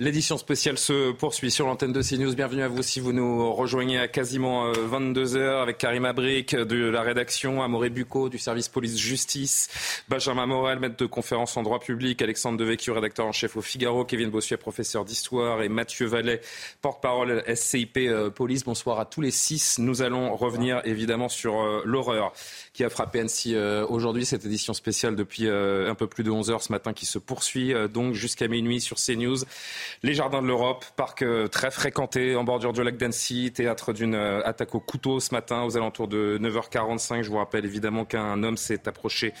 L'édition 0.00 0.38
spéciale 0.38 0.78
se 0.78 1.12
poursuit 1.12 1.50
sur 1.50 1.66
l'antenne 1.66 1.92
de 1.92 2.00
CNews. 2.00 2.34
Bienvenue 2.34 2.62
à 2.62 2.68
vous 2.68 2.82
si 2.82 3.00
vous 3.00 3.12
nous 3.12 3.52
rejoignez 3.52 3.98
à 3.98 4.08
quasiment 4.08 4.72
22h 4.72 5.36
euh, 5.36 5.62
avec 5.62 5.76
Karim 5.76 6.06
Abric 6.06 6.56
de 6.56 6.88
la 6.88 7.02
rédaction, 7.02 7.62
Amoré 7.62 7.90
Bucco 7.90 8.30
du 8.30 8.38
service 8.38 8.70
police-justice, 8.70 9.68
Benjamin 10.08 10.46
Morel, 10.46 10.78
maître 10.78 10.96
de 10.96 11.04
conférence 11.04 11.58
en 11.58 11.62
droit 11.62 11.80
public, 11.80 12.22
Alexandre 12.22 12.56
Devecchio, 12.56 12.94
rédacteur 12.94 13.26
en 13.26 13.32
chef 13.32 13.58
au 13.58 13.60
Figaro, 13.60 14.06
Kevin 14.06 14.30
Bossuet, 14.30 14.56
professeur 14.56 15.04
d'histoire 15.04 15.60
et 15.60 15.68
Mathieu 15.68 16.06
Vallet, 16.06 16.40
porte-parole 16.80 17.44
SCIP 17.54 17.98
euh, 17.98 18.30
Police. 18.30 18.64
Bonsoir 18.64 19.00
à 19.00 19.04
tous 19.04 19.20
les 19.20 19.30
six. 19.30 19.78
Nous 19.78 20.00
allons 20.00 20.34
revenir 20.34 20.80
évidemment 20.86 21.28
sur 21.28 21.60
euh, 21.60 21.82
l'horreur 21.84 22.32
a 22.84 22.90
frappé 22.90 23.20
Annecy 23.20 23.56
aujourd'hui. 23.88 24.24
Cette 24.24 24.44
édition 24.44 24.72
spéciale 24.72 25.16
depuis 25.16 25.48
un 25.48 25.94
peu 25.94 26.06
plus 26.06 26.24
de 26.24 26.30
11h 26.30 26.62
ce 26.62 26.72
matin 26.72 26.92
qui 26.92 27.06
se 27.06 27.18
poursuit 27.18 27.74
donc 27.92 28.14
jusqu'à 28.14 28.48
minuit 28.48 28.80
sur 28.80 28.96
CNews. 28.96 29.38
Les 30.02 30.14
Jardins 30.14 30.42
de 30.42 30.46
l'Europe, 30.46 30.84
parc 30.96 31.22
euh, 31.22 31.48
très 31.48 31.70
fréquenté 31.70 32.36
en 32.36 32.44
bordure 32.44 32.72
du 32.72 32.82
lac 32.82 32.96
d'Annecy, 32.96 33.52
théâtre 33.52 33.92
d'une 33.92 34.14
euh, 34.14 34.40
attaque 34.44 34.74
au 34.74 34.80
couteau 34.80 35.20
ce 35.20 35.34
matin 35.34 35.62
aux 35.64 35.76
alentours 35.76 36.08
de 36.08 36.38
9h45. 36.40 37.22
Je 37.22 37.30
vous 37.30 37.38
rappelle 37.38 37.64
évidemment 37.64 38.04
qu'un 38.04 38.42
homme 38.42 38.56
s'est 38.56 38.88
approché 38.88 39.32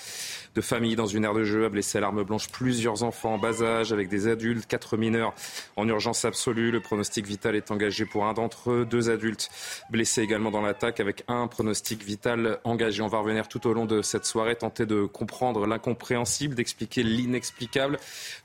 de 0.54 0.60
famille 0.60 0.96
dans 0.96 1.06
une 1.06 1.24
aire 1.24 1.34
de 1.34 1.44
jeu, 1.44 1.64
a 1.64 1.68
blessé 1.68 1.98
à 1.98 2.00
l'arme 2.00 2.24
blanche 2.24 2.48
plusieurs 2.48 3.02
enfants 3.02 3.34
en 3.34 3.38
bas 3.38 3.62
âge 3.62 3.92
avec 3.92 4.08
des 4.08 4.26
adultes, 4.26 4.66
quatre 4.66 4.96
mineurs 4.96 5.32
en 5.76 5.86
urgence 5.88 6.24
absolue. 6.24 6.70
Le 6.70 6.80
pronostic 6.80 7.26
vital 7.26 7.54
est 7.54 7.70
engagé 7.70 8.04
pour 8.04 8.24
un 8.26 8.32
d'entre 8.32 8.70
eux, 8.70 8.84
deux 8.84 9.10
adultes 9.10 9.48
blessés 9.90 10.22
également 10.22 10.50
dans 10.50 10.62
l'attaque 10.62 10.98
avec 10.98 11.24
un 11.28 11.46
pronostic 11.46 12.02
vital 12.02 12.58
engagé. 12.64 13.02
On 13.02 13.08
va 13.08 13.18
revenir 13.18 13.29
tout 13.48 13.66
au 13.66 13.72
long 13.72 13.86
de 13.86 14.02
cette 14.02 14.24
soirée, 14.24 14.56
tenter 14.56 14.86
de 14.86 15.04
comprendre 15.04 15.66
l'incompréhensible, 15.66 16.54
d'expliquer 16.54 17.02
l'inexplicable, 17.02 17.98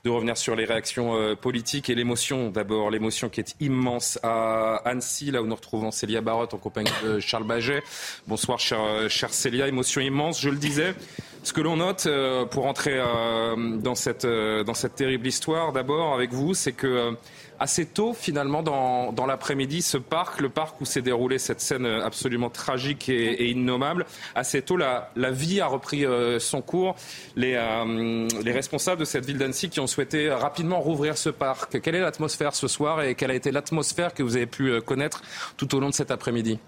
de 0.04 0.10
revenir 0.10 0.36
sur 0.36 0.56
les 0.56 0.64
réactions 0.64 1.16
euh, 1.16 1.34
politiques 1.34 1.90
et 1.90 1.94
l'émotion 1.94 2.50
d'abord, 2.50 2.90
l'émotion 2.90 3.28
qui 3.28 3.40
est 3.40 3.56
immense 3.60 4.18
à 4.22 4.76
Annecy, 4.84 5.30
là 5.30 5.42
où 5.42 5.46
nous 5.46 5.54
retrouvons 5.54 5.90
Célia 5.90 6.20
Barotte 6.20 6.54
en 6.54 6.58
compagnie 6.58 6.90
de 7.04 7.20
Charles 7.20 7.44
Baget. 7.44 7.82
Bonsoir 8.26 8.58
chère, 8.58 8.82
euh, 8.82 9.08
chère 9.08 9.32
Célia, 9.32 9.68
émotion 9.68 10.00
immense, 10.00 10.40
je 10.40 10.50
le 10.50 10.56
disais. 10.56 10.94
Ce 11.42 11.52
que 11.52 11.60
l'on 11.60 11.76
note, 11.76 12.06
euh, 12.06 12.44
pour 12.44 12.66
entrer 12.66 13.00
dans 13.56 13.94
cette 13.94 14.26
terrible 14.96 15.26
histoire, 15.26 15.72
d'abord 15.72 16.14
avec 16.14 16.32
vous, 16.32 16.54
c'est 16.54 16.72
que 16.72 17.16
assez 17.58 17.86
tôt, 17.86 18.12
finalement, 18.12 18.62
dans, 18.62 19.26
l'après-midi, 19.26 19.82
ce 19.82 19.98
parc, 19.98 20.40
le 20.40 20.48
parc 20.48 20.80
où 20.80 20.84
s'est 20.84 21.02
déroulée 21.02 21.38
cette 21.38 21.60
scène 21.60 21.86
absolument 21.86 22.50
tragique 22.50 23.08
et, 23.08 23.50
innommable, 23.50 24.06
assez 24.34 24.62
tôt, 24.62 24.76
la, 24.76 25.10
la 25.16 25.30
vie 25.30 25.60
a 25.60 25.66
repris 25.66 26.04
son 26.38 26.62
cours. 26.62 26.96
Les, 27.36 27.58
les 28.44 28.52
responsables 28.52 29.00
de 29.00 29.04
cette 29.04 29.24
ville 29.24 29.38
d'Annecy 29.38 29.68
qui 29.68 29.80
ont 29.80 29.86
souhaité 29.86 30.30
rapidement 30.30 30.80
rouvrir 30.80 31.18
ce 31.18 31.30
parc. 31.30 31.80
Quelle 31.80 31.94
est 31.94 32.00
l'atmosphère 32.00 32.54
ce 32.54 32.68
soir 32.68 33.02
et 33.02 33.14
quelle 33.14 33.30
a 33.30 33.34
été 33.34 33.50
l'atmosphère 33.50 34.14
que 34.14 34.22
vous 34.22 34.36
avez 34.36 34.46
pu 34.46 34.80
connaître 34.82 35.22
tout 35.56 35.74
au 35.74 35.80
long 35.80 35.88
de 35.88 35.94
cet 35.94 36.10
après-midi? 36.10 36.58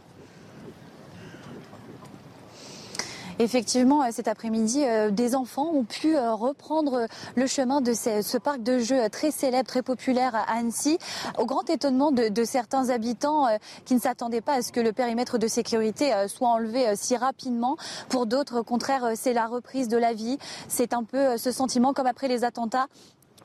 Effectivement, 3.41 4.03
euh, 4.03 4.09
cet 4.11 4.27
après-midi, 4.27 4.85
euh, 4.85 5.11
des 5.11 5.37
enfants 5.37 5.71
ont 5.73 5.85
pu 5.85 6.17
euh, 6.17 6.35
reprendre 6.35 7.07
le 7.37 7.47
chemin 7.47 7.81
de 7.81 7.93
ce, 7.93 8.37
parc 8.39 8.63
de 8.63 8.79
jeux 8.79 9.09
très 9.11 9.31
célèbre, 9.31 9.69
très 9.69 9.83
populaire 9.83 10.35
à 10.35 10.59
Annecy, 10.59 10.99
au 11.39 11.47
grand 11.47 11.69
étonnement 11.71 12.11
de, 12.11 12.29
de 12.29 12.45
certains 12.45 12.91
habitants 12.91 13.47
qui 13.85 13.95
ne 13.95 14.01
s'attendaient 14.01 14.41
pas 14.41 14.55
à 14.55 14.63
ce 14.63 14.73
que 14.73 14.81
le 14.81 14.93
périmètre 14.93 15.39
de 15.39 15.47
sécurité 15.47 16.13
soit 16.29 16.49
enlevé 16.49 16.95
si 16.97 17.17
rapidement. 17.17 17.77
Pour 18.09 18.27
d'autres, 18.27 18.61
au 18.61 18.65
contraire, 18.65 19.13
c'est 19.15 19.33
la 19.33 19.47
reprise 19.47 19.89
de 19.89 19.97
la 19.97 20.13
vie. 20.13 20.39
C'est 20.69 20.93
un 20.93 21.05
peu 21.05 21.37
ce 21.37 21.53
sentiment 21.53 21.93
comme 21.93 22.07
après 22.07 22.29
les 22.29 22.45
attentats 22.45 22.87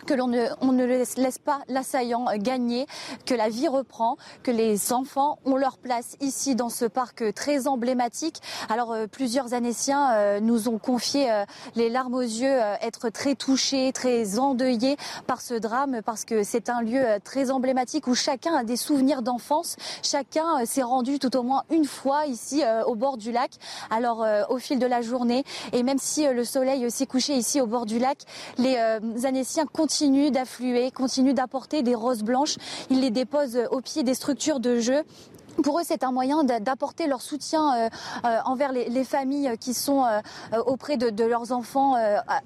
que 0.05 0.13
l'on 0.13 0.27
ne, 0.27 0.47
on 0.61 0.71
ne 0.71 0.85
laisse 0.85 1.37
pas 1.37 1.61
l'assaillant 1.67 2.25
gagner, 2.37 2.87
que 3.25 3.33
la 3.33 3.49
vie 3.49 3.67
reprend, 3.67 4.17
que 4.43 4.51
les 4.51 4.93
enfants 4.93 5.39
ont 5.45 5.55
leur 5.55 5.77
place 5.77 6.15
ici 6.21 6.55
dans 6.55 6.69
ce 6.69 6.85
parc 6.85 7.33
très 7.33 7.67
emblématique. 7.67 8.41
Alors 8.69 8.91
euh, 8.91 9.07
plusieurs 9.07 9.53
Annéciens 9.53 10.11
euh, 10.13 10.39
nous 10.39 10.67
ont 10.67 10.77
confié 10.77 11.31
euh, 11.31 11.45
les 11.75 11.89
larmes 11.89 12.15
aux 12.15 12.21
yeux, 12.21 12.59
être 12.81 13.09
très 13.09 13.35
touchés, 13.35 13.91
très 13.93 14.39
endeuillés 14.39 14.97
par 15.27 15.41
ce 15.41 15.53
drame 15.53 16.01
parce 16.05 16.25
que 16.25 16.43
c'est 16.43 16.69
un 16.69 16.81
lieu 16.81 17.03
très 17.23 17.51
emblématique 17.51 18.07
où 18.07 18.15
chacun 18.15 18.53
a 18.53 18.63
des 18.63 18.77
souvenirs 18.77 19.21
d'enfance. 19.21 19.75
Chacun 20.01 20.65
s'est 20.65 20.83
rendu 20.83 21.19
tout 21.19 21.35
au 21.35 21.43
moins 21.43 21.63
une 21.69 21.85
fois 21.85 22.25
ici 22.25 22.63
au 22.85 22.95
bord 22.95 23.17
du 23.17 23.31
lac. 23.31 23.51
Alors 23.89 24.25
au 24.49 24.57
fil 24.57 24.79
de 24.79 24.85
la 24.85 25.01
journée 25.01 25.43
et 25.71 25.83
même 25.83 25.97
si 25.99 26.27
le 26.27 26.43
soleil 26.43 26.89
s'est 26.91 27.05
couché 27.05 27.35
ici 27.35 27.61
au 27.61 27.67
bord 27.67 27.85
du 27.85 27.99
lac, 27.99 28.19
les 28.57 28.77
Annéciens 29.23 29.65
continuent 29.65 29.92
continue 29.93 30.31
d'affluer, 30.31 30.89
continue 30.89 31.35
d'apporter 31.35 31.83
des 31.83 31.93
roses 31.93 32.23
blanches. 32.23 32.55
Ils 32.89 32.99
les 32.99 33.11
déposent 33.11 33.59
au 33.69 33.79
pied 33.79 34.01
des 34.01 34.15
structures 34.15 34.59
de 34.59 34.79
jeu 34.79 35.03
pour 35.61 35.79
eux, 35.79 35.83
c'est 35.85 36.03
un 36.03 36.11
moyen 36.11 36.43
d'apporter 36.43 37.07
leur 37.07 37.21
soutien 37.21 37.75
euh, 37.75 37.89
euh, 38.25 38.37
envers 38.45 38.71
les, 38.71 39.03
familles 39.03 39.51
qui 39.59 39.73
sont 39.73 40.05
euh, 40.05 40.21
auprès 40.65 40.97
de, 40.97 41.23
leurs 41.23 41.51
enfants 41.51 41.95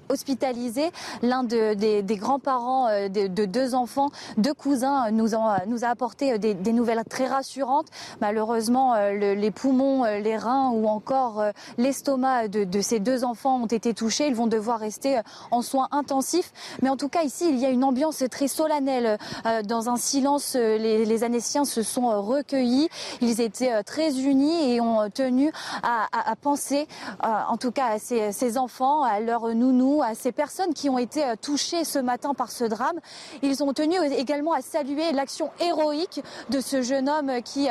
hospitalisés. 0.08 0.90
L'un 1.22 1.44
des, 1.44 2.04
grands-parents 2.10 2.88
de, 3.08 3.44
deux 3.44 3.74
enfants, 3.74 4.10
deux 4.36 4.54
cousins, 4.54 5.10
nous, 5.10 5.34
a 5.34 5.88
apporté 5.88 6.38
des, 6.38 6.72
nouvelles 6.72 7.02
très 7.08 7.26
rassurantes. 7.26 7.86
Malheureusement, 8.20 8.94
les 9.10 9.50
poumons, 9.50 10.04
les 10.04 10.36
reins 10.36 10.70
ou 10.70 10.86
encore 10.86 11.42
l'estomac 11.76 12.48
de, 12.48 12.80
ces 12.80 13.00
deux 13.00 13.24
enfants 13.24 13.62
ont 13.62 13.66
été 13.66 13.94
touchés. 13.94 14.28
Ils 14.28 14.34
vont 14.34 14.46
devoir 14.46 14.80
rester 14.80 15.20
en 15.50 15.62
soins 15.62 15.88
intensifs. 15.90 16.52
Mais 16.82 16.88
en 16.88 16.96
tout 16.96 17.08
cas, 17.08 17.22
ici, 17.22 17.48
il 17.48 17.58
y 17.58 17.66
a 17.66 17.70
une 17.70 17.84
ambiance 17.84 18.22
très 18.30 18.48
solennelle. 18.48 19.18
Dans 19.64 19.88
un 19.88 19.96
silence, 19.96 20.54
les, 20.54 21.24
Annéciens 21.24 21.64
se 21.64 21.82
sont 21.82 22.08
recueillis. 22.22 22.88
Ils 23.20 23.40
étaient 23.40 23.72
euh, 23.72 23.82
très 23.82 24.18
unis 24.20 24.72
et 24.72 24.80
ont 24.80 25.08
tenu 25.10 25.52
à, 25.82 26.08
penser, 26.40 26.86
euh, 27.24 27.26
en 27.48 27.56
tout 27.56 27.70
cas 27.70 27.86
à 27.86 27.98
ces, 27.98 28.58
enfants, 28.58 29.02
à 29.02 29.20
leurs 29.20 29.54
nounous, 29.54 30.02
à 30.02 30.14
ces 30.14 30.32
personnes 30.32 30.74
qui 30.74 30.88
ont 30.88 30.98
été 30.98 31.24
euh, 31.24 31.34
touchées 31.40 31.84
ce 31.84 31.98
matin 31.98 32.34
par 32.34 32.50
ce 32.50 32.64
drame. 32.64 32.98
Ils 33.42 33.62
ont 33.62 33.72
tenu 33.72 33.96
également 34.16 34.52
à 34.52 34.60
saluer 34.60 35.12
l'action 35.12 35.50
héroïque 35.60 36.22
de 36.50 36.60
ce 36.60 36.82
jeune 36.82 37.08
homme 37.08 37.42
qui, 37.42 37.68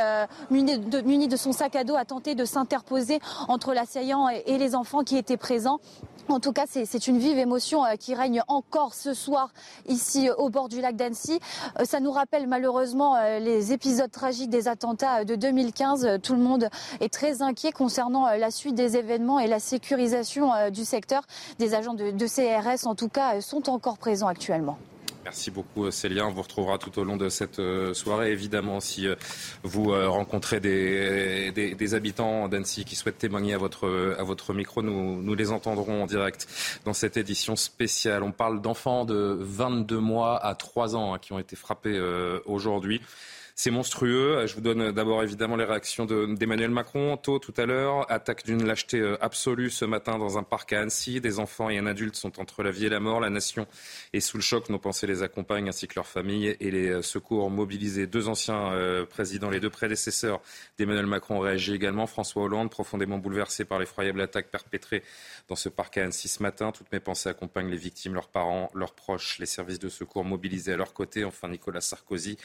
muni 0.49 1.27
de, 1.27 1.37
son 1.37 1.51
sac 1.51 1.75
à 1.75 1.83
dos, 1.83 1.95
a 1.95 2.05
tenté 2.05 2.35
de 2.35 2.45
s'interposer 2.45 3.19
entre 3.47 3.73
l'assaillant 3.73 4.29
et 4.29 4.57
les 4.57 4.75
enfants 4.75 5.03
qui 5.03 5.17
étaient 5.17 5.37
présents. 5.37 5.79
En 6.29 6.41
tout 6.41 6.51
cas, 6.51 6.65
c'est 6.67 7.07
une 7.07 7.19
vive 7.19 7.37
émotion 7.37 7.85
euh, 7.85 7.95
qui 7.95 8.13
règne 8.13 8.41
encore 8.49 8.93
ce 8.93 9.13
soir 9.13 9.49
ici 9.87 10.27
euh, 10.27 10.35
au 10.35 10.49
bord 10.49 10.67
du 10.67 10.81
lac 10.81 10.97
d'Annecy. 10.97 11.39
Euh, 11.79 11.85
ça 11.85 12.01
nous 12.01 12.11
rappelle 12.11 12.47
malheureusement 12.47 13.15
les 13.39 13.71
épisodes 13.71 14.11
tragiques 14.11 14.49
des 14.49 14.67
attentats 14.67 15.23
de 15.23 15.35
2015. 15.35 16.19
Tout 16.21 16.33
le 16.33 16.41
monde 16.41 16.69
est 16.99 17.11
très 17.11 17.41
inquiet 17.41 17.71
concernant 17.71 18.29
la 18.29 18.51
suite 18.51 18.75
des 18.75 18.97
événements 18.97 19.39
et 19.39 19.47
la 19.47 19.59
sécurisation 19.59 20.51
du 20.69 20.83
secteur. 20.83 21.23
Des 21.59 21.73
agents 21.73 21.93
de, 21.93 22.11
de 22.11 22.27
CRS, 22.27 22.85
en 22.85 22.95
tout 22.95 23.09
cas, 23.09 23.39
sont 23.41 23.69
encore 23.69 23.97
présents 23.97 24.27
actuellement. 24.27 24.77
Merci 25.27 25.51
beaucoup 25.51 25.91
Célia. 25.91 26.25
On 26.25 26.31
vous 26.31 26.41
retrouvera 26.41 26.77
tout 26.77 26.97
au 26.97 27.03
long 27.03 27.17
de 27.17 27.27
cette 27.27 27.59
euh, 27.59 27.93
soirée. 27.93 28.31
Évidemment, 28.31 28.79
si 28.79 29.05
euh, 29.05 29.15
vous 29.61 29.91
euh, 29.91 30.07
rencontrez 30.07 30.61
des, 30.61 31.51
des, 31.51 31.93
habitants 31.95 32.47
d'Annecy 32.47 32.85
qui 32.85 32.95
souhaitent 32.95 33.17
témoigner 33.17 33.53
à 33.53 33.57
votre, 33.57 34.15
à 34.17 34.23
votre 34.23 34.53
micro, 34.53 34.81
nous, 34.81 35.21
nous 35.21 35.35
les 35.35 35.51
entendrons 35.51 36.03
en 36.03 36.05
direct 36.05 36.47
dans 36.85 36.93
cette 36.93 37.17
édition 37.17 37.57
spéciale. 37.57 38.23
On 38.23 38.31
parle 38.31 38.61
d'enfants 38.61 39.03
de 39.03 39.37
22 39.41 39.99
mois 39.99 40.41
à 40.41 40.55
3 40.55 40.95
ans 40.95 41.13
hein, 41.13 41.19
qui 41.19 41.33
ont 41.33 41.39
été 41.39 41.57
frappés 41.57 41.99
aujourd'hui. 42.45 43.01
C'est 43.59 43.71
monstrueux. 43.71 44.45
Je 44.45 44.53
vous 44.53 44.61
donne 44.61 44.91
d'abord 44.91 45.23
évidemment 45.23 45.55
les 45.55 45.65
réactions 45.65 46.05
d'Emmanuel 46.05 46.69
Macron 46.69 47.17
tôt 47.17 47.39
tout 47.39 47.55
à 47.57 47.65
l'heure. 47.65 48.05
Attaque 48.11 48.45
d'une 48.45 48.63
lâcheté 48.63 48.99
euh, 48.99 49.17
absolue 49.19 49.71
ce 49.71 49.83
matin 49.83 50.19
dans 50.19 50.37
un 50.37 50.43
parc 50.43 50.73
à 50.73 50.81
Annecy. 50.81 51.21
Des 51.21 51.39
enfants 51.39 51.71
et 51.71 51.79
un 51.79 51.87
adulte 51.87 52.15
sont 52.15 52.39
entre 52.39 52.61
la 52.61 52.69
vie 52.69 52.85
et 52.85 52.89
la 52.89 52.99
mort. 52.99 53.19
La 53.19 53.31
nation 53.31 53.65
est 54.13 54.19
sous 54.19 54.37
le 54.37 54.43
choc. 54.43 54.69
Nos 54.69 54.77
pensées 54.77 55.07
les 55.07 55.23
accompagnent 55.23 55.69
ainsi 55.69 55.87
que 55.87 55.95
leurs 55.95 56.05
familles 56.05 56.55
et 56.59 56.69
les 56.69 56.87
euh, 56.87 57.01
secours 57.01 57.49
mobilisés. 57.49 58.05
Deux 58.05 58.27
anciens 58.27 58.73
euh, 58.73 59.07
présidents, 59.07 59.49
les 59.49 59.59
deux 59.59 59.71
prédécesseurs 59.71 60.39
d'Emmanuel 60.77 61.07
Macron 61.07 61.37
ont 61.37 61.39
réagi 61.39 61.73
également. 61.73 62.05
François 62.05 62.43
Hollande, 62.43 62.69
profondément 62.69 63.17
bouleversé 63.17 63.65
par 63.65 63.79
l'effroyable 63.79 64.21
attaque 64.21 64.51
perpétrée 64.51 65.01
dans 65.47 65.55
ce 65.55 65.69
parc 65.69 65.97
à 65.97 66.03
Annecy 66.03 66.27
ce 66.27 66.43
matin. 66.43 66.71
Toutes 66.71 66.91
mes 66.91 66.99
pensées 66.99 67.29
accompagnent 67.29 67.71
les 67.71 67.77
victimes, 67.77 68.13
leurs 68.13 68.29
parents, 68.29 68.69
leurs 68.75 68.93
proches, 68.93 69.39
les 69.39 69.47
services 69.47 69.79
de 69.79 69.89
secours 69.89 70.23
mobilisés 70.23 70.73
à 70.73 70.77
leur 70.77 70.93
côté. 70.93 71.25
Enfin, 71.25 71.47
Nicolas 71.47 71.81
Sarkozy 71.81 72.37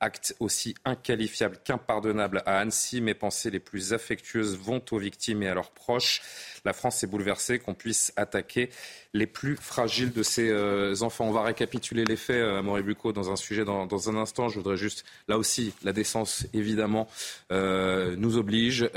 Acte 0.00 0.34
aussi 0.40 0.74
inqualifiable 0.84 1.58
qu'impardonnable 1.62 2.42
à 2.46 2.58
Annecy. 2.58 3.00
Mes 3.00 3.14
pensées 3.14 3.50
les 3.50 3.60
plus 3.60 3.92
affectueuses 3.92 4.56
vont 4.56 4.82
aux 4.90 4.98
victimes 4.98 5.42
et 5.42 5.48
à 5.48 5.54
leurs 5.54 5.70
proches. 5.70 6.22
La 6.64 6.72
France 6.72 7.02
est 7.02 7.06
bouleversée 7.06 7.58
qu'on 7.58 7.74
puisse 7.74 8.12
attaquer 8.16 8.70
les 9.12 9.26
plus 9.26 9.56
fragiles 9.56 10.12
de 10.12 10.22
ces 10.22 10.48
euh, 10.48 10.94
enfants. 11.02 11.26
On 11.26 11.32
va 11.32 11.42
récapituler 11.42 12.04
les 12.04 12.16
faits, 12.16 12.36
euh, 12.36 12.82
Bucco, 12.82 13.12
dans 13.12 13.30
un 13.30 13.36
sujet 13.36 13.64
dans, 13.64 14.08
un 14.08 14.16
instant. 14.16 14.48
Je 14.48 14.56
voudrais 14.56 14.76
juste, 14.76 15.04
là 15.28 15.36
aussi, 15.36 15.74
la 15.82 15.92
décence, 15.92 16.46
évidemment, 16.54 17.08
euh, 17.52 18.16
nous 18.16 18.36
oblige. 18.38 18.88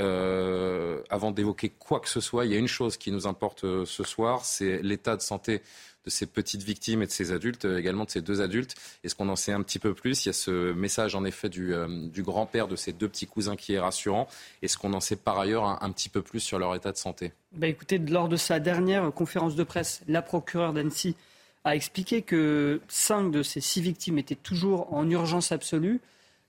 avant 1.10 1.30
d'évoquer 1.30 1.70
quoi 1.70 2.00
que 2.00 2.08
ce 2.08 2.20
soit, 2.20 2.44
il 2.46 2.52
y 2.52 2.54
a 2.54 2.58
une 2.58 2.68
chose 2.68 2.96
qui 2.96 3.12
nous 3.12 3.26
importe 3.26 3.84
ce 3.84 4.04
soir, 4.04 4.44
c'est 4.44 4.82
l'état 4.82 5.16
de 5.16 5.22
santé 5.22 5.62
de 6.04 6.10
ces 6.10 6.26
petites 6.26 6.62
victimes 6.62 7.02
et 7.02 7.06
de 7.06 7.10
ces 7.10 7.32
adultes, 7.32 7.64
euh, 7.64 7.78
également 7.78 8.04
de 8.04 8.10
ces 8.10 8.20
deux 8.20 8.40
adultes. 8.40 8.74
Est-ce 9.02 9.14
qu'on 9.14 9.28
en 9.28 9.36
sait 9.36 9.52
un 9.52 9.62
petit 9.62 9.78
peu 9.78 9.94
plus? 9.94 10.24
Il 10.24 10.28
y 10.28 10.30
a 10.30 10.34
ce 10.34 10.72
message 10.72 11.14
en 11.14 11.24
effet 11.24 11.48
du, 11.48 11.74
euh, 11.74 12.08
du 12.08 12.22
grand-père 12.22 12.68
de 12.68 12.76
ces 12.76 12.92
deux 12.92 13.08
petits 13.08 13.26
cousins 13.26 13.56
qui 13.56 13.74
est 13.74 13.80
rassurant. 13.80 14.28
Est-ce 14.62 14.76
qu'on 14.76 14.92
en 14.92 15.00
sait 15.00 15.16
par 15.16 15.38
ailleurs 15.38 15.64
un, 15.64 15.92
petit 15.92 16.08
peu 16.08 16.22
plus 16.22 16.40
sur 16.40 16.58
leur 16.58 16.74
état 16.74 16.92
de 16.92 16.96
santé? 16.96 17.32
Bah 17.52 17.68
Écoutez, 17.68 17.98
lors 17.98 18.28
de 18.28 18.36
sa 18.36 18.60
dernière 18.60 19.12
conférence 19.12 19.54
de 19.54 19.64
presse, 19.64 20.02
la 20.08 20.22
procureure 20.22 20.72
d'Annecy 20.72 21.16
a 21.64 21.74
expliqué 21.74 22.22
que 22.22 22.80
cinq 22.88 23.30
de 23.30 23.42
ces 23.42 23.60
six 23.60 23.80
victimes 23.80 24.18
étaient 24.18 24.34
toujours 24.34 24.92
en 24.92 25.08
urgence 25.08 25.52
absolue. 25.52 26.00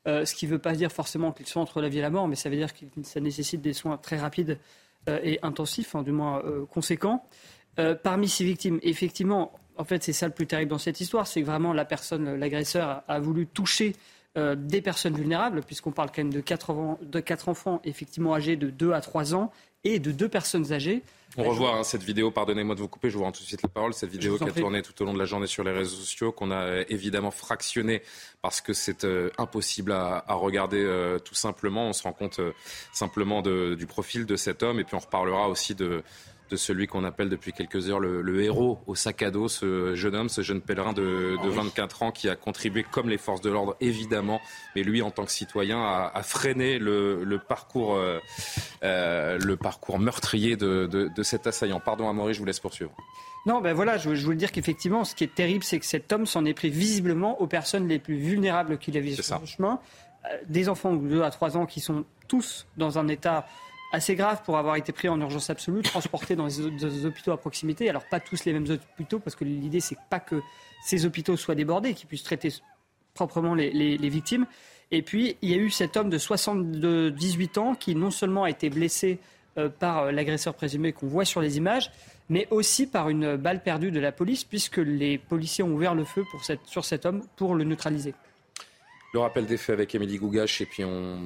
Euh, 0.07 0.25
ce 0.25 0.35
qui 0.35 0.45
ne 0.45 0.51
veut 0.51 0.59
pas 0.59 0.73
dire 0.73 0.91
forcément 0.91 1.31
qu'ils 1.31 1.47
sont 1.47 1.61
entre 1.61 1.81
la 1.81 1.89
vie 1.89 1.99
et 1.99 2.01
la 2.01 2.09
mort, 2.09 2.27
mais 2.27 2.35
ça 2.35 2.49
veut 2.49 2.57
dire 2.57 2.73
que 2.73 2.85
ça 3.03 3.19
nécessite 3.21 3.61
des 3.61 3.73
soins 3.73 3.97
très 3.97 4.17
rapides 4.17 4.59
et 5.07 5.37
intensifs, 5.43 5.93
hein, 5.93 6.01
du 6.01 6.11
moins 6.11 6.41
conséquents. 6.71 7.23
Euh, 7.79 7.95
parmi 7.95 8.29
ces 8.29 8.43
victimes, 8.43 8.79
effectivement, 8.83 9.51
en 9.77 9.83
fait, 9.83 10.03
c'est 10.03 10.13
ça 10.13 10.27
le 10.27 10.33
plus 10.33 10.47
terrible 10.47 10.71
dans 10.71 10.77
cette 10.77 11.01
histoire, 11.01 11.27
c'est 11.27 11.41
que 11.41 11.45
vraiment 11.45 11.73
la 11.73 11.85
personne, 11.85 12.35
l'agresseur, 12.35 13.03
a, 13.07 13.19
voulu 13.19 13.47
toucher 13.47 13.95
euh, 14.37 14.55
des 14.55 14.81
personnes 14.81 15.15
vulnérables, 15.15 15.61
puisqu'on 15.61 15.91
parle 15.91 16.09
quand 16.09 16.19
même 16.19 16.33
de 16.33 16.39
quatre, 16.39 17.49
enfants 17.49 17.81
effectivement 17.83 18.33
âgés 18.33 18.55
de 18.55 18.69
2 18.69 18.93
à 18.93 19.01
3 19.01 19.35
ans 19.35 19.51
et 19.83 19.99
de 19.99 20.11
deux 20.11 20.29
personnes 20.29 20.71
âgées. 20.71 21.03
On 21.37 21.43
revoit 21.43 21.75
hein, 21.75 21.83
cette 21.83 22.01
vidéo, 22.01 22.31
pardonnez-moi 22.31 22.75
de 22.75 22.79
vous 22.79 22.87
couper, 22.87 23.09
je 23.09 23.17
vous 23.17 23.23
rends 23.23 23.33
tout 23.33 23.41
de 23.41 23.47
suite 23.47 23.61
la 23.61 23.67
parole, 23.67 23.93
cette 23.93 24.09
vidéo 24.09 24.37
qui 24.37 24.45
a 24.45 24.51
tourné 24.51 24.81
tout 24.81 24.99
au 25.01 25.05
long 25.05 25.13
de 25.13 25.19
la 25.19 25.25
journée 25.25 25.47
sur 25.47 25.65
les 25.65 25.71
réseaux 25.71 25.97
sociaux, 25.97 26.31
qu'on 26.31 26.49
a 26.49 26.63
euh, 26.63 26.85
évidemment 26.87 27.29
fractionné 27.29 28.01
parce 28.41 28.61
que 28.61 28.71
c'est 28.71 29.05
impossible 29.37 29.91
à, 29.91 30.23
regarder 30.29 31.17
tout 31.25 31.35
simplement. 31.35 31.89
On 31.89 31.93
se 31.93 32.03
rend 32.03 32.13
compte 32.13 32.39
simplement 32.93 33.41
du 33.41 33.85
profil 33.85 34.25
de 34.25 34.37
cet 34.37 34.63
homme 34.63 34.79
et 34.79 34.85
puis 34.85 34.95
on 34.95 34.99
reparlera 34.99 35.49
aussi 35.49 35.75
de, 35.75 36.03
de 36.49 36.55
celui 36.55 36.87
qu'on 36.87 37.03
appelle 37.03 37.29
depuis 37.29 37.53
quelques 37.53 37.89
heures 37.89 37.99
le, 37.99 38.43
héros 38.43 38.79
au 38.87 38.95
sac 38.95 39.21
à 39.23 39.31
dos, 39.31 39.47
ce 39.47 39.95
jeune 39.95 40.15
homme, 40.15 40.29
ce 40.29 40.41
jeune 40.41 40.61
pèlerin 40.61 40.93
de, 40.93 41.37
24 41.43 42.03
ans 42.03 42.11
qui 42.11 42.29
a 42.29 42.35
contribué, 42.35 42.83
comme 42.83 43.09
les 43.09 43.17
forces 43.17 43.41
de 43.41 43.49
l'ordre 43.49 43.75
évidemment, 43.81 44.39
mais 44.75 44.83
lui 44.83 45.01
en 45.01 45.11
tant 45.11 45.25
que 45.25 45.31
citoyen, 45.31 45.81
a, 45.81 46.23
freiné 46.23 46.79
le, 46.79 47.39
parcours, 47.47 47.95
euh, 47.95 48.19
euh, 48.83 49.37
le 49.39 49.55
parcours 49.57 49.99
meurtrier 49.99 50.55
de, 50.55 51.09
cet 51.23 51.47
assaillant. 51.47 51.79
Pardon 51.79 52.09
Amaury, 52.09 52.33
je 52.33 52.39
vous 52.39 52.45
laisse 52.45 52.59
poursuivre. 52.59 52.91
Non, 53.45 53.61
ben 53.61 53.73
voilà, 53.73 53.97
je, 53.97 54.15
je 54.15 54.25
voulais 54.25 54.37
dire 54.37 54.51
qu'effectivement, 54.51 55.03
ce 55.03 55.13
qui 55.13 55.23
est 55.23 55.33
terrible, 55.33 55.63
c'est 55.63 55.79
que 55.79 55.85
cet 55.85 56.11
homme 56.11 56.25
s'en 56.25 56.45
est 56.45 56.55
pris 56.55 56.71
visiblement 56.71 57.39
aux 57.41 57.47
personnes 57.47 57.87
les 57.87 57.99
plus 57.99 58.17
vulnérables 58.17 58.79
qu'il 58.79 58.97
a 58.97 58.99
vu 58.99 59.13
sur 59.13 59.39
le 59.39 59.45
chemin. 59.45 59.79
Euh, 60.31 60.37
des 60.47 60.69
enfants 60.69 60.93
de 60.93 61.07
2 61.07 61.21
à 61.23 61.29
3 61.29 61.57
ans 61.57 61.65
qui 61.65 61.79
sont 61.79 62.05
tous 62.27 62.67
dans 62.77 62.97
un 62.97 63.07
état 63.07 63.45
assez 63.95 64.15
grave 64.15 64.41
pour 64.43 64.57
avoir 64.57 64.75
été 64.75 64.91
pris 64.91 65.09
en 65.09 65.19
urgence 65.19 65.49
absolue, 65.49 65.81
transporté 65.81 66.35
dans 66.35 66.47
des 66.47 67.05
hôpitaux 67.05 67.31
à 67.31 67.37
proximité. 67.37 67.89
Alors 67.89 68.03
pas 68.07 68.19
tous 68.19 68.45
les 68.45 68.53
mêmes 68.53 68.67
hôpitaux, 68.69 69.19
parce 69.19 69.35
que 69.35 69.43
l'idée 69.43 69.79
c'est 69.79 69.97
pas 70.09 70.19
que 70.19 70.41
ces 70.83 71.05
hôpitaux 71.05 71.37
soient 71.37 71.55
débordés, 71.55 71.93
qu'ils 71.93 72.07
puissent 72.07 72.23
traiter 72.23 72.53
proprement 73.13 73.55
les, 73.55 73.97
victimes. 74.09 74.45
Et 74.91 75.01
puis 75.01 75.37
il 75.41 75.49
y 75.49 75.53
a 75.53 75.57
eu 75.57 75.69
cet 75.69 75.97
homme 75.97 76.09
de 76.09 76.17
78 76.17 77.57
ans 77.57 77.75
qui 77.75 77.95
non 77.95 78.11
seulement 78.11 78.43
a 78.43 78.49
été 78.49 78.69
blessé 78.69 79.19
euh, 79.57 79.69
par 79.69 80.03
euh, 80.03 80.11
l'agresseur 80.11 80.53
présumé 80.53 80.91
qu'on 80.91 81.07
voit 81.07 81.25
sur 81.25 81.41
les 81.41 81.57
images, 81.57 81.91
mais 82.29 82.47
aussi 82.51 82.87
par 82.87 83.09
une 83.09 83.37
balle 83.37 83.63
perdue 83.63 83.91
de 83.91 83.99
la 83.99 84.11
police, 84.11 84.43
puisque 84.43 84.77
les 84.77 85.17
policiers 85.17 85.63
ont 85.63 85.71
ouvert 85.71 85.95
le 85.95 86.03
feu 86.03 86.23
sur 86.65 86.85
cet 86.85 87.05
homme 87.05 87.23
pour 87.35 87.55
le 87.55 87.63
neutraliser. 87.63 88.13
Le 89.13 89.19
rappel 89.19 89.45
des 89.45 89.57
faits 89.57 89.73
avec 89.73 89.95
Émilie 89.95 90.17
Gougache, 90.17 90.59
et 90.59 90.65
puis 90.65 90.83
on, 90.83 91.17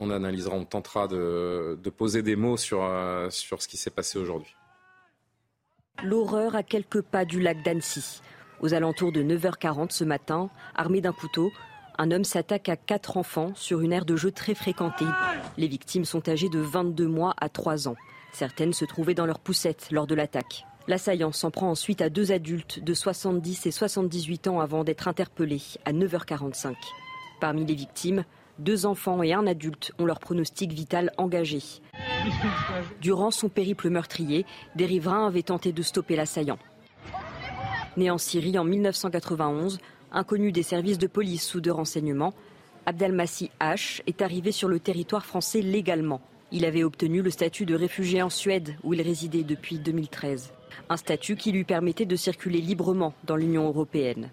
on 0.00 0.10
analysera, 0.10 0.56
on 0.56 0.64
tentera 0.64 1.08
de, 1.08 1.78
poser 1.96 2.22
des 2.22 2.36
mots 2.36 2.56
sur, 2.56 2.82
euh, 2.82 3.30
sur 3.30 3.62
ce 3.62 3.68
qui 3.68 3.76
s'est 3.76 3.90
passé 3.90 4.18
aujourd'hui. 4.18 4.54
L'horreur 6.02 6.56
à 6.56 6.62
quelques 6.62 7.02
pas 7.02 7.24
du 7.24 7.40
lac 7.40 7.62
d'Annecy. 7.62 8.20
Aux 8.60 8.74
alentours 8.74 9.12
de 9.12 9.22
9h40 9.22 9.90
ce 9.90 10.04
matin, 10.04 10.50
armé 10.74 11.00
d'un 11.00 11.12
couteau, 11.12 11.52
un 11.98 12.10
homme 12.10 12.24
s'attaque 12.24 12.68
à 12.68 12.76
quatre 12.76 13.16
enfants 13.16 13.52
sur 13.54 13.80
une 13.80 13.92
aire 13.92 14.04
de 14.04 14.16
jeu 14.16 14.32
très 14.32 14.54
fréquentée. 14.54 15.06
Les 15.56 15.68
victimes 15.68 16.04
sont 16.04 16.28
âgées 16.28 16.48
de 16.48 16.58
22 16.58 17.06
mois 17.06 17.34
à 17.40 17.48
3 17.48 17.88
ans. 17.88 17.96
Certaines 18.32 18.72
se 18.72 18.84
trouvaient 18.84 19.14
dans 19.14 19.26
leur 19.26 19.38
poussette 19.38 19.88
lors 19.92 20.08
de 20.08 20.14
l'attaque. 20.14 20.66
L'assaillant 20.88 21.32
s'en 21.32 21.50
prend 21.50 21.70
ensuite 21.70 22.02
à 22.02 22.10
deux 22.10 22.32
adultes 22.32 22.82
de 22.82 22.94
70 22.94 23.66
et 23.66 23.70
78 23.70 24.48
ans 24.48 24.60
avant 24.60 24.84
d'être 24.84 25.08
interpellés 25.08 25.62
à 25.84 25.92
9h45. 25.92 26.74
Parmi 27.40 27.64
les 27.64 27.74
victimes, 27.74 28.24
deux 28.58 28.86
enfants 28.86 29.22
et 29.22 29.32
un 29.32 29.46
adulte 29.46 29.92
ont 29.98 30.04
leur 30.04 30.20
pronostic 30.20 30.72
vital 30.72 31.12
engagé. 31.18 31.58
Durant 33.00 33.30
son 33.30 33.48
périple 33.48 33.90
meurtrier, 33.90 34.46
des 34.76 34.86
riverains 34.86 35.26
avaient 35.26 35.42
tenté 35.42 35.72
de 35.72 35.82
stopper 35.82 36.16
l'assaillant. 36.16 36.58
Né 37.96 38.10
en 38.10 38.18
Syrie 38.18 38.58
en 38.58 38.64
1991, 38.64 39.78
inconnu 40.12 40.52
des 40.52 40.62
services 40.62 40.98
de 40.98 41.06
police 41.06 41.54
ou 41.54 41.60
de 41.60 41.70
renseignement, 41.70 42.32
Abdelmassi 42.86 43.50
H 43.60 44.02
est 44.06 44.20
arrivé 44.20 44.52
sur 44.52 44.68
le 44.68 44.78
territoire 44.78 45.24
français 45.24 45.60
légalement. 45.60 46.20
Il 46.52 46.64
avait 46.64 46.84
obtenu 46.84 47.22
le 47.22 47.30
statut 47.30 47.66
de 47.66 47.74
réfugié 47.74 48.22
en 48.22 48.30
Suède, 48.30 48.76
où 48.84 48.94
il 48.94 49.00
résidait 49.00 49.42
depuis 49.42 49.78
2013. 49.78 50.52
Un 50.88 50.96
statut 50.96 51.36
qui 51.36 51.50
lui 51.50 51.64
permettait 51.64 52.04
de 52.04 52.16
circuler 52.16 52.60
librement 52.60 53.14
dans 53.24 53.36
l'Union 53.36 53.66
européenne. 53.66 54.30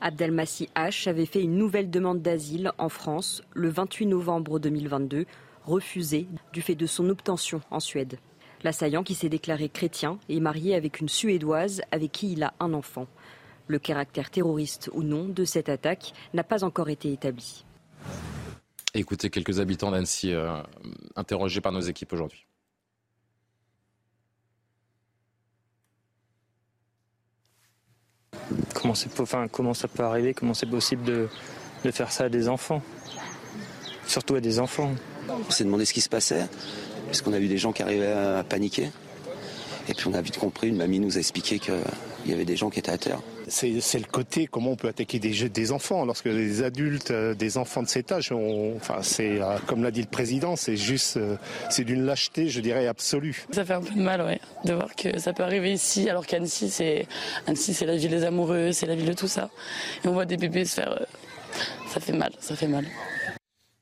Abdelmassi 0.00 0.68
H 0.74 1.08
avait 1.08 1.26
fait 1.26 1.42
une 1.42 1.56
nouvelle 1.56 1.90
demande 1.90 2.22
d'asile 2.22 2.72
en 2.78 2.88
France 2.88 3.42
le 3.52 3.68
28 3.68 4.06
novembre 4.06 4.58
2022, 4.58 5.26
refusée 5.64 6.28
du 6.52 6.62
fait 6.62 6.74
de 6.74 6.86
son 6.86 7.08
obtention 7.08 7.60
en 7.70 7.80
Suède. 7.80 8.18
L'assaillant, 8.64 9.04
qui 9.04 9.14
s'est 9.14 9.28
déclaré 9.28 9.68
chrétien, 9.68 10.18
est 10.28 10.40
marié 10.40 10.74
avec 10.74 11.00
une 11.00 11.08
Suédoise 11.08 11.82
avec 11.92 12.12
qui 12.12 12.32
il 12.32 12.42
a 12.42 12.54
un 12.58 12.72
enfant. 12.72 13.06
Le 13.68 13.78
caractère 13.78 14.30
terroriste 14.30 14.90
ou 14.92 15.02
non 15.02 15.28
de 15.28 15.44
cette 15.44 15.68
attaque 15.68 16.12
n'a 16.34 16.42
pas 16.42 16.64
encore 16.64 16.88
été 16.88 17.12
établi. 17.12 17.64
Écoutez 18.94 19.30
quelques 19.30 19.60
habitants 19.60 19.90
d'Annecy 19.90 20.32
euh, 20.32 20.60
interrogés 21.14 21.60
par 21.60 21.72
nos 21.72 21.80
équipes 21.80 22.12
aujourd'hui. 22.12 22.47
Comment, 28.74 28.94
ça 29.74 29.88
peut 29.88 30.02
arriver, 30.02 30.34
comment 30.34 30.54
c'est 30.54 30.66
possible 30.66 31.04
de, 31.04 31.28
faire 31.90 32.12
ça 32.12 32.24
à 32.24 32.28
des 32.28 32.48
enfants, 32.48 32.82
surtout 34.06 34.34
à 34.34 34.40
des 34.40 34.58
enfants. 34.58 34.92
On 35.28 35.50
s'est 35.50 35.64
demandé 35.64 35.84
ce 35.84 35.92
qui 35.92 36.00
se 36.00 36.08
passait, 36.08 36.46
parce 37.06 37.22
qu'on 37.22 37.32
a 37.32 37.38
vu 37.38 37.48
des 37.48 37.58
gens 37.58 37.72
qui 37.72 37.82
arrivaient 37.82 38.12
à 38.12 38.44
paniquer. 38.44 38.90
Et 39.88 39.94
puis 39.94 40.06
on 40.08 40.14
a 40.14 40.20
vite 40.20 40.38
compris, 40.38 40.68
une 40.68 40.76
mamie 40.76 41.00
nous 41.00 41.16
a 41.16 41.20
expliqué 41.20 41.58
qu'il 41.58 41.74
y 42.26 42.32
avait 42.32 42.44
des 42.44 42.56
gens 42.56 42.70
qui 42.70 42.78
étaient 42.78 42.92
à 42.92 42.98
terre 42.98 43.20
c'est 43.48 43.98
le 43.98 44.10
côté 44.10 44.46
comment 44.46 44.72
on 44.72 44.76
peut 44.76 44.88
attaquer 44.88 45.18
des, 45.18 45.48
des 45.48 45.72
enfants 45.72 46.04
lorsque 46.04 46.26
les 46.26 46.62
adultes, 46.62 47.10
euh, 47.10 47.34
des 47.34 47.58
enfants 47.58 47.82
de 47.82 47.88
cet 47.88 48.12
âge, 48.12 48.32
enfin 48.32 48.98
c'est 49.02 49.40
euh, 49.40 49.58
comme 49.66 49.82
l'a 49.82 49.90
dit 49.90 50.02
le 50.02 50.08
président, 50.08 50.56
c'est 50.56 50.76
juste, 50.76 51.16
euh, 51.16 51.36
c'est 51.70 51.84
d'une 51.84 52.04
lâcheté, 52.04 52.48
je 52.48 52.60
dirais 52.60 52.86
absolue. 52.86 53.46
Ça 53.52 53.64
fait 53.64 53.74
un 53.74 53.80
peu 53.80 53.94
de 53.94 54.02
mal, 54.02 54.22
ouais, 54.22 54.40
de 54.64 54.74
voir 54.74 54.94
que 54.94 55.18
ça 55.18 55.32
peut 55.32 55.42
arriver 55.42 55.72
ici, 55.72 56.08
alors 56.08 56.26
qu'Annecy 56.26 56.70
c'est 56.70 57.06
Annecy 57.46 57.74
c'est 57.74 57.86
la 57.86 57.96
ville 57.96 58.10
des 58.10 58.24
amoureux, 58.24 58.72
c'est 58.72 58.86
la 58.86 58.94
ville 58.94 59.08
de 59.08 59.14
tout 59.14 59.28
ça, 59.28 59.50
et 60.04 60.08
on 60.08 60.12
voit 60.12 60.26
des 60.26 60.36
bébés 60.36 60.64
se 60.64 60.74
faire, 60.74 61.06
ça 61.88 62.00
fait 62.00 62.12
mal, 62.12 62.32
ça 62.40 62.56
fait 62.56 62.68
mal. 62.68 62.84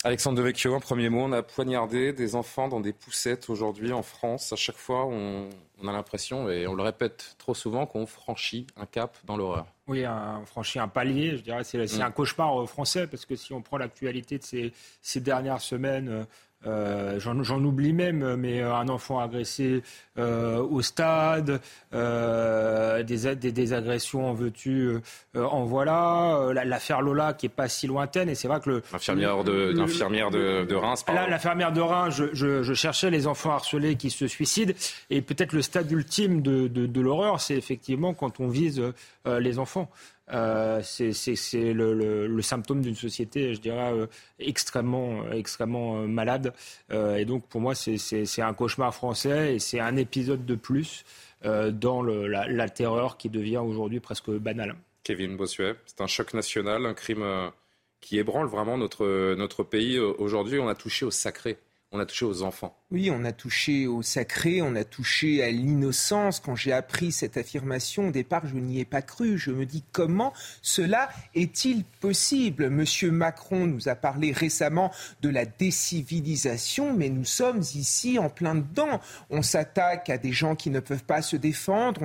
Alexandre 0.04 0.38
Devecchio, 0.38 0.74
un 0.74 0.80
premier 0.80 1.08
mot. 1.08 1.22
On 1.22 1.32
a 1.32 1.42
poignardé 1.42 2.12
des 2.12 2.36
enfants 2.36 2.68
dans 2.68 2.80
des 2.80 2.92
poussettes 2.92 3.48
aujourd'hui 3.50 3.92
en 3.92 4.02
France. 4.02 4.52
À 4.52 4.56
chaque 4.56 4.76
fois, 4.76 5.06
on, 5.06 5.48
a 5.86 5.92
l'impression, 5.92 6.48
et 6.48 6.66
on 6.66 6.74
le 6.74 6.82
répète 6.82 7.34
trop 7.38 7.54
souvent, 7.54 7.86
qu'on 7.86 8.06
franchit 8.06 8.66
un 8.76 8.86
cap 8.86 9.16
dans 9.24 9.36
l'horreur. 9.36 9.66
Oui, 9.88 10.04
on 10.06 10.44
franchit 10.44 10.78
un 10.78 10.88
palier, 10.88 11.36
je 11.36 11.42
dirais. 11.42 11.64
C'est 11.64 11.78
mm. 11.78 12.02
un 12.02 12.10
cauchemar 12.10 12.62
euh, 12.62 12.66
français, 12.66 13.06
parce 13.06 13.24
que 13.24 13.36
si 13.36 13.52
on 13.52 13.62
prend 13.62 13.78
l'actualité 13.78 14.38
de 14.38 14.44
ces, 14.44 14.72
ces 15.00 15.20
dernières 15.20 15.60
semaines, 15.60 16.26
euh, 16.66 17.06
euh, 17.16 17.20
j'en 17.20 17.64
oublie 17.64 17.92
même, 17.92 18.36
mais 18.36 18.60
euh, 18.60 18.74
un 18.74 18.88
enfant 18.88 19.20
agressé 19.20 19.82
euh, 20.18 20.58
au 20.58 20.82
stade, 20.82 21.60
des, 21.92 23.36
des, 23.36 23.72
agressions 23.72 24.28
en 24.28 24.34
veux-tu, 24.34 24.96
en 25.34 25.64
voilà, 25.64 26.52
l'affaire 26.64 27.00
Lola 27.02 27.32
qui 27.32 27.46
est 27.46 27.50
pas 27.50 27.68
si 27.68 27.86
lointaine, 27.86 28.28
et 28.28 28.34
c'est 28.34 28.48
vrai 28.48 28.60
que 28.60 28.70
le... 28.70 28.82
L'infirmière 28.92 29.42
de, 29.42 29.72
de, 29.72 30.64
de, 30.64 30.74
Reims, 30.74 31.04
L'infirmière 31.08 31.72
de 31.72 31.80
Reims, 31.80 32.14
je, 32.32 32.62
je, 32.62 32.74
cherchais 32.74 33.10
les 33.10 33.26
enfants 33.26 33.52
harcelés 33.52 33.96
qui 33.96 34.10
se 34.10 34.26
suicident, 34.26 34.72
et 35.10 35.22
peut-être 35.22 35.52
le 35.52 35.62
stade 35.62 35.90
ultime 35.90 36.42
de, 36.42 36.66
de 36.68 37.00
l'horreur, 37.00 37.40
c'est 37.40 37.56
effectivement 37.56 38.14
quand 38.14 38.40
on 38.40 38.48
vise 38.48 38.82
les 39.26 39.58
enfants. 39.58 39.90
Euh, 40.32 40.80
c'est 40.82 41.72
le, 41.72 42.42
symptôme 42.42 42.80
d'une 42.80 42.94
société, 42.94 43.54
je 43.54 43.60
dirais, 43.60 43.92
euh, 43.92 44.06
extrêmement, 44.38 45.22
euh, 45.24 46.06
malade. 46.06 46.52
et 46.90 47.24
donc, 47.24 47.46
pour 47.46 47.60
moi, 47.60 47.74
c'est 47.74 48.42
un 48.42 48.54
cauchemar 48.54 48.94
français 48.94 49.54
et 49.54 49.58
c'est 49.58 49.80
un 49.80 49.96
épisode 49.96 50.44
de 50.44 50.54
plus 50.54 51.04
dans 51.44 52.02
la, 52.02 52.68
terreur 52.68 53.16
qui 53.16 53.28
devient 53.28 53.58
aujourd'hui 53.58 54.00
presque 54.00 54.30
banale. 54.30 54.74
Kevin 55.04 55.36
Bossuet, 55.36 55.76
c'est 55.86 56.00
un 56.00 56.08
choc 56.08 56.34
national, 56.34 56.84
un 56.86 56.94
crime 56.94 57.52
qui 58.00 58.18
ébranle 58.18 58.48
vraiment 58.48 58.76
notre, 58.76 59.34
notre 59.34 59.62
pays. 59.62 59.98
Aujourd'hui, 59.98 60.58
on 60.58 60.66
a 60.66 60.74
touché 60.74 61.04
au 61.04 61.12
sacré, 61.12 61.58
on 61.92 62.00
a 62.00 62.06
touché 62.06 62.24
aux 62.24 62.42
enfants. 62.42 62.76
Oui, 62.92 63.10
on 63.10 63.24
a 63.24 63.32
touché 63.32 63.88
au 63.88 64.00
sacré, 64.00 64.62
on 64.62 64.76
a 64.76 64.84
touché 64.84 65.42
à 65.42 65.50
l'innocence. 65.50 66.38
Quand 66.38 66.54
j'ai 66.54 66.70
appris 66.70 67.10
cette 67.10 67.36
affirmation, 67.36 68.08
au 68.08 68.10
départ, 68.12 68.46
je 68.46 68.54
n'y 68.54 68.78
ai 68.78 68.84
pas 68.84 69.02
cru. 69.02 69.38
Je 69.38 69.50
me 69.50 69.66
dis 69.66 69.82
comment 69.90 70.32
cela 70.62 71.08
est-il 71.34 71.82
possible? 71.82 72.70
Monsieur 72.70 73.10
Macron 73.10 73.66
nous 73.66 73.88
a 73.88 73.96
parlé 73.96 74.30
récemment 74.30 74.92
de 75.20 75.28
la 75.30 75.46
décivilisation, 75.46 76.96
mais 76.96 77.08
nous 77.08 77.24
sommes 77.24 77.58
ici 77.58 78.20
en 78.20 78.30
plein 78.30 78.54
dedans. 78.54 79.00
On 79.30 79.42
s'attaque 79.42 80.08
à 80.08 80.16
des 80.16 80.30
gens 80.30 80.54
qui 80.54 80.70
ne 80.70 80.78
peuvent 80.78 81.02
pas 81.02 81.22
se 81.22 81.34
défendre, 81.34 82.02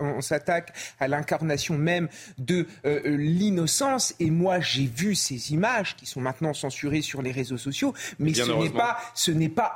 on 0.00 0.20
s'attaque 0.20 0.76
à 0.98 1.06
l'incarnation 1.06 1.78
même 1.78 2.08
de 2.36 2.66
euh, 2.84 3.16
l'innocence. 3.16 4.16
Et 4.18 4.32
moi, 4.32 4.58
j'ai 4.58 4.86
vu 4.86 5.14
ces 5.14 5.52
images 5.52 5.94
qui 5.94 6.06
sont 6.06 6.20
maintenant 6.20 6.52
censurées 6.52 7.02
sur 7.02 7.22
les 7.22 7.30
réseaux 7.30 7.58
sociaux, 7.58 7.94
mais 8.18 8.34
ce 8.34 8.50
n'est 8.50 8.70
pas, 8.70 8.98
ce 9.14 9.30
n'est 9.30 9.48
pas 9.48 9.74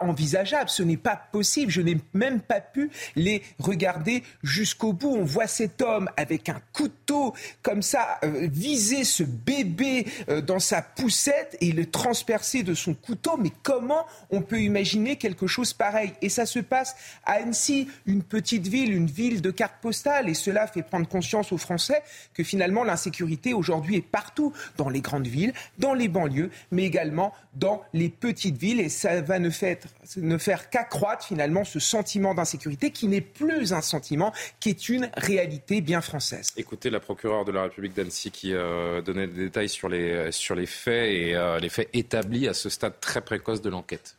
ce 0.67 0.83
n'est 0.83 0.97
pas 0.97 1.17
possible. 1.17 1.71
Je 1.71 1.81
n'ai 1.81 1.99
même 2.13 2.41
pas 2.41 2.61
pu 2.61 2.91
les 3.17 3.43
regarder 3.59 4.23
jusqu'au 4.43 4.93
bout. 4.93 5.15
On 5.17 5.25
voit 5.25 5.47
cet 5.47 5.83
homme 5.83 6.09
avec 6.17 6.49
un 6.49 6.61
couteau 6.73 7.35
comme 7.63 7.83
ça 7.83 8.19
euh, 8.25 8.49
viser 8.51 9.05
ce 9.05 9.23
bébé 9.23 10.07
euh, 10.29 10.41
dans 10.41 10.59
sa 10.59 10.83
poussette 10.83 11.57
et 11.61 11.73
le 11.73 11.87
transpercer 11.87 12.63
de 12.63 12.75
son 12.75 12.95
couteau. 12.95 13.37
Mais 13.39 13.51
comment 13.63 14.07
on 14.31 14.43
peut 14.43 14.61
imaginer 14.61 15.17
quelque 15.17 15.47
chose 15.47 15.73
pareil? 15.73 16.13
Et 16.23 16.29
ça 16.29 16.47
se 16.47 16.59
passe 16.59 16.97
à 17.25 17.33
Annecy, 17.35 17.89
une 18.07 18.23
petite 18.23 18.67
ville, 18.67 18.93
une 18.93 19.07
ville 19.07 19.41
de 19.41 19.51
carte 19.51 19.81
postale. 19.81 20.29
Et 20.29 20.35
cela 20.35 20.67
fait 20.67 20.83
prendre 20.83 21.09
conscience 21.09 21.53
aux 21.53 21.59
Français 21.59 22.03
que 22.35 22.43
finalement 22.43 22.85
l'insécurité 22.85 23.55
aujourd'hui 23.55 23.97
est 23.97 24.03
partout, 24.03 24.53
dans 24.77 24.89
les 24.89 25.01
grandes 25.01 25.27
villes, 25.27 25.53
dans 25.79 25.95
les 25.95 26.09
banlieues, 26.09 26.51
mais 26.71 26.85
également 26.85 27.33
dans 27.55 27.83
les 27.93 28.09
petites 28.09 28.57
villes. 28.57 28.81
Et 28.81 28.89
ça 28.89 29.21
va 29.21 29.39
ne 29.39 29.51
faire, 29.51 29.77
ne 30.17 30.39
faire 30.39 30.71
qu'accroître 30.71 31.27
finalement 31.27 31.65
ce 31.65 31.79
sentiment 31.81 32.35
d'insécurité 32.35 32.91
qui 32.91 33.09
n'est 33.09 33.21
plus 33.21 33.73
un 33.73 33.81
sentiment, 33.81 34.33
qui 34.61 34.71
est 34.71 34.89
une 34.89 35.11
réalité 35.17 35.81
bien 35.81 36.01
française. 36.01 36.53
Écoutez 36.57 36.91
la 36.91 37.01
procureure 37.01 37.45
de 37.45 37.53
la 37.53 37.65
République 37.65 37.95
d'Annecy 37.95 38.31
qui 38.31 38.53
euh, 38.53 39.03
donnait 39.03 39.27
des 39.27 39.45
détails 39.45 39.69
sur 39.69 39.89
les, 39.89 40.31
sur 40.33 40.55
les 40.55 40.67
faits 40.67 41.11
et 41.11 41.35
euh, 41.35 41.59
les 41.59 41.69
faits 41.69 41.89
établis 41.93 42.49
à 42.49 42.55
ce 42.55 42.69
stade 42.69 43.01
très 43.01 43.21
précoce 43.21 43.63
de 43.63 43.71
l'enquête. 43.71 44.17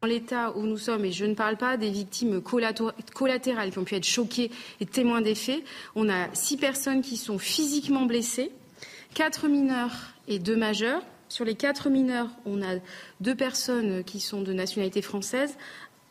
Dans 0.00 0.06
l'état 0.06 0.56
où 0.56 0.62
nous 0.62 0.78
sommes, 0.78 1.04
et 1.04 1.10
je 1.10 1.24
ne 1.24 1.34
parle 1.34 1.56
pas 1.56 1.76
des 1.76 1.90
victimes 1.90 2.40
collatérales 2.40 3.70
qui 3.72 3.78
ont 3.78 3.84
pu 3.84 3.96
être 3.96 4.06
choquées 4.06 4.52
et 4.80 4.86
témoins 4.86 5.22
des 5.22 5.34
faits, 5.34 5.64
on 5.96 6.08
a 6.08 6.32
six 6.34 6.56
personnes 6.56 7.02
qui 7.02 7.16
sont 7.16 7.38
physiquement 7.38 8.06
blessées, 8.06 8.52
quatre 9.14 9.48
mineurs 9.48 10.14
et 10.28 10.38
deux 10.38 10.56
majeurs. 10.56 11.02
Sur 11.28 11.44
les 11.44 11.54
quatre 11.54 11.90
mineurs, 11.90 12.30
on 12.46 12.62
a 12.62 12.76
deux 13.20 13.34
personnes 13.34 14.02
qui 14.04 14.20
sont 14.20 14.42
de 14.42 14.52
nationalité 14.52 15.02
française, 15.02 15.56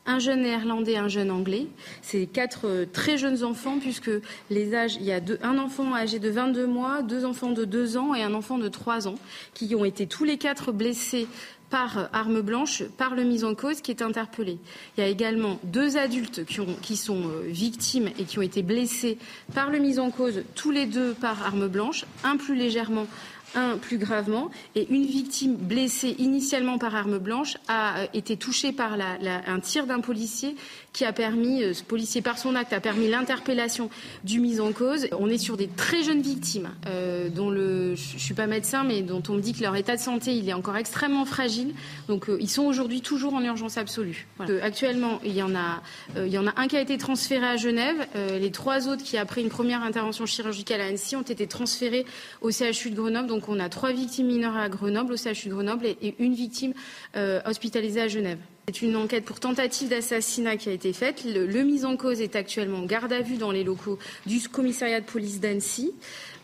un 0.07 0.19
jeune 0.19 0.43
néerlandais, 0.43 0.95
un 0.95 1.09
jeune 1.09 1.29
anglais. 1.29 1.67
C'est 2.01 2.25
quatre 2.27 2.65
euh, 2.65 2.85
très 2.91 3.17
jeunes 3.17 3.43
enfants 3.43 3.77
puisque 3.79 4.09
les 4.49 4.73
âges, 4.73 4.95
il 4.95 5.03
y 5.03 5.11
a 5.11 5.19
un 5.43 5.57
enfant 5.57 5.93
âgé 5.93 6.17
de 6.17 6.29
22 6.29 6.65
mois, 6.65 7.01
deux 7.01 7.25
enfants 7.25 7.51
de 7.51 7.65
2 7.65 7.97
ans 7.97 8.15
et 8.15 8.23
un 8.23 8.33
enfant 8.33 8.57
de 8.57 8.69
3 8.69 9.07
ans 9.07 9.15
qui 9.53 9.75
ont 9.75 9.85
été 9.85 10.07
tous 10.07 10.23
les 10.23 10.37
quatre 10.37 10.71
blessés 10.71 11.27
par 11.69 12.07
arme 12.13 12.39
blanche, 12.39 12.83
par 12.97 13.13
le 13.13 13.23
mis 13.23 13.43
en 13.43 13.53
cause 13.53 13.81
qui 13.81 13.91
est 13.91 14.01
interpellé. 14.01 14.57
Il 14.97 15.01
y 15.01 15.03
a 15.03 15.09
également 15.09 15.59
deux 15.63 15.97
adultes 15.97 16.45
qui, 16.45 16.61
qui, 16.81 16.95
sont 16.95 17.27
euh, 17.27 17.41
victimes 17.47 18.09
et 18.17 18.23
qui 18.23 18.39
ont 18.39 18.43
été 18.43 18.63
blessés 18.63 19.17
par 19.53 19.69
le 19.69 19.79
mis 19.79 19.99
en 19.99 20.09
cause, 20.09 20.43
tous 20.55 20.71
les 20.71 20.85
deux 20.85 21.13
par 21.13 21.45
arme 21.45 21.67
blanche, 21.67 22.05
un 22.23 22.37
plus 22.37 22.55
légèrement, 22.55 23.07
un 23.55 23.77
plus 23.77 23.97
gravement, 23.97 24.49
et 24.75 24.87
une 24.89 25.05
victime 25.05 25.55
blessée 25.55 26.15
initialement 26.19 26.77
par 26.77 26.95
arme 26.95 27.17
blanche 27.17 27.57
a 27.67 27.99
euh, 27.99 28.07
été 28.13 28.37
touchée 28.37 28.71
par 28.71 28.93
un 28.93 29.59
tir 29.59 29.87
d'un 29.87 30.01
policier 30.01 30.55
qui 30.97 31.05
a 31.05 31.13
permis, 31.13 31.61
euh, 31.61 31.73
ce 31.75 31.83
policier 31.83 32.23
par 32.23 32.39
son 32.39 32.55
acte 32.55 32.73
a 32.73 32.79
permis 32.79 33.07
l'interpellation 33.07 33.91
du 34.23 34.39
mis 34.39 34.59
en 34.59 34.71
cause. 34.71 35.07
On 35.19 35.29
est 35.29 35.37
sur 35.37 35.55
des 35.55 35.67
très 35.67 36.01
jeunes 36.01 36.21
victimes, 36.21 36.71
euh, 36.87 37.29
dont 37.29 37.51
le, 37.51 37.93
je 37.93 38.17
suis 38.17 38.33
pas 38.33 38.47
médecin, 38.47 38.83
mais 38.83 39.03
dont 39.03 39.21
on 39.29 39.33
me 39.33 39.39
dit 39.39 39.53
que 39.53 39.61
leur 39.61 39.75
état 39.75 39.95
de 39.95 40.01
santé 40.01 40.35
il 40.35 40.49
est 40.49 40.53
encore 40.53 40.75
extrêmement 40.75 41.25
fragile. 41.25 41.75
Donc 42.07 42.25
ils 42.39 42.49
sont 42.49 42.63
aujourd'hui 42.63 43.01
toujours 43.01 43.35
en 43.35 43.43
urgence 43.43 43.77
absolue. 43.77 44.25
actuellement, 44.63 45.19
il 45.23 45.35
y 45.35 45.43
en 45.43 45.53
a, 45.55 45.83
il 46.17 46.29
y 46.29 46.37
en 46.39 46.47
a 46.47 46.53
un 46.57 46.67
qui 46.67 46.77
a 46.77 46.81
été 46.81 46.97
transféré 46.97 47.45
à 47.45 47.57
Genève. 47.57 48.07
les 48.15 48.51
trois 48.51 48.87
autres 48.87 49.03
qui 49.03 49.17
après 49.17 49.41
une 49.41 49.49
première 49.49 49.83
intervention 49.83 50.25
chirurgicale 50.25 50.81
à 50.81 50.85
Annecy 50.85 51.15
ont 51.15 51.21
été 51.21 51.45
transférés 51.45 52.05
au 52.41 52.49
CHU 52.49 52.89
de 52.89 52.95
Grenoble. 52.95 53.27
Donc 53.27 53.49
on 53.49 53.59
a 53.59 53.69
trois 53.69 53.91
victimes 53.91 54.27
mineures 54.27 54.57
à 54.57 54.67
Grenoble, 54.67 55.13
au 55.13 55.17
CHU 55.17 55.49
de 55.49 55.53
Grenoble, 55.53 55.85
et 55.85 56.15
une 56.17 56.33
victime 56.33 56.73
euh, 57.15 57.39
hospitalisée 57.45 58.01
à 58.01 58.07
Genève. 58.07 58.39
C'est 58.69 58.81
une 58.81 58.97
enquête 58.97 59.23
pour 59.23 59.39
tentative 59.39 59.87
d'assassinat 59.87 60.57
qui 60.57 60.67
a 60.67 60.73
été 60.73 60.91
faite. 60.91 61.23
Le, 61.23 61.63
mis 61.63 61.85
en 61.85 61.95
cause 61.95 62.19
est 62.19 62.35
actuellement 62.35 62.81
garde 62.81 63.13
à 63.13 63.21
vue 63.21 63.37
dans 63.37 63.51
les 63.51 63.63
locaux 63.63 63.97
du 64.25 64.41
commissariat 64.49 64.99
de 64.99 65.05
police 65.05 65.39
d'Annecy. 65.39 65.93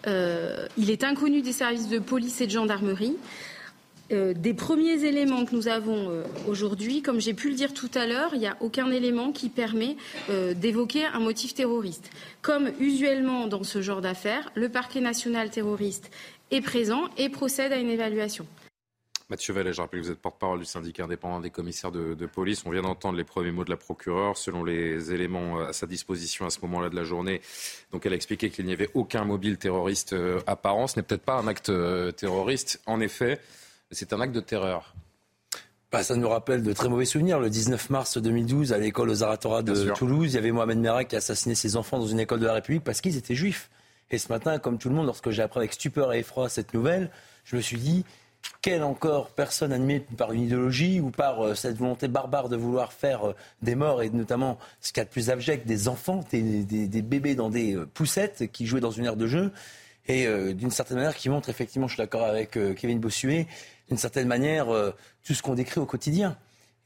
Euh, 0.07 0.65
il 0.77 0.89
est 0.89 1.03
inconnu 1.03 1.41
des 1.41 1.51
services 1.51 1.89
de 1.89 1.99
police 1.99 2.39
et 2.39 2.45
de 2.45 2.51
gendarmerie. 2.51 3.17
Euh, 4.13 4.33
des 4.33 4.53
premiers 4.53 5.03
éléments 5.03 5.43
que 5.43 5.53
nous 5.53 5.67
avons 5.67 6.11
euh, 6.11 6.23
aujourd'hui, 6.47 7.01
comme 7.01 7.19
j'ai 7.19 7.33
pu 7.33 7.49
le 7.49 7.55
dire 7.55 7.73
tout 7.73 7.91
à 7.93 8.07
l'heure, 8.07 8.29
il 8.35 8.39
n'y 8.39 8.47
a 8.47 8.55
aucun 8.61 8.89
élément 8.89 9.33
qui 9.33 9.49
permet 9.49 9.97
d'évoquer 10.55 11.05
un 11.05 11.19
motif 11.19 11.53
terroriste. 11.53 12.09
Comme 12.41 12.71
usuellement 12.79 13.47
dans 13.47 13.63
ce 13.63 13.81
genre 13.81 13.99
d'affaires, 13.99 14.49
le 14.55 14.69
parquet 14.69 15.01
national 15.01 15.49
terroriste 15.49 16.09
est 16.51 16.61
présent 16.61 17.01
et 17.17 17.27
procède 17.27 17.73
à 17.73 17.79
une 17.79 17.89
évaluation. 17.89 18.47
Mathieu 19.29 19.53
Vallet, 19.53 19.73
je 19.73 19.81
rappelle 19.81 20.01
que 20.01 20.05
vous 20.05 20.11
êtes 20.11 20.19
porte-parole 20.19 20.59
du 20.59 20.65
syndicat 20.65 21.05
indépendant 21.05 21.39
des 21.39 21.49
commissaires 21.49 21.91
de, 21.91 22.13
de 22.13 22.25
police. 22.25 22.63
On 22.65 22.71
vient 22.71 22.81
d'entendre 22.81 23.17
les 23.17 23.23
premiers 23.23 23.51
mots 23.51 23.63
de 23.63 23.69
la 23.69 23.77
procureure. 23.77 24.37
Selon 24.37 24.63
les 24.63 25.13
éléments 25.13 25.59
à 25.59 25.73
sa 25.73 25.87
disposition 25.87 26.45
à 26.45 26.49
ce 26.49 26.59
moment-là 26.61 26.89
de 26.89 26.95
la 26.95 27.03
journée, 27.03 27.41
donc 27.91 28.05
elle 28.05 28.13
a 28.13 28.15
expliqué 28.15 28.49
qu'il 28.49 28.65
n'y 28.65 28.73
avait 28.73 28.89
aucun 28.93 29.25
mobile 29.25 29.57
terroriste 29.57 30.15
apparent. 30.45 30.87
Ce 30.87 30.99
n'est 30.99 31.03
peut-être 31.03 31.23
pas 31.23 31.35
un 31.35 31.47
acte 31.47 31.71
terroriste. 32.17 32.81
En 32.85 32.99
effet, 32.99 33.39
c'est 33.91 34.13
un 34.13 34.21
acte 34.21 34.33
de 34.33 34.41
terreur. 34.41 34.93
Bah, 35.93 36.01
ça 36.01 36.15
nous 36.15 36.27
rappelle 36.27 36.63
de 36.63 36.73
très 36.73 36.89
mauvais 36.89 37.05
souvenirs. 37.05 37.39
Le 37.39 37.51
19 37.51 37.91
mars 37.91 38.17
2012, 38.17 38.73
à 38.73 38.79
l'école 38.79 39.11
aux 39.11 39.23
Aratora 39.23 39.61
de 39.61 39.91
Toulouse, 39.93 40.33
il 40.33 40.35
y 40.35 40.37
avait 40.39 40.51
Mohamed 40.51 40.79
Merah 40.79 41.03
qui 41.03 41.13
a 41.13 41.19
assassiné 41.19 41.53
ses 41.53 41.75
enfants 41.75 41.99
dans 41.99 42.07
une 42.07 42.19
école 42.19 42.39
de 42.39 42.47
la 42.47 42.53
République 42.53 42.83
parce 42.83 42.99
qu'ils 42.99 43.15
étaient 43.15 43.35
juifs. 43.35 43.69
Et 44.09 44.17
ce 44.17 44.29
matin, 44.29 44.57
comme 44.57 44.79
tout 44.79 44.89
le 44.89 44.95
monde, 44.95 45.05
lorsque 45.05 45.29
j'ai 45.29 45.43
appris 45.43 45.59
avec 45.59 45.73
stupeur 45.73 46.11
et 46.11 46.19
effroi 46.19 46.49
cette 46.49 46.73
nouvelle, 46.73 47.11
je 47.43 47.55
me 47.55 47.61
suis 47.61 47.77
dit, 47.77 48.05
quelle 48.63 48.83
encore 48.83 49.29
personne 49.31 49.73
animée 49.73 49.99
par 50.17 50.31
une 50.31 50.43
idéologie 50.43 51.01
ou 51.01 51.11
par 51.11 51.45
euh, 51.45 51.53
cette 51.53 51.77
volonté 51.77 52.07
barbare 52.07 52.47
de 52.47 52.55
vouloir 52.55 52.93
faire 52.93 53.29
euh, 53.29 53.35
des 53.61 53.75
morts 53.75 54.01
et 54.01 54.09
notamment 54.09 54.57
ce 54.79 54.93
qu'il 54.93 54.99
y 54.99 55.01
a 55.01 55.05
de 55.05 55.09
plus 55.09 55.29
abject, 55.29 55.67
des 55.67 55.89
enfants, 55.89 56.23
des, 56.31 57.01
bébés 57.01 57.35
dans 57.35 57.49
des 57.49 57.75
euh, 57.75 57.85
poussettes 57.85 58.49
qui 58.51 58.65
jouaient 58.65 58.79
dans 58.79 58.91
une 58.91 59.05
aire 59.05 59.17
de 59.17 59.27
jeu 59.27 59.51
et 60.07 60.27
d'une 60.53 60.69
certaine 60.69 60.97
manière 60.97 61.15
qui 61.15 61.29
montre 61.29 61.47
effectivement, 61.47 61.87
je 61.87 61.93
suis 61.93 62.01
d'accord 62.01 62.25
avec 62.25 62.59
Kevin 62.75 62.99
Bossuet, 62.99 63.47
d'une 63.87 63.97
certaine 63.97 64.27
manière, 64.27 64.67
tout 65.23 65.33
ce 65.33 65.41
qu'on 65.41 65.53
décrit 65.53 65.79
au 65.79 65.85
quotidien. 65.85 66.35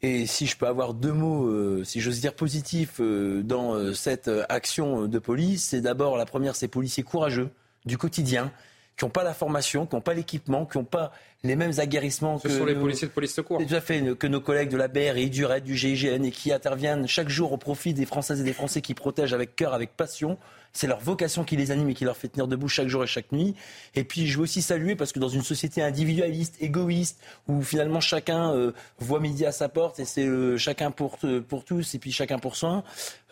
Et 0.04 0.28
si 0.28 0.46
je 0.46 0.56
peux 0.56 0.68
avoir 0.68 0.94
deux 0.94 1.14
mots, 1.14 1.84
si 1.84 2.00
j'ose 2.00 2.22
dire 2.22 2.36
positifs, 2.36 3.02
dans 3.02 3.92
cette 3.96 4.30
action 4.50 5.08
de 5.08 5.18
police, 5.18 5.66
c'est 5.66 5.82
d'abord 5.82 6.16
la 6.16 6.28
première, 6.28 6.56
c'est 6.56 6.68
policiers 6.68 7.02
courageux 7.02 7.50
du 7.88 7.98
quotidien 7.98 8.52
qui 8.98 9.06
n'ont 9.06 9.12
pas 9.12 9.24
la 9.24 9.34
formation, 9.34 9.86
qui 9.86 9.96
n'ont 9.96 10.02
pas 10.02 10.14
l'équipement, 10.16 10.66
qui 10.66 10.78
n'ont 10.78 10.84
pas 10.84 11.12
les 11.44 11.56
mêmes 11.56 11.74
aguerrissements 11.78 12.40
Ce 12.40 12.48
que 12.48 12.58
sont 12.58 12.66
les 12.66 12.74
nos- 12.74 12.82
policiers 12.82 13.08
de 13.08 13.14
police 13.14 13.34
secours. 13.34 13.60
tout 13.66 13.76
à 13.76 13.80
fait, 13.80 14.02
que 14.18 14.26
nos 14.28 14.42
collègues 14.42 14.70
de 14.70 14.78
la 14.78 14.88
BRI, 14.88 15.30
du 15.30 15.46
RAID, 15.46 15.64
du 15.64 15.76
GIGN 15.76 16.24
et 16.24 16.32
qui 16.32 16.52
interviennent 16.52 17.08
chaque 17.08 17.30
jour 17.30 17.52
au 17.52 17.58
profit 17.58 17.94
des 17.94 18.06
Françaises 18.08 18.42
et 18.42 18.44
des 18.44 18.54
Français 18.54 18.82
qui 18.82 18.96
protègent 18.96 19.34
avec 19.34 19.56
cœur, 19.56 19.74
avec 19.76 19.96
passion. 19.96 20.38
C'est 20.74 20.88
leur 20.88 21.00
vocation 21.00 21.44
qui 21.44 21.56
les 21.56 21.70
anime 21.72 21.90
et 21.92 21.94
qui 21.94 22.06
leur 22.06 22.18
fait 22.18 22.28
tenir 22.28 22.48
debout 22.48 22.68
chaque 22.68 22.88
jour 22.88 23.04
et 23.04 23.08
chaque 23.08 23.32
nuit. 23.32 23.56
Et 23.96 24.04
puis 24.04 24.28
je 24.28 24.38
veux 24.38 24.44
aussi 24.44 24.62
saluer 24.64 24.96
parce 24.96 25.12
que 25.12 25.20
dans 25.20 25.30
une 25.30 25.44
société 25.44 25.82
individualiste, 25.84 26.56
égoïste, 26.60 27.20
où 27.48 27.62
finalement 27.62 28.00
chacun 28.00 28.52
euh, 28.54 28.72
voit 29.00 29.20
midi 29.20 29.46
à 29.46 29.52
sa 29.52 29.70
porte 29.70 30.00
et 30.00 30.06
c'est 30.06 30.26
euh, 30.26 30.58
chacun 30.58 30.90
pour, 30.92 31.18
euh, 31.24 31.40
pour 31.42 31.64
tous 31.66 31.94
et 31.96 32.00
puis 32.00 32.12
chacun 32.12 32.40
pour 32.40 32.56
soi, 32.56 32.84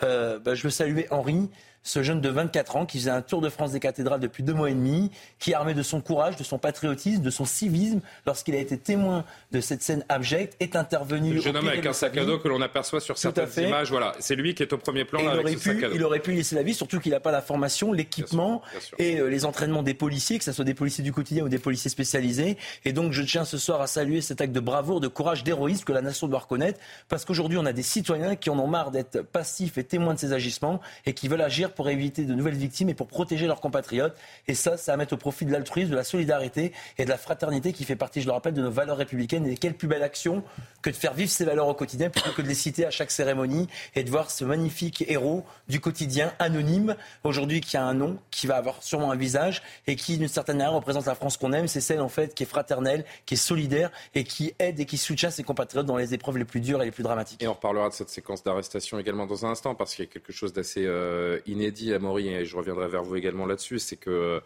euh, 0.04 0.38
bah, 0.40 0.54
je 0.56 0.64
veux 0.64 0.70
saluer 0.70 1.08
Henri, 1.12 1.50
ce 1.86 2.02
jeune 2.04 2.20
de 2.20 2.30
24 2.30 2.76
ans 2.76 2.86
qui 2.86 2.98
faisait 2.98 3.12
un 3.12 3.22
tour 3.22 3.42
de 3.42 3.48
France 3.48 3.72
des 3.72 3.80
cathédrales 3.80 4.20
depuis 4.20 4.44
deux 4.44 4.54
mois 4.54 4.70
et 4.70 4.74
demi, 4.74 5.12
qui 5.40 5.52
est 5.52 5.54
armé 5.54 5.74
de 5.76 5.84
son 5.84 6.02
courage, 6.02 6.36
de 6.36 6.44
son 6.44 6.58
patriotisme, 6.58 7.22
de 7.22 7.30
son 7.30 7.46
civisme, 7.46 8.02
lorsqu'il 8.26 8.56
a 8.56 8.58
été 8.58 8.78
témoin 8.78 9.24
de 9.52 9.62
cette 9.62 9.84
scène 9.84 10.04
abjecte, 10.10 10.58
est 10.60 10.76
intervenu. 10.76 11.36
Le 11.36 11.42
jeune 11.42 11.56
homme 11.56 11.68
avec 11.68 11.86
un 11.86 11.94
sa 11.94 12.08
sac 12.08 12.18
à 12.18 12.26
dos 12.26 12.40
que 12.40 12.48
l'on 12.48 12.62
aperçoit 12.62 13.00
sur 13.00 13.18
certaines 13.18 13.68
images. 13.68 13.92
Voilà, 13.92 14.14
c'est 14.20 14.36
lui 14.36 14.56
qui 14.56 14.64
est 14.64 14.74
au 14.74 14.80
premier 14.80 15.06
plan 15.06 15.20
là, 15.24 15.26
il, 15.26 15.40
avec 15.40 15.46
aurait 15.46 15.58
sac 15.58 15.78
pu, 15.78 15.86
à 15.86 15.90
dos. 15.90 15.96
il 15.96 16.04
aurait 16.04 16.20
pu 16.20 16.32
laisser 16.34 16.56
la 16.56 16.64
vie, 16.64 16.74
surtout 16.74 17.00
qu'il 17.00 17.12
n'a 17.12 17.20
pas 17.20 17.32
la 17.32 17.42
formation, 17.42 17.94
l'équipement 17.94 18.64
et 18.98 19.20
euh, 19.20 19.28
les 19.28 19.46
entraînements 19.46 19.84
des 19.84 19.94
policiers, 19.94 20.40
que 20.40 20.44
ce 20.44 20.52
soit 20.52 20.66
des 20.66 20.74
policiers 20.74 21.04
du 21.04 21.14
quotidien 21.14 21.44
ou 21.44 21.50
des 21.50 21.60
policiers 21.60 21.92
spécialisés. 21.92 22.58
Et 22.84 22.94
donc 22.94 23.12
je 23.12 23.22
tiens 23.22 23.46
ce 23.46 23.60
soir 23.60 23.82
à 23.82 23.88
saluer 23.88 24.22
cet 24.22 24.42
acte 24.42 24.54
de 24.54 24.60
bravoure, 24.60 25.02
de 25.02 25.08
courage, 25.08 25.44
d'héroïsme 25.44 25.84
que 25.84 25.94
la 25.94 26.02
nation 26.02 26.28
doit 26.28 26.40
reconnaître, 26.40 26.80
parce 27.10 27.26
qu'aujourd'hui 27.26 27.60
on 27.60 27.66
a 27.66 27.74
des 27.74 27.84
citoyens 27.84 28.36
qui 28.36 28.50
en 28.50 28.58
ont 28.58 28.68
marre 28.68 28.90
d'être 28.90 29.22
passifs 29.22 29.78
et 29.78 29.84
témoins 29.84 30.16
de 30.16 30.20
ces 30.20 30.34
agissements 30.34 30.82
et 31.06 31.14
qui 31.14 31.28
veulent 31.28 31.42
agir 31.42 31.75
pour 31.76 31.90
éviter 31.90 32.24
de 32.24 32.34
nouvelles 32.34 32.56
victimes 32.56 32.90
et 32.90 32.94
pour 32.94 33.08
protéger 33.08 33.48
leurs 33.48 33.62
compatriotes. 33.62 34.16
Et 34.48 34.56
ça, 34.56 34.78
c'est 34.78 34.92
à 34.92 34.98
mettre 34.98 35.14
au 35.14 35.18
profit 35.18 35.46
de 35.46 35.52
l'altruisme, 35.52 35.92
de 35.92 35.96
la 35.96 36.04
solidarité 36.04 36.74
et 36.98 37.06
de 37.06 37.10
la 37.10 37.18
fraternité 37.18 37.74
qui 37.74 37.84
fait 37.84 37.96
partie, 37.96 38.22
je 38.22 38.28
le 38.28 38.32
rappelle, 38.32 38.54
de 38.54 38.62
nos 38.62 38.72
valeurs 38.72 38.98
républicaines. 38.98 39.46
Et 39.46 39.58
quelle 39.58 39.76
plus 39.76 39.88
belle 39.88 40.04
action 40.04 40.44
que 40.82 40.90
de 40.90 40.96
faire 40.96 41.14
vivre 41.14 41.30
ces 41.30 41.46
valeurs 41.46 41.68
au 41.68 41.74
quotidien 41.74 42.10
plutôt 42.10 42.32
que 42.32 42.42
de 42.42 42.48
les 42.48 42.56
citer 42.56 42.86
à 42.86 42.92
chaque 42.92 43.12
cérémonie 43.12 43.68
et 43.96 44.04
de 44.04 44.10
voir 44.10 44.32
ce 44.32 44.46
magnifique 44.46 45.04
héros 45.08 45.44
du 45.68 45.80
quotidien 45.80 46.34
anonyme, 46.40 46.96
aujourd'hui 47.24 47.62
qui 47.62 47.78
a 47.78 47.84
un 47.84 47.94
nom, 47.94 48.18
qui 48.32 48.48
va 48.48 48.56
avoir 48.56 48.84
sûrement 48.84 49.12
un 49.12 49.16
visage 49.16 49.62
et 49.88 49.96
qui, 49.96 50.18
d'une 50.18 50.28
certaine 50.28 50.58
manière, 50.58 50.74
représente 50.74 51.06
la 51.06 51.16
France 51.16 51.38
qu'on 51.38 51.54
aime. 51.54 51.68
C'est 51.68 51.82
celle, 51.82 52.02
en 52.02 52.10
fait, 52.10 52.34
qui 52.34 52.44
est 52.44 52.48
fraternelle, 52.48 53.06
qui 53.26 53.34
est 53.34 53.38
solidaire 53.38 53.92
et 54.14 54.24
qui 54.24 54.54
aide 54.60 54.80
et 54.80 54.86
qui 54.86 54.98
soutient 54.98 55.30
ses 55.30 55.44
compatriotes 55.44 55.86
dans 55.86 55.98
les 55.98 56.14
épreuves 56.14 56.38
les 56.38 56.46
plus 56.46 56.62
dures 56.62 56.82
et 56.82 56.86
les 56.86 56.92
plus 56.92 57.04
dramatiques. 57.04 57.42
Et 57.42 57.48
on 57.48 57.54
reparlera 57.54 57.90
de 57.90 57.94
cette 57.94 58.10
séquence 58.10 58.44
d'arrestation 58.44 59.00
également 59.00 59.26
dans 59.26 59.46
un 59.46 59.50
instant, 59.50 59.76
parce 59.76 59.96
qu'il 59.96 60.06
y 60.06 60.08
a 60.08 60.12
quelque 60.12 60.34
chose 60.34 60.54
d'assez 60.54 60.86
euh, 60.86 61.40
inédit 61.46 61.65
à 61.68 62.00
Maury, 62.00 62.30
et 62.30 62.46
je 62.46 62.56
reviendrai 62.56 62.88
vers 62.88 63.04
vous 63.04 63.16
également 63.16 63.46
là-dessus, 63.46 63.80
c'est 63.80 63.98
que 63.98 64.42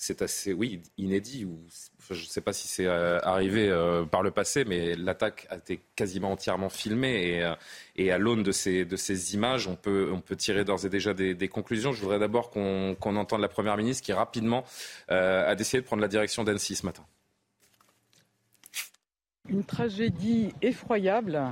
c'est 0.00 0.22
assez, 0.22 0.52
oui, 0.52 0.80
inédit, 0.96 1.44
je 2.08 2.20
ne 2.20 2.26
sais 2.26 2.40
pas 2.40 2.52
si 2.52 2.68
c'est 2.68 2.86
euh, 2.86 3.18
arrivé 3.22 3.68
euh, 3.68 4.04
par 4.04 4.22
le 4.22 4.30
passé, 4.30 4.64
mais 4.64 4.94
l'attaque 4.94 5.48
a 5.50 5.56
été 5.56 5.80
quasiment 5.96 6.30
entièrement 6.30 6.68
filmée, 6.68 7.40
et, 7.96 8.08
euh, 8.08 8.14
à 8.14 8.18
l'aune 8.18 8.44
de 8.44 8.52
ces, 8.52 9.34
images, 9.34 9.66
on 9.66 9.74
peut, 9.74 10.14
tirer 10.36 10.64
d'ores 10.64 10.86
et 10.86 10.88
déjà 10.88 11.14
des, 11.14 11.48
conclusions. 11.48 11.92
Je 11.92 12.00
voudrais 12.00 12.20
d'abord 12.20 12.50
qu'on 12.50 12.94
entende 13.02 13.40
la 13.40 13.48
Première 13.48 13.76
ministre 13.76 14.04
qui 14.04 14.12
rapidement 14.12 14.64
euh, 15.10 15.50
a 15.50 15.56
décidé 15.56 15.80
de 15.80 15.86
prendre 15.86 16.02
la 16.02 16.08
direction 16.08 16.44
d'Annecy 16.44 16.76
ce 16.76 16.86
matin. 16.86 17.04
Une 19.48 19.64
tragédie 19.64 20.52
effroyable 20.62 21.42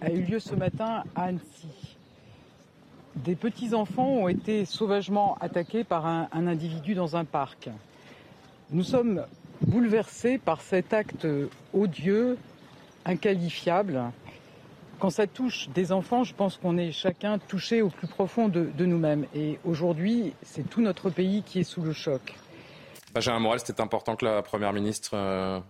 a 0.00 0.10
eu 0.10 0.22
lieu 0.22 0.38
ce 0.38 0.54
matin 0.54 1.04
à 1.14 1.24
Annecy. 1.24 1.89
Des 3.24 3.34
petits-enfants 3.34 4.08
ont 4.08 4.28
été 4.28 4.64
sauvagement 4.64 5.36
attaqués 5.40 5.84
par 5.84 6.06
un, 6.06 6.28
individu 6.32 6.94
dans 6.94 7.16
un 7.16 7.26
parc. 7.26 7.68
Nous 8.70 8.82
sommes 8.82 9.26
bouleversés 9.60 10.38
par 10.38 10.62
cet 10.62 10.94
acte 10.94 11.26
odieux, 11.74 12.38
inqualifiable. 13.04 14.04
Quand 14.98 15.10
ça 15.10 15.26
touche 15.26 15.68
des 15.74 15.92
enfants, 15.92 16.24
je 16.24 16.34
pense 16.34 16.56
qu'on 16.56 16.78
est 16.78 16.92
chacun 16.92 17.38
touché 17.38 17.82
au 17.82 17.90
plus 17.90 18.06
profond 18.06 18.48
de, 18.48 18.70
de 18.74 18.86
nous-mêmes. 18.86 19.26
Et 19.34 19.58
aujourd'hui, 19.64 20.32
c'est 20.42 20.68
tout 20.68 20.80
notre 20.80 21.10
pays 21.10 21.42
qui 21.42 21.60
est 21.60 21.64
sous 21.64 21.82
le 21.82 21.92
choc. 21.92 22.34
Benjamin 23.12 23.40
Morel, 23.40 23.60
c'était 23.60 23.82
important 23.82 24.16
que 24.16 24.24
la 24.24 24.40
Première 24.40 24.72
ministre 24.72 25.10
euh, 25.14 25.60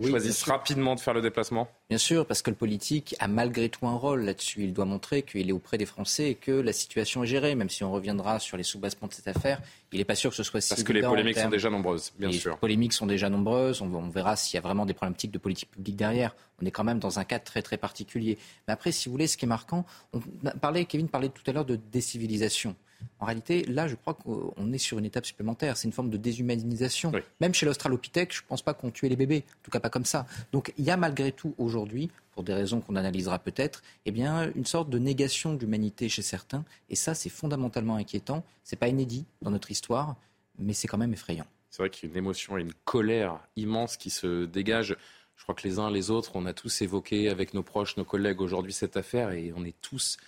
Oui, 0.00 0.10
choisisse 0.10 0.36
bien 0.36 0.44
sûr. 0.44 0.52
rapidement 0.52 0.94
de 0.94 1.00
faire 1.00 1.14
le 1.14 1.20
déplacement 1.22 1.68
Bien 1.88 1.98
sûr, 1.98 2.26
parce 2.26 2.42
que 2.42 2.50
le 2.50 2.56
politique 2.56 3.14
a 3.18 3.28
malgré 3.28 3.68
tout 3.68 3.86
un 3.86 3.94
rôle 3.94 4.22
là-dessus. 4.24 4.64
Il 4.64 4.72
doit 4.72 4.84
montrer 4.84 5.22
qu'il 5.22 5.48
est 5.48 5.52
auprès 5.52 5.76
des 5.78 5.86
Français 5.86 6.30
et 6.30 6.34
que 6.34 6.52
la 6.52 6.72
situation 6.72 7.22
est 7.24 7.26
gérée. 7.26 7.54
Même 7.54 7.68
si 7.70 7.84
on 7.84 7.92
reviendra 7.92 8.38
sur 8.38 8.56
les 8.56 8.62
soubassements 8.62 9.08
de 9.08 9.12
cette 9.12 9.28
affaire, 9.28 9.60
il 9.92 9.98
n'est 9.98 10.04
pas 10.04 10.14
sûr 10.14 10.30
que 10.30 10.36
ce 10.36 10.42
soit 10.42 10.60
si 10.60 10.70
Parce 10.70 10.82
que 10.82 10.92
les 10.92 11.02
polémiques 11.02 11.38
sont 11.38 11.48
déjà 11.48 11.70
nombreuses, 11.70 12.12
bien 12.18 12.28
les 12.28 12.38
sûr. 12.38 12.56
polémiques 12.58 12.92
sont 12.92 13.06
déjà 13.06 13.28
nombreuses. 13.28 13.82
On, 13.82 13.92
on 13.92 14.08
verra 14.08 14.36
s'il 14.36 14.54
y 14.54 14.58
a 14.58 14.62
vraiment 14.62 14.86
des 14.86 14.94
problématiques 14.94 15.30
de 15.32 15.38
politique 15.38 15.70
publique 15.70 15.96
derrière. 15.96 16.34
On 16.62 16.66
est 16.66 16.70
quand 16.70 16.84
même 16.84 16.98
dans 16.98 17.18
un 17.18 17.24
cas 17.24 17.38
très 17.38 17.62
très 17.62 17.76
particulier. 17.76 18.38
Mais 18.68 18.72
après, 18.72 18.92
si 18.92 19.08
vous 19.08 19.12
voulez, 19.12 19.26
ce 19.26 19.36
qui 19.36 19.44
est 19.44 19.48
marquant, 19.48 19.84
on 20.12 20.20
parlé, 20.60 20.84
Kevin 20.86 21.08
parlait 21.08 21.28
tout 21.28 21.42
à 21.46 21.52
l'heure 21.52 21.64
de 21.64 21.76
décivilisation. 21.76 22.74
En 23.18 23.26
réalité, 23.26 23.64
là, 23.64 23.88
je 23.88 23.94
crois 23.94 24.14
qu'on 24.14 24.72
est 24.72 24.78
sur 24.78 24.98
une 24.98 25.04
étape 25.04 25.26
supplémentaire. 25.26 25.76
C'est 25.76 25.86
une 25.86 25.92
forme 25.92 26.10
de 26.10 26.16
déshumanisation. 26.16 27.12
Même 27.40 27.54
chez 27.54 27.66
l'Australopithèque, 27.66 28.34
je 28.34 28.42
ne 28.42 28.46
pense 28.46 28.62
pas 28.62 28.74
qu'on 28.74 28.90
tuait 28.90 29.08
les 29.08 29.16
bébés. 29.16 29.44
En 29.46 29.62
tout 29.62 29.70
cas, 29.70 29.80
pas 29.80 29.90
comme 29.90 30.04
ça. 30.04 30.26
Donc, 30.52 30.72
il 30.78 30.84
y 30.84 30.90
a 30.90 30.96
malgré 30.96 31.32
tout 31.32 31.54
aujourd'hui, 31.58 32.10
pour 32.32 32.42
des 32.42 32.54
raisons 32.54 32.80
qu'on 32.80 32.96
analysera 32.96 33.38
peut-être, 33.38 33.82
eh 34.06 34.12
bien, 34.12 34.50
une 34.54 34.64
sorte 34.64 34.88
de 34.88 34.98
négation 34.98 35.54
de 35.54 35.60
l'humanité 35.60 36.08
chez 36.08 36.22
certains. 36.22 36.64
Et 36.88 36.94
ça, 36.94 37.14
c'est 37.14 37.28
fondamentalement 37.28 37.96
inquiétant. 37.96 38.44
C'est 38.64 38.76
pas 38.76 38.88
inédit 38.88 39.26
dans 39.42 39.50
notre 39.50 39.70
histoire, 39.70 40.16
mais 40.58 40.72
c'est 40.72 40.88
quand 40.88 40.98
même 40.98 41.12
effrayant. 41.12 41.46
C'est 41.70 41.82
vrai 41.82 41.90
qu'il 41.90 42.08
y 42.08 42.10
a 42.10 42.12
une 42.12 42.18
émotion 42.18 42.58
et 42.58 42.62
une 42.62 42.72
colère 42.84 43.38
immense 43.56 43.96
qui 43.96 44.10
se 44.10 44.44
dégage. 44.44 44.96
Je 45.36 45.42
crois 45.42 45.54
que 45.54 45.66
les 45.66 45.78
uns 45.78 45.90
les 45.90 46.10
autres, 46.10 46.32
on 46.34 46.46
a 46.46 46.52
tous 46.52 46.82
évoqué 46.82 47.28
avec 47.28 47.54
nos 47.54 47.62
proches, 47.62 47.96
nos 47.96 48.04
collègues 48.04 48.40
aujourd'hui 48.40 48.72
cette 48.72 48.96
affaire 48.96 49.30
et 49.30 49.52
on 49.56 49.64
est 49.64 49.80
tous 49.80 50.18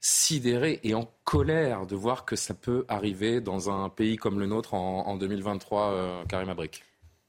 sidérés 0.00 0.80
et 0.84 0.94
en 0.94 1.08
colère 1.24 1.86
de 1.86 1.96
voir 1.96 2.24
que 2.24 2.36
ça 2.36 2.54
peut 2.54 2.84
arriver 2.88 3.40
dans 3.40 3.70
un 3.70 3.88
pays 3.88 4.16
comme 4.16 4.38
le 4.38 4.46
nôtre 4.46 4.74
en, 4.74 5.06
en 5.06 5.16
2023, 5.16 5.90
euh, 5.90 6.24
Karim 6.26 6.48
Abrik. 6.48 6.84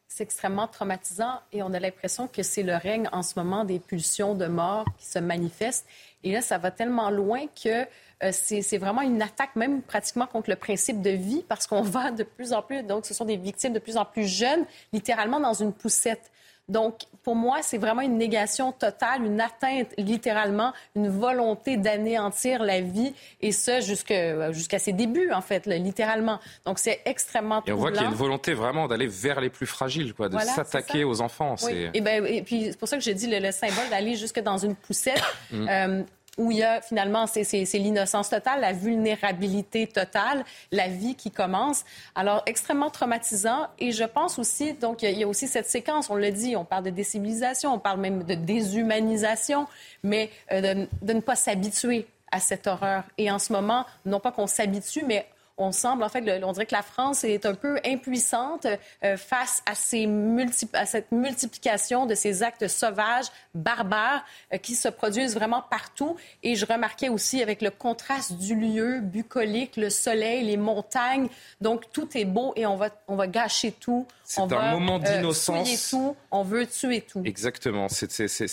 C'est 0.08 0.24
extrêmement 0.24 0.68
traumatisant 0.68 1.40
et 1.52 1.62
on 1.62 1.72
a 1.72 1.80
l'impression 1.80 2.28
que 2.28 2.42
c'est 2.42 2.64
le 2.64 2.76
règne 2.76 3.08
en 3.12 3.22
ce 3.22 3.38
moment 3.38 3.64
des 3.64 3.80
pulsions 3.80 4.34
de 4.34 4.48
mort 4.48 4.86
qui 4.98 5.06
se 5.06 5.20
manifestent. 5.20 5.86
Et 6.24 6.32
là, 6.32 6.42
ça 6.42 6.58
va 6.58 6.72
tellement 6.72 7.12
loin 7.12 7.46
que 7.48 7.86
euh, 8.24 8.32
c'est 8.32 8.78
vraiment 8.78 9.02
une 9.02 9.22
attaque 9.22 9.56
même 9.56 9.82
pratiquement 9.82 10.26
contre 10.26 10.50
le 10.50 10.56
principe 10.56 11.02
de 11.02 11.12
vie 11.12 11.46
parce 11.48 11.68
qu'on 11.68 11.82
va 11.84 12.12
de 12.12 12.24
plus 12.24 12.54
en 12.54 12.62
plus, 12.62 12.84
donc 12.84 13.06
ce 13.06 13.14
sont 13.14 13.26
des 13.26 13.38
victimes 13.38 13.74
de 13.74 13.80
plus 13.80 13.98
en 13.98 14.06
plus 14.06 14.28
jeunes, 14.28 14.66
littéralement 14.94 15.40
dans 15.40 15.54
une 15.54 15.74
poussette. 15.74 16.32
Donc, 16.70 17.02
pour 17.24 17.36
moi, 17.36 17.58
c'est 17.62 17.78
vraiment 17.78 18.02
une 18.02 18.18
négation 18.18 18.72
totale, 18.72 19.26
une 19.26 19.42
atteinte 19.42 19.88
littéralement, 19.98 20.72
une 20.96 21.10
volonté 21.10 21.78
d'anéantir 21.78 22.64
la 22.64 22.80
vie, 22.80 23.14
et 23.42 23.52
ça 23.52 23.82
jusque- 23.82 24.14
jusqu'à 24.52 24.80
ses 24.80 24.94
débuts, 24.94 25.32
en 25.32 25.42
fait, 25.42 25.66
là, 25.66 25.78
littéralement. 25.78 26.40
Donc, 26.66 26.80
c'est 26.80 27.02
extrêmement 27.06 27.62
Et 27.68 27.72
on 27.72 27.76
voit 27.76 27.92
qu'il 27.92 28.02
y 28.02 28.06
a 28.06 28.08
une 28.08 28.14
volonté 28.14 28.54
vraiment 28.54 28.88
d'aller 28.88 29.08
vers 29.08 29.42
les 29.42 29.50
plus 29.50 29.66
fragiles, 29.68 30.14
quoi, 30.14 30.28
de 30.30 30.34
Voilà, 30.34 30.54
s'attaquer 30.54 31.04
aux 31.04 31.22
enfants. 31.22 31.56
Oui. 31.64 31.88
Et, 31.94 32.02
ben, 32.02 32.26
et 32.26 32.42
puis, 32.42 32.66
c'est 32.72 32.78
pour 32.80 32.88
ça 32.88 32.98
que 32.98 33.04
j'ai 33.04 33.14
dit 33.14 33.28
le, 33.28 33.40
le 33.40 33.52
symbole 33.52 33.90
d'aller 33.90 34.16
jusque 34.16 34.40
dans 34.40 34.58
une 34.58 34.76
poussette. 34.76 35.22
Mm. 35.52 35.68
euh, 35.68 36.04
où 36.40 36.52
il 36.52 36.58
y 36.58 36.64
a 36.64 36.82
finalement, 36.82 37.28
c'est 37.28 37.44
l'innocence 37.74 38.30
totale, 38.30 38.62
la 38.62 38.72
vulnérabilité 38.74 39.86
totale, 39.88 40.44
la 40.72 40.88
vie 40.88 41.16
qui 41.16 41.30
commence. 41.32 41.84
Alors, 42.16 42.42
extrêmement 42.46 42.90
traumatisant. 42.90 43.68
Et 43.78 43.92
je 43.92 44.06
pense 44.06 44.40
aussi, 44.40 44.74
donc, 44.74 45.04
il 45.04 45.20
y 45.20 45.24
a- 45.24 45.28
aussi 45.28 45.48
cette 45.48 45.70
séquence, 45.70 46.10
on 46.10 46.16
l'a 46.16 46.32
dit, 46.32 46.56
on 46.56 46.66
parle 46.66 46.86
de 46.86 46.90
décivilisation, 46.90 47.74
on 47.74 47.80
parle 47.80 48.00
même 48.00 48.24
de 48.24 48.36
déshumanisation, 48.36 49.68
mais 50.04 50.30
euh, 50.52 50.86
de 51.02 51.14
ne 51.14 51.20
pas 51.20 51.36
s'habituer 51.36 52.08
à 52.32 52.40
cette 52.40 52.68
horreur. 52.68 53.04
Et 53.18 53.30
en 53.30 53.40
ce 53.40 53.52
moment, 53.52 53.86
non 54.06 54.20
pas 54.20 54.32
qu'on 54.32 54.48
s'habitue, 54.48 55.04
mais 55.06 55.28
on 55.60 55.72
semble, 55.72 56.04
en 56.04 56.10
fait, 56.10 56.22
le- 56.22 56.44
on 56.44 56.52
dirait 56.54 56.66
que 56.66 56.74
la 56.76 56.82
France 56.82 57.24
est 57.24 57.46
un 57.46 57.54
peu 57.54 57.78
impuissante 57.86 58.66
euh, 59.04 59.18
face 59.18 59.62
à, 59.66 59.76
ces 59.76 60.08
multi- 60.08 60.70
à 60.74 60.86
cette 60.86 61.12
multiplication 61.12 62.06
de 62.06 62.16
ces 62.16 62.42
actes 62.44 62.68
sauvages, 62.68 63.28
barbares, 63.54 64.24
euh, 64.54 64.58
qui 64.58 64.74
se 64.76 64.88
produisent 64.88 65.36
vraiment 65.36 65.62
partout. 65.62 66.16
Et 66.44 66.56
je 66.56 66.66
remarquais 66.66 67.10
aussi 67.10 67.44
avec 67.44 67.62
le 67.62 67.70
contraste 67.72 68.34
du 68.40 68.56
lieu, 68.56 69.02
bucolique, 69.02 69.76
le 69.78 69.90
soleil, 69.90 70.46
les 70.46 70.58
montagnes. 70.58 71.28
Donc, 71.62 71.92
tout 71.92 72.08
est 72.18 72.26
beau 72.26 72.54
et 72.56 72.66
on 72.66 72.78
va, 72.78 72.90
on 73.10 73.16
va 73.16 73.28
gâcher 73.28 73.72
tout. 73.74 74.08
C'est 74.24 74.42
un 74.42 74.48
va, 74.48 74.72
moment 74.72 74.96
euh, 74.96 75.00
d'innocence. 75.00 75.90
tout. 75.90 76.16
On 76.32 76.44
veut 76.44 76.66
tuer 76.68 77.02
tout. 77.02 77.22
Exactement. 77.26 77.90
C'est- 77.90 78.08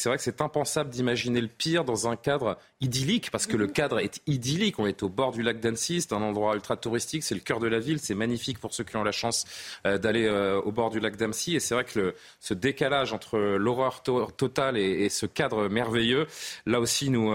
vrai 0.06 0.16
que 0.16 0.22
c'est 0.22 0.40
impensable 0.40 0.90
d'imaginer 0.90 1.40
le 1.40 1.48
pire 1.48 1.84
dans 1.84 2.08
un 2.08 2.16
cadre 2.16 2.58
idyllique, 2.80 3.30
parce 3.30 3.46
que 3.46 3.56
le 3.56 3.66
cadre 3.68 4.00
est 4.00 4.20
idyllique. 4.26 4.78
On 4.78 4.86
est 4.86 5.02
au 5.02 5.08
bord 5.08 5.32
du 5.32 5.42
lac 5.42 5.60
d'Annecy, 5.60 6.00
c'est 6.00 6.12
un 6.12 6.22
endroit 6.22 6.54
ultra 6.54 6.76
touristique 6.76 6.95
c'est 6.98 7.34
le 7.34 7.40
cœur 7.40 7.60
de 7.60 7.66
la 7.66 7.78
ville, 7.78 7.98
c'est 8.00 8.14
magnifique 8.14 8.58
pour 8.58 8.74
ceux 8.74 8.84
qui 8.84 8.96
ont 8.96 9.04
la 9.04 9.12
chance 9.12 9.44
d'aller 9.84 10.28
au 10.64 10.72
bord 10.72 10.90
du 10.90 11.00
lac 11.00 11.16
d'Amcy. 11.16 11.56
Et 11.56 11.60
c'est 11.60 11.74
vrai 11.74 11.84
que 11.84 12.14
ce 12.40 12.54
décalage 12.54 13.12
entre 13.12 13.38
l'horreur 13.38 14.02
totale 14.02 14.76
et, 14.76 15.08
ce 15.08 15.26
cadre 15.26 15.68
merveilleux, 15.68 16.26
là 16.66 16.80
aussi, 16.80 17.10
nous, 17.10 17.32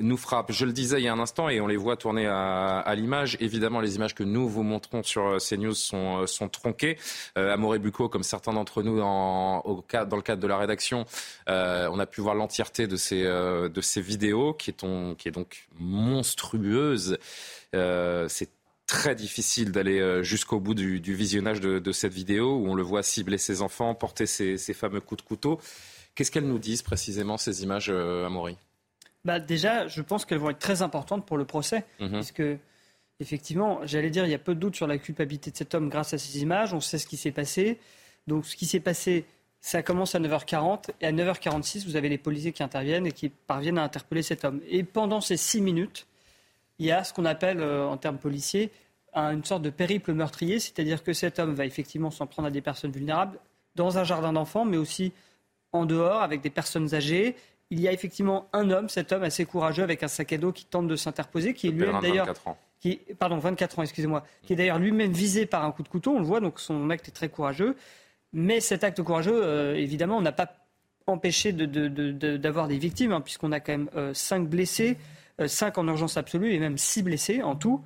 nous 0.00 0.16
frappe. 0.16 0.52
Je 0.52 0.64
le 0.64 0.72
disais 0.72 1.00
il 1.00 1.04
y 1.04 1.08
a 1.08 1.12
un 1.12 1.18
instant, 1.18 1.48
et 1.48 1.60
on 1.60 1.66
les 1.66 1.76
voit 1.76 1.96
tourner 1.96 2.26
à, 2.26 2.94
l'image. 2.96 3.36
Évidemment, 3.40 3.80
les 3.80 3.96
images 3.96 4.14
que 4.14 4.24
nous 4.24 4.48
vous 4.48 4.62
montrons 4.62 5.02
sur 5.02 5.38
CNews 5.38 5.74
sont, 5.74 6.26
sont 6.26 6.48
tronquées. 6.48 6.98
Amoré 7.34 7.78
Bucco, 7.78 8.08
comme 8.08 8.22
certains 8.22 8.52
d'entre 8.52 8.82
nous 8.82 8.98
dans 8.98 9.62
le 9.66 10.22
cadre 10.22 10.40
de 10.40 10.46
la 10.46 10.58
rédaction, 10.58 11.04
on 11.46 11.98
a 11.98 12.06
pu 12.06 12.20
voir 12.20 12.34
l'entièreté 12.34 12.86
de 12.86 12.96
ces, 12.96 13.22
de 13.22 13.80
ces 13.80 14.00
vidéos 14.00 14.54
qui 14.54 14.70
est, 14.70 14.84
qui 15.16 15.28
est 15.28 15.32
donc 15.32 15.68
monstrueuse. 15.78 17.18
Euh, 17.74 18.26
c'est 18.28 18.50
très 18.86 19.14
difficile 19.14 19.72
d'aller 19.72 20.00
euh, 20.00 20.22
jusqu'au 20.22 20.60
bout 20.60 20.74
du, 20.74 20.98
visionnage 20.98 21.60
de, 21.60 21.92
cette 21.92 22.12
vidéo 22.12 22.56
où 22.56 22.68
on 22.68 22.74
le 22.74 22.82
voit 22.82 23.02
cibler 23.02 23.38
ses 23.38 23.62
enfants, 23.62 23.94
porter 23.94 24.26
ses, 24.26 24.56
fameux 24.74 25.00
coups 25.00 25.22
de 25.22 25.26
couteau. 25.28 25.60
Qu'est-ce 26.14 26.30
qu'elles 26.30 26.46
nous 26.46 26.58
disent 26.58 26.82
précisément, 26.82 27.36
ces 27.36 27.62
images, 27.62 27.90
euh, 27.90 28.26
Amaury? 28.26 28.56
Bah 29.24 29.40
Déjà, 29.40 29.88
je 29.88 30.00
pense 30.02 30.24
qu'elles 30.24 30.38
vont 30.38 30.50
être 30.50 30.60
très 30.60 30.82
importantes 30.82 31.26
pour 31.26 31.36
le 31.36 31.44
procès, 31.44 31.84
mhm. 32.00 32.12
puisque 32.12 32.42
effectivement, 33.18 33.80
j'allais 33.84 34.10
dire, 34.10 34.24
il 34.24 34.30
y 34.30 34.34
a 34.34 34.38
peu 34.38 34.54
de 34.54 34.60
doute 34.60 34.76
sur 34.76 34.86
la 34.86 34.98
culpabilité 34.98 35.50
de 35.50 35.56
cet 35.56 35.74
homme 35.74 35.88
grâce 35.88 36.14
à 36.14 36.18
ces 36.18 36.40
images. 36.40 36.72
On 36.72 36.80
sait 36.80 36.98
ce 36.98 37.06
qui 37.06 37.16
s'est 37.16 37.32
passé. 37.32 37.78
Donc, 38.28 38.46
ce 38.46 38.56
qui 38.56 38.66
s'est 38.66 38.80
passé, 38.80 39.24
ça 39.60 39.82
commence 39.82 40.14
à 40.14 40.20
9h40 40.20 40.90
et 41.00 41.06
à 41.06 41.12
9h46, 41.12 41.86
vous 41.86 41.96
avez 41.96 42.08
les 42.08 42.18
policiers 42.18 42.52
qui 42.52 42.62
interviennent 42.62 43.06
et 43.06 43.12
qui 43.12 43.30
parviennent 43.30 43.78
à 43.78 43.82
interpeller 43.82 44.22
cet 44.22 44.44
homme. 44.44 44.60
Et 44.68 44.84
pendant 44.84 45.20
ces 45.20 45.36
six 45.36 45.60
minutes, 45.60 46.06
il 46.78 46.86
y 46.86 46.92
a 46.92 47.04
ce 47.04 47.12
qu'on 47.12 47.24
appelle, 47.24 47.60
euh, 47.60 47.86
en 47.86 47.96
termes 47.96 48.18
policiers, 48.18 48.70
une 49.14 49.44
sorte 49.44 49.62
de 49.62 49.70
périple 49.70 50.12
meurtrier, 50.12 50.60
c'est-à-dire 50.60 51.02
que 51.02 51.14
cet 51.14 51.38
homme 51.38 51.54
va 51.54 51.64
effectivement 51.64 52.10
s'en 52.10 52.26
prendre 52.26 52.48
à 52.48 52.50
des 52.50 52.60
personnes 52.60 52.90
vulnérables 52.90 53.38
dans 53.74 53.96
un 53.96 54.04
jardin 54.04 54.34
d'enfants, 54.34 54.66
mais 54.66 54.76
aussi 54.76 55.12
en 55.72 55.86
dehors 55.86 56.22
avec 56.22 56.42
des 56.42 56.50
personnes 56.50 56.94
âgées. 56.94 57.34
Il 57.70 57.80
y 57.80 57.88
a 57.88 57.92
effectivement 57.92 58.46
un 58.52 58.70
homme, 58.70 58.90
cet 58.90 59.12
homme 59.12 59.22
assez 59.22 59.46
courageux 59.46 59.82
avec 59.82 60.02
un 60.02 60.08
sac 60.08 60.34
à 60.34 60.38
dos 60.38 60.52
qui 60.52 60.66
tente 60.66 60.86
de 60.86 60.96
s'interposer, 60.96 61.54
qui 61.54 61.68
est 61.68 61.70
lui-même 61.70 62.00
d'ailleurs, 62.00 62.28
qui, 62.78 63.00
pardon, 63.18 63.38
24 63.38 63.78
ans, 63.78 63.82
excusez-moi, 63.82 64.22
qui 64.42 64.52
est 64.52 64.56
d'ailleurs 64.56 64.78
lui-même 64.78 65.12
visé 65.12 65.46
par 65.46 65.64
un 65.64 65.72
coup 65.72 65.82
de 65.82 65.88
couteau. 65.88 66.12
On 66.14 66.18
le 66.18 66.26
voit, 66.26 66.40
donc 66.40 66.60
son 66.60 66.90
acte 66.90 67.08
est 67.08 67.12
très 67.12 67.28
courageux. 67.28 67.74
Mais 68.32 68.60
cet 68.60 68.84
acte 68.84 69.02
courageux, 69.02 69.40
euh, 69.42 69.74
évidemment, 69.74 70.20
n'a 70.20 70.32
pas 70.32 70.52
empêché 71.06 71.52
d'avoir 71.52 72.68
des 72.68 72.78
victimes, 72.78 73.12
hein, 73.12 73.20
puisqu'on 73.20 73.52
a 73.52 73.60
quand 73.60 73.72
même 73.72 73.90
euh, 73.96 74.12
cinq 74.12 74.48
blessés, 74.48 74.98
euh, 75.40 75.48
cinq 75.48 75.78
en 75.78 75.86
urgence 75.86 76.16
absolue 76.16 76.52
et 76.52 76.58
même 76.58 76.78
six 76.78 77.02
blessés 77.02 77.42
en 77.42 77.56
tout. 77.56 77.82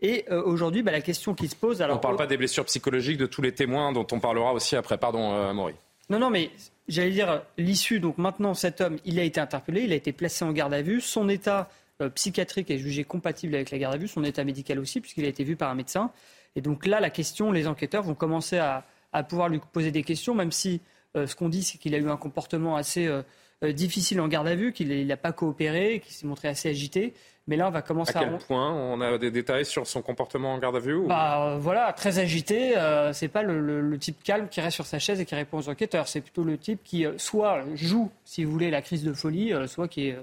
Et 0.00 0.26
aujourd'hui, 0.30 0.84
bah, 0.84 0.92
la 0.92 1.00
question 1.00 1.34
qui 1.34 1.48
se 1.48 1.56
pose. 1.56 1.82
Alors, 1.82 1.96
on 1.96 1.98
ne 1.98 2.02
parle 2.02 2.16
pas 2.16 2.28
des 2.28 2.36
blessures 2.36 2.64
psychologiques 2.66 3.16
de 3.16 3.26
tous 3.26 3.42
les 3.42 3.50
témoins 3.50 3.92
dont 3.92 4.06
on 4.12 4.20
parlera 4.20 4.52
aussi 4.52 4.76
après. 4.76 4.96
Pardon, 4.96 5.32
Amaury. 5.32 5.74
Non, 6.08 6.20
non, 6.20 6.30
mais 6.30 6.52
j'allais 6.86 7.10
dire 7.10 7.42
l'issue. 7.56 7.98
Donc 7.98 8.16
maintenant, 8.16 8.54
cet 8.54 8.80
homme, 8.80 8.98
il 9.04 9.18
a 9.18 9.24
été 9.24 9.40
interpellé, 9.40 9.82
il 9.82 9.92
a 9.92 9.96
été 9.96 10.12
placé 10.12 10.44
en 10.44 10.52
garde 10.52 10.72
à 10.72 10.82
vue. 10.82 11.00
Son 11.00 11.28
état 11.28 11.68
psychiatrique 12.14 12.70
est 12.70 12.78
jugé 12.78 13.02
compatible 13.02 13.56
avec 13.56 13.72
la 13.72 13.78
garde 13.78 13.96
à 13.96 13.98
vue, 13.98 14.06
son 14.06 14.22
état 14.22 14.44
médical 14.44 14.78
aussi, 14.78 15.00
puisqu'il 15.00 15.24
a 15.24 15.28
été 15.28 15.42
vu 15.42 15.56
par 15.56 15.68
un 15.68 15.74
médecin. 15.74 16.12
Et 16.54 16.60
donc 16.60 16.86
là, 16.86 17.00
la 17.00 17.10
question, 17.10 17.50
les 17.50 17.66
enquêteurs 17.66 18.04
vont 18.04 18.14
commencer 18.14 18.58
à, 18.58 18.84
à 19.12 19.22
pouvoir 19.22 19.48
lui 19.48 19.60
poser 19.72 19.90
des 19.90 20.02
questions, 20.02 20.34
même 20.34 20.52
si 20.52 20.80
euh, 21.16 21.26
ce 21.26 21.34
qu'on 21.34 21.48
dit, 21.48 21.62
c'est 21.62 21.78
qu'il 21.78 21.94
a 21.94 21.98
eu 21.98 22.08
un 22.08 22.16
comportement 22.16 22.76
assez 22.76 23.06
euh, 23.06 23.18
euh, 23.18 23.22
difficile 23.62 24.20
en 24.20 24.28
garde 24.28 24.46
à 24.46 24.54
vue, 24.54 24.72
qu'il 24.72 25.06
n'a 25.06 25.16
pas 25.16 25.32
coopéré, 25.32 26.00
qu'il 26.04 26.14
s'est 26.14 26.26
montré 26.26 26.48
assez 26.48 26.68
agité. 26.68 27.14
Mais 27.46 27.56
là, 27.56 27.66
on 27.66 27.70
va 27.70 27.82
commencer 27.82 28.16
à. 28.16 28.20
À 28.20 28.24
quel 28.24 28.38
point 28.38 28.72
On 28.72 29.00
a 29.00 29.16
des 29.16 29.30
détails 29.30 29.64
sur 29.64 29.86
son 29.86 30.02
comportement 30.02 30.52
en 30.52 30.58
garde 30.58 30.76
à 30.76 30.80
vue 30.80 31.06
bah, 31.06 31.56
Voilà, 31.58 31.92
très 31.92 32.18
agité. 32.18 32.74
Ce 32.74 33.10
c'est 33.14 33.28
pas 33.28 33.42
le, 33.42 33.98
type 33.98 34.22
calme 34.22 34.48
qui 34.48 34.60
reste 34.60 34.74
sur 34.74 34.86
sa 34.86 34.98
chaise 34.98 35.20
et 35.20 35.24
qui 35.24 35.34
répond 35.34 35.58
aux 35.58 35.68
enquêteurs. 35.68 36.08
C'est 36.08 36.20
plutôt 36.20 36.44
le 36.44 36.58
type 36.58 36.84
qui, 36.84 37.06
soit 37.16 37.64
joue, 37.74 38.10
si 38.24 38.44
vous 38.44 38.52
voulez, 38.52 38.70
la 38.70 38.82
crise 38.82 39.02
de 39.02 39.12
folie, 39.12 39.52
soit 39.66 39.88
qui, 39.88 40.08
est, 40.08 40.18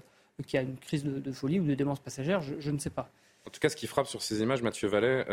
qui 0.45 0.57
a 0.57 0.61
une 0.61 0.77
crise 0.77 1.03
de, 1.03 1.31
folie 1.31 1.59
ou 1.59 1.65
de 1.65 1.73
démence 1.73 1.99
passagère, 1.99 2.41
je, 2.41 2.53
je, 2.59 2.71
ne 2.71 2.77
sais 2.77 2.91
pas. 2.91 3.09
En 3.47 3.49
tout 3.49 3.59
cas, 3.59 3.69
ce 3.69 3.75
qui 3.75 3.87
frappe 3.87 4.07
sur 4.07 4.21
ces 4.21 4.41
images, 4.41 4.61
Mathieu 4.61 4.87
Vallet, 4.87 5.25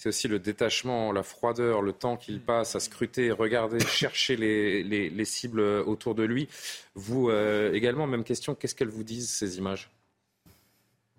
c'est 0.00 0.08
aussi 0.08 0.28
le 0.28 0.38
détachement, 0.38 1.12
la 1.12 1.22
froideur, 1.22 1.82
le 1.82 1.92
temps 1.92 2.16
qu'il 2.16 2.40
passe 2.40 2.74
à 2.74 2.80
scruter, 2.80 3.32
regarder, 3.32 3.80
chercher 3.86 4.34
les, 4.34 5.24
cibles 5.26 5.60
autour 5.60 6.14
de 6.14 6.22
lui. 6.22 6.48
Vous 6.94 7.28
euh, 7.28 7.74
également, 7.74 8.06
même 8.06 8.24
question, 8.24 8.54
qu'est-ce 8.54 8.74
qu'elles 8.74 8.88
vous 8.88 9.04
disent 9.04 9.28
ces 9.28 9.58
images? 9.58 9.90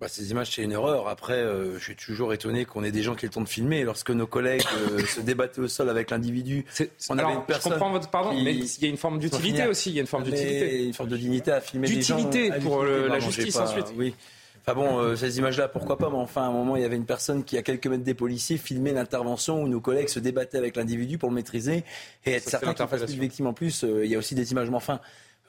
Bah, 0.00 0.08
ces 0.08 0.32
images, 0.32 0.50
c'est 0.52 0.62
une 0.62 0.72
erreur. 0.72 1.06
Après, 1.06 1.34
euh, 1.34 1.78
je 1.78 1.84
suis 1.84 1.94
toujours 1.94 2.32
étonné 2.32 2.64
qu'on 2.64 2.82
ait 2.82 2.90
des 2.90 3.04
gens 3.04 3.14
qui 3.14 3.24
aient 3.24 3.28
le 3.28 3.34
temps 3.34 3.40
de 3.40 3.48
filmer. 3.48 3.84
Lorsque 3.84 4.10
nos 4.10 4.26
collègues 4.26 4.64
euh, 4.76 4.98
se 5.06 5.20
débattaient 5.20 5.60
au 5.60 5.68
sol 5.68 5.88
avec 5.88 6.10
l'individu, 6.10 6.64
on 7.08 7.18
avait 7.18 7.34
une 7.34 7.44
personne. 7.44 7.74
Je 7.74 7.78
comprends 7.78 7.92
votre 7.92 8.10
pardon, 8.10 8.32
mais 8.34 8.52
il 8.52 8.82
y 8.82 8.86
a 8.86 8.88
une 8.88 8.96
forme 8.96 9.20
d'utilité 9.20 9.68
aussi. 9.68 9.90
Il 9.90 9.94
y 9.94 9.98
a 9.98 10.00
une 10.00 10.08
forme 10.08 10.24
d'utilité. 10.24 10.86
Une 10.86 10.94
forme 10.94 11.08
de 11.08 11.16
dignité 11.16 11.52
à 11.52 11.60
filmer. 11.60 11.86
D'utilité 11.86 12.50
pour 12.60 12.82
la 12.82 13.20
justice 13.20 13.54
ensuite. 13.54 13.94
Oui. 13.96 14.12
Enfin 14.64 14.74
bon, 14.74 15.00
euh, 15.00 15.16
ces 15.16 15.38
images-là, 15.38 15.66
pourquoi 15.66 15.98
pas, 15.98 16.08
mais 16.08 16.16
enfin, 16.16 16.42
à 16.42 16.46
un 16.46 16.52
moment, 16.52 16.76
il 16.76 16.82
y 16.82 16.84
avait 16.84 16.96
une 16.96 17.04
personne 17.04 17.42
qui, 17.42 17.58
à 17.58 17.62
quelques 17.62 17.88
mètres 17.88 18.04
des 18.04 18.14
policiers, 18.14 18.58
filmait 18.58 18.92
l'intervention 18.92 19.60
où 19.60 19.66
nos 19.66 19.80
collègues 19.80 20.08
se 20.08 20.20
débattaient 20.20 20.58
avec 20.58 20.76
l'individu 20.76 21.18
pour 21.18 21.30
le 21.30 21.34
maîtriser 21.34 21.84
et 22.24 22.32
être 22.32 22.48
certain 22.48 22.72
qu'il 22.72 22.86
fasse 22.86 23.02
plus 23.02 23.16
de 23.16 23.20
victimes 23.20 23.48
en 23.48 23.54
plus. 23.54 23.82
Euh, 23.82 24.04
il 24.04 24.10
y 24.10 24.14
a 24.14 24.18
aussi 24.18 24.36
des 24.36 24.52
images, 24.52 24.70
mais 24.70 24.76
enfin, 24.76 25.00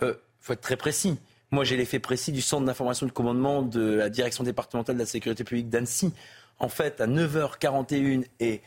euh, 0.01 0.15
faut 0.39 0.53
être 0.53 0.61
très 0.61 0.77
précis. 0.77 1.19
Moi, 1.51 1.63
j'ai 1.63 1.77
l'effet 1.77 1.99
précis 1.99 2.31
du 2.31 2.41
centre 2.41 2.65
d'information 2.65 3.05
de 3.05 3.11
commandement 3.11 3.61
de 3.61 3.93
la 3.93 4.09
direction 4.09 4.43
départementale 4.43 4.95
de 4.95 5.01
la 5.01 5.05
sécurité 5.05 5.43
publique 5.43 5.69
d'Annecy. 5.69 6.11
En 6.57 6.69
fait, 6.69 6.99
à 6.99 7.05
9h41 7.05 8.25
et 8.39 8.61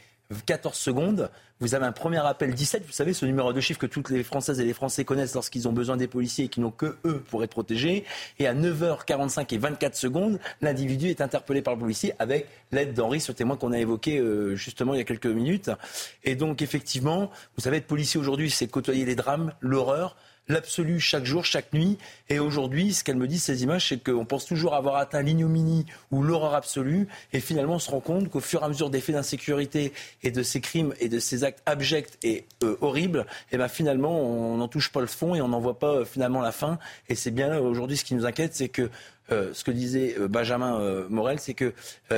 14 0.46 0.76
secondes, 0.76 1.30
vous 1.60 1.74
avez 1.74 1.86
un 1.86 1.92
premier 1.92 2.18
appel 2.18 2.52
17, 2.52 2.84
vous 2.84 2.92
savez, 2.92 3.12
ce 3.12 3.24
numéro 3.24 3.52
de 3.52 3.60
chiffre 3.60 3.78
que 3.78 3.86
toutes 3.86 4.10
les 4.10 4.22
Françaises 4.22 4.60
et 4.60 4.64
les 4.64 4.74
Français 4.74 5.04
connaissent 5.04 5.34
lorsqu'ils 5.34 5.66
ont 5.68 5.72
besoin 5.72 5.96
des 5.96 6.08
policiers 6.08 6.46
et 6.46 6.48
qui 6.48 6.60
n'ont 6.60 6.70
que 6.70 6.96
eux 7.04 7.22
pour 7.30 7.44
être 7.44 7.50
protégés. 7.50 8.04
Et 8.38 8.46
à 8.46 8.54
9h45 8.54 9.54
et 9.54 9.58
24 9.58 9.94
secondes, 9.94 10.38
l'individu 10.60 11.08
est 11.08 11.20
interpellé 11.20 11.62
par 11.62 11.74
le 11.74 11.80
policier 11.80 12.12
avec 12.18 12.46
l'aide 12.72 12.92
d'Henri, 12.92 13.20
ce 13.20 13.32
témoin 13.32 13.56
qu'on 13.56 13.72
a 13.72 13.78
évoqué 13.78 14.18
euh, 14.18 14.54
justement 14.54 14.94
il 14.94 14.98
y 14.98 15.00
a 15.00 15.04
quelques 15.04 15.26
minutes. 15.26 15.70
Et 16.24 16.34
donc, 16.34 16.60
effectivement, 16.60 17.30
vous 17.56 17.62
savez, 17.62 17.78
être 17.78 17.86
policier 17.86 18.20
aujourd'hui, 18.20 18.50
c'est 18.50 18.66
côtoyer 18.66 19.04
les 19.04 19.14
drames, 19.14 19.52
l'horreur 19.60 20.16
l'absolu 20.48 21.00
chaque 21.00 21.24
jour, 21.24 21.44
chaque 21.44 21.72
nuit. 21.72 21.98
Et 22.28 22.38
aujourd'hui, 22.38 22.92
ce 22.92 23.04
qu'elle 23.04 23.16
me 23.16 23.26
dit, 23.26 23.38
ces 23.38 23.62
images, 23.62 23.88
c'est 23.88 24.02
qu'on 24.02 24.24
pense 24.24 24.46
toujours 24.46 24.74
avoir 24.74 24.96
atteint 24.96 25.22
l'ignominie 25.22 25.86
ou 26.10 26.22
l'horreur 26.22 26.54
absolue. 26.54 27.08
Et 27.32 27.40
finalement, 27.40 27.74
on 27.74 27.78
se 27.78 27.90
rend 27.90 28.00
compte 28.00 28.30
qu'au 28.30 28.40
fur 28.40 28.62
et 28.62 28.64
à 28.64 28.68
mesure 28.68 28.90
des 28.90 29.00
faits 29.00 29.14
d'insécurité 29.14 29.92
et 30.22 30.30
de 30.30 30.42
ces 30.42 30.60
crimes 30.60 30.94
et 31.00 31.08
de 31.08 31.18
ces 31.18 31.44
actes 31.44 31.62
abjects 31.66 32.18
et 32.22 32.44
euh, 32.62 32.76
horribles, 32.80 33.26
et 33.50 33.54
eh 33.54 33.58
ben 33.58 33.68
finalement, 33.68 34.20
on 34.20 34.56
n'en 34.56 34.68
touche 34.68 34.90
pas 34.92 35.00
le 35.00 35.06
fond 35.06 35.34
et 35.34 35.40
on 35.40 35.48
n'en 35.48 35.60
voit 35.60 35.78
pas 35.78 35.94
euh, 35.94 36.04
finalement 36.04 36.40
la 36.40 36.52
fin. 36.52 36.78
Et 37.08 37.14
c'est 37.14 37.30
bien 37.30 37.48
là 37.48 37.60
aujourd'hui 37.62 37.96
ce 37.96 38.04
qui 38.04 38.14
nous 38.14 38.26
inquiète, 38.26 38.54
c'est 38.54 38.68
que 38.68 38.90
euh, 39.32 39.52
ce 39.52 39.64
que 39.64 39.72
disait 39.72 40.14
Benjamin 40.28 41.06
Morel, 41.08 41.40
c'est 41.40 41.54
que 41.54 41.72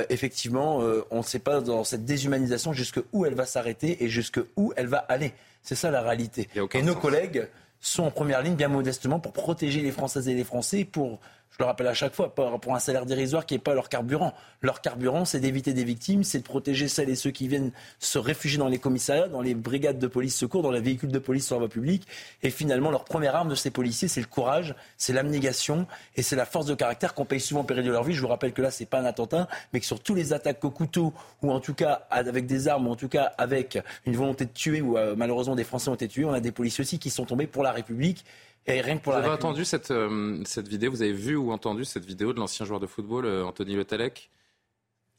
effectivement, 0.09 0.83
on 1.09 1.17
ne 1.17 1.23
sait 1.23 1.39
pas 1.39 1.59
dans 1.59 1.83
cette 1.83 2.05
déshumanisation 2.05 2.71
jusque 2.71 2.99
où 3.13 3.25
elle 3.25 3.33
va 3.33 3.45
s'arrêter 3.45 4.03
et 4.03 4.09
jusque 4.09 4.39
où 4.55 4.73
elle 4.75 4.87
va 4.87 4.97
aller. 4.97 5.33
C'est 5.63 5.75
ça 5.75 5.89
la 5.89 6.01
réalité. 6.01 6.47
Et 6.73 6.81
nos 6.83 6.95
collègues 6.95 7.47
sont 7.79 8.03
en 8.03 8.11
première 8.11 8.41
ligne, 8.41 8.55
bien 8.55 8.67
modestement, 8.67 9.19
pour 9.19 9.33
protéger 9.33 9.81
les 9.81 9.91
Françaises 9.91 10.27
et 10.27 10.33
les 10.33 10.43
Français, 10.43 10.85
pour 10.85 11.19
le 11.59 11.65
rappelle 11.65 11.87
à 11.87 11.93
chaque 11.93 12.15
fois, 12.15 12.33
pour 12.33 12.75
un 12.75 12.79
salaire 12.79 13.05
dérisoire 13.05 13.45
qui 13.45 13.53
n'est 13.53 13.59
pas 13.59 13.73
leur 13.73 13.89
carburant. 13.89 14.33
Leur 14.61 14.81
carburant, 14.81 15.25
c'est 15.25 15.39
d'éviter 15.39 15.73
des 15.73 15.83
victimes, 15.83 16.23
c'est 16.23 16.39
de 16.39 16.43
protéger 16.43 16.87
celles 16.87 17.09
et 17.09 17.15
ceux 17.15 17.31
qui 17.31 17.47
viennent 17.47 17.71
se 17.99 18.17
réfugier 18.17 18.57
dans 18.57 18.69
les 18.69 18.79
commissariats, 18.79 19.27
dans 19.27 19.41
les 19.41 19.55
brigades 19.55 19.99
de 19.99 20.07
police 20.07 20.35
secours, 20.35 20.61
dans 20.61 20.71
les 20.71 20.79
véhicules 20.79 21.11
de 21.11 21.19
police 21.19 21.45
sur 21.47 21.55
la 21.55 21.59
voie 21.59 21.69
publique. 21.69 22.07
Et 22.43 22.49
finalement, 22.49 22.91
leur 22.91 23.03
première 23.03 23.35
arme 23.35 23.49
de 23.49 23.55
ces 23.55 23.71
policiers, 23.71 24.07
c'est 24.07 24.21
le 24.21 24.27
courage, 24.27 24.73
c'est 24.97 25.11
l'abnégation 25.11 25.85
et 26.15 26.21
c'est 26.21 26.35
la 26.35 26.45
force 26.45 26.65
de 26.65 26.75
caractère 26.75 27.13
qu'on 27.13 27.25
paye 27.25 27.41
souvent 27.41 27.61
au 27.61 27.65
péril 27.65 27.83
de 27.83 27.91
leur 27.91 28.03
vie. 28.03 28.13
Je 28.13 28.21
vous 28.21 28.27
rappelle 28.27 28.53
que 28.53 28.61
là, 28.61 28.71
c'est 28.71 28.85
pas 28.85 28.99
un 28.99 29.05
attentat, 29.05 29.47
mais 29.73 29.81
que 29.81 29.85
sur 29.85 29.99
tous 29.99 30.15
les 30.15 30.31
attaques 30.31 30.63
au 30.63 30.71
couteau, 30.71 31.13
ou 31.41 31.51
en 31.51 31.59
tout 31.59 31.73
cas 31.73 32.07
avec 32.09 32.45
des 32.45 32.69
armes, 32.69 32.87
ou 32.87 32.91
en 32.91 32.95
tout 32.95 33.09
cas 33.09 33.33
avec 33.37 33.77
une 34.05 34.15
volonté 34.15 34.45
de 34.45 34.51
tuer, 34.51 34.81
ou 34.81 34.97
euh, 34.97 35.13
malheureusement 35.17 35.55
des 35.55 35.65
Français 35.65 35.89
ont 35.89 35.95
été 35.95 36.07
tués, 36.07 36.23
on 36.25 36.33
a 36.33 36.39
des 36.39 36.53
policiers 36.53 36.83
aussi 36.83 36.99
qui 36.99 37.09
sont 37.09 37.25
tombés 37.25 37.47
pour 37.47 37.63
la 37.63 37.71
République 37.71 38.23
vous 38.67 39.11
avez 39.11 39.29
entendu 39.29 39.65
cette, 39.65 39.91
euh, 39.91 40.41
cette 40.45 40.67
vidéo, 40.67 40.91
vous 40.91 41.01
avez 41.01 41.13
vu 41.13 41.35
ou 41.35 41.51
entendu 41.51 41.85
cette 41.85 42.05
vidéo 42.05 42.33
de 42.33 42.39
l'ancien 42.39 42.65
joueur 42.65 42.79
de 42.79 42.87
football, 42.87 43.25
euh, 43.25 43.45
Anthony 43.45 43.75
Le 43.75 43.85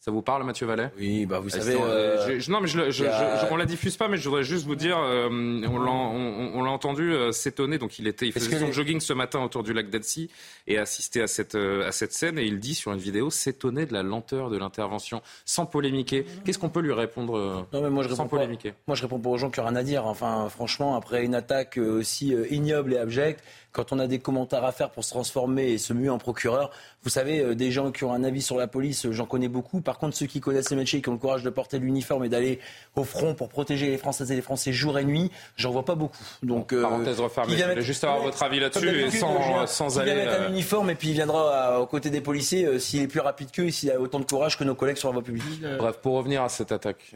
ça 0.01 0.11
vous 0.11 0.23
parle, 0.23 0.45
Mathieu 0.45 0.67
Vallet? 0.67 0.91
Oui, 0.99 1.27
bah 1.27 1.41
vous 1.41 1.51
savez. 1.51 1.77
Euh, 1.79 2.41
non, 2.49 2.63
mais 2.63 2.69
je, 2.69 2.91
je, 2.91 3.05
on 3.51 3.57
la 3.57 3.67
diffuse 3.67 3.99
pas, 3.99 4.09
mais 4.09 4.17
je 4.17 4.27
voudrais 4.31 4.45
juste 4.45 4.65
vous 4.65 4.75
dire, 4.75 4.97
euh, 4.99 5.29
on 5.31 6.63
l'a 6.63 6.71
entendu 6.71 7.13
euh, 7.13 7.33
s'étonner. 7.33 7.77
Donc, 7.77 7.99
il 7.99 8.07
était, 8.07 8.27
il 8.27 8.33
faisait 8.33 8.59
son 8.59 8.73
jogging 8.73 9.01
ce 9.01 9.13
matin 9.13 9.43
autour 9.43 9.63
du 9.63 9.75
lac 9.75 9.91
d'Annecy 9.91 10.31
et 10.67 10.79
assisté 10.79 11.21
à 11.21 11.27
cette 11.27 11.55
à 11.55 11.93
cette 11.93 12.15
scène. 12.15 12.39
Et 12.39 12.47
il 12.47 12.61
dit 12.61 12.75
sur 12.75 12.93
une 12.95 12.99
vidéo 12.99 13.29
s'étonner 13.29 13.85
de 13.85 13.93
la 13.93 14.03
lenteur 14.03 14.49
de 14.49 14.57
l'intervention, 14.57 15.21
sans 15.45 15.67
polémiquer. 15.67 16.25
Qu'est-ce 16.47 16.59
qu'on 16.59 16.71
peut 16.71 16.81
lui 16.81 16.95
répondre 16.95 17.67
non, 17.71 17.83
mais 17.83 17.91
moi, 17.91 18.03
je 18.03 18.09
sans 18.09 18.23
réponds 18.23 18.37
polémiquer? 18.37 18.73
Moi, 18.87 18.97
je 18.97 19.03
réponds 19.03 19.19
pas 19.19 19.29
aux 19.29 19.37
gens 19.37 19.51
qui 19.51 19.61
ont 19.61 19.67
rien 19.67 19.77
à 19.77 19.83
dire. 19.83 20.07
Enfin, 20.07 20.49
franchement, 20.49 20.97
après 20.97 21.27
une 21.27 21.35
attaque 21.35 21.77
aussi 21.77 22.35
ignoble 22.51 22.95
et 22.95 22.97
abjecte, 22.97 23.45
quand 23.73 23.93
on 23.93 23.99
a 23.99 24.07
des 24.07 24.19
commentaires 24.19 24.65
à 24.65 24.73
faire 24.73 24.91
pour 24.91 25.05
se 25.05 25.11
transformer 25.11 25.71
et 25.71 25.79
se 25.79 25.93
muer 25.93 26.09
en 26.09 26.19
procureur, 26.19 26.71
vous 27.03 27.11
savez, 27.11 27.55
des 27.55 27.71
gens 27.71 27.93
qui 27.93 28.05
ont 28.05 28.13
un 28.13 28.25
avis 28.25 28.43
sur 28.43 28.57
la 28.57 28.67
police, 28.67 29.11
j'en 29.11 29.27
connais 29.27 29.49
beaucoup 29.49 29.81
Par 29.81 29.99
contre, 29.99 30.17
ceux 30.17 30.27
qui 30.27 30.41
connaissent 30.41 30.71
les 30.71 30.77
métiers, 30.77 31.01
qui 31.01 31.09
ont 31.09 31.13
le 31.13 31.19
courage 31.19 31.43
de 31.43 31.51
porter 31.51 31.79
l'uniforme 31.79 32.25
et 32.25 32.29
d'aller 32.29 32.61
au 32.97 33.05
front 33.05 33.35
pour 33.35 33.49
protéger 33.49 33.89
les 33.89 33.99
Françaises 33.99 34.31
et 34.33 34.37
les 34.37 34.43
Français 34.43 34.73
jour 34.73 34.99
et 34.99 35.05
nuit, 35.05 35.31
j'en 35.57 35.71
vois 35.71 35.85
pas 35.85 35.95
beaucoup. 35.95 36.17
Donc, 36.43 36.73
euh, 36.73 36.83
parenthèse 36.83 37.21
refermée. 37.21 37.57
Je 37.57 37.65
voulais 37.65 37.83
juste 37.83 38.05
avoir 38.05 38.23
votre 38.23 38.43
avis 38.43 38.61
là-dessus 38.61 39.03
et 39.03 39.11
sans, 39.11 39.67
sans 39.67 39.99
aller. 39.99 40.13
Il 40.13 40.17
va 40.17 40.25
mettre 40.25 40.43
un 40.43 40.49
uniforme 40.49 40.91
et 40.91 40.95
puis 40.95 41.09
il 41.09 41.15
viendra 41.15 41.81
aux 41.81 41.87
côtés 41.87 42.11
des 42.11 42.21
policiers 42.21 42.79
s'il 42.79 43.03
est 43.03 43.09
plus 43.09 43.21
rapide 43.21 43.51
qu'eux 43.51 43.67
et 43.67 43.71
s'il 43.71 43.91
a 43.91 44.01
autant 44.01 44.21
de 44.21 44.25
courage 44.25 44.59
que 44.59 44.65
nos 44.65 44.75
collègues 44.75 44.97
sur 44.97 45.09
la 45.09 45.15
voie 45.15 45.23
publique. 45.23 45.63
Bref, 45.79 45.99
pour 45.99 46.15
revenir 46.15 46.43
à 46.43 46.49
cette 46.49 46.73
attaque, 46.73 47.15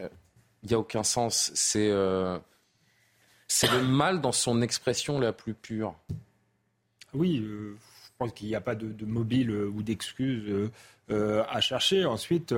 il 0.62 0.68
n'y 0.68 0.74
a 0.74 0.78
aucun 0.78 1.02
sens. 1.02 1.50
C'est 1.54 1.90
c'est 3.48 3.70
le 3.70 3.82
mal 3.82 4.20
dans 4.20 4.32
son 4.32 4.62
expression 4.62 5.20
la 5.20 5.32
plus 5.32 5.54
pure. 5.54 5.94
Oui, 7.14 7.40
euh, 7.44 7.76
je 8.04 8.10
pense 8.18 8.32
qu'il 8.32 8.48
n'y 8.48 8.54
a 8.54 8.60
pas 8.60 8.74
de, 8.74 9.04
mobile 9.04 9.50
euh, 9.50 9.66
ou 9.68 9.82
d'excuses 9.82 10.70
euh, 11.10 11.44
à 11.48 11.60
chercher. 11.60 12.04
Ensuite, 12.04 12.54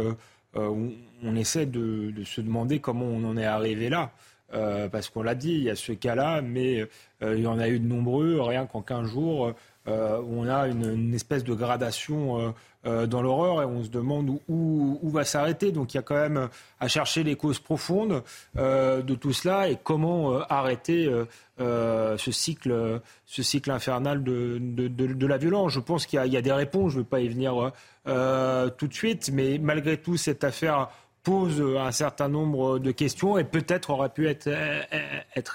on, 0.55 1.37
essaie 1.37 1.67
de, 1.67 2.13
se 2.25 2.41
demander 2.41 2.81
comment 2.81 3.05
on 3.05 3.25
en 3.25 3.37
est 3.37 3.45
arrivé 3.45 3.91
là. 3.91 4.13
parce 4.51 5.11
qu'on 5.11 5.23
l'a 5.23 5.35
dit, 5.35 5.53
il 5.53 5.63
y 5.65 5.71
a 5.71 5.77
ce 5.77 5.93
cas-là, 5.93 6.41
mais 6.41 6.89
il 7.21 7.41
y 7.41 7.47
en 7.47 7.59
a 7.59 7.69
eu 7.69 7.79
de 7.79 7.87
nombreux, 7.87 8.41
rien 8.41 8.65
qu'en 8.65 8.81
15 8.81 9.11
jours, 9.11 9.53
on 9.87 10.49
a 10.49 10.69
une, 10.69 11.13
espèce 11.13 11.45
de 11.45 11.53
gradation 11.53 12.55
dans 12.87 13.23
l'horreur 13.23 13.63
et 13.63 13.65
on 13.65 13.83
se 13.83 13.89
demande 13.89 14.39
où, 14.49 15.11
va 15.11 15.25
s'arrêter. 15.25 15.73
Donc 15.73 15.95
il 15.95 15.97
y 15.97 16.01
a 16.01 16.03
quand 16.03 16.15
même 16.15 16.49
à 16.81 16.89
chercher 16.89 17.23
les 17.23 17.37
causes 17.37 17.59
profondes 17.59 18.23
euh, 18.57 19.03
de 19.03 19.15
tout 19.15 19.33
cela 19.33 19.69
et 19.69 19.77
comment 19.83 20.35
euh, 20.35 20.41
arrêter 20.49 21.11
ce, 21.59 22.31
cycle, 22.31 23.01
ce 23.25 23.43
cycle 23.43 23.71
infernal 23.71 24.23
de, 24.23 25.27
la 25.27 25.37
violence. 25.37 25.73
Je 25.73 25.81
pense 25.81 26.07
qu'il 26.07 26.25
y, 26.25 26.37
a 26.37 26.43
des 26.43 26.53
réponses, 26.53 26.93
je 26.93 26.99
ne 26.99 27.03
vais 27.03 27.09
pas 27.09 27.21
y 27.21 27.29
venir 27.29 27.73
tout 28.05 28.87
de 28.87 28.95
suite, 28.95 29.31
mais 29.33 29.59
malgré 29.59 29.97
tout, 29.97 30.17
cette 30.17 30.45
affaire 30.45 30.89
pose 31.23 31.61
un 31.79 31.93
certain 31.93 32.29
nombre 32.29 32.79
de 32.79 32.91
questions 32.93 33.37
et 33.37 33.45
peut-être 33.45 33.91
aurait 33.91 34.11
pu 34.11 34.29
être, 34.29 34.49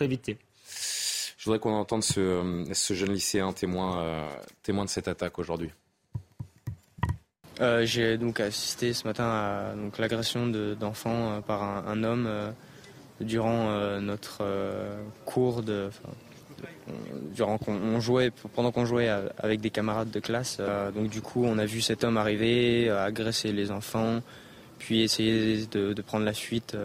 évitée. 0.02 0.38
Je 1.38 1.46
voudrais 1.46 1.60
qu'on 1.60 1.74
entende 1.74 2.04
ce, 2.04 2.64
jeune 2.90 3.14
lycéen 3.14 3.54
témoin 3.54 4.28
de 4.66 4.88
cette 4.88 5.08
attaque 5.08 5.40
aujourd'hui. 5.40 5.72
Euh, 7.60 7.86
j'ai 7.86 8.18
donc 8.18 8.40
assisté 8.40 8.94
ce 8.94 9.06
matin 9.06 9.26
à 9.26 9.74
l'agression 10.00 10.48
d'enfants 10.48 11.32
euh, 11.34 11.42
par 11.42 11.62
un, 11.64 12.04
homme 12.04 12.26
euh, 12.28 12.52
durant 13.20 13.70
notre 14.00 14.42
cours 15.26 15.62
de, 15.62 15.92
durant 17.36 17.60
qu'on 17.60 18.00
jouait 18.00 18.32
pendant 18.56 18.72
qu'on 18.72 18.86
jouait 18.86 19.10
avec 19.38 19.62
des 19.62 19.70
camarades 19.70 20.10
de 20.10 20.20
classe. 20.20 20.60
donc 20.96 21.10
du 21.10 21.22
coup, 21.22 21.46
on 21.46 21.60
a 21.60 21.66
vu 21.68 21.82
cet 21.82 22.04
homme 22.04 22.18
arriver, 22.18 22.90
agresser 22.90 23.52
les 23.52 23.70
enfants, 23.70 24.22
puis 24.80 25.04
essayer 25.04 25.68
de, 25.68 26.02
prendre 26.02 26.26
la 26.26 26.34
fuite 26.34 26.76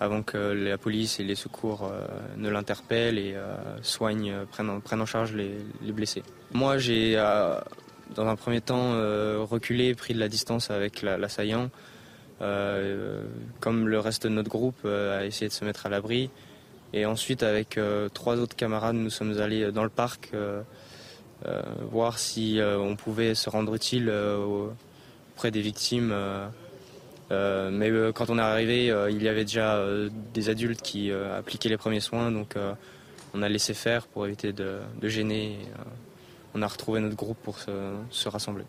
avant 0.00 0.22
que 0.22 0.36
la 0.36 0.76
police 0.76 1.18
et 1.18 1.24
les 1.24 1.34
secours 1.34 1.90
ne 2.36 2.50
l'interpellent 2.50 3.16
et 3.16 3.34
soignent, 3.80 4.44
prennent 4.50 4.68
en, 4.68 4.80
prennent 4.80 5.00
en 5.00 5.06
charge 5.06 5.32
les, 5.32 5.56
les 5.80 5.92
blessés. 5.92 6.24
Moi, 6.52 6.76
j'ai 6.76 7.16
dans 8.14 8.26
un 8.26 8.36
premier 8.36 8.60
temps, 8.60 8.92
euh, 8.94 9.44
reculé, 9.48 9.94
pris 9.94 10.14
de 10.14 10.18
la 10.20 10.28
distance 10.28 10.70
avec 10.70 11.02
l'assaillant. 11.02 11.70
Euh, 12.40 13.22
comme 13.60 13.88
le 13.88 13.98
reste 13.98 14.24
de 14.24 14.28
notre 14.28 14.48
groupe, 14.48 14.78
euh, 14.84 15.20
a 15.20 15.24
essayé 15.24 15.48
de 15.48 15.52
se 15.52 15.64
mettre 15.64 15.86
à 15.86 15.88
l'abri. 15.88 16.30
Et 16.92 17.06
ensuite, 17.06 17.42
avec 17.42 17.80
trois 18.12 18.36
autres 18.36 18.54
camarades, 18.54 18.96
nous 18.96 19.08
sommes 19.08 19.40
allés 19.40 19.72
dans 19.72 19.82
le 19.82 19.88
parc 19.88 20.32
voir 21.90 22.18
si 22.18 22.60
on 22.60 22.96
pouvait 22.96 23.34
se 23.34 23.48
rendre 23.48 23.74
utile 23.74 24.12
auprès 25.34 25.50
des 25.50 25.62
victimes. 25.62 26.14
mais 27.30 27.90
quand 28.12 28.28
on 28.28 28.36
est 28.36 28.42
arrivé, 28.42 28.94
il 29.08 29.22
y 29.22 29.28
avait 29.28 29.44
déjà 29.44 29.82
des 30.34 30.50
adultes 30.50 30.82
qui 30.82 31.10
appliquaient 31.10 31.70
les 31.70 31.78
premiers 31.78 32.00
soins, 32.00 32.30
donc 32.30 32.56
on 33.32 33.40
a 33.40 33.48
laissé 33.48 33.72
faire 33.72 34.06
pour 34.06 34.26
éviter 34.26 34.52
de, 34.52 34.80
de 35.00 35.08
gêner 35.08 35.60
on 36.54 36.62
a 36.62 36.66
retrouvé 36.66 37.00
notre 37.00 37.16
groupe 37.16 37.38
pour 37.42 37.58
se, 37.58 38.28
rassembler. 38.28 38.64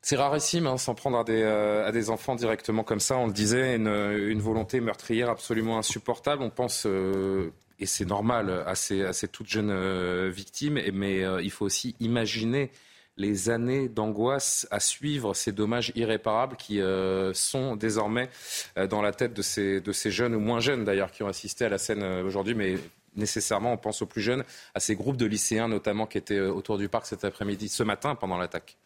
C'est 0.00 0.16
rarissime, 0.16 0.66
hein, 0.66 0.78
s'en 0.78 0.94
prendre 0.94 1.24
euh, 1.28 1.86
à 1.86 1.92
des, 1.92 2.10
enfants 2.10 2.34
directement 2.34 2.82
comme 2.82 3.00
ça. 3.00 3.16
On 3.16 3.28
le 3.28 3.32
disait, 3.32 3.76
une, 3.76 4.40
volonté 4.40 4.80
meurtrière 4.80 5.30
absolument 5.30 5.78
insupportable. 5.78 6.42
On 6.42 6.50
pense, 6.50 6.86
euh, 6.86 7.52
et 7.78 7.86
c'est 7.86 8.04
normal, 8.04 8.64
à 8.66 8.74
ces, 8.74 9.28
toutes 9.30 9.46
jeunes 9.46 9.70
euh, 9.70 10.30
victimes, 10.34 10.80
mais 10.92 11.22
il 11.42 11.50
faut 11.50 11.64
aussi 11.64 11.94
imaginer 12.00 12.70
les 13.18 13.50
années 13.50 13.88
d'angoisse 13.88 14.66
à 14.70 14.80
suivre 14.80 15.34
ces 15.34 15.52
dommages 15.52 15.92
irréparables 15.94 16.56
qui 16.56 16.80
sont 17.34 17.76
désormais 17.76 18.30
dans 18.88 19.02
la 19.02 19.12
tête 19.12 19.34
de 19.34 19.42
ces, 19.42 20.10
jeunes, 20.10 20.34
ou 20.34 20.40
moins 20.40 20.60
jeunes 20.60 20.84
d'ailleurs, 20.84 21.12
qui 21.12 21.22
ont 21.22 21.28
assisté 21.28 21.66
à 21.66 21.68
la 21.68 21.78
scène 21.78 22.02
aujourd'hui, 22.02 22.54
mais 22.54 22.76
nécessairement, 23.16 23.72
on 23.72 23.76
pense 23.76 24.02
aux 24.02 24.06
plus 24.06 24.22
jeunes, 24.22 24.44
à 24.74 24.80
ces 24.80 24.96
groupes 24.96 25.16
de 25.16 25.26
lycéens 25.26 25.68
notamment 25.68 26.06
qui 26.06 26.18
étaient 26.18 26.34
euh, 26.34 26.52
autour 26.52 26.78
du 26.78 26.88
parc 26.88 27.06
cet 27.06 27.24
après-midi, 27.24 27.68
ce 27.68 27.82
matin 27.82 28.14
pendant 28.14 28.38
l'attaque. 28.38 28.76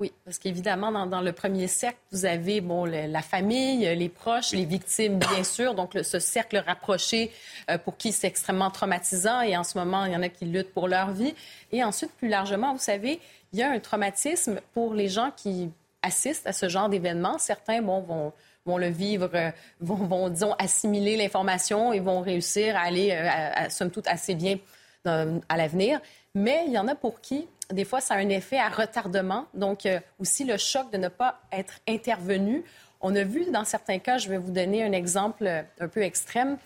Oui, 0.00 0.12
parce 0.24 0.38
qu'évidemment, 0.40 1.06
dans, 1.06 1.20
le 1.20 1.32
premier 1.32 1.68
cercle, 1.68 1.98
vous 2.10 2.24
avez 2.24 2.60
bon, 2.60 2.86
la 2.86 3.22
famille, 3.22 3.94
les 3.94 4.08
proches, 4.08 4.50
les 4.50 4.64
victimes, 4.64 5.18
bien 5.18 5.44
sûr. 5.44 5.74
Donc, 5.74 5.96
ce 6.02 6.18
cercle 6.18 6.56
rapproché 6.56 7.30
euh, 7.70 7.78
pour 7.78 7.96
qui 7.96 8.10
c'est 8.10 8.26
extrêmement 8.26 8.70
traumatisant. 8.70 9.42
Et 9.42 9.56
en 9.56 9.62
ce 9.62 9.78
moment, 9.78 10.04
il 10.06 10.12
y 10.12 10.16
en 10.16 10.22
a 10.22 10.28
qui 10.28 10.46
luttent 10.46 10.72
pour 10.72 10.88
leur 10.88 11.12
vie. 11.12 11.34
Et 11.70 11.84
ensuite, 11.84 12.10
plus 12.14 12.28
largement, 12.28 12.72
vous 12.72 12.80
savez, 12.80 13.20
il 13.52 13.60
y 13.60 13.62
a 13.62 13.70
un 13.70 13.78
traumatisme 13.78 14.60
pour 14.74 14.94
les 14.94 15.08
gens 15.08 15.30
qui 15.36 15.70
assistent 16.02 16.48
à 16.48 16.52
ce 16.52 16.68
genre 16.68 16.88
d'événements. 16.88 17.38
Certains 17.38 17.80
bon, 17.80 18.00
vont 18.00 18.32
vont 18.64 18.78
le 18.78 18.88
vivre, 18.88 19.30
euh, 19.34 19.50
vont, 19.80 20.28
disons, 20.28 20.52
assimiler 20.58 21.16
l'information 21.16 21.92
et 21.92 22.00
vont 22.00 22.20
réussir 22.20 22.76
à 22.76 22.80
aller, 22.80 23.10
euh, 23.10 23.28
à, 23.28 23.70
somme 23.70 23.90
toute, 23.90 24.06
assez 24.06 24.34
bien 24.34 24.58
à 25.04 25.56
l'avenir. 25.56 26.00
Mais 26.34 26.62
il 26.66 26.72
y 26.72 26.78
en 26.78 26.86
a 26.86 26.94
pour 26.94 27.20
qui, 27.20 27.48
des 27.72 27.84
fois, 27.84 28.00
ça 28.00 28.14
a 28.14 28.18
un 28.18 28.28
effet 28.28 28.58
à 28.58 28.68
retardement. 28.68 29.46
Donc, 29.52 29.84
euh, 29.84 29.98
aussi 30.20 30.44
le 30.44 30.56
choc 30.56 30.92
de 30.92 30.96
ne 30.96 31.08
pas 31.08 31.40
être 31.50 31.80
intervenu. 31.88 32.62
On 33.00 33.14
a 33.16 33.24
vu 33.24 33.50
dans 33.50 33.64
certains 33.64 33.98
cas, 33.98 34.18
je 34.18 34.28
vais 34.28 34.38
vous 34.38 34.52
donner 34.52 34.84
un 34.84 34.92
exemple 34.92 35.64
un 35.80 35.88
peu 35.88 36.02
extrême, 36.02 36.56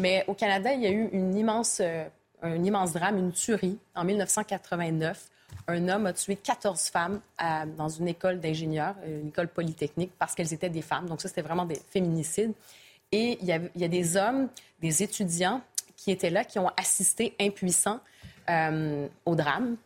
mais 0.00 0.24
au 0.26 0.32
Canada, 0.32 0.72
il 0.72 0.80
y 0.80 0.86
a 0.86 0.90
eu 0.90 1.10
une 1.12 1.36
immense, 1.36 1.82
un 2.40 2.64
immense 2.64 2.94
drame, 2.94 3.18
une 3.18 3.32
tuerie 3.32 3.78
en 3.94 4.04
1989 4.04 5.28
un 5.68 5.88
homme 5.88 6.06
a 6.06 6.12
tué 6.12 6.36
14 6.36 6.80
femmes 6.88 7.20
dans 7.76 7.88
une 7.88 8.08
école 8.08 8.40
d'ingénieurs, 8.40 8.94
une 9.06 9.28
école 9.28 9.48
polytechnique, 9.48 10.10
parce 10.18 10.34
qu'elles 10.34 10.52
étaient 10.52 10.70
des 10.70 10.82
femmes. 10.82 11.06
Donc 11.06 11.20
ça, 11.20 11.28
c'était 11.28 11.42
vraiment 11.42 11.64
des 11.64 11.80
féminicides. 11.90 12.52
Et 13.12 13.38
il 13.42 13.46
y, 13.46 13.52
a, 13.84 13.88
des 13.88 14.16
hommes, 14.16 14.48
des 14.80 15.02
étudiants 15.02 15.60
qui 15.96 16.10
étaient 16.10 16.30
là, 16.30 16.44
qui 16.44 16.58
ont 16.58 16.70
assisté 16.78 17.34
impuissants 17.38 18.00
euh, 18.48 19.06
au 19.26 19.34
drame 19.34 19.76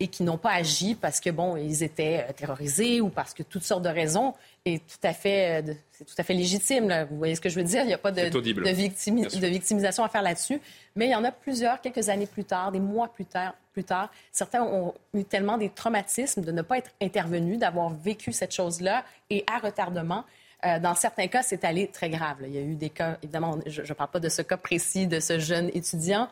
et 0.00 0.08
qui 0.08 0.24
n'ont 0.24 0.36
pas 0.36 0.50
agi 0.50 0.96
parce 0.96 1.20
que, 1.20 1.30
bon, 1.30 1.56
ils 1.56 1.84
étaient 1.84 2.26
euh, 2.28 2.32
terrorisés 2.32 3.00
ou 3.00 3.08
parce 3.08 3.34
que 3.34 3.44
toutes 3.44 3.62
sortes 3.62 3.84
de 3.84 3.88
raisons. 3.88 4.34
Et 4.64 4.80
tout 4.80 4.98
à 5.04 5.12
fait, 5.12 5.62
euh, 5.62 5.74
c'est 5.92 6.04
tout 6.04 6.14
à 6.18 6.24
fait 6.24 6.34
légitime. 6.34 6.88
Là. 6.88 7.04
Vous 7.04 7.16
voyez 7.16 7.36
ce 7.36 7.40
que 7.40 7.48
je 7.48 7.54
veux 7.54 7.64
dire? 7.64 7.82
Il 7.82 7.86
n'y 7.86 7.94
a 7.94 7.98
pas 7.98 8.10
de, 8.10 8.28
de, 8.28 9.46
victimisation 9.46 10.02
à 10.02 10.08
faire 10.08 10.22
là-dessus. 10.22 10.60
Mais 10.96 11.06
il 11.06 11.10
y 11.12 11.14
en 11.14 11.22
a 11.22 11.30
plusieurs, 11.30 11.80
quelques 11.80 12.08
années 12.08 12.26
plus 12.26 12.44
tard, 12.44 12.72
des 12.72 12.80
mois 12.80 13.12
plus 13.12 13.26
tard, 13.26 13.54
plus 13.72 13.84
tard. 13.84 14.10
Certains 14.30 14.62
ont 14.62 14.94
eu 15.14 15.24
tellement 15.24 15.58
des 15.58 15.70
traumatismes 15.70 16.42
de 16.42 16.52
ne 16.52 16.62
pas 16.62 16.78
être 16.78 16.90
intervenus, 17.00 17.58
d'avoir 17.58 17.90
vécu 17.90 18.32
cette 18.32 18.52
chose-là 18.52 19.04
et 19.30 19.44
à 19.52 19.58
retardement. 19.58 20.24
Euh, 20.64 20.78
dans 20.78 20.94
certains 20.94 21.26
cas, 21.26 21.42
c'est 21.42 21.64
allé 21.64 21.88
très 21.88 22.08
grave. 22.08 22.36
Il 22.46 22.54
y 22.54 22.58
a 22.58 22.60
eu 22.60 22.74
des 22.76 22.90
cas, 22.90 23.18
évidemment, 23.22 23.58
je 23.66 23.82
ne 23.82 23.92
parle 23.94 24.10
pas 24.10 24.20
de 24.20 24.28
ce 24.28 24.42
cas 24.42 24.56
précis 24.56 25.06
de 25.06 25.18
ce 25.18 25.38
jeune 25.38 25.70
étudiant, 25.74 26.28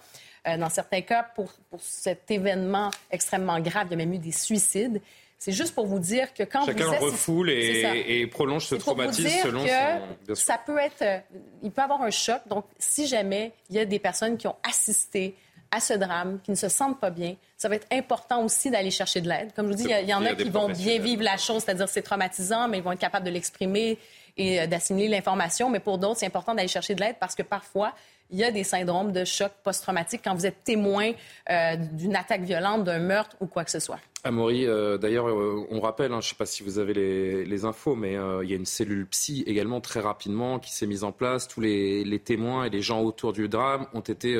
euh, 0.46 0.56
dans 0.56 0.70
certains 0.70 1.02
cas, 1.02 1.22
pour, 1.34 1.50
cet 1.78 2.30
événement 2.30 2.90
extrêmement 3.10 3.60
grave, 3.60 3.88
il 3.88 3.90
y 3.90 3.94
a 3.94 3.96
même 3.96 4.12
eu 4.12 4.18
des 4.18 4.32
suicides. 4.32 5.00
C'est 5.38 5.52
juste 5.52 5.74
pour 5.74 5.86
vous 5.86 5.98
dire 5.98 6.34
que 6.34 6.42
quand 6.42 6.66
Chacun 6.66 6.86
vous 6.86 6.94
êtes, 6.94 7.00
refoule 7.00 7.50
et, 7.50 8.26
prolonge 8.26 8.66
ce 8.66 8.74
traumatisme 8.74 9.28
selon 9.42 9.64
que 9.64 10.34
Ça 10.34 10.58
peut 10.64 10.78
être, 10.78 11.02
euh, 11.02 11.18
il 11.62 11.70
peut 11.70 11.82
avoir 11.82 12.02
un 12.02 12.10
choc. 12.10 12.40
Donc, 12.46 12.64
si 12.78 13.06
jamais 13.06 13.52
il 13.70 13.76
y 13.76 13.78
a 13.78 13.86
des 13.86 13.98
personnes 13.98 14.36
qui 14.36 14.46
ont 14.46 14.56
assisté 14.62 15.34
à 15.72 15.80
ce 15.80 15.94
drame, 15.94 16.40
qui 16.42 16.50
ne 16.50 16.56
se 16.56 16.68
sentent 16.68 16.98
pas 16.98 17.10
bien, 17.10 17.36
ça 17.56 17.68
va 17.68 17.76
être 17.76 17.86
important 17.92 18.44
aussi 18.44 18.70
d'aller 18.70 18.90
chercher 18.90 19.20
de 19.20 19.28
l'aide. 19.28 19.52
Comme 19.54 19.66
je 19.66 19.70
vous 19.72 19.84
dis, 19.84 19.88
il 19.88 20.08
y, 20.08 20.14
en 20.14 20.24
a, 20.24 20.34
qui 20.34 20.50
vont 20.50 20.68
bien 20.68 20.98
vivre 20.98 21.22
la 21.22 21.36
chose, 21.36 21.62
c'est-à-dire 21.62 21.88
c'est 21.88 22.02
traumatisant, 22.02 22.68
mais 22.68 22.78
ils 22.78 22.82
vont 22.82 22.92
être 22.92 23.00
capables 23.00 23.26
de 23.26 23.30
l'exprimer 23.30 23.98
et 24.36 24.60
euh, 24.60 24.66
d'assimiler 24.66 25.08
l'information. 25.08 25.70
Mais 25.70 25.80
pour 25.80 25.98
d'autres, 25.98 26.18
c'est 26.20 26.26
important 26.26 26.54
d'aller 26.54 26.68
chercher 26.68 26.94
de 26.94 27.00
l'aide 27.00 27.16
parce 27.20 27.34
que 27.34 27.42
parfois, 27.42 27.94
il 28.30 28.38
y 28.38 28.44
a 28.44 28.50
des 28.50 28.64
syndromes 28.64 29.12
de 29.12 29.24
choc 29.24 29.52
post-traumatique 29.62 30.20
quand 30.22 30.34
vous 30.34 30.46
êtes 30.46 30.62
témoin 30.64 31.12
euh, 31.50 31.76
d'une 31.92 32.16
attaque 32.16 32.42
violente, 32.42 32.84
d'un 32.84 32.98
meurtre 32.98 33.36
ou 33.40 33.46
quoi 33.46 33.64
que 33.64 33.70
ce 33.70 33.80
soit. 33.80 33.98
Amaury, 34.22 34.66
euh, 34.66 34.98
d'ailleurs, 34.98 35.28
euh, 35.28 35.66
on 35.70 35.80
rappelle, 35.80 36.12
hein, 36.12 36.20
je 36.20 36.26
ne 36.26 36.30
sais 36.30 36.34
pas 36.36 36.44
si 36.44 36.62
vous 36.62 36.78
avez 36.78 36.92
les, 36.92 37.64
infos, 37.64 37.96
mais 37.96 38.12
il 38.42 38.50
y 38.50 38.52
a 38.52 38.56
une 38.56 38.66
cellule 38.66 39.06
psy 39.06 39.42
également 39.46 39.80
très 39.80 40.00
rapidement 40.00 40.58
qui 40.58 40.72
s'est 40.72 40.86
mise 40.86 41.04
en 41.04 41.12
place. 41.12 41.48
Tous 41.48 41.60
les, 41.60 42.20
témoins 42.24 42.64
et 42.64 42.70
les 42.70 42.82
gens 42.82 43.00
autour 43.02 43.32
du 43.32 43.48
drame 43.48 43.86
ont 43.94 44.00
été 44.00 44.38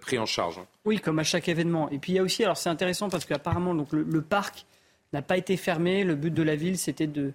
pris 0.00 0.18
en 0.18 0.26
charge. 0.26 0.60
Oui, 0.84 0.98
comme 0.98 1.18
à 1.18 1.24
chaque 1.24 1.48
événement. 1.48 1.88
Et 1.90 1.98
puis 1.98 2.12
il 2.12 2.16
y 2.16 2.18
a 2.18 2.22
aussi, 2.22 2.44
alors 2.44 2.56
c'est 2.56 2.68
intéressant 2.68 3.08
parce 3.08 3.24
qu'apparemment 3.24 3.74
donc 3.74 3.88
le, 3.92 4.22
parc 4.22 4.66
n'a 5.12 5.22
pas 5.22 5.36
été 5.36 5.56
fermé. 5.56 6.04
Le 6.04 6.14
but 6.14 6.32
de 6.32 6.42
la 6.42 6.56
ville, 6.56 6.78
c'était 6.78 7.06
de 7.06 7.32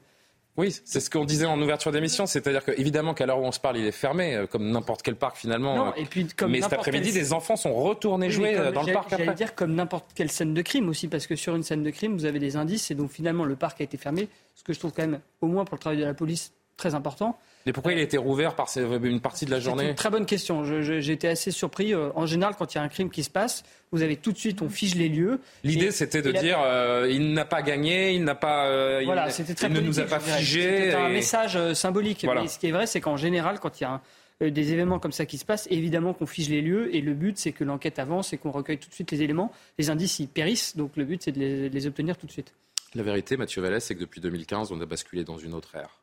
Oui, 0.58 0.76
c'est 0.86 1.00
ce 1.00 1.12
qu'on 1.12 1.24
disait 1.24 1.46
en 1.46 1.62
ouverture 1.62 1.92
d'émission, 1.92 2.26
c'est-à-dire 2.26 2.66
qu'évidemment 2.66 3.14
qu'à 3.14 3.28
l'heure 3.28 3.40
où 3.40 3.46
on 3.46 3.52
se 3.52 3.60
parle, 3.60 3.78
il 3.78 3.86
est 3.86 3.92
fermé, 3.92 4.36
euh, 4.36 4.48
comme 4.48 4.72
n'importe 4.72 5.04
quel 5.04 5.16
parc 5.16 5.38
finalement. 5.38 5.76
Non, 5.76 5.94
et 5.96 6.06
puis, 6.06 6.26
comme 6.36 6.52
mais 6.52 6.62
cet 6.62 6.74
après-midi, 6.74 7.12
des 7.12 7.32
enfants 7.32 7.56
sont 7.56 7.76
retournés 7.76 8.32
jouer 8.32 8.58
euh, 8.58 8.72
dans 8.72 8.82
le 8.82 8.92
parc 8.92 9.14
après. 9.14 9.34
dire 9.36 9.54
comme 9.54 9.76
n'importe 9.76 10.08
quelle 10.16 10.32
scène 10.32 10.56
de 10.56 10.62
crime 10.64 10.90
aussi, 10.90 11.08
parce 11.08 11.28
que 11.28 11.36
sur 11.36 11.56
une 11.56 11.62
scène 11.62 11.84
de 11.84 11.92
crime, 11.92 12.14
vous 12.14 12.26
avez 12.26 12.40
des 12.40 12.56
indices, 12.56 12.90
et 12.90 12.96
donc 12.96 13.12
finalement 13.12 13.46
le 13.46 13.56
parc 13.56 13.82
a 13.82 13.84
été 13.84 13.98
fermé, 13.98 14.30
ce 14.56 14.64
que 14.64 14.74
je 14.74 14.80
trouve 14.80 14.94
quand 14.94 15.04
même, 15.04 15.20
au 15.42 15.48
moins 15.48 15.64
pour 15.64 15.76
le 15.76 15.80
travail 15.80 16.00
de 16.00 16.06
la 16.06 16.16
police, 16.16 16.52
très 16.78 16.96
important. 16.96 17.38
Mais 17.66 17.74
pourquoi 17.74 17.92
il 17.92 18.00
a 18.00 18.02
été 18.02 18.18
rouvert 18.18 18.56
par 18.56 18.70
une 18.78 19.20
partie 19.20 19.46
de 19.46 19.52
la 19.52 19.60
journée 19.60 19.90
une 19.90 19.96
très 19.96 20.10
bonne 20.10 20.26
question. 20.26 20.64
J'ai 20.64 21.12
été 21.12 21.28
assez 21.28 21.52
surpris. 21.52 21.94
Euh, 21.94 22.12
en 22.16 22.26
général, 22.26 22.56
quand 22.58 22.74
il 22.74 22.78
y 22.78 22.80
a 22.80 22.84
un 22.84 22.88
crime 22.88 23.10
qui 23.10 23.24
se 23.24 23.30
passe, 23.30 23.64
vous 23.92 24.04
avez 24.04 24.16
tout 24.16 24.32
de 24.32 24.38
suite, 24.38 24.62
on 24.62 24.70
fige 24.70 24.96
les 24.96 25.10
lieux. 25.10 25.42
L'idée, 25.66 25.92
c'était 25.92 26.22
de 26.22 26.32
dire, 26.32 26.60
euh, 26.62 27.10
il 27.12 27.34
n'a 27.34 27.44
pas 27.44 27.62
gagné, 27.62 28.14
il 28.14 28.24
n'a 28.24 28.36
pas, 28.36 28.68
euh, 28.68 29.02
voilà, 29.04 29.28
il, 29.38 29.56
très 29.56 29.68
ne 29.68 29.82
nous 29.82 30.00
a 30.00 30.04
pas 30.04 30.22
figé. 30.22 30.62
C'était 30.62 30.94
un 30.96 31.10
message 31.10 31.74
symbolique. 31.74 32.26
Mais 32.34 32.48
ce 32.48 32.58
qui 32.58 32.68
est 32.68 32.72
vrai, 32.72 32.88
c'est 32.88 33.02
qu'en 33.02 33.18
général, 33.18 33.60
quand 33.60 33.82
il 33.82 33.84
y 33.84 33.88
a 33.88 34.02
des 34.50 34.72
événements 34.72 35.00
comme 35.00 35.12
ça 35.12 35.26
qui 35.26 35.38
se 35.38 35.44
passent, 35.44 35.68
évidemment 35.70 36.14
qu'on 36.14 36.28
fige 36.28 36.50
les 36.50 36.62
lieux 36.62 36.96
et 36.96 37.02
le 37.02 37.16
but 37.16 37.40
c'est 37.40 37.52
que 37.52 37.64
l'enquête 37.64 37.98
avance 37.98 38.34
et 38.34 38.38
qu'on 38.38 38.52
recueille 38.52 38.78
tout 38.78 38.88
de 38.88 38.94
suite 38.94 39.10
les 39.10 39.24
éléments. 39.24 39.52
Les 39.80 39.90
indices 39.90 40.20
ils 40.20 40.28
périssent, 40.28 40.78
donc 40.78 40.92
le 40.96 41.06
but 41.06 41.24
c'est 41.24 41.32
de 41.32 41.40
les, 41.40 41.70
de 41.70 41.74
les 41.74 41.88
obtenir 41.88 42.18
tout 42.18 42.28
de 42.28 42.32
suite. 42.32 42.54
La 42.94 43.04
vérité, 43.04 43.36
Mathieu 43.36 43.62
Vallès, 43.62 43.84
c'est 43.84 43.96
que 43.96 44.00
depuis 44.00 44.22
2015, 44.22 44.72
on 44.72 44.80
a 44.80 44.86
basculé 44.86 45.24
dans 45.24 45.38
une 45.38 45.54
autre 45.54 45.76
ère. 45.76 46.00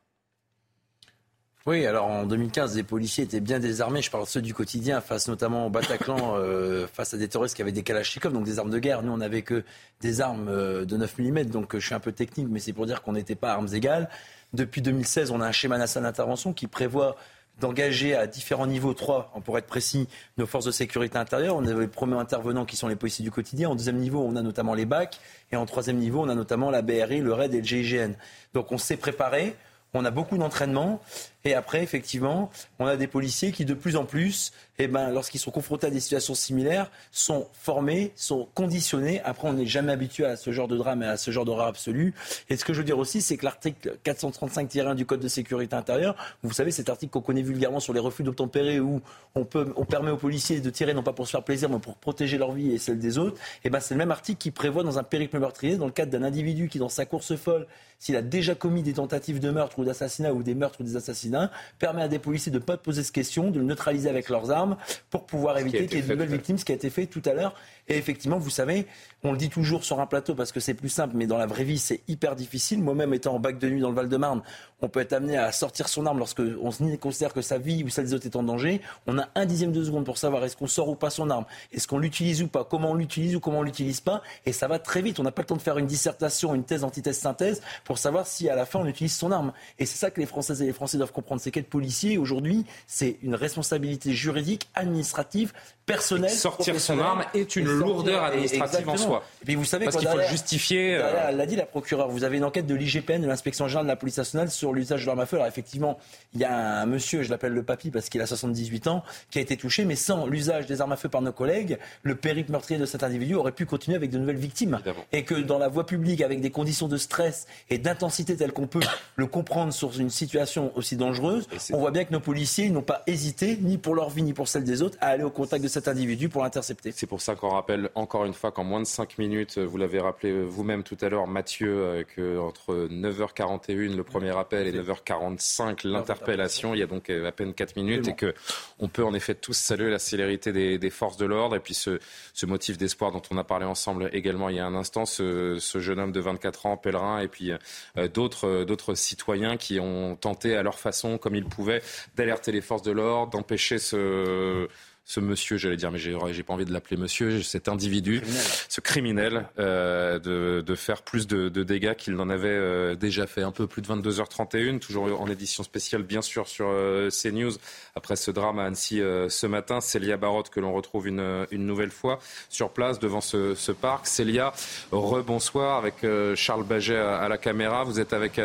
Oui, 1.67 1.87
alors 1.87 2.05
en 2.05 2.27
2015, 2.27 2.77
les 2.77 2.83
policiers 2.83 3.25
étaient 3.25 3.41
bien 3.41 3.59
désarmés. 3.59 4.03
Je 4.03 4.11
parle 4.11 4.25
de 4.25 4.29
ceux 4.29 4.43
du 4.43 4.53
quotidien, 4.53 5.01
face 5.01 5.29
notamment 5.29 5.67
au 5.67 5.71
Bataclan, 5.71 6.35
euh, 6.37 6.87
face 6.87 7.15
à 7.15 7.17
des 7.17 7.27
terroristes 7.27 7.57
qui 7.57 7.63
avaient 7.63 7.73
des 7.73 7.83
Kalachnikov, 7.83 8.35
donc 8.35 8.45
des 8.45 8.59
armes 8.59 8.69
de 8.69 8.79
guerre. 8.79 9.03
Nous, 9.03 9.11
on 9.11 9.17
n'avait 9.17 9.41
que 9.41 9.65
des 10.03 10.21
armes 10.21 10.49
euh, 10.51 10.85
de 10.85 10.99
9 10.99 11.19
mm, 11.19 11.45
donc 11.45 11.75
euh, 11.75 11.81
je 11.81 11.87
suis 11.87 11.95
un 11.95 12.01
peu 12.01 12.13
technique, 12.13 12.49
mais 12.51 12.61
c'est 12.61 12.75
pour 12.75 12.85
dire 12.85 13.01
qu'on 13.01 13.15
n'était 13.15 13.35
pas 13.35 13.53
armes 13.53 13.69
égales. 13.73 14.11
Depuis 14.53 14.83
2016, 14.83 15.31
on 15.31 15.41
a 15.41 15.47
un 15.47 15.53
schéma 15.53 15.79
national 15.79 16.13
d'intervention 16.13 16.53
qui 16.53 16.67
prévoit 16.67 17.17
d'engager 17.61 18.15
à 18.15 18.27
différents 18.27 18.67
niveaux, 18.67 18.93
trois, 18.93 19.33
pour 19.47 19.57
être 19.57 19.67
précis, 19.67 20.07
nos 20.37 20.45
forces 20.45 20.67
de 20.67 20.71
sécurité 20.71 21.17
intérieure. 21.17 21.57
On 21.57 21.67
a 21.67 21.73
les 21.73 21.89
premiers 21.89 22.19
intervenants 22.19 22.67
qui 22.67 22.77
sont 22.77 22.89
les 22.89 22.97
policiers 22.97 23.25
du 23.25 23.31
quotidien. 23.31 23.71
En 23.71 23.75
deuxième 23.75 23.97
niveau, 23.97 24.23
on 24.23 24.37
a 24.37 24.43
notamment 24.43 24.75
les 24.75 24.85
BAC. 24.85 25.19
Et 25.51 25.57
en 25.57 25.65
troisième 25.65 25.97
niveau, 25.97 26.21
on 26.21 26.29
a 26.29 26.35
notamment 26.35 26.71
la 26.71 26.83
BRI, 26.83 27.21
le 27.21 27.33
RAID 27.33 27.55
et 27.55 27.59
le 27.63 27.65
GIGN. 27.65 28.13
Donc 28.53 28.71
on 28.71 28.77
s'est 28.77 28.99
préparé. 28.99 29.57
On 29.95 30.05
a 30.05 30.11
beaucoup 30.11 30.37
d'entraînement. 30.37 31.01
Et 31.47 31.53
après, 31.53 31.83
effectivement, 31.83 32.51
on 32.79 32.87
a 32.87 32.97
des 32.97 33.07
policiers 33.07 33.53
qui, 33.53 33.67
de 33.67 33.75
plus 33.75 33.97
en 33.97 34.07
plus, 34.07 34.53
eh 34.79 34.89
ben, 34.89 35.11
lorsqu'ils 35.11 35.39
sont 35.39 35.51
confrontés 35.51 35.87
à 35.87 35.91
des 35.91 36.01
situations 36.01 36.35
similaires, 36.35 36.91
sont 37.13 37.49
formés, 37.53 38.13
sont 38.17 38.49
conditionnés. 38.55 39.21
Après, 39.25 39.47
on 39.47 39.53
n'est 39.53 39.67
jamais 39.67 39.93
habitué 39.93 40.25
à 40.25 40.37
ce 40.37 40.53
genre 40.53 40.69
de 40.69 40.77
drame 40.79 41.03
et 41.03 41.07
à 41.07 41.19
ce 41.19 41.31
genre 41.31 41.45
d'horreur 41.45 41.67
absolue. 41.67 42.15
Et 42.49 42.57
ce 42.57 42.65
que 42.65 42.73
je 42.73 42.79
veux 42.79 42.85
dire 42.85 42.97
aussi, 42.97 43.21
c'est 43.21 43.37
que 43.37 43.45
l'article 43.45 43.99
435-1 44.07 44.95
du 44.95 45.05
Code 45.05 45.21
de 45.21 45.29
sécurité 45.29 45.77
intérieure, 45.77 46.17
vous 46.43 46.55
savez, 46.55 46.71
cet 46.71 46.89
article 46.89 47.13
qu'on 47.13 47.21
connaît 47.21 47.43
vulgairement 47.43 47.79
sur 47.79 47.93
les 47.93 48.01
refus 48.01 48.23
d'obtempérer, 48.23 48.81
où 48.81 49.03
on, 49.35 49.45
peut, 49.45 49.71
on 49.77 49.85
permet 49.85 50.13
aux 50.13 50.17
policiers 50.17 50.61
de 50.61 50.71
tirer 50.71 50.95
non 50.95 51.03
pas 51.03 51.13
pour 51.13 51.27
se 51.27 51.33
faire 51.33 51.45
plaisir, 51.45 51.69
mais 51.69 51.79
pour 51.79 51.97
protéger 51.97 52.39
leur 52.39 52.53
vie 52.53 52.73
et 52.73 52.79
celle 52.79 52.99
des 52.99 53.19
autres, 53.19 53.39
eh 53.65 53.71
ben, 53.71 53.81
c'est 53.81 53.93
le 53.93 53.99
même 53.99 54.11
article 54.11 54.39
qui 54.39 54.51
prévoit 54.51 54.83
dans 54.83 54.99
un 54.99 55.03
périple 55.03 55.39
meurtrier, 55.39 55.77
dans 55.77 55.85
le 55.85 55.93
cadre 55.93 56.11
d'un 56.11 56.23
individu 56.23 56.69
qui, 56.69 56.79
dans 56.79 56.89
sa 56.89 57.05
course 57.05 57.37
folle, 57.37 57.67
s'il 57.99 58.17
a 58.17 58.23
déjà 58.23 58.55
commis 58.55 58.83
des 58.83 58.95
tentatives 58.95 59.41
de 59.41 59.51
meurtre 59.51 59.79
ou 59.79 59.85
d'assassinat 59.85 60.33
ou 60.33 60.43
des 60.43 60.55
meurtres 60.55 60.81
ou 60.81 60.85
des 60.85 60.97
assassinats, 60.97 61.34
permet 61.79 62.03
à 62.03 62.09
des 62.09 62.19
policiers 62.19 62.53
de 62.53 62.59
ne 62.59 62.63
pas 62.63 62.77
poser 62.77 63.03
cette 63.03 63.15
question, 63.15 63.51
de 63.51 63.59
le 63.59 63.65
neutraliser 63.65 64.09
avec 64.09 64.29
leurs 64.29 64.51
armes 64.51 64.77
pour 65.11 65.27
pouvoir 65.27 65.59
éviter 65.59 65.87
qu'il 65.87 65.99
y 65.99 66.01
ait 66.01 66.03
de 66.03 66.13
nouvelles 66.13 66.29
victimes, 66.29 66.59
ce 66.59 66.65
qui 66.65 66.73
a 66.73 66.75
été 66.75 66.91
fait 66.91 67.07
tout 67.07 67.23
à 67.25 67.35
l'heure. 67.35 67.55
Et 67.89 67.97
effectivement, 67.97 68.39
vous 68.39 68.51
savez, 68.51 68.87
on 69.23 69.33
le 69.33 69.39
dit 69.39 69.51
toujours 69.51 69.85
sur 69.85 70.01
un 70.01 70.07
plateau 70.07 70.35
parce 70.35 70.53
que 70.53 70.61
c'est 70.61 70.75
plus 70.75 70.89
simple, 70.89 71.17
mais 71.17 71.27
dans 71.27 71.39
la 71.39 71.47
vraie 71.47 71.65
vie, 71.65 71.79
c'est 71.79 72.01
hyper 72.09 72.35
difficile. 72.37 72.83
Moi-même, 72.83 73.13
étant 73.15 73.35
en 73.35 73.39
bac 73.39 73.59
de 73.59 73.69
nuit 73.69 73.81
dans 73.81 73.91
le 73.91 73.95
Val-de-Marne, 73.95 74.43
on 74.81 74.89
peut 74.89 75.01
être 75.01 75.13
amené 75.13 75.37
à 75.37 75.51
sortir 75.53 75.89
son 75.89 76.07
arme 76.07 76.19
lorsque 76.19 76.41
on 76.41 76.71
considère 76.97 77.33
que 77.33 77.43
sa 77.43 77.59
vie 77.59 77.85
ou 77.85 77.89
celle 77.89 78.07
des 78.07 78.15
autres 78.15 78.27
est 78.27 78.37
en 78.37 78.43
danger. 78.43 78.81
On 79.07 79.19
a 79.19 79.29
un 79.35 79.47
dixième 79.47 79.73
de 79.73 79.83
seconde 79.83 80.05
pour 80.05 80.19
savoir 80.19 80.45
est-ce 80.45 80.57
qu'on 80.57 80.67
sort 80.67 80.89
ou 80.89 80.95
pas 80.95 81.11
son 81.11 81.31
arme, 81.31 81.45
est-ce 81.73 81.89
qu'on 81.89 81.99
l'utilise 81.99 82.43
ou 82.43 82.49
pas, 82.49 82.65
comment 82.65 82.91
on 82.91 82.95
l'utilise 82.95 83.35
ou 83.37 83.41
comment 83.41 83.61
on 83.61 83.63
l'utilise 83.63 84.01
pas? 84.01 84.23
Et 84.47 84.53
ça 84.53 84.69
va 84.69 84.79
très 84.79 85.03
vite. 85.03 85.21
On 85.21 85.23
n'a 85.23 85.33
pas 85.33 85.43
le 85.43 85.47
temps 85.47 85.57
de 85.57 85.63
faire 85.63 85.79
une 85.79 85.87
dissertation, 85.87 86.55
une 86.55 86.65
thèse, 86.65 86.85
antithèse, 86.85 87.19
synthèse 87.19 87.63
pour 87.85 87.99
savoir 87.99 88.27
si 88.27 88.49
à 88.49 88.57
la 88.57 88.67
fin 88.67 88.81
on 88.81 88.87
utilise 88.87 89.15
son 89.15 89.33
arme. 89.33 89.53
Et 89.79 89.87
c'est 89.87 89.99
ça 89.99 90.11
que 90.11 90.21
les 90.21 90.27
Françaises 90.27 90.61
et 90.63 90.67
les 90.67 90.73
Français 90.73 90.99
doivent 90.99 91.13
comprendre. 91.13 91.41
C'est 91.41 91.51
qu'être 91.51 91.71
policier 91.71 92.19
aujourd'hui, 92.19 92.65
c'est 92.87 93.19
une 93.23 93.35
responsabilité 93.35 94.13
juridique, 94.13 94.69
administrative, 94.75 95.53
personnelle. 95.87 96.31
Sortir 96.31 96.81
son 96.81 96.99
arme 96.99 97.25
est 97.35 97.57
une 97.57 97.74
lourdeur 97.75 98.25
administrative 98.25 98.89
en 98.89 98.97
soi. 98.97 99.23
Et 99.43 99.45
puis 99.45 99.55
vous 99.55 99.65
savez 99.65 99.85
parce 99.85 99.97
qu'il 99.97 100.09
faut 100.09 100.19
le 100.19 100.25
justifier. 100.25 100.97
Euh, 100.97 101.29
elle 101.29 101.37
l'a 101.37 101.47
dit 101.47 101.57
la 101.57 101.67
procureure. 101.67 102.09
Vous 102.09 102.25
avez 102.25 102.39
une 102.39 102.45
enquête 102.45 102.67
de 102.67 102.75
l'IGPN, 102.75 103.21
de 103.21 103.27
l'inspection 103.27 103.69
générale 103.69 103.87
de 103.87 103.91
la 103.91 103.97
police 103.97 104.19
nationale, 104.19 104.51
sur 104.51 104.73
l'usage 104.73 105.03
de 105.03 105.07
l'arme 105.07 105.21
à 105.21 105.27
feu. 105.27 105.37
Alors 105.37 105.47
effectivement, 105.47 105.99
il 106.35 106.41
y 106.41 106.45
a 106.45 106.81
un 106.81 106.87
monsieur, 106.87 107.23
je 107.23 107.31
l'appelle 107.31 107.53
le 107.53 107.63
papy 107.63 107.91
parce 107.91 108.09
qu'il 108.09 108.21
a 108.21 108.27
78 108.27 108.87
ans, 108.89 109.03
qui 109.31 109.39
a 109.39 109.43
été 109.43 109.57
touché, 109.57 109.85
mais 109.85 109.97
sans 109.97 110.27
l'usage 110.27 110.67
des 110.67 110.81
armes 110.81 110.93
à 110.93 110.97
feu 110.97 111.09
par 111.09 111.23
nos 111.23 111.33
collègues, 111.33 111.79
le 112.03 112.15
périple 112.15 112.53
meurtrier 112.53 112.79
de 112.79 112.87
cet 112.87 113.03
individu 113.03 113.35
aurait 113.35 113.53
pu 113.53 113.67
continuer 113.67 113.97
avec 113.97 114.11
de 114.11 114.19
nouvelles 114.19 114.37
victimes. 114.37 114.81
Et 115.13 115.25
que 115.25 115.35
dans 115.35 115.59
la 115.59 115.69
voie 115.69 115.87
publique, 115.87 116.21
avec 116.21 116.41
des 116.41 116.51
conditions 116.51 116.89
de 116.89 116.97
stress 116.97 117.47
et 117.71 117.79
d'intensité 117.79 118.37
telles 118.37 118.53
qu'on 118.53 118.67
peut 118.67 118.81
le 119.17 119.27
comprendre 119.27 119.73
sur 119.73 119.99
une 119.99 120.11
situation 120.11 120.73
aussi 120.77 120.97
dangereuse, 120.97 121.49
on 121.73 121.79
voit 121.79 121.91
bien 121.91 122.05
que 122.05 122.13
nos 122.13 122.21
policiers 122.21 122.71
n'ont 122.71 122.83
pas 122.83 123.03
hésité, 123.07 123.59
ni 123.61 123.79
pour 123.79 123.95
leur 123.95 124.11
vie, 124.11 124.23
ni 124.23 124.33
pour 124.33 124.49
celle 124.49 124.65
des 124.65 124.83
autres, 124.83 124.97
à 125.01 125.09
aller 125.09 125.25
au 125.25 125.31
contact 125.31 125.63
de 125.63 125.69
cet 125.69 125.89
individu 125.89 126.29
pour 126.29 126.43
l'intercepter. 126.43 126.93
C'est 126.95 127.07
pour 127.07 127.21
ça 127.21 127.35
qu'on 127.35 127.51
rappelle 127.65 127.89
encore 127.95 128.27
une 128.27 128.35
fois 128.35 128.53
qu'en 128.53 128.63
moins 128.63 128.81
de 128.81 128.87
5 128.87 129.17
minutes, 129.17 129.57
vous 129.59 129.79
l'avez 129.79 129.99
rappelé 129.99 130.43
vous-même 130.43 130.83
tout 130.83 130.99
à 131.01 131.09
l'heure, 131.09 131.27
Mathieu, 131.27 131.71
euh, 131.71 132.05
qu'entre 132.05 132.89
9h41, 132.91 133.97
le 133.97 134.05
premier 134.05 134.37
appel, 134.37 134.67
et 134.67 134.73
9h45, 134.73 135.89
l'interpellation, 135.89 136.75
il 136.75 136.81
y 136.81 136.83
a 136.83 136.87
donc 136.87 137.09
euh, 137.09 137.27
à 137.27 137.33
peine 137.33 137.55
4 137.55 137.77
minutes, 137.77 138.09
et 138.09 138.15
que 138.15 138.35
on 138.79 138.89
peut 138.89 139.03
en 139.03 139.15
effet 139.15 139.35
tous 139.35 139.55
saluer 139.55 139.91
la 139.91 139.99
célérité 139.99 140.53
des, 140.53 140.91
forces 140.91 141.17
de 141.17 141.25
l'ordre, 141.25 141.57
et 141.57 141.61
puis 141.61 141.73
ce, 141.73 141.99
motif 142.45 142.77
d'espoir 142.77 143.13
dont 143.13 143.23
on 143.31 143.39
a 143.39 143.45
parlé 143.45 143.65
ensemble 143.65 144.11
également 144.13 144.51
il 144.51 144.57
y 144.57 144.61
a 144.61 144.67
un 144.67 144.75
instant, 144.75 145.07
ce, 145.07 145.59
jeune 145.59 145.99
homme 145.99 146.13
de 146.13 146.21
24 146.21 146.67
ans, 146.67 146.77
pèlerin, 146.77 147.21
et 147.21 147.29
puis 147.29 147.51
euh, 147.97 148.09
d'autres, 148.09 148.65
d'autres 148.65 148.95
citoyens 148.95 149.57
qui 149.57 149.81
ont 149.81 150.17
tenté 150.17 150.55
à 150.55 150.63
leur 150.63 150.79
façon, 150.79 151.17
comme 151.17 151.35
ils 151.35 151.47
pouvaient, 151.47 151.81
d'alerter 152.17 152.53
les 152.53 152.61
forces 152.61 152.83
de 152.83 152.93
l'ordre, 152.93 153.33
d'empêcher 153.33 153.79
ce 153.79 154.69
ce 155.07 155.21
monsieur, 155.21 155.59
j'allais 155.59 155.77
dire, 155.77 155.91
mais 155.91 155.99
j'ai, 155.99 156.43
pas 156.43 156.55
envie 156.55 156.65
de 156.65 156.73
l'appeler 156.73 156.97
monsieur, 156.97 157.43
cet 157.43 157.69
individu, 157.69 158.23
ce 158.71 158.81
criminel, 158.81 159.47
euh, 159.59 160.19
de, 160.19 160.63
de, 160.63 160.75
faire 160.75 161.03
plus 161.03 161.27
de, 161.27 161.51
de 161.51 161.63
dégâts 161.63 161.95
qu'il 161.95 162.15
n'en 162.15 162.31
avait 162.31 162.49
euh, 162.49 162.95
déjà 162.95 163.27
fait. 163.27 163.43
Un 163.43 163.53
peu 163.53 163.67
plus 163.67 163.83
de 163.83 163.89
22h31, 163.89 164.79
toujours 164.79 165.21
en 165.21 165.27
édition 165.27 165.63
spéciale, 165.63 166.05
bien 166.05 166.23
sûr, 166.23 166.49
sur 166.49 166.69
euh, 166.71 167.11
CNews. 167.11 167.53
Après 167.95 168.17
ce 168.17 168.31
drame 168.31 168.59
à 168.59 168.65
Annecy 168.65 169.03
euh, 169.03 169.29
ce 169.29 169.47
matin, 169.47 169.83
Célia 169.83 170.17
Barotte, 170.17 170.49
que 170.49 170.59
l'on 170.59 170.73
retrouve 170.73 171.07
une, 171.07 171.47
une, 171.51 171.67
nouvelle 171.67 171.91
fois 171.91 172.19
sur 172.49 172.71
place 172.71 172.99
devant 172.99 173.21
ce, 173.21 173.55
ce 173.55 173.73
parc. 173.73 174.07
Célia, 174.07 174.55
rebonsoir 174.91 175.77
avec 175.77 175.97
Charles 176.35 176.65
Baget 176.65 176.97
à, 176.97 177.29
la 177.29 177.37
caméra. 177.37 177.85
Vous 177.85 178.01
êtes 178.01 178.13
avec, 178.15 178.41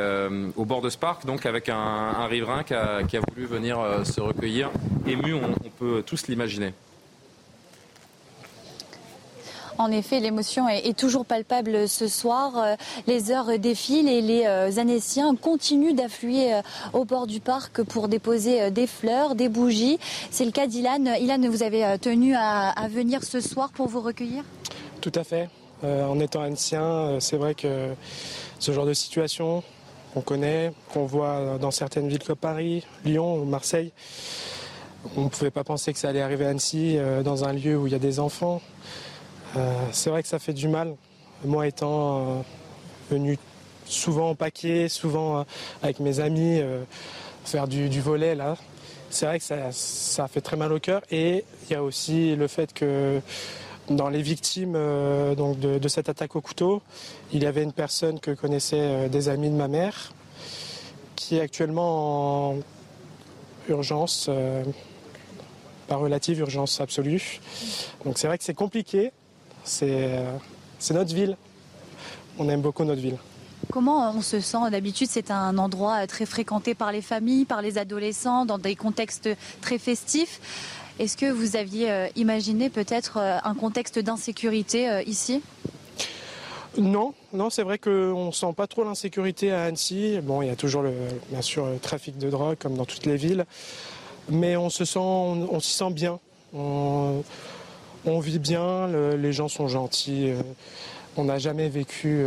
au 0.55 0.65
bord 0.65 0.81
de 0.81 0.89
ce 0.89 0.97
parc, 0.97 1.25
donc 1.25 1.45
avec 1.45 1.69
un, 1.69 1.77
un 1.77 2.27
riverain 2.27 2.63
qui 2.63 2.73
a, 2.73 3.03
qui 3.03 3.17
a 3.17 3.21
voulu 3.21 3.45
venir 3.45 3.79
se 4.03 4.19
recueillir. 4.19 4.69
Ému, 5.07 5.33
on, 5.33 5.51
on 5.51 5.69
peut 5.69 6.03
tous 6.05 6.27
l'imaginer 6.27 6.48
en 9.79 9.91
effet, 9.91 10.19
l'émotion 10.19 10.67
est, 10.67 10.95
toujours 10.95 11.25
palpable 11.25 11.88
ce 11.88 12.09
soir. 12.09 12.57
Euh, 12.57 12.75
les 13.07 13.31
heures 13.31 13.57
défilent 13.57 14.09
et 14.09 14.19
les 14.19 14.43
euh, 14.45 14.77
Annéciens 14.77 15.35
continuent 15.35 15.95
d'affluer 15.95 16.53
euh, 16.53 16.62
au 16.91 17.05
bord 17.05 17.27
du 17.27 17.39
parc 17.39 17.81
pour 17.83 18.09
déposer 18.09 18.71
des 18.71 18.88
fleurs, 18.88 19.35
des 19.35 19.47
bougies. 19.47 19.97
C'est 20.31 20.43
le 20.43 20.51
cas 20.51 20.67
d'Ilan. 20.67 21.15
Ilan, 21.17 21.49
vous 21.49 21.63
avez 21.63 21.97
tenu 21.97 22.35
à, 22.35 22.73
venir 22.89 23.23
ce 23.23 23.39
soir 23.39 23.69
pour 23.69 23.88
vous 23.88 24.01
recueillir? 24.01 24.43
Tout 24.99 25.13
à 25.15 25.23
fait. 25.23 25.47
en 25.81 26.19
étant 26.19 26.43
ancien, 26.43 27.17
c'est 27.21 27.38
vrai 27.38 27.55
que 27.55 27.93
ce 28.59 28.73
genre 28.73 28.85
de 28.85 28.93
situation, 28.93 29.63
on 30.15 30.21
connaît, 30.21 30.73
qu'on 30.93 31.05
voit 31.05 31.57
dans 31.57 31.71
certaines 31.71 32.09
villes 32.09 32.23
comme 32.23 32.35
Paris, 32.35 32.85
Lyon 33.05 33.35
ou 33.35 33.45
Marseille, 33.45 33.93
on 35.15 35.25
ne 35.25 35.29
pouvait 35.29 35.51
pas 35.51 35.63
penser 35.63 35.93
que 35.93 35.99
ça 35.99 36.09
allait 36.09 36.21
arriver 36.21 36.45
à 36.45 36.49
Annecy, 36.49 36.97
euh, 36.97 37.23
dans 37.23 37.45
un 37.45 37.53
lieu 37.53 37.77
où 37.77 37.88
il 37.88 37.93
y 37.93 37.95
a 37.95 37.99
des 37.99 38.19
enfants. 38.19 38.62
Euh, 39.55 39.73
c'est 39.91 40.09
vrai 40.09 40.21
que 40.21 40.29
ça 40.29 40.39
fait 40.39 40.53
du 40.53 40.67
mal. 40.67 40.95
Moi 41.45 41.67
étant 41.67 42.19
euh, 42.19 42.41
venu 43.09 43.38
souvent 43.85 44.31
en 44.31 44.35
paquet, 44.35 44.89
souvent 44.89 45.45
avec 45.81 45.99
mes 45.99 46.19
amis, 46.19 46.62
faire 47.43 47.67
du, 47.67 48.01
volet 48.01 48.35
là, 48.35 48.55
c'est 49.09 49.25
vrai 49.25 49.39
que 49.39 49.45
ça, 49.71 50.27
fait 50.27 50.41
très 50.41 50.57
mal 50.57 50.71
au 50.71 50.79
cœur. 50.79 51.01
Et 51.09 51.43
il 51.63 51.73
y 51.73 51.75
a 51.75 51.81
aussi 51.81 52.35
le 52.35 52.47
fait 52.47 52.71
que 52.71 53.19
dans 53.89 54.09
les 54.09 54.21
victimes 54.21 54.77
donc 55.35 55.59
de, 55.59 55.79
de, 55.79 55.88
cette 55.88 56.07
attaque 56.07 56.35
au 56.35 56.41
couteau, 56.41 56.83
il 57.33 57.41
y 57.41 57.47
avait 57.47 57.63
une 57.63 57.73
personne 57.73 58.19
que 58.19 58.29
connaissaient 58.29 59.09
des 59.09 59.27
amis 59.27 59.49
de 59.49 59.55
ma 59.55 59.67
mère 59.67 60.12
qui 61.15 61.38
est 61.38 61.41
actuellement 61.41 62.51
en 62.51 62.57
urgence 63.69 64.29
pas 65.89 65.95
relative, 65.95 66.39
urgence 66.39 66.80
absolue. 66.80 67.41
Donc 68.06 68.17
c'est 68.17 68.28
vrai 68.28 68.38
que 68.38 68.43
c'est 68.43 68.54
compliqué. 68.54 69.12
C'est 69.63 70.23
notre 70.91 71.13
ville. 71.13 71.36
On 72.38 72.47
aime 72.47 72.62
beaucoup 72.62 72.86
notre 72.86 73.02
ville. 73.02 73.17
Comment 73.71 74.12
on 74.15 74.21
se 74.21 74.39
sent 74.39 74.71
D'habitude, 74.71 75.08
c'est 75.10 75.32
un 75.32 75.58
endroit 75.58 76.08
très 76.08 76.25
fréquenté 76.25 76.73
par 76.73 76.91
les 76.91 77.02
familles, 77.02 77.45
par 77.45 77.62
les 77.62 77.78
adolescents, 77.78 78.45
dans 78.45 78.58
des 78.58 78.75
contextes 78.75 79.30
très 79.62 79.78
festifs. 79.78 80.39
Est-ce 80.99 81.15
que 81.15 81.32
vous 81.32 81.56
aviez 81.56 81.91
euh, 81.91 82.08
imaginé 82.15 82.69
peut-être 82.69 83.17
euh, 83.17 83.38
un 83.43 83.56
contexte 83.56 83.99
d'insécurité 83.99 84.89
euh, 84.89 85.02
ici? 85.04 85.41
Non, 86.78 87.13
non, 87.34 87.50
c'est 87.50 87.63
vrai 87.63 87.77
qu'on 87.77 88.27
ne 88.27 88.31
sent 88.31 88.54
pas 88.56 88.67
trop 88.67 88.83
l'insécurité 88.83 89.52
à 89.52 89.63
Annecy. 89.63 90.19
Bon, 90.21 90.42
il 90.42 90.48
y 90.48 90.52
a 90.52 90.56
toujours 90.56 90.81
le, 90.81 90.94
bien 91.29 91.42
sûr 91.42 91.65
le 91.65 91.79
trafic 91.79 92.17
de 92.17 92.29
drogue 92.29 92.58
comme 92.60 92.75
dans 92.75 92.85
toutes 92.85 93.06
les 93.06 93.15
villes, 93.15 93.46
mais 94.32 94.56
on 94.58 94.69
se 94.69 94.86
sent, 94.86 95.00
on, 95.00 95.60
s'y 95.60 95.73
sent 95.73 95.92
bien. 95.92 96.19
On, 96.54 97.23
vit 98.19 98.40
bien, 98.40 98.88
les 98.88 99.34
gens 99.34 99.48
sont 99.48 99.67
gentils. 99.67 100.34
On 101.17 101.25
n'a 101.25 101.38
jamais 101.38 101.69
vécu 101.69 102.25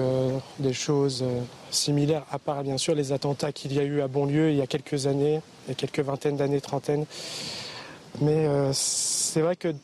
des 0.59 0.73
choses 0.73 1.25
similaires, 1.71 2.25
à 2.31 2.39
part 2.39 2.63
bien 2.63 2.79
sûr 2.79 2.95
les 2.95 3.13
attentats 3.13 3.53
qu'il 3.53 3.73
y 3.73 3.81
a 3.81 3.83
eu 3.83 4.01
à 4.01 4.09
Bonlieu 4.09 4.51
il 4.51 4.57
y 4.57 4.63
a 4.63 4.67
quelques 4.67 5.07
années, 5.07 5.41
quelques 5.77 6.01
vingtaines 6.01 6.37
d'années, 6.37 6.61
trentaines. 6.61 7.07
Mais 8.21 8.47
euh, 8.47 8.71
c'est 8.73 9.41
vrai 9.41 9.57
que 9.57 9.75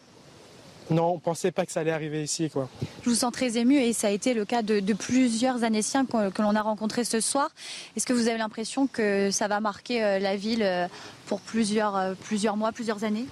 non, 0.91 1.11
on 1.11 1.15
ne 1.15 1.21
pensait 1.21 1.51
pas 1.51 1.67
que 1.67 1.73
ça 1.73 1.81
allait 1.81 1.91
arriver 1.93 2.23
ici. 2.23 2.49
Quoi. 2.51 2.69
Je 3.03 3.11
vous 3.11 3.17
sens 3.17 3.33
très 3.33 3.59
ému 3.59 3.77
et 3.77 3.93
ça 3.93 4.09
a 4.09 4.11
été 4.11 4.35
le 4.35 4.45
cas 4.45 4.63
de, 4.63 4.81
plusieurs 4.93 5.65
Annéciens 5.65 6.07
que, 6.07 6.31
que 6.31 6.43
l'on 6.43 6.55
a 6.55 6.63
rencontrés 6.63 7.05
ce 7.05 7.21
soir. 7.21 7.51
Est-ce 7.97 8.07
que 8.07 8.13
vous 8.13 8.29
avez 8.29 8.39
l'impression 8.39 8.87
que 8.87 9.31
ça 9.31 9.49
va 9.49 9.61
marquer 9.61 10.03
euh, 10.03 10.19
la 10.19 10.37
ville 10.37 10.63
euh, 10.63 10.87
pour 11.27 11.41
plusieurs, 11.41 12.15
plusieurs 12.25 12.57
mois, 12.57 12.73
plusieurs 12.73 13.05
années? 13.05 13.27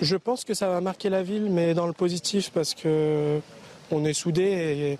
Je 0.00 0.16
pense 0.16 0.44
que 0.44 0.54
ça 0.54 0.68
va 0.68 0.80
marquer 0.80 1.08
la 1.10 1.22
ville, 1.22 1.50
mais 1.50 1.74
dans 1.74 1.86
le 1.86 1.92
positif 1.92 2.50
parce 2.50 2.74
que 2.74 3.40
on 3.92 4.04
est 4.04 4.14
soudés 4.14 4.42
et 4.42 4.98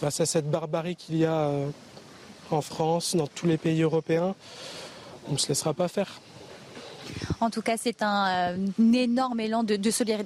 face 0.00 0.20
à 0.20 0.26
cette 0.26 0.50
barbarie 0.50 0.96
qu'il 0.96 1.16
y 1.16 1.24
a 1.24 1.50
en 2.50 2.60
France, 2.60 3.16
dans 3.16 3.26
tous 3.26 3.46
les 3.46 3.56
pays 3.56 3.82
européens, 3.82 4.34
on 5.28 5.32
ne 5.32 5.38
se 5.38 5.48
laissera 5.48 5.74
pas 5.74 5.88
faire. 5.88 6.20
En 7.40 7.50
tout 7.50 7.62
cas, 7.62 7.76
c'est 7.76 8.02
un, 8.02 8.26
euh, 8.28 8.56
énorme 8.92 9.40
élan 9.40 9.62
de, 9.62 9.78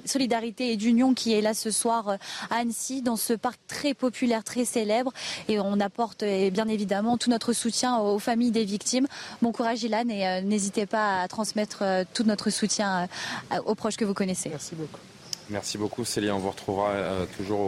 solidarité 0.05 0.71
et 0.71 0.77
d'union 0.77 1.13
qui 1.13 1.33
est 1.33 1.41
là 1.41 1.53
ce 1.53 1.71
soir 1.71 2.09
euh, 2.09 2.15
à 2.49 2.57
Annecy, 2.57 3.01
dans 3.01 3.15
ce 3.15 3.33
parc 3.33 3.59
très 3.67 3.93
populaire, 3.93 4.43
très 4.43 4.65
célèbre. 4.65 5.11
Et 5.47 5.59
on 5.59 5.79
apporte 5.79 6.23
euh, 6.23 6.49
bien 6.49 6.67
évidemment 6.67 7.17
tout 7.17 7.29
notre 7.29 7.53
soutien 7.53 7.97
aux 7.99 8.19
familles 8.19 8.51
des 8.51 8.65
victimes. 8.65 9.07
Bon 9.41 9.51
courage, 9.51 9.83
Ilan, 9.83 10.09
et 10.09 10.41
n'hésitez 10.41 10.85
pas 10.85 11.21
à 11.21 11.27
transmettre 11.27 11.83
tout 12.13 12.23
notre 12.23 12.49
soutien 12.49 13.07
aux 13.65 13.75
proches 13.75 13.97
que 13.97 14.05
vous 14.05 14.13
connaissez. 14.13 14.49
Merci 14.49 14.75
beaucoup. 14.75 14.99
Merci 15.49 15.77
beaucoup 15.77 16.03
Célia. 16.03 16.35
On 16.35 16.39
vous 16.39 16.49
retrouvera 16.49 16.91
euh, 16.91 17.25
toujours 17.37 17.59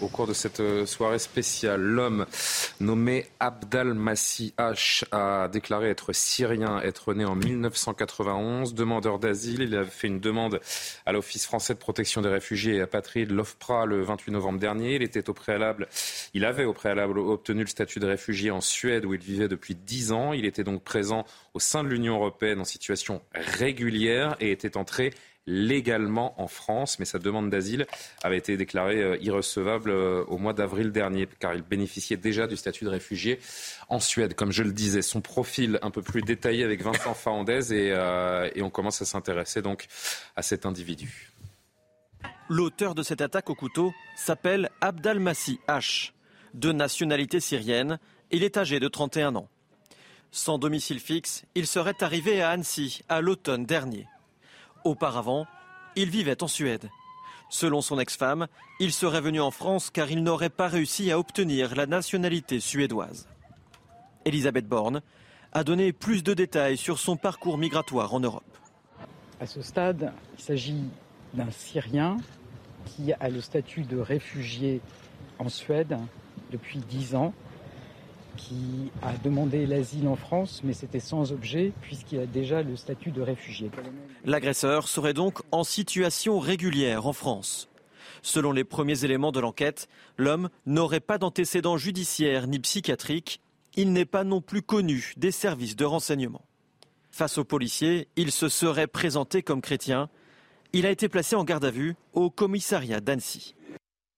au, 0.00 0.08
cours 0.08 0.28
de 0.28 0.32
cette 0.32 0.60
euh, 0.60 0.86
soirée 0.86 1.18
spéciale. 1.18 1.80
L'homme 1.80 2.26
nommé 2.78 3.26
Abdal 3.40 3.92
Massi 3.94 4.54
H 4.56 5.04
a 5.10 5.48
déclaré 5.48 5.90
être 5.90 6.12
syrien, 6.12 6.80
être 6.82 7.12
né 7.12 7.24
en 7.24 7.34
1991, 7.34 8.74
demandeur 8.74 9.18
d'asile. 9.18 9.62
Il 9.62 9.76
a 9.76 9.84
fait 9.84 10.06
une 10.06 10.20
demande 10.20 10.60
à 11.06 11.12
l'Office 11.12 11.44
français 11.44 11.74
de 11.74 11.80
protection 11.80 12.22
des 12.22 12.28
réfugiés 12.28 12.76
et 12.76 12.80
apatrides, 12.80 13.32
l'OFPRA, 13.32 13.84
le 13.84 14.02
28 14.02 14.30
novembre 14.30 14.60
dernier. 14.60 14.94
Il 14.94 15.02
était 15.02 15.28
au 15.28 15.34
préalable, 15.34 15.88
il 16.34 16.44
avait 16.44 16.64
au 16.64 16.72
préalable 16.72 17.18
obtenu 17.18 17.62
le 17.62 17.66
statut 17.66 17.98
de 17.98 18.06
réfugié 18.06 18.52
en 18.52 18.60
Suède 18.60 19.04
où 19.04 19.12
il 19.12 19.20
vivait 19.20 19.48
depuis 19.48 19.74
dix 19.74 20.12
ans. 20.12 20.32
Il 20.34 20.44
était 20.44 20.64
donc 20.64 20.84
présent 20.84 21.24
au 21.52 21.58
sein 21.58 21.82
de 21.82 21.88
l'Union 21.88 22.14
européenne 22.14 22.60
en 22.60 22.64
situation 22.64 23.22
régulière 23.34 24.36
et 24.38 24.52
était 24.52 24.76
entré 24.76 25.12
légalement 25.46 26.40
en 26.40 26.46
France, 26.46 26.98
mais 26.98 27.04
sa 27.04 27.18
demande 27.18 27.50
d'asile 27.50 27.86
avait 28.22 28.38
été 28.38 28.56
déclarée 28.56 29.02
euh, 29.02 29.18
irrecevable 29.20 29.90
euh, 29.90 30.24
au 30.24 30.38
mois 30.38 30.52
d'avril 30.52 30.90
dernier, 30.90 31.28
car 31.38 31.54
il 31.54 31.62
bénéficiait 31.62 32.16
déjà 32.16 32.46
du 32.46 32.56
statut 32.56 32.84
de 32.84 32.88
réfugié 32.90 33.38
en 33.88 34.00
Suède. 34.00 34.34
Comme 34.34 34.52
je 34.52 34.62
le 34.62 34.72
disais, 34.72 35.02
son 35.02 35.20
profil 35.20 35.78
un 35.82 35.90
peu 35.90 36.02
plus 36.02 36.22
détaillé 36.22 36.64
avec 36.64 36.82
Vincent 36.82 37.14
Faandez, 37.14 37.74
et, 37.74 37.92
euh, 37.92 38.48
et 38.54 38.62
on 38.62 38.70
commence 38.70 39.02
à 39.02 39.04
s'intéresser 39.04 39.60
donc 39.60 39.86
à 40.36 40.42
cet 40.42 40.64
individu. 40.64 41.30
L'auteur 42.48 42.94
de 42.94 43.02
cette 43.02 43.20
attaque 43.20 43.50
au 43.50 43.54
couteau 43.54 43.92
s'appelle 44.16 44.70
Abdalmassi 44.80 45.60
H, 45.68 46.12
de 46.54 46.72
nationalité 46.72 47.40
syrienne. 47.40 47.98
Il 48.30 48.44
est 48.44 48.56
âgé 48.56 48.80
de 48.80 48.88
31 48.88 49.36
ans. 49.36 49.48
Sans 50.30 50.58
domicile 50.58 51.00
fixe, 51.00 51.44
il 51.54 51.66
serait 51.66 52.02
arrivé 52.02 52.42
à 52.42 52.50
Annecy 52.50 53.02
à 53.08 53.20
l'automne 53.20 53.64
dernier. 53.64 54.06
Auparavant, 54.84 55.46
il 55.96 56.10
vivait 56.10 56.42
en 56.42 56.48
Suède. 56.48 56.90
Selon 57.48 57.80
son 57.80 57.98
ex-femme, 57.98 58.48
il 58.80 58.92
serait 58.92 59.20
venu 59.20 59.40
en 59.40 59.50
France 59.50 59.90
car 59.90 60.10
il 60.10 60.22
n'aurait 60.22 60.50
pas 60.50 60.68
réussi 60.68 61.10
à 61.10 61.18
obtenir 61.18 61.74
la 61.74 61.86
nationalité 61.86 62.60
suédoise. 62.60 63.28
Elisabeth 64.24 64.68
Borne 64.68 65.02
a 65.52 65.64
donné 65.64 65.92
plus 65.92 66.22
de 66.22 66.34
détails 66.34 66.76
sur 66.76 66.98
son 66.98 67.16
parcours 67.16 67.58
migratoire 67.58 68.12
en 68.12 68.20
Europe. 68.20 68.42
À 69.40 69.46
ce 69.46 69.62
stade, 69.62 70.12
il 70.36 70.42
s'agit 70.42 70.84
d'un 71.32 71.50
Syrien 71.50 72.18
qui 72.84 73.12
a 73.12 73.28
le 73.28 73.40
statut 73.40 73.82
de 73.82 73.98
réfugié 73.98 74.80
en 75.38 75.48
Suède 75.48 75.96
depuis 76.50 76.78
dix 76.78 77.14
ans 77.14 77.32
qui 78.36 78.90
a 79.02 79.12
demandé 79.22 79.66
l'asile 79.66 80.08
en 80.08 80.16
France, 80.16 80.62
mais 80.64 80.72
c'était 80.72 81.00
sans 81.00 81.32
objet 81.32 81.72
puisqu'il 81.80 82.20
a 82.20 82.26
déjà 82.26 82.62
le 82.62 82.76
statut 82.76 83.10
de 83.10 83.22
réfugié. 83.22 83.70
L'agresseur 84.24 84.88
serait 84.88 85.14
donc 85.14 85.40
en 85.52 85.64
situation 85.64 86.38
régulière 86.38 87.06
en 87.06 87.12
France. 87.12 87.68
Selon 88.22 88.52
les 88.52 88.64
premiers 88.64 89.04
éléments 89.04 89.32
de 89.32 89.40
l'enquête, 89.40 89.88
l'homme 90.16 90.48
n'aurait 90.64 91.00
pas 91.00 91.18
d'antécédents 91.18 91.76
judiciaires 91.76 92.46
ni 92.46 92.58
psychiatriques. 92.58 93.40
Il 93.76 93.92
n'est 93.92 94.06
pas 94.06 94.24
non 94.24 94.40
plus 94.40 94.62
connu 94.62 95.12
des 95.16 95.30
services 95.30 95.76
de 95.76 95.84
renseignement. 95.84 96.42
Face 97.10 97.38
aux 97.38 97.44
policiers, 97.44 98.08
il 98.16 98.32
se 98.32 98.48
serait 98.48 98.86
présenté 98.86 99.42
comme 99.42 99.60
chrétien. 99.60 100.08
Il 100.72 100.86
a 100.86 100.90
été 100.90 101.08
placé 101.08 101.36
en 101.36 101.44
garde 101.44 101.64
à 101.64 101.70
vue 101.70 101.96
au 102.12 102.30
commissariat 102.30 103.00
d'Annecy. 103.00 103.54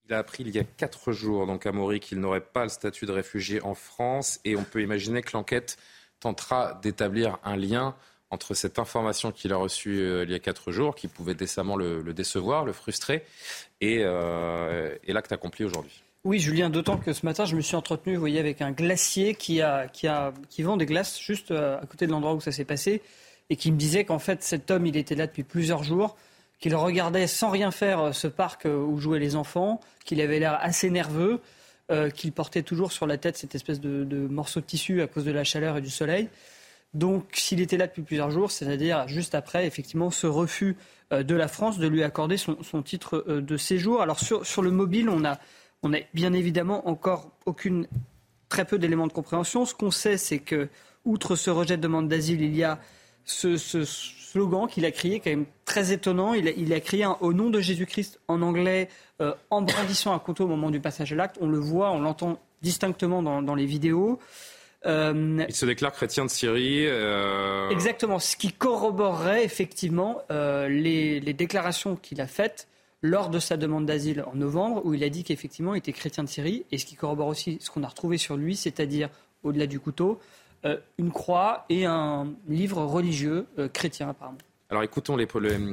Il 0.08 0.14
a 0.14 0.18
appris 0.18 0.44
il 0.44 0.54
y 0.54 0.58
a 0.58 0.64
quatre 0.64 1.10
jours, 1.12 1.46
donc 1.46 1.66
à 1.66 1.72
Maury, 1.72 1.98
qu'il 1.98 2.20
n'aurait 2.20 2.40
pas 2.40 2.62
le 2.62 2.68
statut 2.68 3.06
de 3.06 3.12
réfugié 3.12 3.60
en 3.62 3.74
France 3.74 4.38
et 4.44 4.54
on 4.54 4.62
peut 4.62 4.80
imaginer 4.80 5.20
que 5.20 5.30
l'enquête 5.32 5.78
tentera 6.20 6.78
d'établir 6.80 7.38
un 7.42 7.56
lien 7.56 7.96
entre 8.30 8.54
cette 8.54 8.78
information 8.78 9.32
qu'il 9.32 9.52
a 9.52 9.56
reçue 9.56 10.00
euh, 10.00 10.24
il 10.24 10.30
y 10.30 10.34
a 10.34 10.38
quatre 10.38 10.72
jours, 10.72 10.94
qui 10.94 11.08
pouvait 11.08 11.34
décemment 11.34 11.76
le, 11.76 12.02
décevoir, 12.12 12.64
le 12.64 12.72
frustrer, 12.72 13.24
et, 13.80 14.00
euh, 14.02 14.96
et 15.04 15.12
l'acte 15.12 15.32
accompli 15.32 15.64
aujourd'hui. 15.64 16.02
Oui, 16.24 16.40
Julien, 16.40 16.70
d'autant 16.70 16.98
que 16.98 17.12
ce 17.12 17.24
matin, 17.24 17.44
je 17.44 17.54
me 17.54 17.60
suis 17.60 17.76
entretenu, 17.76 18.14
vous 18.14 18.20
voyez, 18.20 18.40
avec 18.40 18.60
un 18.62 18.72
glacier 18.72 19.34
qui, 19.34 19.60
a, 19.60 19.86
qui, 19.86 20.08
a, 20.08 20.32
qui 20.50 20.62
vend 20.62 20.76
des 20.76 20.86
glaces 20.86 21.20
juste 21.20 21.52
euh, 21.52 21.80
à 21.80 21.86
côté 21.86 22.06
de 22.06 22.10
l'endroit 22.10 22.34
où 22.34 22.40
ça 22.40 22.50
s'est 22.50 22.64
passé, 22.64 23.00
et 23.48 23.56
qui 23.56 23.70
me 23.70 23.76
disait 23.76 24.04
qu'en 24.04 24.18
fait, 24.18 24.42
cet 24.42 24.70
homme, 24.72 24.86
il 24.86 24.96
était 24.96 25.14
là 25.14 25.28
depuis 25.28 25.44
plusieurs 25.44 25.84
jours, 25.84 26.16
qu'il 26.58 26.74
regardait 26.74 27.26
sans 27.26 27.50
rien 27.50 27.70
faire 27.70 28.00
euh, 28.00 28.12
ce 28.12 28.26
parc 28.26 28.66
euh, 28.66 28.76
où 28.76 28.98
jouaient 28.98 29.18
les 29.18 29.36
enfants, 29.36 29.80
qu'il 30.04 30.20
avait 30.20 30.38
l'air 30.38 30.58
assez 30.60 30.90
nerveux, 30.90 31.40
euh, 31.90 32.10
qu'il 32.10 32.32
portait 32.32 32.62
toujours 32.62 32.92
sur 32.92 33.06
la 33.06 33.18
tête 33.18 33.36
cette 33.36 33.54
espèce 33.54 33.80
de, 33.80 34.26
morceau 34.28 34.60
de 34.60 34.64
tissu 34.64 35.02
à 35.02 35.06
cause 35.06 35.24
de 35.24 35.32
la 35.32 35.44
chaleur 35.44 35.76
et 35.76 35.80
du 35.80 35.90
soleil. 35.90 36.28
Donc 36.94 37.24
s'il 37.34 37.60
était 37.60 37.76
là 37.76 37.86
depuis 37.86 38.02
plusieurs 38.02 38.30
jours, 38.30 38.50
c'est-à-dire 38.50 39.06
juste 39.06 39.34
après 39.34 39.66
effectivement 39.66 40.10
ce 40.10 40.26
refus 40.26 40.76
de 41.10 41.34
la 41.34 41.46
France 41.46 41.78
de 41.78 41.86
lui 41.86 42.02
accorder 42.02 42.36
son, 42.38 42.82
titre 42.82 43.24
de 43.28 43.56
séjour. 43.56 44.00
Alors 44.00 44.18
sur, 44.18 44.62
le 44.62 44.70
mobile, 44.70 45.10
on 45.10 45.24
a, 45.24 45.38
on 45.82 45.92
a 45.92 45.98
bien 46.14 46.32
évidemment 46.32 46.88
encore 46.88 47.32
aucune, 47.44 47.86
très 48.48 48.64
peu 48.64 48.78
d'éléments 48.78 49.06
de 49.06 49.12
compréhension. 49.12 49.66
Ce 49.66 49.74
qu'on 49.74 49.90
sait, 49.90 50.16
c'est 50.16 50.38
que 50.38 50.68
outre 51.04 51.36
ce 51.36 51.50
rejet 51.50 51.76
de 51.76 51.82
demande 51.82 52.08
d'asile, 52.08 52.40
il 52.40 52.56
y 52.56 52.64
a 52.64 52.80
ce, 53.26 53.56
slogan 54.36 54.66
qu'il 54.68 54.84
a 54.84 54.90
crié, 54.90 55.20
quand 55.20 55.30
même 55.30 55.46
très 55.64 55.92
étonnant. 55.92 56.34
Il 56.34 56.72
a, 56.72 56.80
crié 56.80 57.06
au 57.20 57.32
nom 57.32 57.48
de 57.48 57.60
Jésus-Christ 57.60 58.20
en 58.28 58.42
anglais, 58.42 58.88
euh, 59.22 59.32
en 59.50 59.62
brandissant 59.62 60.12
un 60.12 60.18
couteau 60.18 60.44
au 60.44 60.48
moment 60.48 60.70
du 60.70 60.80
passage 60.80 61.12
à 61.12 61.16
l'acte. 61.16 61.38
On 61.40 61.48
le 61.48 61.58
voit, 61.58 61.90
on 61.92 62.00
l'entend 62.00 62.38
distinctement 62.60 63.22
dans, 63.22 63.54
les 63.54 63.64
vidéos. 63.64 64.18
Euh, 64.84 65.42
il 65.48 65.54
se 65.54 65.64
déclare 65.64 65.92
chrétien 65.92 66.26
de 66.26 66.30
Syrie. 66.30 66.86
Euh, 66.86 67.70
Exactement, 67.70 68.18
ce 68.18 68.36
qui 68.36 68.52
corroborerait 68.52 69.44
effectivement 69.44 70.20
les, 70.28 71.20
les, 71.20 71.32
déclarations 71.32 71.96
qu'il 71.96 72.20
a 72.20 72.26
faites 72.26 72.68
lors 73.00 73.30
de 73.30 73.38
sa 73.38 73.56
demande 73.56 73.86
d'asile 73.86 74.22
en 74.26 74.34
novembre, 74.34 74.82
où 74.84 74.92
il 74.92 75.02
a 75.02 75.08
dit 75.08 75.24
qu'effectivement 75.24 75.74
il 75.74 75.78
était 75.78 75.92
chrétien 75.92 76.24
de 76.24 76.28
Syrie, 76.28 76.64
et 76.72 76.78
ce 76.78 76.84
qui 76.84 76.94
corrobore 76.94 77.28
aussi 77.28 77.58
ce 77.60 77.70
qu'on 77.70 77.82
a 77.84 77.88
retrouvé 77.88 78.18
sur 78.18 78.36
lui, 78.36 78.54
c'est-à-dire 78.54 79.08
au-delà 79.44 79.66
du 79.66 79.80
couteau, 79.80 80.20
euh, 80.66 80.76
une 80.98 81.12
croix 81.12 81.64
et 81.68 81.84
un 81.84 82.32
livre 82.48 82.82
religieux 82.84 83.46
euh, 83.58 83.68
chrétien 83.68 84.10
apparemment. 84.10 84.38
Alors 84.68 84.82
écoutons 84.82 85.16
les, 85.16 85.28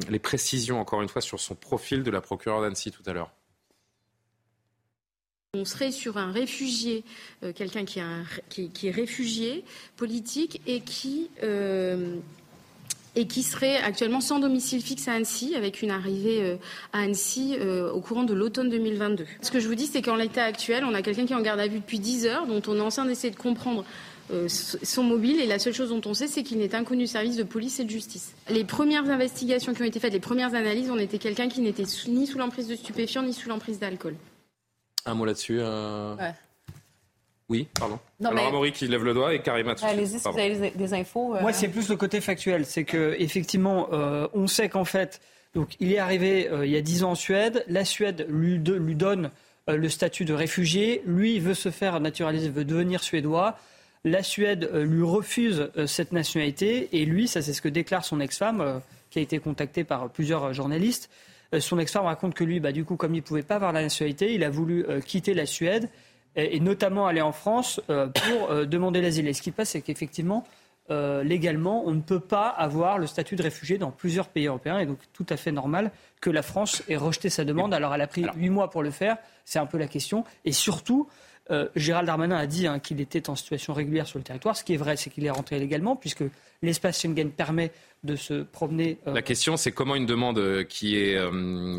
les, 0.10 0.20
précisions 0.20 0.80
encore 0.80 1.02
une 1.02 1.10
fois 1.10 1.22
sur 1.22 1.40
son 1.40 1.56
profil 1.56 2.04
de 2.04 2.12
la 2.12 2.22
procureure 2.22 2.62
d'Annecy 2.62 2.92
tout 2.92 3.02
à 3.08 3.14
l'heure. 3.14 3.32
On 5.56 5.66
serait 5.66 5.92
sur 5.92 6.18
un 6.18 6.32
réfugié, 6.32 7.04
euh, 7.44 7.54
quelqu'un 7.54 7.86
qui, 7.86 8.02
qui, 8.70 8.88
est 8.88 8.92
réfugié 8.92 9.64
politique 9.98 10.62
et 10.68 10.82
qui 10.82 11.30
et 13.16 13.28
qui 13.28 13.44
serait 13.44 13.78
actuellement 13.78 14.22
sans 14.22 14.40
domicile 14.40 14.82
fixe 14.82 15.08
à 15.08 15.14
Annecy, 15.14 15.56
avec 15.56 15.82
une 15.82 15.92
arrivée 15.92 16.42
euh, 16.42 16.56
à 16.94 17.00
Annecy 17.00 17.56
euh, 17.60 17.92
au 17.92 18.02
courant 18.02 18.24
de 18.24 18.34
l'automne 18.34 18.70
2022. 18.70 19.26
Ce 19.42 19.52
que 19.52 19.60
je 19.60 19.68
vous 19.68 19.76
dis, 19.76 19.86
c'est 19.86 20.02
qu'en 20.02 20.16
l'état 20.16 20.44
actuel, 20.44 20.84
on 20.84 20.94
a 20.94 21.02
quelqu'un 21.02 21.26
qui 21.26 21.34
est 21.34 21.36
en 21.36 21.42
garde 21.42 21.60
à 21.60 21.68
vue 21.68 21.80
depuis 21.80 22.00
10 22.00 22.26
heures, 22.26 22.48
dont 22.48 22.62
on 22.68 22.78
est 22.78 22.82
en 22.82 22.90
train 22.90 23.06
d'essayer 23.06 23.32
de 23.32 23.40
comprendre 23.40 23.86
euh, 24.32 24.48
son 24.48 25.04
mobile 25.04 25.40
et 25.40 25.46
la 25.46 25.60
seule 25.60 25.74
chose 25.74 25.90
dont 25.90 26.02
on 26.06 26.14
sait, 26.14 26.28
c'est 26.28 26.44
qu'il 26.44 26.58
n'est 26.58 26.76
inconnu 26.76 27.08
service 27.08 27.36
de 27.36 27.44
police 27.44 27.80
et 27.80 27.84
de 27.84 27.90
justice. 27.90 28.34
Les 28.50 28.64
premières 28.64 29.10
investigations 29.10 29.74
qui 29.74 29.82
ont 29.82 29.86
été 29.86 30.00
faites, 30.00 30.14
les 30.14 30.20
premières 30.20 30.56
analyses, 30.56 30.90
on 30.90 30.98
était 30.98 31.18
quelqu'un 31.18 31.50
qui 31.50 31.62
n'était 31.62 31.86
ni 32.08 32.28
sous 32.28 32.38
l'emprise 32.38 32.68
de 32.68 32.76
stupéfiants 32.76 33.24
ni 33.24 33.34
sous 33.34 33.50
l'emprise 33.50 33.80
d'alcool. 33.80 34.16
Un 35.06 35.16
mot 35.16 35.26
là-dessus. 35.26 35.60
Ouais. 35.60 36.34
Oui, 37.50 37.68
pardon. 37.78 38.00
Non, 38.20 38.30
Alors, 38.30 38.48
Amaury 38.48 38.72
qui 38.72 38.88
lève 38.88 39.04
le 39.04 39.14
doigt 39.14 39.34
et 39.34 39.42
Karima 39.42 39.76
Allez-y 39.82 40.20
si 40.20 40.28
vous 40.28 40.40
avez 40.40 40.72
des 40.72 40.94
infos. 40.94 41.36
Euh... 41.36 41.42
Moi, 41.42 41.54
c'est 41.54 41.68
plus 41.68 41.90
le 41.90 41.96
côté 41.96 42.22
factuel. 42.22 42.66
C'est 42.66 42.84
que 42.84 43.16
effectivement, 43.20 43.90
euh, 43.92 44.28
on 44.34 44.48
sait 44.48 44.70
qu'en 44.70 44.86
fait, 44.86 45.22
donc, 45.54 45.76
il 45.80 45.92
est 45.92 46.00
arrivé 46.00 46.50
euh, 46.50 46.66
il 46.66 46.72
y 46.72 46.78
a 46.78 46.82
10 46.82 47.04
ans 47.04 47.12
en 47.12 47.16
Suède. 47.16 47.64
La 47.68 47.86
Suède 47.86 48.26
lui, 48.30 48.60
de, 48.60 48.74
lui 48.74 48.96
donne 48.96 49.30
euh, 49.70 49.76
le 49.76 49.90
statut 49.90 50.26
de 50.26 50.34
réfugié. 50.34 51.04
Lui, 51.06 51.36
il 51.36 51.42
veut 51.42 51.54
se 51.54 51.70
faire 51.70 52.00
naturaliser, 52.00 52.50
veut 52.50 52.66
devenir 52.66 53.04
suédois. 53.04 53.58
La 54.06 54.22
Suède 54.22 54.70
euh, 54.74 54.84
lui 54.84 55.04
refuse 55.04 55.70
euh, 55.78 55.88
cette 55.88 56.12
nationalité. 56.12 56.90
Et 56.92 57.06
lui, 57.06 57.28
ça 57.28 57.42
c'est 57.42 57.54
ce 57.54 57.62
que 57.62 57.70
déclare 57.70 58.04
son 58.04 58.20
ex-femme, 58.20 58.62
euh, 58.62 58.80
qui 59.10 59.20
a 59.20 59.22
été 59.22 59.40
contactée 59.40 59.84
par 59.84 60.10
plusieurs 60.10 60.54
journalistes. 60.54 61.10
son 61.60 61.78
ex-femme 61.78 62.06
raconte 62.06 62.34
que 62.34 62.44
lui, 62.44 62.60
bah, 62.60 62.72
du 62.72 62.84
coup, 62.84 62.96
comme 62.96 63.14
il 63.14 63.20
ne 63.20 63.24
pouvait 63.24 63.44
pas 63.44 63.56
avoir 63.56 63.72
la 63.72 63.82
nationalité, 63.82 64.34
il 64.34 64.44
a 64.44 64.50
voulu 64.50 64.86
quitter 65.06 65.36
la 65.36 65.46
Suède 65.46 65.88
et, 66.36 66.60
notamment 66.60 67.06
aller 67.06 67.22
en 67.22 67.32
France 67.32 67.80
pour 67.88 68.66
demander 68.66 69.02
l'asile. 69.02 69.28
Et 69.28 69.34
ce 69.34 69.44
qui 69.44 69.52
passe, 69.52 69.70
c'est 69.70 69.82
qu'effectivement, 69.82 70.46
euh, 70.90 71.24
légalement, 71.24 71.84
on 71.86 71.92
ne 71.92 72.02
peut 72.02 72.20
pas 72.20 72.50
avoir 72.50 72.98
le 72.98 73.08
statut 73.08 73.38
de 73.38 73.44
réfugié 73.44 73.78
dans 73.78 73.92
plusieurs 73.92 74.28
pays 74.28 74.48
européens. 74.48 74.80
Et 74.80 74.86
donc, 74.86 74.98
tout 75.14 75.26
à 75.30 75.38
fait 75.38 75.52
normal 75.52 75.92
que 76.20 76.30
la 76.30 76.42
France 76.42 76.84
ait 76.90 76.98
rejeté 76.98 77.30
sa 77.30 77.46
demande. 77.46 77.74
Alors, 77.74 77.94
elle 77.96 78.02
a 78.02 78.08
pris 78.08 78.26
huit 78.36 78.50
mois 78.50 78.70
pour 78.70 78.84
le 78.84 78.92
faire. 78.92 79.18
C'est 79.46 79.60
un 79.60 79.66
peu 79.66 79.78
la 79.78 79.88
question. 79.88 80.26
Et 80.44 80.52
surtout, 80.52 81.08
euh, 81.52 81.68
Gérald 81.76 82.08
Darmanin 82.08 82.38
a 82.38 82.48
dit 82.48 82.68
hein, 82.68 82.80
qu'il 82.80 83.02
était 83.02 83.30
en 83.30 83.36
situation 83.36 83.74
régulière 83.74 84.08
sur 84.08 84.18
le 84.18 84.24
territoire. 84.24 84.56
Ce 84.56 84.64
qui 84.64 84.74
est 84.74 84.78
vrai, 84.78 84.96
c'est 84.96 85.10
qu'il 85.10 85.26
est 85.26 85.30
rentré 85.30 85.60
légalement, 85.60 85.96
puisque 85.96 86.24
l'espace 86.62 87.02
Schengen 87.02 87.32
permet 87.32 87.72
de 88.04 88.16
se 88.16 88.44
promener. 88.44 88.98
Euh... 89.08 89.14
La 89.14 89.22
question, 89.22 89.58
c'est 89.58 89.72
comment 89.72 89.96
une 89.96 90.06
demande 90.06 90.38
euh, 90.38 90.64
qui 90.64 90.98
est 90.98 91.18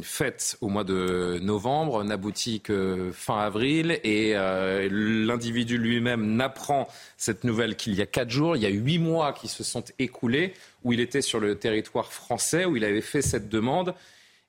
faite 0.02 0.56
au 0.60 0.68
mois 0.68 0.84
de 0.84 1.38
novembre 1.42 2.04
n'aboutit 2.04 2.60
que 2.60 3.10
fin 3.12 3.38
avril 3.38 4.00
et 4.04 4.34
l'individu 4.90 5.78
lui-même 5.78 6.36
n'apprend 6.36 6.88
cette 7.16 7.44
nouvelle 7.44 7.76
qu'il 7.76 7.94
y 7.94 8.02
a 8.02 8.06
quatre 8.06 8.30
jours. 8.30 8.56
Il 8.56 8.62
y 8.62 8.66
a 8.66 8.70
huit 8.70 8.98
mois 8.98 9.32
qui 9.32 9.48
se 9.48 9.64
sont 9.64 9.84
écoulés 9.98 10.54
où 10.82 10.92
il 10.92 11.00
était 11.00 11.22
sur 11.22 11.40
le 11.40 11.56
territoire 11.56 12.12
français, 12.12 12.64
où 12.64 12.76
il 12.76 12.84
avait 12.84 13.00
fait 13.00 13.22
cette 13.22 13.48
demande. 13.48 13.94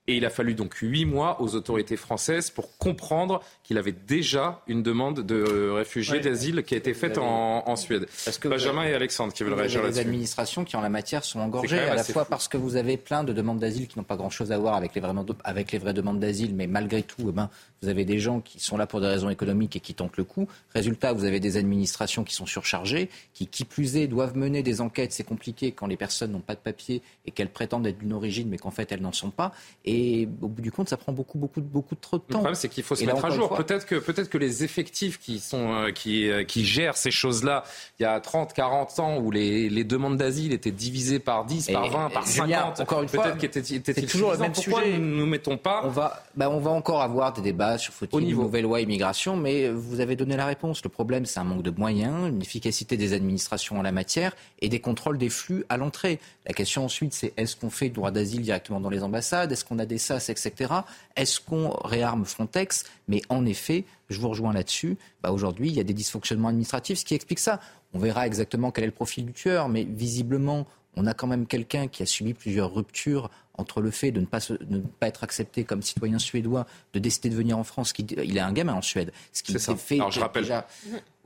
Et 0.07 0.17
il 0.17 0.25
a 0.25 0.29
fallu 0.29 0.53
donc 0.53 0.75
huit 0.75 1.05
mois 1.05 1.41
aux 1.41 1.55
autorités 1.55 1.97
françaises 1.97 2.51
pour 2.51 2.77
comprendre 2.77 3.41
qu'il 3.63 3.79
avait 3.79 3.91
déjà 3.91 4.61
une 4.67 4.83
demande 4.83 5.21
de 5.25 5.71
réfugié 5.71 6.17
Ouais. 6.17 6.19
d'asile 6.19 6.61
qui 6.63 6.75
a 6.75 6.77
été 6.77 6.93
faite 6.93 7.17
en, 7.17 7.63
en 7.67 7.75
Suède. 7.75 8.05
que 8.39 8.47
Benjamin 8.47 8.83
et 8.83 8.93
Alexandre 8.93 9.33
qui 9.33 9.41
veulent 9.43 9.53
Vous 9.53 9.59
réagir 9.59 9.81
des 9.81 9.87
là-dessus. 9.87 10.01
administrations 10.01 10.63
qui, 10.63 10.75
en 10.75 10.81
la 10.81 10.89
matière, 10.89 11.23
sont 11.23 11.39
engorgées, 11.39 11.79
à 11.79 11.95
la 11.95 12.03
fois 12.03 12.23
fou. 12.23 12.29
parce 12.29 12.47
que 12.47 12.55
vous 12.57 12.75
avez 12.75 12.97
plein 12.97 13.23
de 13.23 13.33
demandes 13.33 13.57
d'asile 13.57 13.87
qui 13.87 13.97
n'ont 13.97 14.03
pas 14.03 14.15
grand-chose 14.15 14.51
à 14.51 14.59
voir 14.59 14.75
avec 14.75 14.93
les, 14.93 15.01
vraies, 15.01 15.11
avec 15.43 15.71
les 15.71 15.79
vraies 15.79 15.93
demandes 15.93 16.19
d'asile, 16.19 16.53
mais 16.53 16.67
malgré 16.67 17.01
tout, 17.01 17.25
eh 17.29 17.31
ben, 17.31 17.49
vous 17.81 17.89
avez 17.89 18.05
des 18.05 18.19
gens 18.19 18.39
qui 18.39 18.59
sont 18.59 18.77
là 18.77 18.87
pour 18.87 19.01
des 19.01 19.07
raisons 19.07 19.29
économiques 19.29 19.75
et 19.75 19.79
qui 19.79 19.93
tentent 19.93 20.17
le 20.17 20.23
coup. 20.23 20.47
Résultat, 20.73 21.13
vous 21.13 21.23
avez 21.25 21.39
des 21.39 21.57
administrations 21.57 22.23
qui 22.23 22.33
sont 22.33 22.45
surchargées, 22.45 23.09
qui, 23.33 23.47
qui 23.47 23.65
plus 23.65 23.95
est, 23.97 24.07
doivent 24.07 24.35
mener 24.35 24.63
des 24.63 24.81
enquêtes. 24.81 25.11
C'est 25.11 25.23
compliqué 25.25 25.71
quand 25.71 25.85
les 25.87 25.97
personnes 25.97 26.31
n'ont 26.31 26.39
pas 26.39 26.55
de 26.55 26.59
papier 26.59 27.01
et 27.25 27.31
qu'elles 27.31 27.49
prétendent 27.51 27.85
être 27.85 27.97
d'une 27.99 28.13
origine, 28.13 28.47
mais 28.49 28.57
qu'en 28.57 28.71
fait, 28.71 28.91
elles 28.91 29.01
n'en 29.01 29.11
sont 29.11 29.29
pas. 29.29 29.51
Et 29.83 30.27
au 30.41 30.47
bout 30.47 30.61
du 30.61 30.71
compte, 30.71 30.89
ça 30.89 30.97
prend 30.97 31.11
beaucoup, 31.11 31.37
beaucoup, 31.37 31.61
beaucoup 31.61 31.95
trop 31.95 32.17
de 32.17 32.23
Le 32.27 32.33
temps. 32.33 32.39
problème, 32.39 32.55
c'est 32.55 32.69
qu'il 32.69 32.83
faut 32.83 32.95
se 32.95 33.03
Et 33.03 33.05
là, 33.05 33.13
mettre 33.13 33.25
à 33.25 33.29
jour. 33.29 33.55
Peut-être 33.55 33.85
que, 33.85 33.95
peut-être 33.95 34.29
que 34.29 34.37
les 34.37 34.63
effectifs 34.63 35.19
qui, 35.19 35.39
sont, 35.39 35.73
euh, 35.73 35.91
qui, 35.91 36.29
euh, 36.29 36.43
qui 36.43 36.65
gèrent 36.65 36.97
ces 36.97 37.11
choses-là, 37.11 37.63
il 37.99 38.03
y 38.03 38.05
a 38.05 38.19
30, 38.19 38.53
40 38.53 38.99
ans, 38.99 39.17
où 39.19 39.31
les, 39.31 39.69
les 39.69 39.83
demandes 39.83 40.17
d'asile 40.17 40.53
étaient 40.53 40.71
divisées 40.71 41.19
par 41.19 41.45
10, 41.45 41.69
par 41.71 41.85
Et- 41.85 41.89
20, 41.89 42.09
par 42.09 42.23
et 42.27 42.31
Julien, 42.31 42.59
50, 42.75 42.79
encore 42.79 43.01
une 43.03 43.09
fois, 43.09 43.23
peut-être 43.31 43.65
c'est 43.65 44.05
toujours 44.07 44.31
le 44.31 44.37
même 44.37 44.51
Pourquoi 44.53 44.81
sujet. 44.83 44.97
nous 44.97 45.25
ne 45.25 45.25
mettons 45.25 45.57
pas 45.57 45.81
On 45.83 45.89
va, 45.89 46.23
bah, 46.35 46.49
on 46.49 46.59
va 46.59 46.71
encore 46.71 47.01
avoir 47.01 47.33
des 47.33 47.41
débats 47.41 47.74
sur 47.77 47.93
faut-il 47.93 48.29
une 48.29 48.37
nouvelle 48.37 48.63
loi 48.63 48.81
immigration, 48.81 49.35
mais 49.35 49.69
vous 49.69 49.99
avez 49.99 50.15
donné 50.15 50.35
la 50.35 50.45
réponse. 50.45 50.83
Le 50.83 50.89
problème, 50.89 51.25
c'est 51.25 51.39
un 51.39 51.43
manque 51.43 51.63
de 51.63 51.71
moyens, 51.71 52.29
une 52.29 52.41
efficacité 52.41 52.97
des 52.97 53.13
administrations 53.13 53.79
en 53.79 53.81
la 53.81 53.91
matière 53.91 54.35
et 54.59 54.69
des 54.69 54.79
contrôles 54.79 55.17
des 55.17 55.29
flux 55.29 55.65
à 55.69 55.77
l'entrée. 55.77 56.19
La 56.45 56.53
question 56.53 56.85
ensuite, 56.85 57.13
c'est 57.13 57.33
est-ce 57.37 57.55
qu'on 57.55 57.69
fait 57.69 57.87
le 57.87 57.93
droit 57.93 58.11
d'asile 58.11 58.41
directement 58.41 58.79
dans 58.79 58.89
les 58.89 59.03
ambassades? 59.03 59.51
Est-ce 59.51 59.65
qu'on 59.65 59.79
a 59.79 59.85
des 59.85 59.97
SAS, 59.97 60.29
etc. 60.29 60.73
Est-ce 61.15 61.39
qu'on 61.39 61.69
réarme 61.83 62.25
Frontex? 62.25 62.85
Mais 63.07 63.21
en 63.29 63.45
effet, 63.45 63.85
je 64.09 64.19
vous 64.19 64.29
rejoins 64.29 64.53
là-dessus. 64.53 64.97
Bah, 65.23 65.31
Aujourd'hui, 65.31 65.69
il 65.69 65.75
y 65.75 65.79
a 65.79 65.83
des 65.83 65.93
dysfonctionnements 65.93 66.49
administratifs, 66.49 66.99
ce 66.99 67.05
qui 67.05 67.15
explique 67.15 67.39
ça. 67.39 67.59
On 67.93 67.99
verra 67.99 68.27
exactement 68.27 68.71
quel 68.71 68.83
est 68.83 68.87
le 68.87 68.93
profil 68.93 69.25
du 69.25 69.33
tueur, 69.33 69.69
mais 69.69 69.83
visiblement, 69.83 70.67
on 70.95 71.05
a 71.07 71.13
quand 71.13 71.27
même 71.27 71.45
quelqu'un 71.47 71.87
qui 71.87 72.03
a 72.03 72.05
subi 72.05 72.33
plusieurs 72.33 72.73
ruptures 72.73 73.29
entre 73.57 73.79
le 73.79 73.89
fait 73.89 74.11
de 74.11 74.19
ne 74.19 74.25
pas, 74.25 74.41
se- 74.41 74.51
de 74.53 74.65
ne 74.77 74.79
pas 74.81 75.07
être 75.07 75.23
accepté 75.23 75.63
comme 75.63 75.81
citoyen 75.81 76.19
suédois, 76.19 76.65
de 76.93 76.99
décider 76.99 77.29
de 77.29 77.35
venir 77.35 77.57
en 77.57 77.63
France. 77.63 77.93
Qui, 77.93 78.03
il 78.03 78.35
est 78.35 78.41
un 78.41 78.51
gamin 78.51 78.73
en 78.73 78.81
Suède. 78.81 79.13
Ce 79.31 79.43
qui 79.43 79.57
s'est 79.57 79.75
fait 79.77 79.95
Alors 79.95 80.11
je 80.11 80.19
rappelle, 80.19 80.43
déjà- 80.43 80.67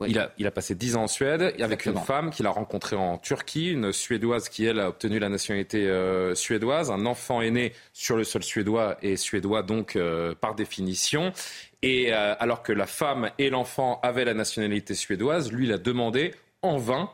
il, 0.07 0.17
a, 0.19 0.31
il 0.37 0.45
a 0.45 0.51
passé 0.51 0.75
10 0.75 0.95
ans 0.95 1.03
en 1.03 1.07
Suède 1.07 1.55
avec 1.59 1.85
une 1.87 1.97
femme 1.97 2.29
qu'il 2.29 2.45
a 2.45 2.51
rencontrée 2.51 2.95
en 2.95 3.17
Turquie, 3.17 3.71
une 3.71 3.91
Suédoise 3.91 4.47
qui, 4.47 4.63
elle, 4.65 4.79
a 4.79 4.89
obtenu 4.89 5.17
la 5.17 5.27
nationalité 5.29 5.87
euh, 5.87 6.35
suédoise. 6.35 6.91
Un 6.91 7.07
enfant 7.07 7.41
est 7.41 7.49
né 7.51 7.73
sur 7.93 8.15
le 8.15 8.23
sol 8.23 8.43
suédois 8.43 8.97
et 9.01 9.17
suédois 9.17 9.63
donc 9.63 9.95
euh, 9.95 10.35
par 10.39 10.53
définition. 10.53 11.33
Et 11.81 12.13
euh, 12.13 12.35
alors 12.39 12.61
que 12.61 12.71
la 12.73 12.85
femme 12.85 13.31
et 13.39 13.49
l'enfant 13.49 13.99
avaient 14.03 14.25
la 14.25 14.35
nationalité 14.35 14.93
suédoise, 14.93 15.51
lui, 15.51 15.65
il 15.65 15.73
a 15.73 15.77
demandé 15.79 16.35
en 16.61 16.77
vain. 16.77 17.09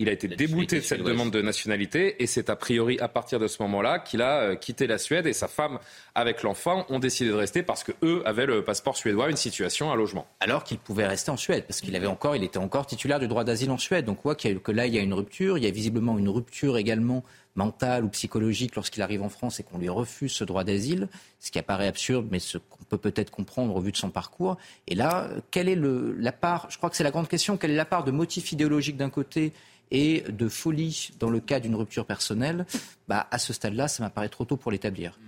Il 0.00 0.08
a 0.08 0.12
été 0.12 0.28
débouté 0.28 0.76
de 0.76 0.84
cette 0.84 1.02
demande 1.02 1.32
de 1.32 1.42
nationalité 1.42 2.22
et 2.22 2.26
c'est 2.26 2.50
a 2.50 2.56
priori 2.56 3.00
à 3.00 3.08
partir 3.08 3.40
de 3.40 3.48
ce 3.48 3.60
moment-là 3.62 3.98
qu'il 3.98 4.22
a 4.22 4.42
euh, 4.42 4.54
quitté 4.54 4.86
la 4.86 4.96
Suède 4.96 5.26
et 5.26 5.32
sa 5.32 5.48
femme 5.48 5.80
avec 6.14 6.44
l'enfant 6.44 6.86
ont 6.88 7.00
décidé 7.00 7.30
de 7.30 7.34
rester 7.34 7.64
parce 7.64 7.82
que 7.82 7.90
eux 8.04 8.22
avaient 8.24 8.46
le 8.46 8.62
passeport 8.62 8.96
suédois, 8.96 9.28
une 9.28 9.36
situation, 9.36 9.90
un 9.90 9.96
logement. 9.96 10.28
alors 10.40 10.62
qu'il 10.62 10.78
pouvait 10.78 11.06
rester 11.06 11.30
en 11.30 11.36
Suède, 11.36 11.64
parce 11.66 11.80
qu'il 11.80 11.96
avait 11.96 12.06
encore, 12.06 12.36
il 12.36 12.44
était 12.44 12.58
encore 12.58 12.86
titulaire 12.86 13.18
du 13.18 13.26
droit 13.26 13.42
d'asile 13.42 13.70
en 13.70 13.78
Suède. 13.78 14.04
Donc, 14.04 14.18
on 14.20 14.28
voit 14.28 14.34
que 14.36 14.72
là, 14.72 14.86
il 14.86 14.94
y 14.94 14.98
a 14.98 15.02
une 15.02 15.14
rupture. 15.14 15.58
Il 15.58 15.64
y 15.64 15.66
a 15.66 15.70
visiblement 15.70 16.16
une 16.16 16.28
rupture 16.28 16.78
également 16.78 17.24
mentale 17.62 18.04
ou 18.04 18.08
psychologique 18.08 18.76
lorsqu'il 18.76 19.02
arrive 19.02 19.22
en 19.22 19.28
France 19.28 19.58
et 19.60 19.62
qu'on 19.64 19.78
lui 19.78 19.88
refuse 19.88 20.32
ce 20.32 20.44
droit 20.44 20.62
d'asile, 20.64 21.08
ce 21.40 21.50
qui 21.50 21.58
apparaît 21.58 21.88
absurde, 21.88 22.28
mais 22.30 22.38
ce 22.38 22.56
qu'on 22.56 22.84
peut 22.88 22.98
peut-être 22.98 23.30
comprendre 23.30 23.74
au 23.76 23.80
vu 23.80 23.90
de 23.92 23.96
son 23.96 24.10
parcours. 24.10 24.56
Et 24.86 24.94
là, 24.94 25.28
quelle 25.50 25.68
est 25.68 25.74
le, 25.74 26.14
la 26.18 26.32
part, 26.32 26.66
je 26.70 26.78
crois 26.78 26.88
que 26.88 26.96
c'est 26.96 27.04
la 27.04 27.10
grande 27.10 27.28
question, 27.28 27.56
quelle 27.56 27.72
est 27.72 27.76
la 27.76 27.84
part 27.84 28.04
de 28.04 28.12
motif 28.12 28.52
idéologique 28.52 28.96
d'un 28.96 29.10
côté 29.10 29.52
et 29.90 30.20
de 30.28 30.48
folie 30.48 31.10
dans 31.18 31.30
le 31.30 31.40
cas 31.40 31.58
d'une 31.60 31.74
rupture 31.74 32.06
personnelle? 32.06 32.64
Bah, 33.08 33.26
À 33.30 33.38
ce 33.38 33.52
stade-là, 33.52 33.88
ça 33.88 34.02
m'apparaît 34.04 34.28
trop 34.28 34.44
tôt 34.44 34.56
pour 34.56 34.70
l'établir. 34.70 35.18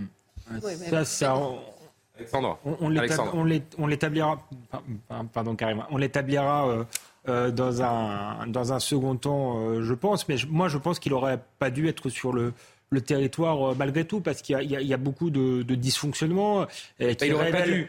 Ça, 0.90 1.04
ça, 1.04 1.36
on- 1.36 1.58
Alexandre. 3.00 3.32
On, 3.78 3.86
l'établira, 3.86 4.46
par- 5.08 5.24
pardon 5.32 5.56
carrément, 5.56 5.86
on 5.90 5.96
l'établira 5.96 6.68
euh, 6.68 6.84
euh, 7.28 7.50
dans 7.50 7.82
un 7.82 8.46
dans 8.46 8.72
un 8.72 8.80
second 8.80 9.16
temps, 9.16 9.58
euh, 9.58 9.82
je 9.82 9.94
pense. 9.94 10.28
Mais 10.28 10.36
moi, 10.48 10.68
je 10.68 10.78
pense 10.78 10.98
qu'il 10.98 11.12
aurait 11.12 11.42
pas 11.58 11.70
dû 11.70 11.88
être 11.88 12.08
sur 12.08 12.32
le 12.32 12.52
le 12.92 13.00
territoire 13.00 13.70
euh, 13.70 13.74
malgré 13.78 14.04
tout 14.04 14.20
parce 14.20 14.42
qu'il 14.42 14.60
y 14.62 14.64
y 14.74 14.84
y 14.86 14.94
a 14.94 14.96
beaucoup 14.96 15.30
de, 15.30 15.62
de 15.62 15.74
dysfonctionnements. 15.74 16.66
euh, 17.00 17.14
qui 17.14 17.26
il 17.26 17.34
aurait 17.34 17.50
pas 17.52 17.62
dû. 17.62 17.88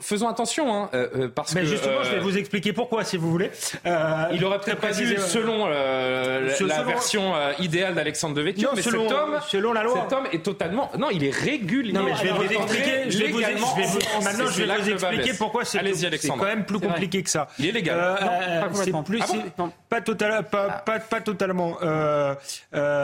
Faisons 0.00 0.28
attention, 0.28 0.72
hein, 0.74 0.88
euh, 0.94 1.08
euh, 1.14 1.28
parce 1.28 1.54
Mais 1.54 1.60
que 1.62 1.66
justement, 1.66 1.98
euh, 1.98 2.04
je 2.04 2.10
vais 2.12 2.20
vous 2.20 2.38
expliquer 2.38 2.72
pourquoi, 2.72 3.04
si 3.04 3.18
vous 3.18 3.30
voulez. 3.30 3.50
Euh, 3.84 4.24
il 4.32 4.42
aurait 4.44 4.60
peut-être 4.60 4.80
pas 4.80 4.92
dû, 4.92 5.14
selon 5.18 5.66
euh, 5.66 6.46
la- 6.46 6.54
Selon- 6.54 6.68
la 6.68 6.82
version 6.84 7.34
euh, 7.36 7.52
idéale 7.58 7.94
d'Alexandre 7.94 8.34
Devecchio, 8.36 8.62
Non, 8.68 8.74
mais 8.76 8.80
selon- 8.82 9.08
cet 9.08 9.18
homme, 9.18 9.38
selon 9.48 9.72
la 9.74 9.82
loi. 9.82 10.00
cet 10.08 10.12
homme 10.16 10.26
est 10.32 10.42
totalement, 10.42 10.90
non, 10.98 11.10
il 11.10 11.22
est 11.22 11.34
régulièrement. 11.34 12.00
Non, 12.08 12.14
mais 12.14 12.16
je 12.16 12.22
vais 12.22 12.30
vous 12.46 12.50
expliquer. 12.52 13.10
Je 13.10 13.18
vais 13.18 13.28
vous, 13.28 13.38
légalement 13.40 13.66
je 13.76 13.80
vais 13.82 13.86
vous- 13.88 13.98
en 13.98 14.00
France. 14.00 14.24
maintenant, 14.24 14.46
je 14.46 14.62
vais 14.62 14.76
vous 14.82 14.90
expliquer 14.90 15.32
pourquoi 15.36 15.64
c'est 15.66 15.80
quand 16.28 16.36
même 16.44 16.64
plus 16.64 16.78
compliqué 16.80 17.22
que 17.22 17.28
ça. 17.30 17.48
Il 17.58 17.66
est 17.66 17.72
légal. 17.72 17.98
Euh, 17.98 18.14
Non, 18.20 18.68
pas 18.92 19.02
plus, 19.02 19.20
Ah 19.20 19.26
bon 19.26 19.42
c'est- 19.66 19.72
pas, 19.90 20.00
total, 20.00 20.44
pas, 20.48 20.68
pas, 20.86 20.98
pas 21.00 21.20
totalement. 21.20 21.76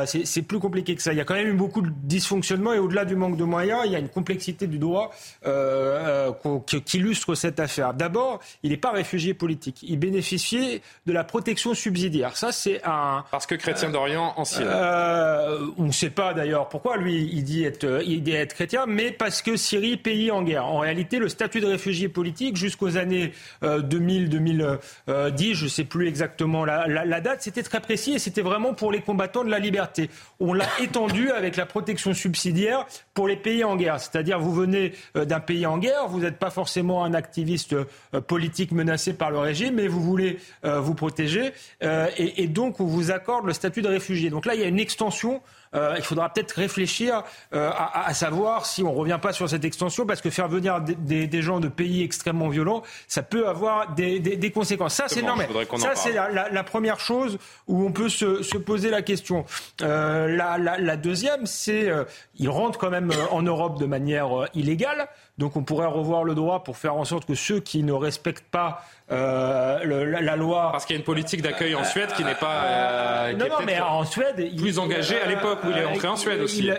C'est 0.07 0.25
c'est 0.27 0.43
plus 0.43 0.59
compliqué 0.61 0.95
que 0.95 1.03
ça. 1.03 1.13
Il 1.13 1.19
y 1.19 1.21
a 1.21 1.24
quand 1.25 1.35
même 1.35 1.49
eu 1.49 1.55
beaucoup 1.55 1.83
de 1.83 1.91
dysfonctionnements 1.91 2.73
et 2.73 2.79
au-delà 2.79 3.05
du 3.05 3.17
manque 3.17 3.37
de 3.37 3.45
moyens, 3.45 3.83
il 3.85 3.93
y 3.93 3.97
a 3.97 3.99
une 3.99 4.09
complexité 4.09 4.67
du 4.67 4.79
droit 4.79 5.13
euh, 5.47 6.31
euh, 6.47 6.59
qui, 6.67 6.99
illustre 6.99 7.35
cette 7.35 7.61
affaire. 7.61 7.95
D'abord, 7.95 8.41
il 8.63 8.71
n'est 8.71 8.77
pas 8.77 8.93
réfugié 8.93 9.35
politique. 9.35 9.79
Il 9.83 9.99
bénéficiait 9.99 10.83
de 11.07 11.13
la 11.13 11.25
protection 11.25 11.75
subsidiaire. 11.75 12.37
Ça, 12.37 12.53
c'est 12.53 12.81
un. 12.85 13.25
Parce 13.31 13.47
que 13.47 13.55
chrétien 13.55 13.91
d'Orient 13.91 14.35
ancien. 14.37 14.67
Euh, 14.67 15.67
on 15.79 15.85
ne 15.85 15.93
sait 15.93 16.11
pas 16.11 16.35
d'ailleurs 16.35 16.69
pourquoi 16.69 16.97
lui 16.97 17.29
il 17.33 17.45
dit 17.45 17.65
être, 17.65 18.03
il 18.07 18.23
dit 18.23 18.33
être 18.33 18.55
chrétien, 18.55 18.85
mais 18.87 19.11
parce 19.11 19.43
que 19.43 19.57
Syrie, 19.57 19.97
pays 19.97 20.31
en 20.31 20.43
guerre. 20.43 20.67
En 20.67 20.79
réalité, 20.79 21.19
le 21.19 21.29
statut 21.29 21.61
de 21.61 21.67
réfugié 21.67 22.09
politique 22.09 22.57
jusqu'aux 22.57 22.97
années 22.97 23.33
2000-2010, 23.63 25.55
je 25.55 25.65
ne 25.65 25.69
sais 25.69 25.85
plus 25.85 26.07
exactement 26.07 26.65
la 26.65 26.85
la, 27.05 27.21
date, 27.21 27.43
c'était 27.43 27.63
très 27.63 27.81
précis 27.81 28.15
et 28.15 28.19
c'était 28.19 28.43
vraiment 28.43 28.75
pour 28.75 28.93
les 28.93 29.01
combattants 29.01 29.45
de 29.45 29.51
la 29.51 29.59
liberté. 29.59 30.11
On 30.41 30.53
l'a 30.53 30.69
étendu 30.81 31.14
avec 31.35 31.57
la 31.57 31.67
protection 31.67 32.15
subsidiaire 32.15 32.87
pour 33.15 33.29
les 33.29 33.37
pays 33.37 33.65
en 33.65 33.77
guerre. 33.77 34.01
C'est-à-dire, 34.01 34.39
vous 34.39 34.53
venez 34.53 34.93
euh, 35.17 35.25
d'un 35.25 35.41
pays 35.41 35.67
en 35.67 35.79
guerre, 35.79 36.09
vous 36.09 36.21
n'êtes 36.21 36.39
pas 36.39 36.51
forcément 36.51 37.05
un 37.05 37.15
activiste 37.15 37.73
euh, 37.73 38.21
politique 38.21 38.73
menacé 38.73 39.15
par 39.15 39.31
le 39.31 39.39
régime, 39.39 39.77
mais 39.77 39.89
vous 39.89 40.03
voulez 40.03 40.39
vous 40.63 40.95
protéger 40.95 41.53
et, 41.83 42.43
et 42.43 42.47
donc 42.47 42.81
on 42.81 42.85
vous 42.85 43.11
accorde 43.11 43.47
le 43.47 43.53
statut 43.53 43.83
de 43.83 43.89
réfugié. 43.89 44.31
Donc 44.31 44.47
là, 44.47 44.55
il 44.55 44.61
y 44.61 44.65
a 44.65 44.69
une 44.69 44.79
extension 44.79 45.41
euh, 45.75 45.95
il 45.97 46.05
faudra 46.05 46.33
peut-être 46.33 46.53
réfléchir 46.53 47.23
euh, 47.53 47.71
à, 47.71 48.07
à, 48.07 48.15
savoir 48.15 48.67
si 48.67 48.83
on 48.83 48.93
ne 48.93 48.99
revient 48.99 49.19
pas 49.21 49.33
sur 49.33 49.49
cette 49.49 49.65
extension, 49.65 50.07
parce 50.07 50.21
que 50.21 50.31
faire 50.31 50.49
venir 50.49 50.81
des, 50.81 51.27
des, 51.27 51.43
gens 51.43 51.59
de 51.59 51.69
pays 51.69 52.03
extrêmement 52.03 52.49
violents, 52.49 52.83
ça 53.09 53.23
peut 53.23 53.49
avoir 53.49 53.95
des, 53.95 54.21
des 54.21 54.51
conséquences. 54.51 54.95
Ça, 54.95 55.07
c'est 55.09 55.23
normal. 55.23 55.49
Ça, 55.79 55.95
c'est 55.95 56.13
la, 56.13 56.49
la, 56.51 56.65
première 56.65 57.01
chose 57.01 57.39
où 57.67 57.85
on 57.85 57.93
peut 57.93 58.09
se, 58.09 58.43
se 58.43 58.57
poser 58.57 58.91
la 58.91 59.03
question. 59.03 59.45
Euh, 59.83 60.29
la, 60.29 60.59
la, 60.59 60.97
deuxième, 60.97 61.47
c'est 61.47 61.89
euh, 61.89 62.05
ils 62.39 62.49
rentrent 62.49 62.79
quand 62.79 62.91
même 62.91 63.04
en 63.31 63.43
Europe 63.43 63.79
de 63.79 63.87
manière 63.87 64.49
illégale. 64.55 65.09
Donc 65.37 65.57
on 65.57 65.65
pourrait 65.65 65.87
revoir 65.87 66.23
le 66.23 66.35
droit 66.35 66.63
pour 66.63 66.77
faire 66.77 66.95
en 66.95 67.05
sorte 67.05 67.27
que 67.27 67.35
ceux 67.35 67.59
qui 67.59 67.83
ne 67.83 67.93
respectent 67.93 68.49
pas 68.51 68.85
euh, 69.11 70.21
la, 70.21 70.37
loi. 70.37 70.71
Parce 70.73 70.87
qu'il 70.87 70.95
y 70.95 70.97
a 70.97 71.01
une 71.01 71.05
politique 71.05 71.43
d'accueil 71.43 71.75
en 71.75 71.85
Suède 71.85 72.13
qui 72.17 72.25
n'est 72.25 72.37
pas. 72.37 72.65
Euh, 72.65 73.33
non, 73.33 73.47
non, 73.49 73.67
mais 73.67 73.81
en 73.81 74.05
Suède. 74.05 74.57
Plus 74.57 74.79
engagée 74.79 75.21
à 75.21 75.27
l'époque 75.27 75.59
où 75.65 75.71
il 75.71 75.77
est 75.77 75.85
entré 75.85 76.09
en 76.09 76.17
Suède 76.17 76.41
aussi. 76.41 76.61
Il, 76.61 76.79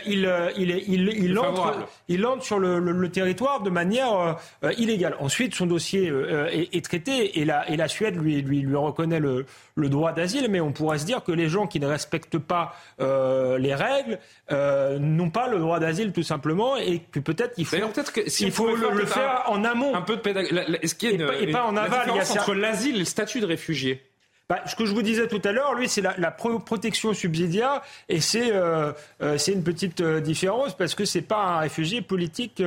il, 0.58 0.84
il, 0.88 1.10
il 1.24 1.38
entre, 1.38 1.86
il 2.08 2.26
entre 2.26 2.44
sur 2.44 2.58
le, 2.60 2.80
le, 2.80 3.10
territoire 3.10 3.62
de 3.62 3.70
manière 3.70 4.38
euh, 4.64 4.72
illégale. 4.78 5.16
Ensuite, 5.20 5.54
son 5.54 5.66
dossier 5.66 6.10
euh, 6.10 6.48
est, 6.48 6.74
est, 6.74 6.84
traité 6.84 7.40
et 7.40 7.46
la, 7.46 7.70
et 7.70 7.76
la 7.78 7.88
Suède 7.88 8.16
lui, 8.16 8.42
lui, 8.42 8.62
lui 8.62 8.76
reconnaît 8.76 9.20
le, 9.20 9.46
le 9.76 9.90
droit 9.90 10.14
d'asile, 10.14 10.48
mais 10.50 10.62
on 10.62 10.72
pourrait 10.72 11.00
se 11.00 11.06
dire 11.06 11.24
que 11.24 11.32
les 11.32 11.50
gens 11.50 11.68
qui 11.68 11.80
ne 11.80 11.88
respectent 11.88 12.38
pas 12.38 12.76
euh, 13.02 13.58
les 13.58 13.76
règles 13.76 14.20
euh, 14.52 14.98
n'ont 15.00 15.30
pas 15.30 15.50
le 15.50 15.60
droit 15.60 15.80
d'asile 15.80 16.14
tout 16.14 16.24
simplement, 16.24 16.78
et 16.78 17.00
que 17.12 17.20
peut-être 17.20 17.54
il 17.58 17.66
faut, 17.66 17.78
peut 17.78 18.04
que 18.04 18.30
si 18.30 18.45
il 18.46 18.52
faut 18.52 18.76
le, 18.76 19.06
faire 19.06 19.44
en 19.48 19.64
amont. 19.64 19.96
Un 19.96 20.02
peu 20.02 20.16
de 20.16 20.22
pédagogie. 20.22 20.56
Est-ce 20.82 20.96
qu'il 20.96 21.20
y 21.20 21.24
a 21.24 21.40
et, 21.40 21.52
pas, 21.52 21.64
en 21.66 21.76
aval. 21.76 22.08
Il 22.10 22.16
y 22.16 22.20
a 22.20 22.32
entre 22.32 22.54
l'asile 22.54 22.96
et 22.96 23.00
le 23.00 23.06
statut 23.06 23.40
de 23.40 23.46
réfugié. 23.46 24.02
Bah, 24.48 24.62
ce 24.68 24.76
que 24.76 24.86
je 24.86 24.94
vous 24.94 25.02
disais 25.02 25.28
tout 25.28 25.42
à 25.44 25.52
l'heure, 25.52 25.74
lui, 25.74 25.90
c'est 25.90 26.02
la, 26.02 26.14
la, 26.20 26.30
protection 26.30 27.16
subsidiaire, 27.16 27.82
et 28.10 28.22
c'est 28.22 28.52
euh, 28.52 28.94
euh, 29.24 29.38
une 29.40 29.64
petite 29.64 30.02
euh, 30.02 30.22
différence 30.22 30.78
parce 30.78 30.94
que 30.94 31.04
c'est 31.04 31.24
pas 31.24 31.44
un 31.44 31.60
réfugié 31.62 32.04
politique 32.04 32.62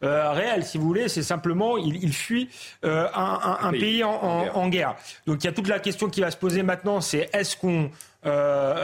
réel, 0.00 0.64
si 0.64 0.78
vous 0.78 0.86
voulez. 0.86 1.08
C'est 1.08 1.24
simplement 1.24 1.76
il, 1.76 1.96
il 2.04 2.12
fuit 2.12 2.48
un, 2.84 2.90
un, 2.92 3.58
un, 3.62 3.72
pays, 3.72 4.04
en, 4.04 4.12
en, 4.12 4.46
en, 4.54 4.68
guerre. 4.68 4.94
Donc 5.26 5.42
il 5.42 5.46
y 5.46 5.50
a 5.50 5.52
toute 5.52 5.66
la 5.66 5.80
question 5.80 6.08
qui 6.08 6.20
va 6.20 6.30
se 6.30 6.36
poser 6.36 6.62
maintenant, 6.62 7.00
c'est 7.00 7.28
est-ce 7.32 7.56
qu'on 7.56 7.90
euh, 8.26 8.74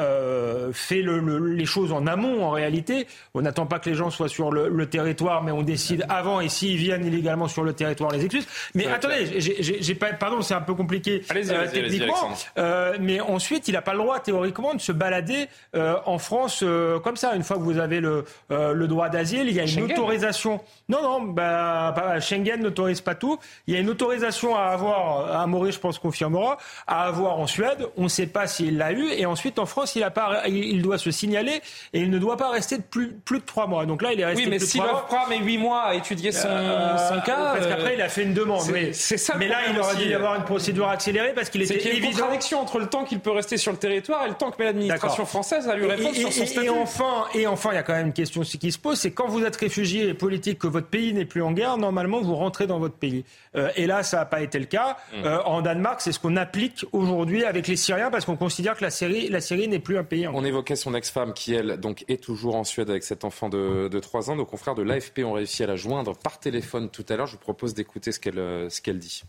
euh, 0.70 0.72
fait 0.72 1.02
le, 1.02 1.18
le, 1.18 1.54
les 1.54 1.64
choses 1.66 1.92
en 1.92 2.06
amont 2.06 2.44
en 2.44 2.50
réalité. 2.50 3.06
On 3.34 3.42
n'attend 3.42 3.66
pas 3.66 3.78
que 3.78 3.88
les 3.90 3.96
gens 3.96 4.10
soient 4.10 4.28
sur 4.28 4.50
le, 4.50 4.68
le 4.68 4.86
territoire, 4.86 5.42
mais 5.42 5.52
on 5.52 5.62
décide 5.62 6.04
avant 6.08 6.40
et 6.40 6.48
s'ils 6.48 6.76
viennent 6.76 7.04
illégalement 7.04 7.48
sur 7.48 7.64
le 7.64 7.72
territoire, 7.72 8.10
les 8.10 8.24
expulse. 8.24 8.46
Mais 8.74 8.86
attendez, 8.86 9.40
j'ai 9.40 9.94
pas, 9.94 10.12
pardon, 10.12 10.42
c'est 10.42 10.54
un 10.54 10.60
peu 10.60 10.74
compliqué 10.74 11.22
euh, 11.34 11.66
techniquement, 11.72 12.30
euh, 12.58 12.96
mais 13.00 13.20
ensuite 13.20 13.68
il 13.68 13.72
n'a 13.72 13.82
pas 13.82 13.92
le 13.92 13.98
droit 13.98 14.20
théoriquement 14.20 14.74
de 14.74 14.80
se 14.80 14.92
balader 14.92 15.46
en 15.74 16.18
France 16.18 16.64
comme 17.02 17.16
ça. 17.16 17.34
Une 17.34 17.42
fois 17.42 17.56
que 17.56 17.62
vous 17.62 17.78
avez 17.78 18.00
le, 18.00 18.24
le 18.50 18.86
droit 18.86 19.08
d'asile, 19.08 19.48
il 19.48 19.54
y 19.54 19.60
a 19.60 19.64
une 19.64 19.90
autorisation. 19.90 20.60
Non, 20.88 21.02
non, 21.02 21.20
bah, 21.22 21.92
bah, 21.96 22.20
Schengen 22.20 22.60
n'autorise 22.60 23.00
pas 23.00 23.14
tout. 23.14 23.38
Il 23.66 23.74
y 23.74 23.76
a 23.76 23.80
une 23.80 23.90
autorisation 23.90 24.56
à 24.56 24.62
avoir, 24.64 25.40
à 25.40 25.46
Maurice, 25.46 25.76
je 25.76 25.80
pense, 25.80 25.98
confirmera, 25.98 26.58
à 26.86 27.04
avoir 27.04 27.38
en 27.38 27.46
Suède. 27.46 27.86
On 27.96 28.04
ne 28.04 28.08
sait 28.08 28.26
pas 28.26 28.46
s'il 28.46 28.76
l'a 28.76 28.92
eu. 28.92 29.08
Et 29.12 29.26
ensuite, 29.30 29.58
en 29.58 29.66
France, 29.66 29.96
il, 29.96 30.02
a 30.02 30.10
pas, 30.10 30.46
il 30.48 30.82
doit 30.82 30.98
se 30.98 31.10
signaler 31.10 31.60
et 31.92 32.00
il 32.00 32.10
ne 32.10 32.18
doit 32.18 32.36
pas 32.36 32.50
rester 32.50 32.78
plus, 32.78 33.12
plus 33.12 33.38
de 33.38 33.44
trois 33.44 33.66
mois. 33.66 33.86
Donc 33.86 34.02
là, 34.02 34.12
il 34.12 34.20
est 34.20 34.24
resté 34.24 34.44
oui, 34.44 34.50
mais 34.50 34.58
s'il 34.58 34.82
prend 34.82 35.26
mais 35.28 35.38
huit 35.38 35.58
mois 35.58 35.82
à 35.82 35.94
étudier 35.94 36.32
son, 36.32 36.48
euh, 36.48 36.96
son 37.08 37.20
cas. 37.20 37.54
Parce 37.54 37.66
qu'après, 37.66 37.94
il 37.94 38.02
a 38.02 38.08
fait 38.08 38.22
une 38.22 38.34
demande. 38.34 38.62
C'est 38.92 39.16
ça. 39.16 39.34
Mais 39.38 39.48
là, 39.48 39.58
il 39.70 39.78
aurait 39.78 39.96
dû 39.96 40.04
y 40.04 40.14
avoir 40.14 40.34
une 40.36 40.44
procédure 40.44 40.88
accélérée 40.88 41.32
parce 41.34 41.50
qu'il 41.50 41.62
était 41.62 41.78
qu 41.78 41.88
y 41.88 41.90
a 41.90 41.94
une 41.94 42.04
contradiction 42.04 42.60
entre 42.60 42.78
le 42.78 42.86
temps 42.86 43.04
qu'il 43.04 43.20
peut 43.20 43.30
rester 43.30 43.56
sur 43.56 43.72
le 43.72 43.78
territoire 43.78 44.24
et 44.24 44.28
le 44.28 44.34
temps 44.34 44.50
que 44.50 44.62
l'administration 44.62 45.26
française 45.26 45.68
a 45.68 45.76
lui 45.76 45.86
répondre 45.86 46.14
sur 46.14 46.32
son 46.32 46.46
statut. 46.46 46.66
Et 46.66 46.70
enfin, 46.70 47.24
et 47.34 47.46
enfin, 47.46 47.70
il 47.72 47.76
y 47.76 47.78
a 47.78 47.82
quand 47.82 47.94
même 47.94 48.08
une 48.08 48.12
question 48.12 48.42
qui 48.42 48.72
se 48.72 48.78
pose, 48.78 48.98
c'est 48.98 49.10
quand 49.10 49.28
vous 49.28 49.44
êtes 49.44 49.56
réfugié 49.56 50.12
politique, 50.14 50.58
que 50.58 50.66
votre 50.66 50.86
pays 50.86 51.12
n'est 51.12 51.24
plus 51.24 51.42
en 51.42 51.52
guerre, 51.52 51.76
normalement, 51.76 52.20
vous 52.20 52.34
rentrez 52.34 52.66
dans 52.66 52.78
votre 52.78 52.94
pays. 52.94 53.24
Euh, 53.56 53.70
et 53.76 53.86
là, 53.86 54.02
ça 54.02 54.18
n'a 54.18 54.24
pas 54.24 54.40
été 54.42 54.58
le 54.58 54.66
cas. 54.66 54.96
Mmh. 55.12 55.24
Euh, 55.24 55.42
en 55.44 55.62
Danemark, 55.62 56.00
c'est 56.00 56.12
ce 56.12 56.18
qu'on 56.18 56.36
applique 56.36 56.84
aujourd'hui 56.92 57.44
avec 57.44 57.66
les 57.66 57.76
Syriens 57.76 58.10
parce 58.10 58.24
qu'on 58.24 58.36
considère 58.36 58.76
que 58.76 58.84
la 58.84 58.90
Syrie, 58.90 59.19
la 59.28 59.40
Syrie 59.40 59.68
n'est 59.68 59.78
plus 59.78 59.98
un 59.98 60.04
pays. 60.04 60.26
En 60.26 60.34
on 60.34 60.44
évoquait 60.44 60.76
son 60.76 60.94
ex-femme 60.94 61.32
qui, 61.32 61.54
elle, 61.54 61.78
donc, 61.78 62.04
est 62.08 62.22
toujours 62.22 62.56
en 62.56 62.64
Suède 62.64 62.90
avec 62.90 63.02
cet 63.02 63.24
enfant 63.24 63.48
de, 63.48 63.88
de 63.88 63.98
3 63.98 64.30
ans. 64.30 64.36
Nos 64.36 64.46
confrères 64.46 64.74
de 64.74 64.82
l'AFP 64.82 65.20
ont 65.20 65.32
réussi 65.32 65.62
à 65.62 65.66
la 65.66 65.76
joindre 65.76 66.16
par 66.16 66.40
téléphone 66.40 66.90
tout 66.90 67.04
à 67.08 67.16
l'heure. 67.16 67.26
Je 67.26 67.32
vous 67.32 67.40
propose 67.40 67.74
d'écouter 67.74 68.12
ce 68.12 68.20
qu'elle 68.20 68.38
euh, 68.38 68.68
ce 68.68 68.80
qu'elle 68.80 68.98
dit. 68.98 69.22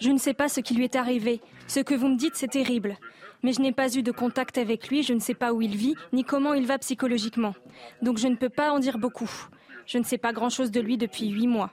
Je 0.00 0.10
ne 0.10 0.18
sais 0.18 0.34
pas 0.34 0.48
ce 0.48 0.60
qui 0.60 0.74
lui 0.74 0.84
est 0.84 0.96
arrivé. 0.96 1.40
Ce 1.66 1.80
que 1.80 1.94
vous 1.94 2.08
me 2.08 2.16
dites, 2.16 2.36
c'est 2.36 2.48
terrible. 2.48 2.96
Mais 3.42 3.52
je 3.52 3.60
n'ai 3.60 3.72
pas 3.72 3.94
eu 3.94 4.02
de 4.02 4.10
contact 4.10 4.56
avec 4.56 4.88
lui, 4.88 5.02
je 5.02 5.12
ne 5.12 5.18
sais 5.18 5.34
pas 5.34 5.52
où 5.52 5.60
il 5.60 5.76
vit, 5.76 5.94
ni 6.12 6.24
comment 6.24 6.54
il 6.54 6.66
va 6.66 6.78
psychologiquement. 6.78 7.54
Donc 8.00 8.16
je 8.16 8.26
ne 8.26 8.36
peux 8.36 8.48
pas 8.48 8.70
en 8.70 8.78
dire 8.78 8.96
beaucoup. 8.96 9.30
Je 9.86 9.98
ne 9.98 10.02
sais 10.04 10.16
pas 10.16 10.32
grand-chose 10.32 10.70
de 10.70 10.80
lui 10.80 10.96
depuis 10.96 11.28
huit 11.28 11.46
mois. 11.46 11.70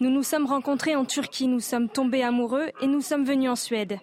Nous 0.00 0.10
nous 0.10 0.22
sommes 0.22 0.46
rencontrés 0.46 0.96
en 0.96 1.04
Turquie, 1.04 1.46
nous 1.46 1.60
sommes 1.60 1.88
tombés 1.88 2.22
amoureux 2.22 2.70
et 2.80 2.86
nous 2.86 3.00
sommes 3.00 3.24
venus 3.24 3.50
en 3.50 3.56
Suède. 3.56 3.98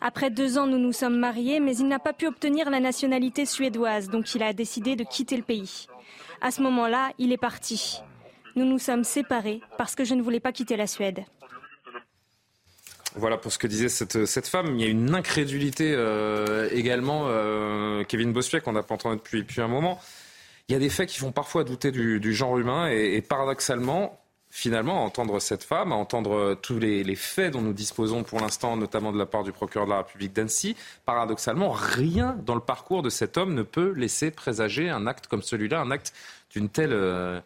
Après 0.00 0.30
deux 0.30 0.56
ans, 0.56 0.66
nous 0.66 0.78
nous 0.78 0.92
sommes 0.92 1.18
mariés, 1.18 1.60
mais 1.60 1.76
il 1.76 1.86
n'a 1.86 1.98
pas 1.98 2.12
pu 2.12 2.26
obtenir 2.26 2.70
la 2.70 2.80
nationalité 2.80 3.44
suédoise, 3.44 4.08
donc 4.08 4.34
il 4.34 4.42
a 4.42 4.52
décidé 4.52 4.96
de 4.96 5.04
quitter 5.04 5.36
le 5.36 5.42
pays. 5.42 5.86
À 6.40 6.50
ce 6.50 6.62
moment-là, 6.62 7.12
il 7.18 7.32
est 7.32 7.36
parti. 7.36 8.00
Nous 8.56 8.64
nous 8.64 8.78
sommes 8.78 9.04
séparés 9.04 9.60
parce 9.76 9.94
que 9.94 10.04
je 10.04 10.14
ne 10.14 10.22
voulais 10.22 10.40
pas 10.40 10.52
quitter 10.52 10.76
la 10.76 10.86
Suède. 10.86 11.24
Voilà 13.16 13.36
pour 13.36 13.52
ce 13.52 13.58
que 13.58 13.66
disait 13.66 13.88
cette, 13.88 14.24
cette 14.24 14.46
femme. 14.46 14.76
Il 14.76 14.80
y 14.80 14.84
a 14.84 14.88
une 14.88 15.14
incrédulité 15.14 15.92
euh, 15.94 16.68
également, 16.72 17.24
euh, 17.26 18.04
Kevin 18.04 18.32
Bossuet, 18.32 18.60
qu'on 18.60 18.72
n'a 18.72 18.84
pas 18.84 18.94
entendu 18.94 19.16
depuis, 19.16 19.42
depuis 19.42 19.60
un 19.60 19.68
moment. 19.68 20.00
Il 20.70 20.74
y 20.74 20.76
a 20.76 20.78
des 20.78 20.88
faits 20.88 21.08
qui 21.08 21.18
font 21.18 21.32
parfois 21.32 21.64
douter 21.64 21.90
du, 21.90 22.32
genre 22.32 22.56
humain 22.56 22.88
et, 22.88 23.20
paradoxalement, 23.22 24.20
finalement, 24.50 25.02
à 25.02 25.04
entendre 25.04 25.40
cette 25.40 25.64
femme, 25.64 25.90
à 25.90 25.96
entendre 25.96 26.54
tous 26.62 26.78
les, 26.78 27.02
les 27.02 27.16
faits 27.16 27.54
dont 27.54 27.60
nous 27.60 27.72
disposons 27.72 28.22
pour 28.22 28.38
l'instant, 28.38 28.76
notamment 28.76 29.10
de 29.10 29.18
la 29.18 29.26
part 29.26 29.42
du 29.42 29.50
procureur 29.50 29.86
de 29.86 29.90
la 29.90 29.96
République 29.98 30.32
d'Annecy, 30.32 30.76
paradoxalement, 31.04 31.72
rien 31.72 32.38
dans 32.46 32.54
le 32.54 32.60
parcours 32.60 33.02
de 33.02 33.10
cet 33.10 33.36
homme 33.36 33.52
ne 33.52 33.64
peut 33.64 33.90
laisser 33.96 34.30
présager 34.30 34.88
un 34.88 35.08
acte 35.08 35.26
comme 35.26 35.42
celui-là, 35.42 35.80
un 35.80 35.90
acte 35.90 36.12
d'une 36.52 36.68
telle 36.68 36.92
euh, 36.92 37.40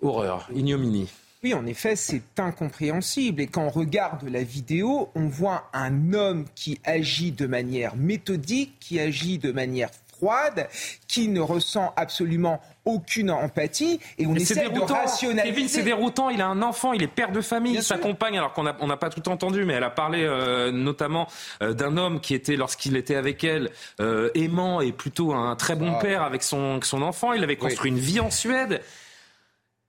horreur, 0.00 0.48
ignominie. 0.54 1.10
Oui, 1.42 1.52
en 1.52 1.66
effet, 1.66 1.96
c'est 1.96 2.38
incompréhensible. 2.38 3.40
Et 3.40 3.48
quand 3.48 3.64
on 3.64 3.70
regarde 3.70 4.28
la 4.28 4.44
vidéo, 4.44 5.10
on 5.16 5.26
voit 5.26 5.68
un 5.72 6.12
homme 6.12 6.44
qui 6.54 6.78
agit 6.84 7.32
de 7.32 7.48
manière 7.48 7.96
méthodique, 7.96 8.74
qui 8.78 9.00
agit 9.00 9.38
de 9.38 9.50
manière 9.50 9.90
froide, 10.20 10.68
qui 11.08 11.28
ne 11.28 11.40
ressent 11.40 11.92
absolument 11.96 12.60
aucune 12.84 13.30
empathie 13.30 14.00
et 14.18 14.26
on 14.26 14.34
essaie 14.34 14.68
de 14.68 14.80
rationaliser. 14.80 15.54
Kevin, 15.54 15.68
c'est 15.68 15.82
déroutant. 15.82 16.30
Il 16.30 16.40
a 16.40 16.46
un 16.46 16.62
enfant, 16.62 16.92
il 16.92 17.02
est 17.02 17.08
père 17.08 17.32
de 17.32 17.40
famille. 17.40 17.82
sa 17.82 17.98
compagne, 17.98 18.36
alors 18.36 18.52
qu'on 18.52 18.64
n'a 18.64 18.76
on 18.80 18.88
pas 18.96 19.10
tout 19.10 19.28
entendu, 19.28 19.64
mais 19.64 19.74
elle 19.74 19.84
a 19.84 19.90
parlé 19.90 20.22
euh, 20.22 20.70
notamment 20.70 21.26
euh, 21.62 21.72
d'un 21.72 21.96
homme 21.96 22.20
qui 22.20 22.34
était, 22.34 22.56
lorsqu'il 22.56 22.96
était 22.96 23.16
avec 23.16 23.44
elle, 23.44 23.70
euh, 24.00 24.30
aimant 24.34 24.80
et 24.80 24.92
plutôt 24.92 25.32
un 25.32 25.56
très 25.56 25.74
bon 25.74 25.92
ah. 25.96 26.00
père 26.00 26.22
avec 26.22 26.42
son, 26.42 26.80
son 26.82 27.02
enfant. 27.02 27.32
Il 27.32 27.42
avait 27.42 27.56
construit 27.56 27.90
oui. 27.90 27.98
une 27.98 28.02
vie 28.02 28.20
en 28.20 28.30
Suède. 28.30 28.80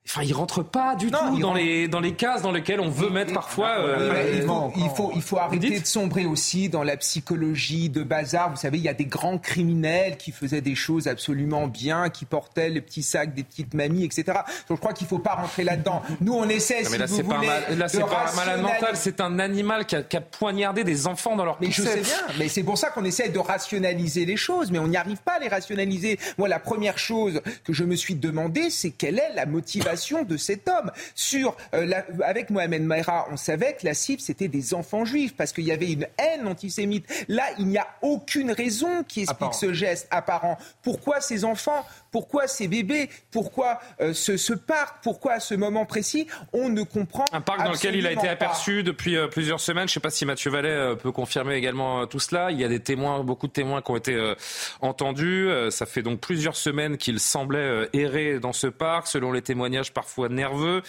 Enfin, 0.07 0.23
il 0.23 0.33
rentre 0.33 0.63
pas 0.63 0.95
du 0.95 1.11
non, 1.11 1.19
tout 1.19 1.39
dans, 1.39 1.49
rentre... 1.49 1.59
les, 1.59 1.87
dans 1.87 1.99
les 1.99 2.13
cases 2.13 2.41
dans 2.41 2.51
lesquelles 2.51 2.79
on 2.79 2.89
veut 2.89 3.11
mettre 3.11 3.33
parfois. 3.33 3.77
Euh, 3.77 4.33
il, 4.33 4.41
faut, 4.41 4.73
il, 4.75 4.89
faut, 4.89 5.11
il 5.15 5.21
faut 5.21 5.37
arrêter 5.37 5.79
de 5.79 5.85
sombrer 5.85 6.25
aussi 6.25 6.69
dans 6.69 6.83
la 6.83 6.97
psychologie 6.97 7.89
de 7.89 8.01
bazar. 8.01 8.49
Vous 8.49 8.57
savez, 8.57 8.79
il 8.79 8.83
y 8.83 8.89
a 8.89 8.95
des 8.95 9.05
grands 9.05 9.37
criminels 9.37 10.17
qui 10.17 10.31
faisaient 10.31 10.61
des 10.61 10.73
choses 10.73 11.07
absolument 11.07 11.67
bien, 11.67 12.09
qui 12.09 12.25
portaient 12.25 12.69
les 12.69 12.81
petits 12.81 13.03
sacs 13.03 13.35
des 13.35 13.43
petites 13.43 13.75
mamies, 13.75 14.03
etc. 14.03 14.39
Donc 14.67 14.77
je 14.77 14.81
crois 14.81 14.93
qu'il 14.93 15.05
faut 15.05 15.19
pas 15.19 15.35
rentrer 15.35 15.63
là-dedans. 15.63 16.01
Nous, 16.19 16.33
on 16.33 16.49
essaie. 16.49 16.81
Non, 16.81 16.89
mais 16.91 16.97
là, 16.97 17.07
si 17.07 17.21
vous 17.21 17.29
voulez, 17.29 17.47
mal, 17.47 17.77
là, 17.77 17.87
c'est 17.87 17.99
pas 17.99 18.25
un 18.31 18.35
malade 18.35 18.61
mental, 18.61 18.95
c'est 18.95 19.21
un 19.21 19.37
animal 19.37 19.85
qui 19.85 19.95
a, 19.95 20.01
qui 20.01 20.17
a, 20.17 20.21
poignardé 20.21 20.83
des 20.83 21.05
enfants 21.05 21.35
dans 21.35 21.45
leur 21.45 21.57
Mais 21.61 21.69
je 21.69 21.83
sais 21.83 22.01
bien. 22.01 22.15
Mais 22.39 22.47
c'est 22.47 22.63
pour 22.63 22.77
ça 22.77 22.89
qu'on 22.89 23.05
essaie 23.05 23.29
de 23.29 23.39
rationaliser 23.39 24.25
les 24.25 24.37
choses, 24.37 24.71
mais 24.71 24.79
on 24.79 24.87
n'y 24.87 24.97
arrive 24.97 25.19
pas 25.19 25.33
à 25.33 25.39
les 25.39 25.47
rationaliser. 25.47 26.19
Moi, 26.39 26.47
la 26.49 26.59
première 26.59 26.97
chose 26.97 27.41
que 27.63 27.71
je 27.71 27.83
me 27.83 27.95
suis 27.95 28.15
demandé, 28.15 28.71
c'est 28.71 28.89
quelle 28.91 29.19
est 29.19 29.33
la 29.35 29.45
motivation 29.45 29.90
de 30.27 30.37
cet 30.37 30.67
homme. 30.67 30.91
Sur, 31.15 31.55
euh, 31.73 31.85
la, 31.85 32.05
avec 32.23 32.49
Mohamed 32.49 32.83
Mayra, 32.83 33.27
on 33.31 33.37
savait 33.37 33.73
que 33.73 33.85
la 33.85 33.93
cible, 33.93 34.21
c'était 34.21 34.47
des 34.47 34.73
enfants 34.73 35.05
juifs, 35.05 35.35
parce 35.35 35.51
qu'il 35.51 35.65
y 35.65 35.71
avait 35.71 35.91
une 35.91 36.07
haine 36.17 36.47
antisémite. 36.47 37.05
Là, 37.27 37.43
il 37.59 37.67
n'y 37.67 37.77
a 37.77 37.87
aucune 38.01 38.51
raison 38.51 39.03
qui 39.03 39.21
explique 39.21 39.37
Apparent. 39.37 39.53
ce 39.53 39.73
geste 39.73 40.07
apparent. 40.11 40.57
Pourquoi 40.81 41.21
ces 41.21 41.45
enfants 41.45 41.85
Pourquoi 42.11 42.47
ces 42.47 42.67
bébés 42.67 43.09
Pourquoi 43.31 43.79
euh, 44.01 44.13
ce, 44.13 44.53
parc 44.53 44.97
Pourquoi 45.01 45.33
à 45.33 45.39
ce 45.39 45.55
moment 45.55 45.85
précis 45.85 46.27
On 46.51 46.67
ne 46.67 46.83
comprend 46.83 47.23
Un 47.31 47.39
parc 47.39 47.63
dans 47.63 47.71
lequel 47.71 47.95
il 47.95 48.05
a 48.05 48.11
été 48.11 48.27
aperçu 48.27 48.83
depuis 48.83 49.15
euh, 49.15 49.27
plusieurs 49.27 49.61
semaines. 49.61 49.87
Je 49.87 49.91
ne 49.91 49.95
sais 49.95 49.99
pas 50.01 50.09
si 50.09 50.25
Mathieu 50.25 50.51
Vallet 50.51 50.69
euh, 50.69 50.95
peut 50.95 51.13
confirmer 51.13 51.55
également 51.55 52.05
tout 52.07 52.19
cela. 52.19 52.51
Il 52.51 52.59
y 52.59 52.65
a 52.65 52.67
des 52.67 52.81
témoins, 52.81 53.23
beaucoup 53.23 53.47
de 53.47 53.53
témoins 53.53 53.81
qui 53.81 53.91
ont 53.91 53.95
été 53.95 54.33
entendus. 54.81 55.49
Ça 55.69 55.85
fait 55.85 56.01
donc 56.01 56.19
plusieurs 56.19 56.55
semaines 56.55 56.97
qu'il 56.97 57.19
semblait 57.19 57.89
errer 57.93 58.39
dans 58.39 58.53
ce 58.53 58.67
parc, 58.67 59.07
selon 59.07 59.31
les 59.31 59.41
témoignages 59.41 59.93
parfois 59.93 60.27
nerveux. 60.27 60.81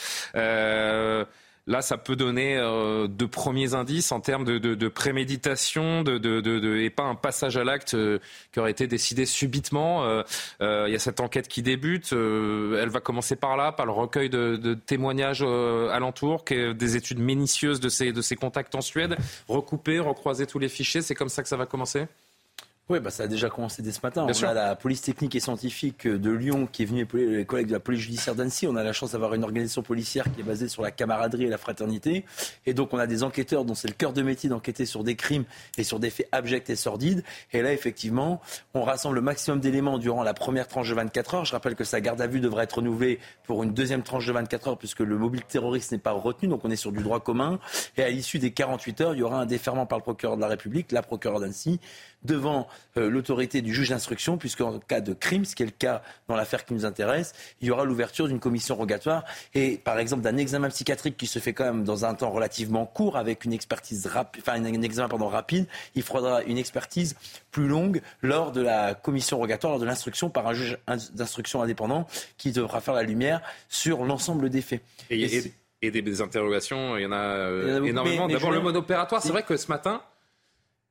Là, 1.69 1.81
ça 1.81 1.97
peut 1.97 2.17
donner 2.17 2.57
euh, 2.57 3.07
de 3.07 3.25
premiers 3.25 3.75
indices 3.75 4.11
en 4.11 4.21
termes 4.21 4.45
de, 4.45 4.89
préméditation 4.89 6.03
de, 6.03 6.77
et 6.77 6.91
pas 6.91 7.05
un 7.05 7.15
passage 7.15 7.57
à 7.57 7.63
l'acte 7.63 7.95
euh, 7.95 8.19
qui 8.53 8.59
aurait 8.59 8.73
été 8.73 8.89
décidé 8.89 9.27
subitement. 9.27 10.05
Euh, 10.05 10.23
euh, 10.61 10.87
il 10.89 10.93
y 10.93 10.97
a 10.97 10.99
cette 10.99 11.21
enquête 11.21 11.47
qui 11.47 11.63
débute. 11.63 12.13
elle 12.13 12.89
va 12.89 13.01
commencer 13.01 13.37
par 13.37 13.57
là, 13.57 13.71
par 13.71 13.87
le 13.87 13.93
recueil 13.93 14.29
de, 14.29 14.75
témoignages 14.75 15.43
alentours, 15.43 16.45
des 16.49 16.97
études 16.97 17.21
minutieuses 17.21 17.79
de 17.79 17.89
ces, 17.89 18.13
de 18.13 18.23
ces 18.23 18.35
contacts 18.35 18.75
en 18.75 18.81
Suède, 18.81 19.17
recouper, 19.49 20.01
recroiser 20.01 20.47
tous 20.47 20.59
les 20.59 20.69
fichiers. 20.69 21.03
C'est 21.03 21.15
comme 21.15 21.29
ça 21.29 21.43
que 21.43 21.49
ça 21.49 21.57
va 21.57 21.67
commencer? 21.67 22.07
Oui, 22.93 23.01
bah, 23.01 23.11
ça 23.11 23.23
a 23.23 23.27
déjà 23.27 23.49
commencé 23.49 23.81
dès 23.81 23.91
ce 23.91 24.01
matin. 24.03 24.27
on 24.29 24.45
a 24.45 24.53
la 24.53 24.77
police 24.77 25.01
technique 25.01 25.35
et 25.35 25.41
scientifique 25.41 26.07
de 26.07 26.31
Lyon 26.31 26.69
qui 26.71 26.83
est 26.83 26.85
venue 26.85 27.01
épauler 27.01 27.27
les 27.27 27.47
collègues 27.47 27.69
de 27.69 27.73
la 27.73 27.81
police 27.81 28.03
judiciaire 28.03 28.35
d'Annecy. 28.35 28.67
On 28.67 28.77
a 28.77 28.83
la 28.83 28.93
chance 28.93 29.13
d'avoir 29.13 29.33
une 29.33 29.45
organisation 29.45 29.83
policière 29.83 30.27
qui 30.31 30.43
est 30.43 30.45
basée 30.45 30.69
sur 30.69 30.83
la 30.83 30.91
camaraderie 30.91 31.45
et 31.45 31.49
la 31.49 31.57
fraternité. 31.57 32.27
Et 32.67 32.75
donc, 32.75 32.93
on 32.93 32.99
a 32.99 33.07
des 33.07 33.23
enquêteurs 33.23 33.65
dont 33.65 33.75
c'est 33.75 33.89
le 33.89 33.95
cœur 33.95 34.13
de 34.13 34.21
métier 34.21 34.51
d'enquêter 34.51 34.85
sur 34.85 35.05
des 35.05 35.17
crimes 35.17 35.45
et 35.79 35.85
sur 35.85 36.01
des 36.01 36.11
faits 36.11 36.29
abjects 36.33 36.69
et 36.69 36.77
sordides. 36.77 37.25
Et 37.55 37.63
là, 37.63 37.73
effectivement, 37.73 38.43
on 38.75 38.83
rassemble 38.83 39.15
le 39.15 39.23
maximum 39.23 39.59
d'éléments 39.61 39.97
durant 39.97 40.23
la 40.23 40.35
première 40.35 40.69
tranche 40.69 40.91
de 40.91 40.95
24 40.95 41.35
heures. 41.35 41.45
Je 41.47 41.53
rappelle 41.53 41.75
que 41.75 41.85
sa 41.85 42.03
garde 42.03 42.21
à 42.21 42.27
vue 42.27 42.41
devrait 42.41 42.65
être 42.65 42.75
renouvelée 42.77 43.21
pour 43.45 43.63
une 43.63 43.73
deuxième 43.73 44.03
tranche 44.03 44.27
de 44.27 44.33
24 44.33 44.69
heures 44.69 44.79
puisque 44.79 45.01
le 45.01 45.17
mobile 45.17 45.45
terroriste 45.45 45.93
n'est 45.93 45.99
pas 45.99 46.13
retenu. 46.13 46.51
Donc, 46.51 46.61
on 46.65 46.71
est 46.71 46.77
sur 46.77 46.93
du 46.93 47.03
droit 47.03 47.21
commun. 47.21 47.59
Et 47.97 48.03
à 48.03 48.11
l'issue 48.11 48.39
des 48.39 48.51
48 48.51 49.01
heures, 49.01 49.15
il 49.15 49.21
y 49.21 49.23
aura 49.23 49.41
un 49.41 49.47
déferment 49.47 49.87
par 49.87 49.99
le 49.99 50.03
procureur 50.03 50.37
de 50.37 50.43
la 50.43 50.49
République, 50.49 50.93
la 50.93 51.01
procureure 51.01 51.41
d'Annecy, 51.41 51.81
devant 52.25 52.69
euh, 52.97 53.11
l'autorité 53.11 53.63
du 53.63 53.75
juge 53.75 53.91
d'instruction, 53.91 54.37
puisqu'en 54.39 54.79
cas 54.79 55.01
de 55.01 55.13
crime, 55.13 55.45
ce 55.45 55.55
qui 55.55 55.63
est 55.63 55.67
le 55.67 55.73
cas 55.73 56.03
dans 56.29 56.37
l'affaire 56.37 56.65
qui 56.65 56.75
nous 56.75 56.85
intéresse, 56.85 57.33
il 57.61 57.69
y 57.69 57.71
aura 57.71 57.85
l'ouverture 57.85 58.29
d'une 58.29 58.41
commission 58.41 58.75
rogatoire 58.75 59.25
et, 59.55 59.79
par 59.79 59.99
exemple, 59.99 60.23
d'un 60.23 60.37
examen 60.37 60.69
psychiatrique 60.69 61.17
qui 61.17 61.27
se 61.27 61.39
fait 61.39 61.53
quand 61.53 61.65
même 61.65 61.85
dans 61.85 62.05
un 62.05 62.15
temps 62.15 62.31
relativement 62.31 62.87
court, 62.87 63.17
avec 63.17 63.45
une 63.45 63.53
expertise 63.53 64.07
rapide, 64.07 64.43
enfin 64.47 64.63
un 64.63 64.83
examen 64.83 65.09
pardon, 65.09 65.29
rapide. 65.29 65.67
Il 65.95 66.03
faudra 66.03 66.43
une 66.43 66.59
expertise 66.59 67.17
plus 67.51 67.69
longue 67.69 68.03
lors 68.23 68.53
de 68.53 68.61
la 68.61 68.95
commission 68.95 69.39
rogatoire, 69.39 69.73
lors 69.73 69.81
de 69.81 69.87
l'instruction 69.87 70.31
par 70.31 70.47
un 70.47 70.55
juge 70.55 70.79
d'instruction 71.13 71.63
indépendant 71.63 72.07
qui 72.39 72.53
devra 72.53 72.81
faire 72.81 72.95
la 72.95 73.03
lumière 73.03 73.43
sur 73.69 74.05
l'ensemble 74.05 74.51
des 74.51 74.63
faits. 74.63 74.83
Et, 75.11 75.91
des, 75.91 76.21
interrogations, 76.23 76.97
il 76.97 77.03
y 77.03 77.07
en 77.07 77.13
a, 77.13 77.17
euh, 77.17 77.83
énormément. 77.83 78.29
D'abord, 78.29 78.53
le 78.53 78.61
mode 78.61 78.77
opératoire. 78.77 79.21
C'est 79.21 79.33
vrai 79.33 79.43
que 79.43 79.57
ce 79.57 79.67
matin, 79.67 80.01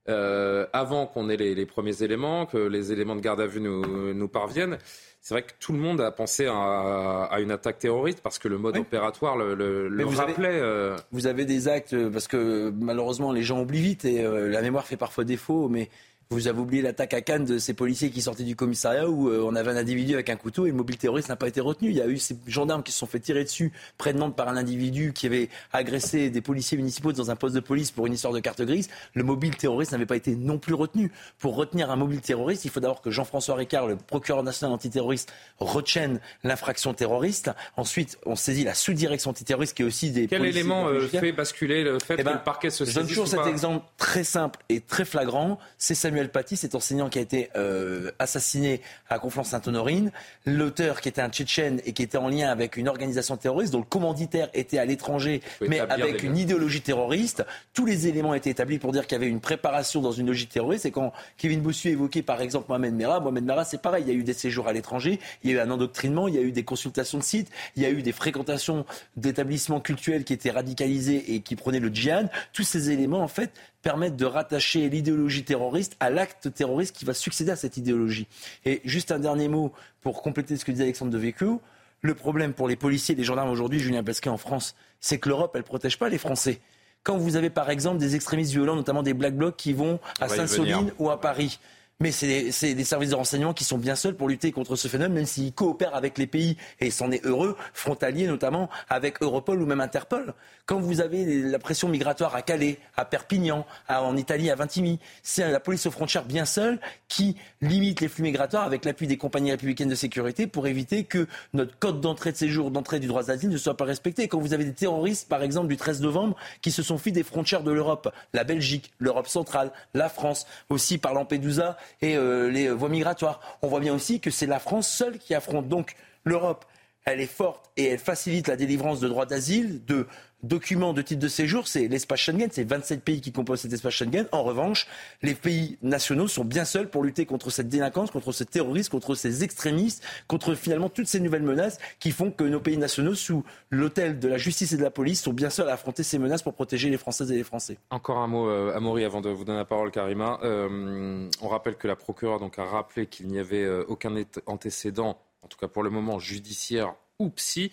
euh, 0.09 0.65
avant 0.73 1.05
qu'on 1.05 1.29
ait 1.29 1.37
les, 1.37 1.65
premiers 1.65 2.01
éléments, 2.01 2.47
que 2.47 2.57
les 2.57 2.91
éléments 2.91 3.15
de 3.15 3.21
garde 3.21 3.39
à 3.39 3.45
vue 3.45 3.61
nous, 3.61 4.27
parviennent. 4.27 4.77
C'est 5.19 5.35
vrai 5.35 5.43
que 5.43 5.51
tout 5.59 5.73
le 5.73 5.77
monde 5.77 6.01
a 6.01 6.11
pensé 6.11 6.47
à, 6.47 7.37
une 7.39 7.51
attaque 7.51 7.77
terroriste 7.77 8.21
parce 8.21 8.39
que 8.39 8.47
le 8.47 8.57
mode 8.57 8.77
opératoire 8.77 9.37
le, 9.37 10.03
vous 10.03 10.17
rappelait. 10.17 10.47
Avez, 10.47 10.59
euh. 10.59 10.95
Vous 11.11 11.27
avez 11.27 11.45
des 11.45 11.67
actes, 11.67 11.95
parce 12.09 12.27
que 12.27 12.73
malheureusement 12.75 13.31
les 13.31 13.43
gens 13.43 13.61
oublient 13.61 13.81
vite 13.81 14.05
et 14.05 14.25
euh, 14.25 14.49
la 14.49 14.63
mémoire 14.63 14.87
fait 14.87 14.97
parfois 14.97 15.23
défaut, 15.23 15.69
mais 15.69 15.89
vous 16.31 16.47
avez 16.47 16.59
oublié 16.59 16.81
l'attaque 16.81 17.13
à 17.13 17.19
Cannes 17.19 17.43
de 17.43 17.57
ces 17.57 17.73
policiers 17.73 18.09
qui 18.09 18.21
sortaient 18.21 18.43
du 18.43 18.55
commissariat 18.55 19.07
où 19.07 19.29
euh, 19.29 19.43
on 19.45 19.53
avait 19.53 19.71
un 19.71 19.75
individu 19.75 20.13
avec 20.13 20.29
un 20.29 20.37
couteau 20.37 20.65
et 20.65 20.69
le 20.69 20.75
mobile 20.75 20.97
terroriste 20.97 21.27
n'a 21.27 21.35
pas 21.35 21.49
été 21.49 21.59
retenu. 21.59 21.89
Il 21.89 21.97
y 21.97 22.01
a 22.01 22.07
eu 22.07 22.17
ces 22.17 22.37
gendarmes 22.47 22.83
qui 22.83 22.93
se 22.93 22.99
sont 22.99 23.05
fait 23.05 23.19
tirer 23.19 23.43
dessus 23.43 23.73
près 23.97 24.13
de 24.13 24.17
Nantes 24.17 24.35
par 24.35 24.47
un 24.47 24.55
individu 24.55 25.11
qui 25.11 25.25
avait 25.25 25.49
agressé 25.73 26.29
des 26.29 26.39
policiers 26.39 26.77
municipaux 26.77 27.11
dans 27.11 27.31
un 27.31 27.35
poste 27.35 27.53
de 27.53 27.59
police 27.59 27.91
pour 27.91 28.07
une 28.07 28.13
histoire 28.13 28.33
de 28.33 28.39
carte 28.39 28.61
grise. 28.61 28.89
Le 29.13 29.25
mobile 29.25 29.57
terroriste 29.57 29.91
n'avait 29.91 30.05
pas 30.05 30.15
été 30.15 30.37
non 30.37 30.57
plus 30.57 30.73
retenu. 30.73 31.11
Pour 31.37 31.57
retenir 31.57 31.91
un 31.91 31.97
mobile 31.97 32.21
terroriste, 32.21 32.63
il 32.63 32.71
faut 32.71 32.79
d'abord 32.79 33.01
que 33.01 33.11
Jean-François 33.11 33.55
Ricard, 33.55 33.87
le 33.87 33.97
procureur 33.97 34.43
national 34.43 34.73
antiterroriste, 34.73 35.33
retienne 35.59 36.21
l'infraction 36.45 36.93
terroriste. 36.93 37.51
Ensuite, 37.75 38.17
on 38.25 38.37
saisit 38.37 38.63
la 38.63 38.73
sous-direction 38.73 39.31
antiterroriste 39.31 39.75
qui 39.75 39.81
est 39.81 39.85
aussi 39.85 40.11
des 40.11 40.27
Quel 40.27 40.45
élément 40.45 40.87
euh, 40.87 41.09
fait 41.09 41.33
basculer 41.33 41.83
le 41.83 41.99
fait 41.99 42.13
eh 42.13 42.17
que 42.17 42.23
ben, 42.23 42.33
le 42.33 42.43
parquet 42.43 42.69
se 42.69 42.85
Je 42.85 42.95
donne 42.95 43.07
toujours 43.07 43.27
cet 43.27 43.47
exemple 43.47 43.85
très 43.97 44.23
simple 44.23 44.59
et 44.69 44.79
très 44.79 45.03
flagrant. 45.03 45.59
C'est 45.77 45.93
Samuel 45.93 46.20
Samuel 46.21 46.31
Paty, 46.31 46.55
cet 46.55 46.75
enseignant 46.75 47.09
qui 47.09 47.17
a 47.17 47.21
été 47.23 47.49
euh, 47.55 48.11
assassiné 48.19 48.81
à 49.09 49.17
Conflans-Sainte-Honorine, 49.17 50.11
l'auteur 50.45 51.01
qui 51.01 51.09
était 51.09 51.21
un 51.21 51.29
Tchétchène 51.29 51.81
et 51.83 51.93
qui 51.93 52.03
était 52.03 52.19
en 52.19 52.29
lien 52.29 52.51
avec 52.51 52.77
une 52.77 52.87
organisation 52.87 53.37
terroriste 53.37 53.73
dont 53.73 53.79
le 53.79 53.85
commanditaire 53.85 54.49
était 54.53 54.77
à 54.77 54.85
l'étranger, 54.85 55.41
mais 55.67 55.79
avec 55.79 56.21
une 56.21 56.37
idéologie 56.37 56.81
terroriste. 56.81 57.43
Tous 57.73 57.87
les 57.87 58.07
éléments 58.07 58.35
étaient 58.35 58.51
établis 58.51 58.77
pour 58.77 58.91
dire 58.91 59.07
qu'il 59.07 59.13
y 59.13 59.21
avait 59.21 59.29
une 59.29 59.39
préparation 59.39 59.99
dans 59.99 60.11
une 60.11 60.27
logique 60.27 60.49
terroriste. 60.49 60.85
Et 60.85 60.91
quand 60.91 61.11
Kevin 61.37 61.61
Bossu 61.61 61.89
évoquait 61.89 62.21
par 62.21 62.39
exemple 62.41 62.67
Mohamed 62.69 62.93
Merah, 62.93 63.19
Mohamed 63.19 63.43
Merah 63.43 63.65
c'est 63.65 63.81
pareil, 63.81 64.03
il 64.05 64.13
y 64.13 64.15
a 64.15 64.19
eu 64.19 64.23
des 64.23 64.33
séjours 64.33 64.67
à 64.67 64.73
l'étranger, 64.73 65.19
il 65.43 65.49
y 65.49 65.53
a 65.53 65.57
eu 65.57 65.59
un 65.59 65.71
endoctrinement, 65.71 66.27
il 66.27 66.35
y 66.35 66.37
a 66.37 66.41
eu 66.41 66.51
des 66.51 66.63
consultations 66.63 67.17
de 67.17 67.23
sites, 67.23 67.49
il 67.75 67.81
y 67.81 67.85
a 67.87 67.89
eu 67.89 68.03
des 68.03 68.11
fréquentations 68.11 68.85
d'établissements 69.17 69.79
cultuels 69.79 70.23
qui 70.23 70.33
étaient 70.33 70.51
radicalisés 70.51 71.33
et 71.33 71.39
qui 71.39 71.55
prenaient 71.55 71.79
le 71.79 71.89
djihad. 71.89 72.29
Tous 72.53 72.63
ces 72.63 72.91
éléments 72.91 73.23
en 73.23 73.27
fait 73.27 73.51
permettre 73.81 74.15
de 74.15 74.25
rattacher 74.25 74.89
l'idéologie 74.89 75.43
terroriste 75.43 75.95
à 75.99 76.09
l'acte 76.09 76.53
terroriste 76.53 76.95
qui 76.95 77.05
va 77.05 77.13
succéder 77.13 77.51
à 77.51 77.55
cette 77.55 77.77
idéologie. 77.77 78.27
Et 78.65 78.81
juste 78.85 79.11
un 79.11 79.19
dernier 79.19 79.47
mot 79.47 79.71
pour 80.01 80.21
compléter 80.21 80.57
ce 80.57 80.65
que 80.65 80.71
disait 80.71 80.83
Alexandre 80.83 81.11
Devecchio. 81.11 81.61
Le 82.01 82.15
problème 82.15 82.53
pour 82.53 82.67
les 82.67 82.75
policiers 82.75 83.13
et 83.13 83.17
les 83.17 83.23
gendarmes 83.23 83.49
aujourd'hui, 83.49 83.79
Julien 83.79 84.03
Pasquet 84.03 84.29
en 84.29 84.37
France, 84.37 84.75
c'est 84.99 85.19
que 85.19 85.29
l'Europe, 85.29 85.51
elle 85.53 85.61
ne 85.61 85.65
protège 85.65 85.99
pas 85.99 86.09
les 86.09 86.17
Français. 86.17 86.59
Quand 87.03 87.17
vous 87.17 87.35
avez 87.35 87.49
par 87.49 87.69
exemple 87.69 87.97
des 87.97 88.15
extrémistes 88.15 88.51
violents, 88.51 88.75
notamment 88.75 89.03
des 89.03 89.13
Black 89.13 89.35
Blocs 89.35 89.55
qui 89.55 89.73
vont 89.73 89.99
à 90.19 90.27
Sainte-Soline 90.27 90.91
ou 90.99 91.09
à 91.09 91.19
Paris, 91.19 91.59
mais 92.01 92.11
c'est 92.11 92.73
des 92.73 92.83
services 92.83 93.11
de 93.11 93.15
renseignement 93.15 93.53
qui 93.53 93.63
sont 93.63 93.77
bien 93.77 93.95
seuls 93.95 94.15
pour 94.15 94.27
lutter 94.27 94.51
contre 94.51 94.75
ce 94.75 94.87
phénomène, 94.87 95.13
même 95.13 95.25
s'ils 95.25 95.53
coopèrent 95.53 95.95
avec 95.95 96.17
les 96.17 96.27
pays, 96.27 96.57
et 96.79 96.89
c'en 96.89 97.11
est 97.11 97.23
heureux, 97.25 97.55
frontaliers 97.73 98.27
notamment 98.27 98.69
avec 98.89 99.21
Europol 99.21 99.61
ou 99.61 99.65
même 99.67 99.81
Interpol. 99.81 100.33
Quand 100.65 100.79
vous 100.79 100.99
avez 100.99 101.41
la 101.41 101.59
pression 101.59 101.89
migratoire 101.89 102.35
à 102.35 102.41
Calais, 102.41 102.79
à 102.97 103.05
Perpignan, 103.05 103.65
en 103.87 104.17
Italie, 104.17 104.49
à 104.49 104.55
Vintimille, 104.55 104.99
c'est 105.21 105.49
la 105.49 105.59
police 105.59 105.85
aux 105.85 105.91
frontières 105.91 106.25
bien 106.25 106.45
seule 106.45 106.79
qui 107.07 107.35
limite 107.61 108.01
les 108.01 108.07
flux 108.07 108.23
migratoires 108.23 108.63
avec 108.63 108.83
l'appui 108.85 109.05
des 109.05 109.17
compagnies 109.17 109.51
républicaines 109.51 109.89
de 109.89 109.95
sécurité 109.95 110.47
pour 110.47 110.65
éviter 110.67 111.03
que 111.03 111.27
notre 111.53 111.77
code 111.77 112.01
d'entrée 112.01 112.31
de 112.31 112.37
séjour, 112.37 112.71
d'entrée 112.71 112.99
du 112.99 113.07
droit 113.07 113.23
d'asile 113.23 113.49
ne 113.49 113.57
soit 113.57 113.77
pas 113.77 113.85
respecté. 113.85 114.27
Quand 114.27 114.39
vous 114.39 114.53
avez 114.53 114.65
des 114.65 114.73
terroristes, 114.73 115.27
par 115.27 115.43
exemple, 115.43 115.67
du 115.67 115.77
13 115.77 116.01
novembre, 116.01 116.35
qui 116.61 116.71
se 116.71 116.81
sont 116.81 116.97
fuis 116.97 117.11
des 117.11 117.23
frontières 117.23 117.63
de 117.63 117.71
l'Europe, 117.71 118.11
la 118.33 118.43
Belgique, 118.43 118.91
l'Europe 118.97 119.27
centrale, 119.27 119.71
la 119.93 120.09
France, 120.09 120.47
aussi 120.69 120.97
par 120.97 121.13
Lampedusa 121.13 121.77
et 122.01 122.15
euh, 122.15 122.49
les 122.49 122.69
voies 122.69 122.89
migratoires. 122.89 123.39
On 123.61 123.67
voit 123.67 123.79
bien 123.79 123.93
aussi 123.93 124.19
que 124.19 124.31
c'est 124.31 124.45
la 124.45 124.59
France 124.59 124.87
seule 124.87 125.17
qui 125.17 125.33
affronte 125.33 125.67
donc 125.67 125.95
l'Europe. 126.23 126.65
Elle 127.05 127.19
est 127.19 127.25
forte 127.25 127.71
et 127.77 127.85
elle 127.85 127.99
facilite 127.99 128.47
la 128.47 128.55
délivrance 128.55 128.99
de 128.99 129.07
droits 129.07 129.25
d'asile, 129.25 129.83
de 129.85 130.07
documents 130.43 130.93
de 130.93 131.01
titre 131.01 131.21
de 131.21 131.27
séjour, 131.27 131.67
c'est 131.67 131.87
l'espace 131.87 132.19
Schengen, 132.19 132.49
c'est 132.51 132.63
27 132.63 133.03
pays 133.03 133.21
qui 133.21 133.31
composent 133.31 133.61
cet 133.61 133.73
espace 133.73 133.93
Schengen. 133.93 134.27
En 134.31 134.43
revanche, 134.43 134.87
les 135.21 135.33
pays 135.33 135.77
nationaux 135.81 136.27
sont 136.27 136.45
bien 136.45 136.65
seuls 136.65 136.89
pour 136.89 137.03
lutter 137.03 137.25
contre 137.25 137.49
cette 137.49 137.69
délinquance, 137.69 138.11
contre 138.11 138.31
ce 138.31 138.43
terrorisme, 138.43 138.91
contre 138.91 139.15
ces 139.15 139.43
extrémistes, 139.43 140.03
contre 140.27 140.55
finalement 140.55 140.89
toutes 140.89 141.07
ces 141.07 141.19
nouvelles 141.19 141.43
menaces 141.43 141.79
qui 141.99 142.11
font 142.11 142.31
que 142.31 142.43
nos 142.43 142.59
pays 142.59 142.77
nationaux, 142.77 143.15
sous 143.15 143.43
l'autel 143.69 144.19
de 144.19 144.27
la 144.27 144.37
justice 144.37 144.73
et 144.73 144.77
de 144.77 144.83
la 144.83 144.91
police, 144.91 145.21
sont 145.21 145.33
bien 145.33 145.49
seuls 145.49 145.69
à 145.69 145.73
affronter 145.73 146.03
ces 146.03 146.19
menaces 146.19 146.43
pour 146.43 146.53
protéger 146.53 146.89
les 146.89 146.97
Françaises 146.97 147.31
et 147.31 147.35
les 147.35 147.43
Français. 147.43 147.77
Encore 147.89 148.17
un 148.17 148.27
mot, 148.27 148.49
euh, 148.49 148.75
Amaury, 148.75 149.05
avant 149.05 149.21
de 149.21 149.29
vous 149.29 149.45
donner 149.45 149.59
la 149.59 149.65
parole, 149.65 149.91
Karima. 149.91 150.39
Euh, 150.43 151.29
on 151.41 151.47
rappelle 151.47 151.75
que 151.75 151.87
la 151.87 151.95
procureure 151.95 152.41
a 152.57 152.65
rappelé 152.65 153.07
qu'il 153.07 153.27
n'y 153.27 153.39
avait 153.39 153.63
euh, 153.63 153.83
aucun 153.87 154.13
antécédent, 154.45 155.19
en 155.41 155.47
tout 155.47 155.57
cas 155.57 155.67
pour 155.67 155.83
le 155.83 155.89
moment 155.89 156.19
judiciaire 156.19 156.95
ou 157.19 157.29
psy, 157.29 157.71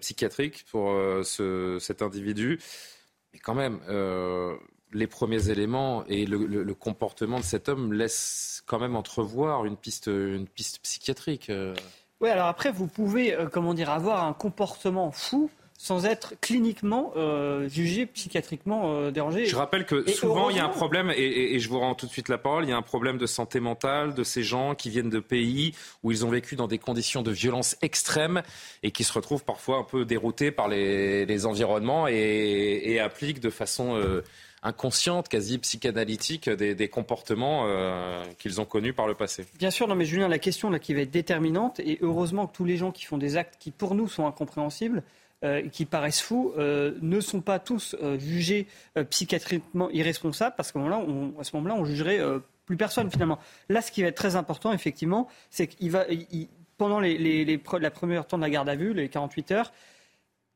psychiatrique 0.00 0.64
pour 0.70 0.90
euh, 0.90 1.22
ce, 1.22 1.78
cet 1.80 2.02
individu. 2.02 2.60
Mais 3.32 3.38
quand 3.38 3.54
même, 3.54 3.80
euh, 3.88 4.56
les 4.92 5.06
premiers 5.06 5.50
éléments 5.50 6.04
et 6.06 6.26
le, 6.26 6.74
comportement 6.74 7.38
de 7.38 7.44
cet 7.44 7.68
homme 7.68 7.92
laissent 7.92 8.62
quand 8.66 8.78
même 8.78 8.96
entrevoir 8.96 9.64
une 9.64 9.76
piste, 9.76 10.06
une 10.06 10.48
piste 10.48 10.80
psychiatrique. 10.80 11.50
Oui, 12.20 12.28
alors 12.28 12.46
après, 12.46 12.72
vous 12.72 12.88
pouvez, 12.88 13.36
comment 13.52 13.72
dire, 13.72 13.90
avoir 13.90 14.24
un 14.24 14.32
comportement 14.32 15.12
fou 15.12 15.50
sans 15.82 16.04
être 16.04 16.34
cliniquement 16.42 17.14
euh, 17.16 17.66
jugé 17.66 18.04
psychiatriquement 18.04 18.96
euh, 18.96 19.10
dérangé. 19.10 19.46
Je 19.46 19.56
rappelle 19.56 19.86
que 19.86 20.06
souvent 20.10 20.50
il 20.50 20.56
y 20.56 20.60
a 20.60 20.64
un 20.66 20.68
problème, 20.68 21.10
et, 21.16 21.58
je 21.58 21.68
vous 21.70 21.78
rends 21.78 21.94
tout 21.94 22.04
de 22.04 22.10
suite 22.10 22.28
la 22.28 22.36
parole, 22.36 22.64
il 22.64 22.68
y 22.68 22.72
a 22.72 22.76
un 22.76 22.82
problème 22.82 23.16
de 23.16 23.24
santé 23.24 23.60
mentale 23.60 24.12
de 24.12 24.22
ces 24.22 24.42
gens 24.42 24.74
qui 24.74 24.90
viennent 24.90 25.08
de 25.08 25.20
pays 25.20 25.74
où 26.02 26.12
ils 26.12 26.26
ont 26.26 26.28
vécu 26.28 26.54
dans 26.54 26.66
des 26.66 26.76
conditions 26.76 27.22
de 27.22 27.30
violence 27.30 27.78
extrême 27.80 28.42
et 28.82 28.90
qui 28.90 29.04
se 29.04 29.12
retrouvent 29.14 29.42
parfois 29.42 29.78
un 29.78 29.82
peu 29.82 30.04
déroutés 30.04 30.50
par 30.50 30.68
les, 30.68 31.46
environnements 31.46 32.06
et, 32.08 33.00
appliquent 33.00 33.40
de 33.40 33.50
façon... 33.50 33.96
Euh, 33.96 34.22
inconsciente, 34.62 35.30
quasi 35.30 35.56
psychanalytique 35.56 36.50
des, 36.50 36.88
comportements 36.88 37.66
qu'ils 38.38 38.60
ont 38.60 38.66
connus 38.66 38.92
par 38.92 39.06
le 39.06 39.14
passé. 39.14 39.46
Bien 39.58 39.70
sûr, 39.70 39.88
non 39.88 39.94
mais 39.94 40.04
Julien, 40.04 40.28
la 40.28 40.38
question 40.38 40.68
là 40.68 40.78
qui 40.78 40.92
va 40.92 41.00
être 41.00 41.10
déterminante, 41.10 41.80
et 41.80 41.96
heureusement 42.02 42.46
que 42.46 42.54
tous 42.54 42.66
les 42.66 42.76
gens 42.76 42.92
qui 42.92 43.06
font 43.06 43.16
des 43.16 43.38
actes 43.38 43.54
qui 43.58 43.70
pour 43.70 43.94
nous 43.94 44.06
sont 44.06 44.26
incompréhensibles, 44.26 45.02
qui 45.72 45.86
paraissent 45.86 46.20
fous 46.20 46.52
ne 46.56 47.20
sont 47.20 47.40
pas 47.40 47.58
tous 47.58 47.96
jugés 48.18 48.66
psychiatriquement 49.08 49.88
irresponsables 49.90 50.54
parce 50.56 50.72
qu'à 50.72 50.80
ce 50.80 50.84
moment-là, 50.84 51.74
on, 51.74 51.84
jugerait 51.84 52.20
plus 52.66 52.76
personne 52.76 53.10
finalement. 53.10 53.38
Là, 53.68 53.82
ce 53.82 53.90
qui 53.90 54.02
va 54.02 54.08
être 54.08 54.16
très 54.16 54.36
important, 54.36 54.72
effectivement, 54.72 55.28
c'est 55.50 55.66
qu'il 55.66 55.90
va, 55.90 56.04
pendant 56.76 57.00
la 57.00 57.90
première 57.90 58.26
temps 58.26 58.38
de 58.38 58.42
la 58.42 58.50
garde 58.50 58.68
à 58.68 58.74
vue, 58.74 58.94
les 58.94 59.08
48 59.08 59.50
heures, 59.52 59.72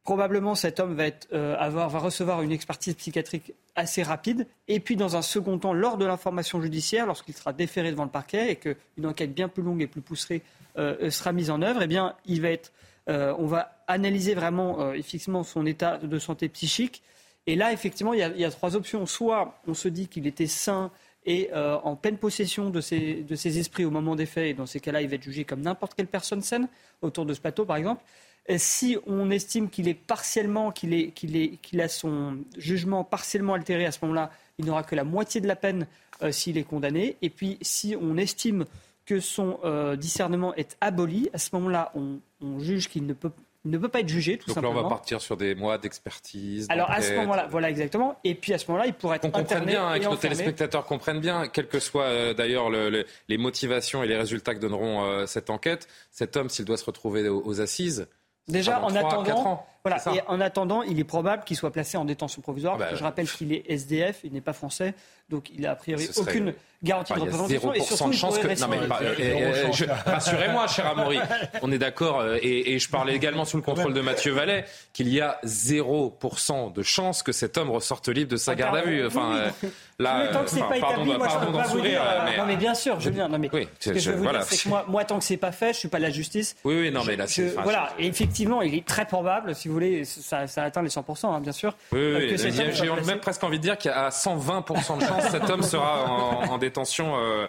probablement 0.04 0.54
cet 0.54 0.80
homme 0.80 0.94
va, 0.94 1.04
euh, 1.32 1.56
recevoir 1.88 2.42
une 2.42 2.52
expertise 2.52 2.94
psychiatrique 2.94 3.52
assez 3.74 4.02
rapide. 4.02 4.46
Et 4.68 4.78
puis, 4.78 4.96
dans 4.96 5.16
un 5.16 5.22
second 5.22 5.58
temps, 5.58 5.72
lors 5.72 5.96
de 5.96 6.04
l'information 6.04 6.62
judiciaire, 6.62 7.06
lorsqu'il 7.06 7.34
sera 7.34 7.52
déféré 7.52 7.90
devant 7.90 8.04
le 8.04 8.10
parquet 8.10 8.52
et 8.52 8.56
qu'une 8.56 9.06
enquête 9.06 9.34
bien 9.34 9.48
plus 9.48 9.62
longue 9.62 9.82
et 9.82 9.86
plus 9.86 10.02
poussée 10.02 10.42
euh, 10.78 11.10
sera 11.10 11.32
mise 11.32 11.50
en 11.50 11.62
œuvre, 11.62 11.82
eh 11.82 11.86
bien, 11.86 12.14
il 12.26 12.42
va 12.42 12.50
être, 12.50 12.70
euh, 12.70 12.70
on 13.06 13.46
va 13.46 13.84
analyser 13.86 14.34
vraiment 14.34 14.92
effectivement 14.92 15.42
son 15.42 15.66
état 15.66 15.98
de 15.98 16.18
santé 16.18 16.48
psychique. 16.48 17.02
Et 17.46 17.56
là, 17.56 17.72
effectivement, 17.72 18.14
il 18.14 18.20
y, 18.20 18.44
a, 18.44 18.50
trois 18.50 18.74
options. 18.76 19.04
Soit 19.06 19.60
on 19.66 19.74
se 19.74 19.88
dit 19.88 20.08
qu'il 20.08 20.26
était 20.26 20.46
sain 20.46 20.90
et 21.26 21.50
euh, 21.52 21.76
en 21.82 21.96
pleine 21.96 22.18
possession 22.18 22.70
de 22.70 22.80
ses, 22.80 23.58
esprits 23.58 23.84
au 23.84 23.90
moment 23.90 24.16
des 24.16 24.26
faits, 24.26 24.46
et 24.46 24.54
dans 24.54 24.66
ces 24.66 24.80
cas-là, 24.80 25.02
il 25.02 25.08
va 25.08 25.14
être 25.16 25.22
jugé 25.22 25.44
comme 25.44 25.60
n'importe 25.60 25.94
quelle 25.94 26.06
personne 26.06 26.42
saine, 26.42 26.68
autour 27.02 27.26
de 27.26 27.34
ce 27.34 27.40
plateau 27.40 27.64
par 27.64 27.76
exemple. 27.76 28.02
Et 28.46 28.58
si 28.58 28.98
on 29.06 29.30
estime 29.30 29.70
qu'il 29.70 29.88
est 29.88 29.94
partiellement, 29.94 30.70
qu'il 30.70 30.92
est, 30.92 31.14
est, 31.22 31.80
a 31.80 31.88
son 31.88 32.38
jugement 32.58 33.02
partiellement 33.02 33.54
altéré 33.54 33.86
à 33.86 33.92
ce 33.92 33.98
moment-là, 34.02 34.30
il 34.58 34.66
n'aura 34.66 34.82
que 34.82 34.94
la 34.94 35.04
moitié 35.04 35.40
de 35.40 35.48
la 35.48 35.56
peine 35.56 35.86
euh, 36.22 36.30
s'il 36.30 36.58
est 36.58 36.64
condamné. 36.64 37.16
Et 37.22 37.30
puis 37.30 37.56
si 37.62 37.96
on 37.98 38.18
estime 38.18 38.66
que 39.06 39.20
son 39.20 39.58
euh, 39.64 39.96
discernement 39.96 40.54
est 40.54 40.76
aboli, 40.80 41.28
à 41.32 41.38
ce 41.38 41.50
moment-là, 41.54 41.92
on, 41.94 42.20
on 42.40 42.58
juge 42.58 42.88
qu'il 42.88 43.06
ne 43.06 43.12
peut 43.12 43.30
ne 43.66 43.78
peut 43.78 43.88
pas 43.88 44.00
être 44.00 44.08
jugé, 44.08 44.36
tout 44.36 44.50
simplement. 44.50 44.74
Donc 44.74 44.74
là, 44.74 44.80
on 44.80 44.88
va 44.90 44.94
partir 44.94 45.20
sur 45.22 45.38
des 45.38 45.54
mois 45.54 45.78
d'expertise. 45.78 46.66
Alors 46.68 46.90
à 46.90 47.00
ce 47.00 47.14
moment-là, 47.14 47.46
voilà 47.50 47.70
exactement. 47.70 48.18
Et 48.22 48.34
puis 48.34 48.52
à 48.52 48.58
ce 48.58 48.66
moment-là, 48.68 48.86
il 48.86 48.92
pourrait 48.92 49.16
être. 49.16 49.24
On 49.24 49.30
comprenne 49.30 49.64
bien, 49.64 49.88
hein, 49.88 49.98
que 49.98 50.04
nos 50.04 50.16
téléspectateurs 50.16 50.84
comprennent 50.84 51.20
bien, 51.20 51.48
quelles 51.48 51.68
que 51.68 51.80
soient 51.80 52.04
euh, 52.04 52.34
d'ailleurs 52.34 52.70
les 52.70 53.38
motivations 53.38 54.02
et 54.02 54.06
les 54.06 54.16
résultats 54.16 54.54
que 54.54 54.60
donneront 54.60 55.04
euh, 55.04 55.26
cette 55.26 55.48
enquête, 55.48 55.88
cet 56.10 56.36
homme, 56.36 56.50
s'il 56.50 56.66
doit 56.66 56.76
se 56.76 56.84
retrouver 56.84 57.26
aux 57.28 57.60
assises, 57.60 58.06
Déjà, 58.48 58.82
en 58.82 58.94
attendant, 58.94 59.66
voilà, 59.84 60.02
et 60.14 60.22
en 60.28 60.40
attendant, 60.40 60.82
il 60.82 60.98
est 60.98 61.04
probable 61.04 61.44
qu'il 61.44 61.58
soit 61.58 61.70
placé 61.70 61.98
en 61.98 62.06
détention 62.06 62.40
provisoire. 62.40 62.78
parce 62.78 62.88
que 62.88 62.94
bah, 62.94 62.98
je 62.98 63.04
rappelle 63.04 63.30
qu'il 63.30 63.52
est 63.52 63.64
SDF, 63.68 64.20
il 64.24 64.32
n'est 64.32 64.40
pas 64.40 64.54
français, 64.54 64.94
donc 65.28 65.50
il 65.50 65.60
n'a 65.60 65.72
a 65.72 65.74
priori 65.74 66.08
aucune 66.16 66.54
garantie 66.82 67.12
de 67.14 67.20
représentation. 67.20 67.74
Et 67.74 67.80
surtout, 67.80 68.10
de 68.10 68.14
chance 68.14 68.38
que. 68.38 68.60
Non, 68.60 68.68
mais, 68.68 68.78
euh, 68.80 69.70
rassurez-moi, 70.06 70.66
cher 70.68 70.86
Amaury, 70.86 71.18
on 71.62 71.72
est 71.72 71.78
d'accord, 71.78 72.20
euh, 72.20 72.38
et, 72.42 72.78
je 72.78 72.88
parlais 72.88 73.14
également 73.14 73.44
sous 73.44 73.56
le 73.56 73.62
contrôle 73.62 73.94
de 73.94 74.00
Mathieu 74.00 74.32
Vallet, 74.32 74.64
qu'il 74.92 75.08
y 75.08 75.20
a 75.20 75.38
0% 75.44 76.72
de 76.72 76.82
chance 76.82 77.22
que 77.22 77.32
cet 77.32 77.56
homme 77.56 77.70
ressorte 77.70 78.08
libre 78.08 78.30
de 78.30 78.36
sa 78.36 78.54
garde 78.54 78.76
à 78.76 78.82
vue. 78.82 79.06
Enfin, 79.06 79.34
euh, 79.34 79.68
là, 79.98 80.28
tant 80.28 80.44
que 80.44 80.50
c'est 80.50 80.60
pas 80.60 80.76
établi, 80.76 81.04
moi, 81.04 81.26
pardon 81.26 81.52
d'en 81.52 81.64
sourire. 81.64 82.02
Mais... 82.24 82.36
Non, 82.36 82.46
mais 82.46 82.56
bien 82.56 82.74
sûr, 82.74 83.00
Julien. 83.00 83.28
Non, 83.28 83.38
mais 83.38 83.50
ce 83.80 83.90
que 83.90 83.98
je 83.98 84.10
veux 84.10 84.16
vous 84.18 84.28
dire, 84.28 84.42
c'est 84.44 84.68
que 84.68 84.90
moi, 84.90 85.04
tant 85.04 85.18
que 85.18 85.24
c'est 85.24 85.36
pas 85.36 85.52
fait, 85.52 85.72
je 85.72 85.78
suis 85.78 85.88
pas 85.88 85.98
de 85.98 86.04
la 86.04 86.10
justice. 86.10 86.56
Oui, 86.64 86.80
oui, 86.80 86.90
non, 86.90 87.02
mais 87.04 87.16
là, 87.16 87.26
c'est. 87.26 87.54
Voilà, 87.62 87.90
et 87.98 88.06
effectivement, 88.06 88.62
il 88.62 88.74
est 88.74 88.86
très 88.86 89.06
probable, 89.06 89.54
si 89.54 89.68
vous 89.68 89.73
voulez, 89.74 90.04
ça, 90.04 90.46
ça 90.46 90.62
atteint 90.62 90.82
les 90.82 90.88
100%, 90.88 91.26
hein, 91.26 91.40
bien 91.40 91.52
sûr. 91.52 91.76
Oui, 91.92 92.14
oui, 92.14 92.36
j'ai 92.38 92.90
même 93.06 93.20
presque 93.20 93.42
envie 93.44 93.58
de 93.58 93.62
dire 93.62 93.78
qu'il 93.78 93.90
y 93.90 93.94
a 93.94 94.08
120% 94.08 94.98
de 94.98 95.04
chance 95.04 95.24
cet 95.30 95.50
homme 95.50 95.62
sera 95.62 96.04
en, 96.50 96.58
détention 96.58 97.16
euh, 97.16 97.46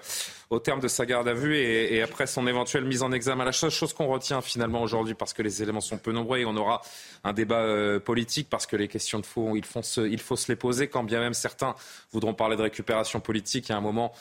au 0.49 0.59
terme 0.59 0.79
de 0.79 0.87
sa 0.87 1.05
garde 1.05 1.27
à 1.27 1.33
vue 1.33 1.57
et, 1.57 2.01
après 2.01 2.27
son 2.27 2.47
éventuelle 2.47 2.85
mise 2.85 3.03
en 3.03 3.11
examen. 3.11 3.45
La 3.45 3.51
seule 3.51 3.71
chose 3.71 3.93
qu'on 3.93 4.07
retient 4.07 4.41
finalement 4.41 4.81
aujourd'hui, 4.81 5.13
parce 5.13 5.33
que 5.33 5.41
les 5.41 5.61
éléments 5.61 5.81
sont 5.81 5.97
peu 5.97 6.11
nombreux 6.11 6.39
et 6.39 6.45
on 6.45 6.55
aura 6.55 6.81
un 7.23 7.33
débat 7.33 7.61
euh, 7.61 7.99
politique, 7.99 8.49
parce 8.49 8.65
que 8.65 8.75
les 8.75 8.87
questions 8.87 9.19
de 9.19 9.25
faux, 9.25 9.55
il 9.55 9.65
faut, 9.65 9.81
se, 9.81 10.01
il 10.01 10.19
faut 10.19 10.35
se 10.35 10.51
les 10.51 10.55
poser, 10.55 10.87
quand 10.87 11.03
bien 11.03 11.19
même 11.19 11.33
certains 11.33 11.75
voudront 12.11 12.33
parler 12.33 12.55
de 12.55 12.61
récupération 12.61 13.19
politique. 13.19 13.69
Il 13.69 13.71
y 13.71 13.75
a 13.75 13.77
un 13.77 13.81
moment. 13.81 14.13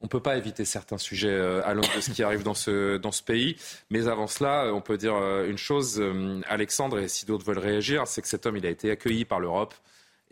On 0.00 0.06
ne 0.06 0.08
peut 0.08 0.20
pas 0.20 0.36
éviter 0.36 0.64
certains 0.64 0.98
sujets 0.98 1.28
euh, 1.28 1.66
à 1.66 1.72
l'aune 1.72 1.86
de 1.96 2.00
ce 2.00 2.10
qui 2.10 2.22
arrive 2.22 2.42
dans 2.42 2.54
ce, 2.54 2.98
dans 2.98 3.12
ce 3.12 3.22
pays. 3.22 3.56
Mais 3.90 4.08
avant 4.08 4.26
cela, 4.26 4.70
on 4.74 4.80
peut 4.80 4.98
dire 4.98 5.16
une 5.44 5.58
chose, 5.58 6.02
Alexandre, 6.48 6.98
et 6.98 7.08
si 7.08 7.26
d'autres 7.26 7.44
veulent 7.44 7.58
réagir, 7.58 8.06
c'est 8.06 8.22
que 8.22 8.28
cet 8.28 8.46
homme, 8.46 8.56
il 8.56 8.66
a 8.66 8.70
été 8.70 8.90
accueilli 8.90 9.24
par 9.24 9.40
l'Europe. 9.40 9.74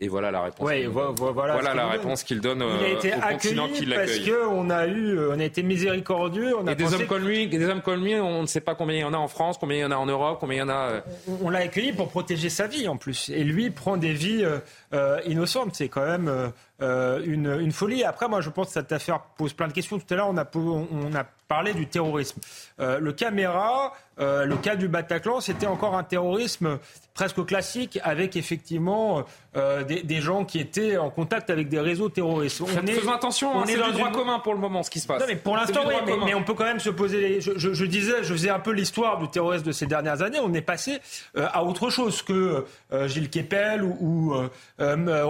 Et 0.01 0.09
voilà 0.09 0.29
la 0.29 0.41
réponse. 0.41 0.69
voilà, 0.89 1.73
la 1.73 1.87
réponse 1.87 2.23
qu'il 2.23 2.41
donne 2.41 2.65
il 2.79 2.85
a 2.85 2.89
été 2.89 3.13
au 3.13 3.21
continent 3.21 3.69
qui 3.69 3.85
l'accueille. 3.85 4.29
Parce 4.29 4.45
qu'on 4.45 4.69
a 4.69 4.87
eu, 4.87 5.17
on 5.29 5.39
a 5.39 5.43
été 5.43 5.63
miséricordieux. 5.63 6.53
On 6.57 6.67
a 6.67 6.73
et 6.73 6.75
des 6.75 6.93
hommes 6.93 7.07
comme 7.07 7.25
lui, 7.25 7.47
des 7.47 7.65
hommes 7.65 7.81
comme 7.81 8.03
lui, 8.03 8.15
on 8.15 8.41
ne 8.41 8.47
sait 8.47 8.59
pas 8.59 8.75
combien 8.75 8.97
il 8.97 9.01
y 9.01 9.03
en 9.05 9.13
a 9.13 9.17
en 9.17 9.29
France, 9.29 9.57
combien 9.57 9.77
il 9.77 9.81
y 9.81 9.85
en 9.85 9.91
a 9.91 9.95
en 9.95 10.05
Europe, 10.05 10.39
combien 10.41 10.57
il 10.57 10.59
y 10.59 10.63
en 10.63 10.69
a. 10.69 10.89
Euh. 10.89 11.01
On, 11.41 11.49
l'a 11.49 11.59
accueilli 11.59 11.93
pour 11.93 12.09
protéger 12.09 12.49
sa 12.49 12.67
vie 12.67 12.89
en 12.89 12.97
plus. 12.97 13.29
Et 13.29 13.45
lui 13.45 13.69
prend 13.69 13.95
des 13.95 14.11
vies 14.11 14.43
euh, 14.43 14.59
euh, 14.93 15.21
innocentes. 15.27 15.75
C'est 15.75 15.87
quand 15.87 16.05
même 16.05 16.51
une, 16.79 17.57
une, 17.59 17.71
folie. 17.71 18.03
Après, 18.03 18.27
moi, 18.27 18.41
je 18.41 18.49
pense 18.49 18.67
que 18.67 18.73
cette 18.73 18.91
affaire 18.91 19.21
pose 19.37 19.53
plein 19.53 19.67
de 19.67 19.73
questions. 19.73 19.97
Tout 19.97 20.13
à 20.13 20.17
l'heure, 20.17 20.29
on 20.29 20.37
a, 20.37 20.45
on 20.55 21.15
a 21.15 21.23
parlé 21.47 21.73
du 21.73 21.87
terrorisme. 21.87 22.41
le 22.79 23.11
caméra, 23.11 23.93
le 24.17 24.55
cas 24.55 24.75
du 24.75 24.87
Bataclan, 24.87 25.41
c'était 25.41 25.67
encore 25.67 25.95
un 25.95 26.03
terrorisme 26.03 26.79
presque 27.15 27.45
classique 27.45 27.97
avec 28.03 28.35
effectivement 28.35 29.23
euh, 29.55 29.83
des, 29.83 30.21
gens 30.21 30.43
qui 30.43 30.59
étaient 30.59 30.97
en 30.97 31.09
contact 31.09 31.49
avec 31.49 31.69
des 31.69 31.79
réseaux 31.79 32.09
terroristes. 32.09 32.61
On 32.61 32.85
est, 32.85 32.91
faisons 32.91 33.13
attention, 33.13 33.55
on 33.55 33.61
hein, 33.61 33.65
est, 33.67 33.77
dans 33.77 33.87
le 33.87 33.93
droit 33.93 34.11
commun 34.11 34.39
pour 34.39 34.53
le 34.53 34.59
moment 34.59 34.83
ce 34.83 34.89
qui 34.89 34.99
se 34.99 35.07
passe. 35.07 35.21
Non, 35.21 35.25
mais 35.27 35.37
pour 35.37 35.55
l'instant, 35.55 35.81
oui, 35.87 35.93
mais, 36.25 36.35
on 36.35 36.43
peut 36.43 36.53
quand 36.53 36.65
même 36.65 36.81
se 36.81 36.89
poser. 36.89 37.21
Les... 37.21 37.41
Je, 37.41 37.85
disais, 37.85 38.23
je 38.23 38.33
faisais 38.33 38.49
un 38.49 38.59
peu 38.59 38.71
l'histoire 38.71 39.17
du 39.17 39.29
terrorisme 39.29 39.65
de 39.65 39.71
ces 39.71 39.85
dernières 39.85 40.21
années. 40.21 40.39
On 40.41 40.53
est 40.53 40.61
passé 40.61 40.99
euh, 41.37 41.47
à 41.53 41.63
autre 41.63 41.89
chose 41.89 42.21
que 42.21 42.65
euh, 42.91 43.07
Gilles 43.07 43.29
Kepel 43.29 43.83
ou, 43.83 44.35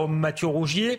Mathieu 0.07 0.47
Rougier 0.47 0.97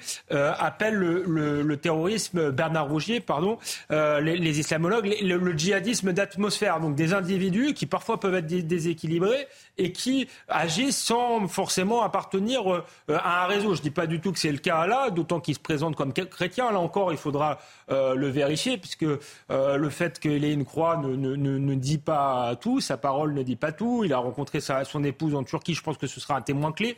appellent 0.58 0.98
le, 0.98 1.76
terrorisme, 1.76 2.50
Bernard 2.50 2.88
Rougier, 2.88 3.20
pardon, 3.20 3.58
les, 3.90 4.60
islamologues, 4.60 5.16
le, 5.22 5.52
djihadisme 5.56 6.12
d'atmosphère. 6.12 6.80
Donc 6.80 6.94
des 6.94 7.12
individus 7.12 7.74
qui 7.74 7.86
parfois 7.86 8.20
peuvent 8.20 8.34
être 8.34 8.46
déséquilibrés 8.46 9.46
et 9.78 9.92
qui 9.92 10.28
agissent 10.48 10.98
sans 10.98 11.46
forcément 11.48 12.02
appartenir 12.02 12.72
euh, 12.72 12.84
à 13.08 13.44
un 13.44 13.46
réseau. 13.46 13.74
Je 13.74 13.80
ne 13.80 13.82
dis 13.82 13.90
pas 13.90 14.06
du 14.06 14.20
tout 14.20 14.32
que 14.32 14.38
c'est 14.38 14.52
le 14.52 14.58
cas 14.58 14.86
là, 14.86 15.10
d'autant 15.10 15.40
qu'il 15.40 15.54
se 15.54 15.60
présente 15.60 15.96
comme 15.96 16.12
chrétien. 16.12 16.70
Là 16.72 16.80
encore, 16.80 17.12
il 17.12 17.18
faudra 17.18 17.52
euh, 17.52 17.54
le 17.88 18.28
vérifier, 18.28 18.78
puisque 18.78 19.04
euh, 19.04 19.76
le 19.76 19.90
fait 19.90 20.18
qu'il 20.18 20.44
ait 20.44 20.64
croix 20.64 20.96
ne, 20.96 21.14
ne, 21.14 21.36
ne, 21.36 21.74
dit 21.74 21.98
pas 21.98 22.56
tout, 22.56 22.80
sa 22.80 22.96
parole 22.96 23.34
ne 23.34 23.42
dit 23.42 23.56
pas 23.56 23.72
tout. 23.72 24.02
Il 24.04 24.12
a 24.12 24.18
rencontré 24.18 24.60
sa, 24.60 24.84
son 24.84 25.04
épouse 25.04 25.34
en 25.34 25.44
Turquie, 25.44 25.74
je 25.74 25.82
pense 25.82 25.98
que 25.98 26.06
ce 26.06 26.20
sera 26.20 26.36
un 26.36 26.42
témoin 26.42 26.72
clé, 26.72 26.96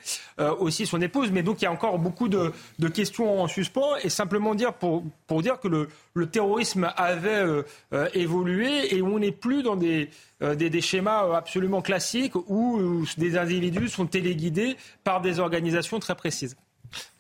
aussi 0.59 0.87
son 0.87 1.01
épouse. 1.01 1.31
Mais 1.31 1.43
donc 1.43 1.61
il 1.61 1.65
y 1.65 1.69
a 1.69 1.73
encore 1.73 1.99
beaucoup 1.99 2.29
de, 2.29 2.53
de 2.79 2.89
questions 2.89 3.41
en 3.43 3.49
suspens, 3.49 3.97
et 4.03 4.09
simplement 4.09 4.55
dire 4.55 4.75
pour, 4.75 5.03
pour 5.27 5.43
dire 5.43 5.61
que 5.61 5.69
le, 5.69 5.89
le 6.15 6.27
terrorisme 6.27 6.91
avait 6.97 7.45
évolué 8.15 8.95
et 8.95 9.03
on 9.03 9.19
n'est 9.19 9.33
plus 9.33 9.63
dans 9.63 9.77
des 9.77 10.11
euh, 10.41 10.55
des, 10.55 10.81
schémas 10.81 11.25
euh, 11.25 11.33
absolument 11.33 11.83
classiques 11.83 12.37
où, 12.37 13.05
des 13.17 13.37
individus 13.37 13.89
sont 13.89 14.07
téléguidés 14.07 14.77
par 15.03 15.21
des 15.21 15.41
organisations 15.41 15.99
très 15.99 16.15
précises. 16.15 16.57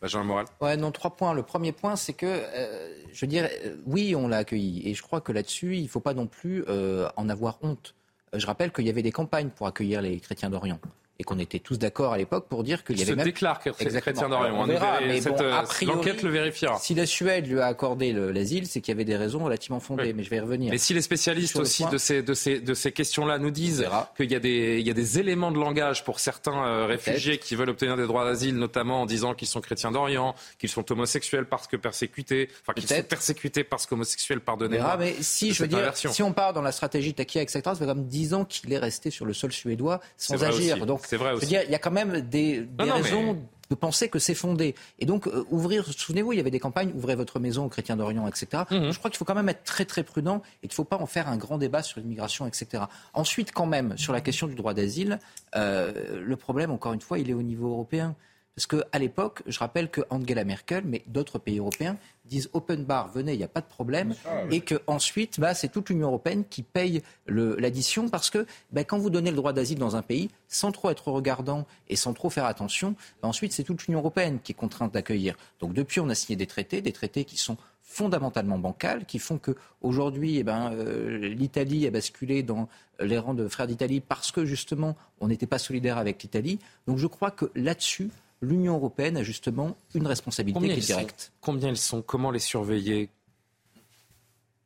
Benjamin 0.00 0.24
Moral. 0.24 0.46
Ouais, 0.60 0.76
non, 0.76 0.92
trois 0.92 1.16
points. 1.16 1.34
Le 1.34 1.42
premier 1.42 1.72
point, 1.72 1.96
c'est 1.96 2.12
que, 2.12 2.26
euh, 2.26 2.94
je 3.12 3.20
veux 3.20 3.26
dire, 3.26 3.48
oui, 3.86 4.14
on 4.14 4.28
l'a 4.28 4.38
accueilli. 4.38 4.88
Et 4.88 4.94
je 4.94 5.02
crois 5.02 5.20
que 5.20 5.32
là-dessus, 5.32 5.76
il 5.76 5.84
ne 5.84 5.88
faut 5.88 6.00
pas 6.00 6.14
non 6.14 6.26
plus 6.26 6.64
en 6.68 7.28
avoir 7.28 7.58
honte. 7.62 7.94
Je 8.34 8.46
rappelle 8.46 8.72
qu'il 8.72 8.86
y 8.86 8.90
avait 8.90 9.02
des 9.02 9.12
campagnes 9.12 9.48
pour 9.48 9.66
accueillir 9.66 10.02
les 10.02 10.20
chrétiens 10.20 10.50
d'Orient 10.50 10.80
et 11.20 11.24
qu'on 11.24 11.38
était 11.40 11.58
tous 11.58 11.78
d'accord 11.78 12.12
à 12.12 12.18
l'époque 12.18 12.46
pour 12.48 12.62
dire 12.62 12.84
qu'il 12.84 12.96
y 12.96 13.02
avait 13.02 13.10
se 13.10 13.16
même... 13.16 13.24
déclare 13.24 13.58
chrétien 13.58 14.28
d'Orient. 14.28 14.54
On, 14.56 14.66
verra, 14.66 15.00
mais 15.00 15.20
cette, 15.20 15.40
euh, 15.40 15.62
l'enquête 15.82 16.22
le 16.22 16.30
vérifiera. 16.30 16.78
Si 16.78 16.94
la 16.94 17.06
Suède 17.06 17.48
lui 17.48 17.58
a 17.58 17.66
accordé 17.66 18.12
l'asile, 18.12 18.68
c'est 18.68 18.80
qu'il 18.80 18.92
y 18.92 18.96
avait 18.96 19.04
des 19.04 19.16
raisons 19.16 19.40
relativement 19.40 19.80
fondées. 19.80 20.12
Mais 20.12 20.22
je 20.22 20.30
vais 20.30 20.36
y 20.36 20.40
revenir. 20.40 20.70
Mais 20.70 20.78
si 20.78 20.94
les 20.94 21.02
spécialistes 21.02 21.56
aussi 21.56 21.84
de 21.86 21.98
ces, 21.98 22.22
de 22.22 22.34
ces, 22.34 22.60
de 22.60 22.74
ces 22.74 22.92
questions-là 22.92 23.38
nous 23.38 23.50
disent 23.50 23.86
qu'il 24.16 24.30
y, 24.30 24.36
a 24.36 24.38
des, 24.38 24.78
il 24.78 24.86
y 24.86 24.90
a 24.90 24.94
des 24.94 25.18
éléments 25.18 25.50
de 25.50 25.58
langage 25.58 26.04
pour 26.04 26.20
certains 26.20 26.64
euh, 26.64 26.86
réfugiés 26.86 27.38
qui 27.38 27.56
veulent 27.56 27.70
obtenir 27.70 27.96
des 27.96 28.06
droits 28.06 28.24
d'asile, 28.24 28.56
notamment 28.56 29.02
en 29.02 29.06
disant 29.06 29.34
qu'ils 29.34 29.48
sont 29.48 29.60
chrétiens 29.60 29.90
d'Orient, 29.90 30.36
qu'ils 30.58 30.68
sont 30.68 30.90
homosexuels 30.92 31.46
parce 31.46 31.66
que 31.66 31.76
persécutés, 31.76 32.48
enfin 32.62 32.74
qu'ils 32.74 32.88
sont 32.88 33.02
persécutés 33.02 33.64
parce 33.64 33.86
qu'homosexuels, 33.86 34.40
pardonnez-moi. 34.40 34.96
Mais 34.98 35.16
si, 35.20 35.52
je 35.52 35.62
veux 35.62 35.68
dire, 35.68 35.92
si 35.96 36.22
on 36.22 36.32
part 36.32 36.52
dans 36.52 36.62
la 36.62 36.72
stratégie 36.72 37.12
Takia, 37.12 37.42
etc., 37.42 37.60
ça 37.64 37.74
fait 37.74 37.86
comme 37.86 38.06
10 38.06 38.34
ans 38.34 38.44
qu'il 38.44 38.72
est 38.72 38.78
resté 38.78 39.10
sur 39.10 39.24
le 39.24 39.32
sol 39.32 39.52
suédois 39.52 40.00
sans 40.16 40.44
agir. 40.44 40.86
Donc, 40.86 41.07
c'est 41.09 41.16
vrai 41.16 41.32
aussi. 41.32 41.46
il 41.46 41.70
y 41.70 41.74
a 41.74 41.78
quand 41.78 41.90
même 41.90 42.20
des, 42.20 42.68
raisons 42.78 43.38
de 43.70 43.74
penser 43.74 44.11
que 44.11 44.18
c'est 44.18 44.34
fondé. 44.34 44.74
Et 44.98 45.06
donc, 45.06 45.26
euh, 45.26 45.46
ouvrir, 45.48 45.86
souvenez-vous, 45.90 46.34
il 46.34 46.36
y 46.36 46.40
avait 46.40 46.50
des 46.50 46.61
campagnes, 46.61 46.92
ouvrez 46.94 47.14
votre 47.14 47.40
maison 47.40 47.64
aux 47.64 47.70
chrétiens 47.70 47.96
d'Orient, 47.96 48.28
etc. 48.28 48.64
Mhm. 48.70 48.90
Je 48.92 48.98
crois 48.98 49.11
qu'il 49.11 49.16
faut 49.16 49.24
quand 49.24 49.34
même 49.34 49.48
être 49.48 49.64
très 49.64 49.86
très 49.86 50.02
prudent 50.02 50.42
et 50.62 50.68
qu'il 50.68 50.72
ne 50.72 50.74
faut 50.74 50.84
pas 50.84 50.98
en 50.98 51.06
faire 51.06 51.26
un 51.28 51.38
grand 51.38 51.56
débat 51.56 51.82
sur 51.82 51.98
l'immigration, 51.98 52.46
etc. 52.46 52.84
Ensuite, 53.14 53.52
quand 53.52 53.64
même, 53.64 53.96
sur 53.96 54.12
la 54.12 54.20
question 54.20 54.48
du 54.48 54.54
droit 54.54 54.74
d'asile, 54.74 55.18
euh, 55.56 56.20
le 56.22 56.36
problème, 56.36 56.70
encore 56.70 56.92
une 56.92 57.00
fois, 57.00 57.18
il 57.18 57.30
est 57.30 57.34
au 57.34 57.42
niveau 57.42 57.70
européen. 57.70 58.14
Parce 58.59 58.66
qu'à 58.66 58.98
l'époque, 58.98 59.44
je 59.46 59.56
rappelle 59.61 59.88
que 59.88 60.00
Angela 60.11 60.42
Merkel, 60.42 60.82
mais 60.84 61.04
d'autres 61.06 61.38
pays 61.38 61.61
européens, 61.61 61.96
disent 62.24 62.50
open 62.54 62.84
bar, 62.84 63.09
venez, 63.09 63.34
il 63.34 63.38
n'y 63.38 63.44
a 63.44 63.48
pas 63.48 63.61
de 63.61 63.68
problème, 63.68 64.16
et 64.50 64.62
qu'ensuite, 64.62 65.38
bah, 65.38 65.54
c'est 65.54 65.68
toute 65.68 65.90
l'Union 65.90 66.09
européenne 66.09 66.42
qui 66.50 66.64
paye 66.64 67.02
l'addition 67.28 68.09
parce 68.09 68.30
que 68.30 68.46
bah, 68.72 68.82
quand 68.82 68.98
vous 68.98 69.11
donnez 69.11 69.30
le 69.30 69.36
droit 69.36 69.52
d'asile 69.52 69.78
dans 69.78 69.94
un 69.94 70.02
pays, 70.02 70.28
sans 70.48 70.72
trop 70.72 70.90
être 70.90 71.06
regardant 71.06 71.68
et 71.88 71.94
sans 71.94 72.14
trop 72.14 72.30
faire 72.30 72.46
attention, 72.46 72.96
bah, 73.22 73.28
ensuite 73.28 73.52
c'est 73.52 73.62
toute 73.62 73.86
l'Union 73.86 74.00
européenne 74.00 74.40
qui 74.42 74.50
est 74.50 74.56
contrainte 74.56 74.92
d'accueillir. 74.92 75.36
Donc 75.61 75.72
depuis, 75.72 76.00
on 76.00 76.09
a 76.09 76.16
signé 76.16 76.34
des 76.34 76.48
traités, 76.48 76.82
des 76.82 76.92
traités 76.92 77.24
qui 77.24 77.36
sont 77.36 77.59
fondamentalement 77.80 78.59
bancales, 78.59 79.06
qui 79.06 79.20
font 79.20 79.38
qu'aujourd'hui, 79.38 80.38
eh 80.38 80.42
ben, 80.42 80.72
euh, 80.72 81.28
l'Italie 81.28 81.86
a 81.86 81.92
basculé 81.92 82.42
dans 82.42 82.68
les 82.98 83.18
rangs 83.18 83.34
de 83.34 83.46
frères 83.46 83.68
d'Italie 83.68 84.00
parce 84.00 84.32
que 84.32 84.44
justement, 84.44 84.96
on 85.20 85.28
n'était 85.28 85.46
pas 85.46 85.59
solidaire 85.59 85.96
avec 85.96 86.20
l'Italie. 86.24 86.59
Donc 86.88 86.98
je 86.98 87.06
crois 87.06 87.30
que 87.30 87.52
là-dessus, 87.54 88.11
l'Union 88.41 88.74
européenne 88.74 89.16
a 89.16 89.22
justement 89.22 89.76
une 89.95 90.07
responsabilité 90.07 90.61
qui 90.61 90.70
est 90.70 90.86
directe. 90.86 91.32
combien 91.41 91.68
ils 91.68 91.76
sont 91.76 92.03
Comment 92.03 92.30
les 92.30 92.39
surveiller? 92.39 93.11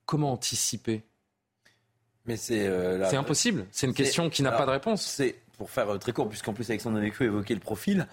Comment 0.07 0.33
anticiper? 0.33 1.03
Mais 2.27 2.37
c'est 2.37 2.66
euh, 2.66 3.09
c'est 3.09 3.16
impossible. 3.16 3.66
C'est 3.73 3.87
une 3.87 3.95
question 3.95 4.31
qui 4.31 4.43
n'a 4.43 4.53
pas 4.53 4.66
de 4.66 4.70
réponse. 4.70 5.03
C'est 5.03 5.37
pour 5.59 5.70
faire 5.70 5.89
euh, 5.91 5.99
très 5.99 6.12
court, 6.12 6.29
puisqu'en 6.29 6.53
plus 6.53 6.68
Alexandre 6.70 6.97
Devecchio 6.97 7.25
évoquait 7.25 7.55
le 7.55 7.61
profil. 7.61 8.07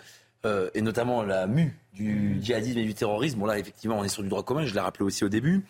Euh, 0.45 0.69
et 0.73 0.81
notamment 0.81 1.21
la 1.21 1.47
mue 1.47 1.77
du 1.93 2.39
djihadisme 2.41 2.79
et 2.79 2.85
du 2.85 2.93
terrorisme. 2.93 3.39
Bon 3.39 3.45
là, 3.45 3.59
effectivement, 3.59 3.99
on 3.99 4.05
est 4.05 4.09
sur 4.09 4.23
du 4.23 4.29
droit 4.29 4.43
commun, 4.43 4.65
je 4.65 4.73
l'ai 4.73 4.79
rappelé 4.79 5.03
aussi 5.03 5.25
au 5.25 5.29
début. 5.29 5.65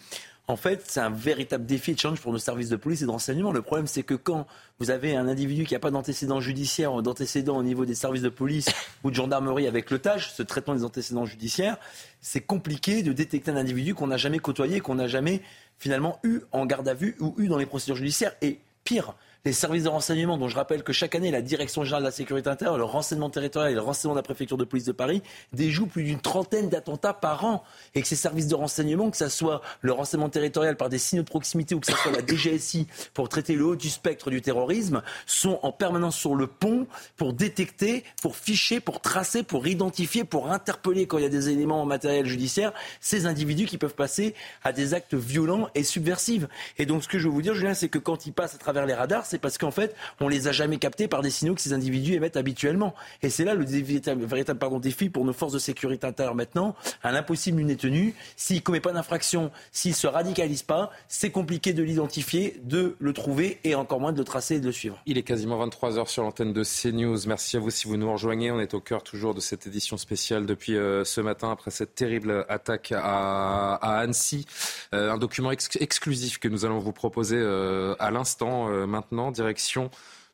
En 0.49 0.55
fait, 0.55 0.83
c'est 0.87 0.99
un 0.99 1.11
véritable 1.11 1.67
défi 1.67 1.93
de 1.93 1.99
change 1.99 2.21
pour 2.21 2.31
nos 2.31 2.39
services 2.39 2.69
de 2.69 2.75
police 2.75 3.03
et 3.03 3.05
de 3.05 3.11
renseignement. 3.11 3.51
Le 3.51 3.61
problème, 3.61 3.85
c'est 3.85 4.01
que 4.01 4.15
quand 4.15 4.47
vous 4.79 4.89
avez 4.89 5.15
un 5.15 5.27
individu 5.27 5.63
qui 5.63 5.75
n'a 5.75 5.79
pas 5.79 5.91
d'antécédent 5.91 6.41
judiciaire 6.41 6.91
ou 6.91 7.03
d'antécédent 7.03 7.55
au 7.55 7.61
niveau 7.61 7.85
des 7.85 7.93
services 7.93 8.23
de 8.23 8.29
police 8.29 8.67
ou 9.03 9.11
de 9.11 9.15
gendarmerie 9.15 9.67
avec 9.67 9.91
le 9.91 9.99
TAGE, 9.99 10.31
ce 10.31 10.41
traitement 10.41 10.73
des 10.73 10.83
antécédents 10.83 11.27
judiciaires, 11.27 11.77
c'est 12.19 12.41
compliqué 12.41 13.03
de 13.03 13.13
détecter 13.13 13.51
un 13.51 13.57
individu 13.57 13.93
qu'on 13.93 14.07
n'a 14.07 14.17
jamais 14.17 14.39
côtoyé, 14.39 14.79
qu'on 14.79 14.95
n'a 14.95 15.07
jamais 15.07 15.43
finalement 15.77 16.17
eu 16.23 16.39
en 16.51 16.65
garde 16.65 16.87
à 16.87 16.95
vue 16.95 17.15
ou 17.19 17.35
eu 17.37 17.47
dans 17.47 17.59
les 17.59 17.67
procédures 17.67 17.97
judiciaires. 17.97 18.33
Et 18.41 18.57
pire, 18.83 19.13
les 19.45 19.53
services 19.53 19.83
de 19.83 19.89
renseignement, 19.89 20.37
dont 20.37 20.49
je 20.49 20.55
rappelle 20.55 20.83
que 20.83 20.91
chaque 20.91 21.15
année, 21.15 21.31
la 21.31 21.41
Direction 21.41 21.83
générale 21.83 22.03
de 22.03 22.07
la 22.07 22.11
sécurité 22.11 22.49
intérieure, 22.49 22.77
le 22.77 22.83
renseignement 22.83 23.29
territorial 23.29 23.71
et 23.71 23.75
le 23.75 23.81
renseignement 23.81 24.13
de 24.13 24.19
la 24.19 24.23
préfecture 24.23 24.57
de 24.57 24.65
police 24.65 24.85
de 24.85 24.91
Paris 24.91 25.21
déjouent 25.53 25.87
plus 25.87 26.03
d'une 26.03 26.19
trentaine 26.19 26.69
d'attentats 26.69 27.13
par 27.13 27.45
an. 27.45 27.63
Et 27.95 28.01
que 28.01 28.07
ces 28.07 28.17
services 28.17 28.47
de 28.47 28.55
renseignement, 28.55 29.09
que 29.09 29.17
ce 29.17 29.29
soit 29.29 29.61
le 29.81 29.93
renseignement 29.93 30.29
territorial 30.29 30.75
par 30.75 30.89
des 30.89 30.97
signaux 30.97 31.23
de 31.23 31.29
proximité 31.29 31.73
ou 31.73 31.79
que 31.79 31.87
ce 31.87 31.93
soit 31.93 32.11
la 32.11 32.25
DGSI 32.25 32.87
pour 33.13 33.29
traiter 33.29 33.55
le 33.55 33.65
haut 33.65 33.75
du 33.75 33.89
spectre 33.89 34.29
du 34.29 34.41
terrorisme, 34.41 35.01
sont 35.25 35.59
en 35.63 35.71
permanence 35.71 36.17
sur 36.17 36.35
le 36.35 36.47
pont 36.47 36.87
pour 37.15 37.33
détecter, 37.33 38.03
pour 38.21 38.35
ficher, 38.35 38.81
pour 38.81 38.99
tracer, 38.99 39.43
pour 39.43 39.67
identifier, 39.67 40.25
pour 40.25 40.51
interpeller 40.51 41.07
quand 41.07 41.17
il 41.17 41.23
y 41.23 41.27
a 41.27 41.29
des 41.29 41.49
éléments 41.49 41.81
en 41.81 41.85
matériel 41.85 42.25
judiciaire, 42.25 42.73
ces 42.99 43.25
individus 43.25 43.65
qui 43.65 43.77
peuvent 43.77 43.95
passer 43.95 44.35
à 44.63 44.73
des 44.73 44.93
actes 44.93 45.13
violents 45.13 45.69
et 45.75 45.83
subversifs. 45.83 46.45
Et 46.77 46.85
donc 46.85 47.03
ce 47.03 47.07
que 47.07 47.19
je 47.19 47.27
veux 47.27 47.33
vous 47.33 47.41
dire, 47.41 47.53
Julien, 47.53 47.73
c'est 47.73 47.89
que 47.89 47.99
quand 47.99 48.25
ils 48.25 48.33
passent 48.33 48.55
à 48.55 48.57
travers 48.57 48.85
les 48.85 48.93
radars, 48.93 49.25
c'est 49.29 49.39
parce 49.39 49.57
qu'en 49.57 49.71
fait, 49.71 49.95
on 50.19 50.27
les 50.27 50.47
a 50.47 50.51
jamais 50.51 50.77
captés 50.77 51.07
par 51.07 51.21
des 51.21 51.29
signaux 51.29 51.55
que 51.55 51.61
ces 51.61 51.73
individus 51.73 52.13
émettent 52.13 52.37
habituellement. 52.37 52.93
Et 53.21 53.29
c'est 53.29 53.45
là 53.45 53.53
le 53.53 53.63
véritable, 53.63 54.57
pardon, 54.57 54.79
défi 54.79 55.09
pour 55.09 55.25
nos 55.25 55.33
forces 55.33 55.53
de 55.53 55.59
sécurité 55.59 56.07
intérieure 56.07 56.35
maintenant. 56.35 56.75
Un 57.03 57.15
impossible 57.15 57.61
n'est 57.61 57.75
tenu. 57.75 58.15
S'il 58.35 58.57
ne 58.57 58.61
commet 58.61 58.79
pas 58.79 58.91
d'infraction, 58.91 59.51
s'il 59.71 59.95
se 59.95 60.07
radicalise 60.07 60.63
pas, 60.63 60.91
c'est 61.07 61.31
compliqué 61.31 61.73
de 61.73 61.83
l'identifier, 61.83 62.59
de 62.63 62.95
le 62.99 63.13
trouver 63.13 63.59
et 63.63 63.75
encore 63.75 63.99
moins 63.99 64.13
de 64.13 64.17
le 64.17 64.23
tracer 64.23 64.55
et 64.55 64.59
de 64.59 64.65
le 64.65 64.71
suivre. 64.71 64.99
Il 65.05 65.17
est 65.17 65.23
quasiment 65.23 65.63
23h 65.65 66.07
sur 66.07 66.23
l'antenne 66.23 66.53
de 66.53 66.63
CNews. 66.63 67.17
Merci 67.27 67.57
à 67.57 67.59
vous 67.59 67.69
si 67.69 67.87
vous 67.87 67.97
nous 67.97 68.11
rejoignez. 68.11 68.51
On 68.51 68.59
est 68.59 68.73
au 68.73 68.79
cœur 68.79 69.03
toujours 69.03 69.33
de 69.33 69.39
cette 69.39 69.67
édition 69.67 69.97
spéciale 69.97 70.45
depuis 70.45 70.75
euh, 70.75 71.03
ce 71.03 71.21
matin 71.21 71.51
après 71.51 71.71
cette 71.71 71.95
terrible 71.95 72.45
attaque 72.49 72.93
à, 72.95 73.75
Annecy. 73.75 74.45
Euh, 74.93 75.11
un 75.11 75.17
document 75.17 75.51
exclusif 75.51 76.39
que 76.39 76.47
nous 76.47 76.65
allons 76.65 76.79
vous 76.79 76.93
proposer 76.93 77.37
euh, 77.37 77.95
à 77.99 78.11
l'instant 78.11 78.69
maintenant 78.87 79.18
direction 79.31 79.89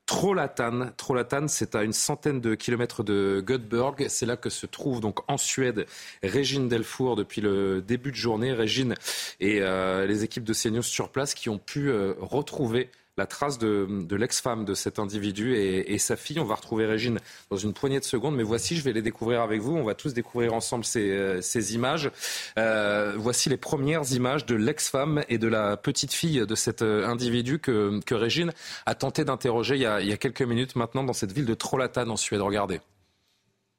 Trollhättan. 0.06 0.92
Trollhättan, 0.98 1.48
c'est 1.48 1.74
à 1.76 1.84
une 1.84 1.94
centaine 1.94 2.40
de 2.40 2.54
kilomètres 2.54 3.04
de 3.04 3.44
Göteborg. 3.46 4.06
C'est 4.08 4.26
là 4.26 4.38
que 4.38 4.50
se 4.50 4.68
trouve 4.68 5.02
donc 5.02 5.20
en 5.28 5.38
Suède 5.38 5.88
Régine 6.22 6.70
Delfour 6.70 7.16
depuis 7.16 7.42
le 7.42 7.82
début 7.82 8.12
de 8.12 8.16
journée. 8.16 8.54
Régine 8.54 8.94
et 9.40 9.62
euh, 9.62 10.06
les 10.06 10.24
équipes 10.24 10.44
de 10.44 10.54
CNews 10.54 10.84
sur 10.84 11.10
place 11.10 11.34
qui 11.34 11.50
ont 11.50 11.58
pu 11.58 11.90
euh, 11.90 12.14
retrouver 12.20 12.92
la 13.18 13.26
trace 13.26 13.58
de, 13.58 14.16
l'ex-femme 14.16 14.66
de 14.66 14.74
cet 14.74 15.00
individu 15.00 15.56
et, 15.56 15.98
sa 15.98 16.16
fille. 16.16 16.40
On 16.40 16.46
va 16.46 16.56
retrouver 16.56 16.86
Régine 16.86 17.20
dans 17.50 17.58
une 17.58 17.74
poignée 17.74 18.00
de 18.00 18.06
secondes, 18.06 18.36
mais 18.36 18.44
voici, 18.44 18.76
je 18.76 18.84
vais 18.84 18.94
les 18.94 19.02
découvrir 19.02 19.42
avec 19.42 19.62
vous. 19.62 19.76
On 19.76 19.84
va 19.84 19.96
tous 19.96 20.14
découvrir 20.14 20.54
ensemble 20.54 20.84
ces, 20.84 21.10
euh, 21.10 21.42
images. 21.72 22.12
Euh, 22.60 23.14
voici 23.18 23.50
les 23.50 23.58
premières 23.58 24.12
images 24.12 24.46
de 24.46 24.56
l'ex-femme 24.56 25.24
et 25.30 25.38
de 25.38 25.48
la 25.48 25.78
petite 25.78 26.14
fille 26.14 26.46
de 26.46 26.56
cet 26.56 26.82
euh, 26.82 27.08
individu 27.08 27.60
que, 27.60 28.02
Régine 28.12 28.54
a 28.86 28.96
tenté 28.96 29.26
d'interroger 29.26 29.76
il, 29.76 29.82
y 29.82 30.14
a 30.14 30.18
quelques 30.18 30.42
minutes 30.42 30.76
maintenant 30.76 31.04
dans 31.04 31.14
cette 31.14 31.34
ville 31.34 31.46
de 31.46 31.54
Trollhättan 31.54 32.08
en 32.10 32.16
Suède. 32.16 32.42
Regardez. 32.42 32.80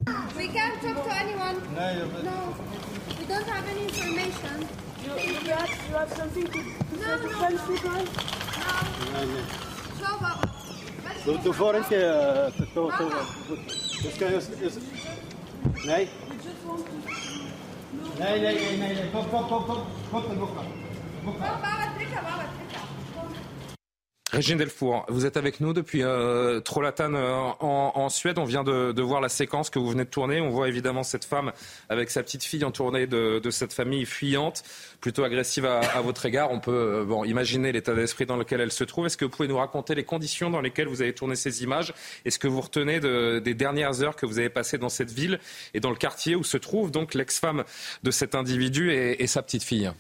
Du 0.05 0.13
får 7.29 7.53
inte... 7.53 7.67
To, 7.67 7.77
to, 7.77 8.46
Doe, 11.25 11.39
doe 11.43 11.53
voor 11.55 11.75
een 11.75 11.83
eh, 11.83 12.53
zo. 12.75 12.91
Dus 14.03 14.17
kan 14.19 14.29
je, 14.31 14.41
dus- 14.59 14.75
Nee? 15.85 16.09
nee? 18.19 18.41
Nee, 18.41 18.41
nee, 18.41 18.77
nee, 18.77 18.95
nee. 18.95 19.11
Kom, 19.11 19.29
kom, 19.31 19.47
kom, 19.49 19.65
kom. 19.65 19.77
Kom, 20.11 20.23
kom, 20.23 20.39
kom. 20.39 20.49
Kom, 20.49 20.55
kom, 21.25 21.33
kom. 21.35 22.66
Régine 24.33 24.59
Delfour, 24.59 25.07
vous 25.09 25.25
êtes 25.25 25.37
avec 25.37 25.61
nous 25.61 25.73
depuis 25.73 26.03
euh, 26.03 26.59
Trollhättan 26.59 27.15
euh, 27.15 27.33
en, 27.61 28.09
Suède. 28.09 28.39
On 28.39 28.45
vient 28.45 28.65
de, 28.65 29.01
voir 29.01 29.21
la 29.21 29.29
séquence 29.29 29.71
que 29.71 29.79
vous 29.79 29.89
venez 29.89 30.05
de 30.05 30.11
tourner. 30.11 30.41
On 30.41 30.51
voit 30.51 30.67
évidemment 30.67 31.05
cette 31.05 31.25
femme 31.25 31.53
avec 31.89 32.11
sa 32.11 32.25
petite 32.25 32.43
fille 32.43 32.65
entourée 32.65 33.07
de, 33.07 33.39
de 33.39 33.51
cette 33.51 33.73
famille 33.73 34.05
fuyante, 34.05 34.65
plutôt 35.01 35.23
agressive 35.23 35.65
à, 35.65 36.01
votre 36.01 36.27
égard. 36.27 36.51
On 36.51 36.59
peut 36.59 37.07
euh, 37.09 37.27
imaginer 37.27 37.71
l'état 37.71 37.95
d'esprit 37.95 38.27
dans 38.27 38.37
lequel 38.37 38.61
elle 38.61 38.73
se 38.73 38.83
trouve. 38.83 39.07
Est-ce 39.07 39.17
que 39.17 39.25
vous 39.25 39.31
pouvez 39.31 39.49
nous 39.49 39.59
raconter 39.59 39.95
les 39.95 40.05
conditions 40.05 40.51
dans 40.51 40.61
lesquelles 40.61 40.89
vous 40.89 41.03
avez 41.03 41.15
tourné 41.15 41.37
ces 41.37 41.63
images? 41.63 41.95
Est-ce 42.25 42.41
que 42.41 42.49
vous 42.49 42.61
retenez 42.61 42.99
des 42.99 43.55
dernières 43.55 44.03
heures 44.03 44.17
que 44.17 44.27
vous 44.27 44.41
avez 44.41 44.51
passées 44.51 44.77
dans 44.77 44.89
cette 44.89 45.13
ville 45.13 45.39
et 45.73 45.79
dans 45.79 45.91
le 45.91 45.97
quartier 45.97 46.35
où 46.35 46.43
se 46.43 46.57
trouve 46.57 46.91
donc 46.91 47.15
l'ex-femme 47.15 47.63
de 48.03 48.11
cet 48.11 48.35
individu 48.35 48.93
et 48.93 49.27
sa 49.29 49.41
petite 49.43 49.63
fille? 49.63 49.93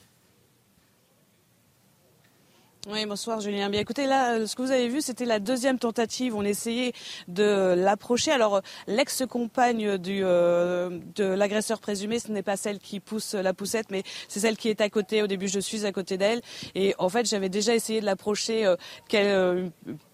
Oui, 2.88 3.04
bonsoir 3.04 3.40
Julien. 3.40 3.68
Bien 3.68 3.80
écoutez, 3.80 4.06
là, 4.06 4.34
euh, 4.34 4.46
ce 4.46 4.54
que 4.54 4.62
vous 4.62 4.70
avez 4.70 4.88
vu, 4.88 5.00
c'était 5.00 5.24
la 5.24 5.40
deuxième 5.40 5.78
tentative. 5.78 6.36
On 6.36 6.42
essayait 6.42 6.92
de 7.26 7.74
l'approcher. 7.76 8.30
Alors, 8.30 8.62
l'ex-compagne 8.86 9.98
du 9.98 10.20
euh, 10.22 11.00
de 11.16 11.24
l'agresseur 11.24 11.80
présumé, 11.80 12.20
ce 12.20 12.30
n'est 12.30 12.44
pas 12.44 12.56
celle 12.56 12.78
qui 12.78 13.00
pousse 13.00 13.34
la 13.34 13.52
poussette, 13.54 13.86
mais 13.90 14.04
c'est 14.28 14.40
celle 14.40 14.56
qui 14.56 14.68
est 14.68 14.80
à 14.80 14.88
côté. 14.88 15.22
Au 15.22 15.26
début, 15.26 15.48
je 15.48 15.58
suis 15.58 15.84
à 15.84 15.90
côté 15.90 16.16
d'elle. 16.16 16.42
Et 16.76 16.94
en 16.98 17.08
fait, 17.08 17.26
j'avais 17.26 17.48
déjà 17.48 17.74
essayé 17.74 18.00
de 18.00 18.06
l'approcher 18.06 18.66
euh, 18.66 19.68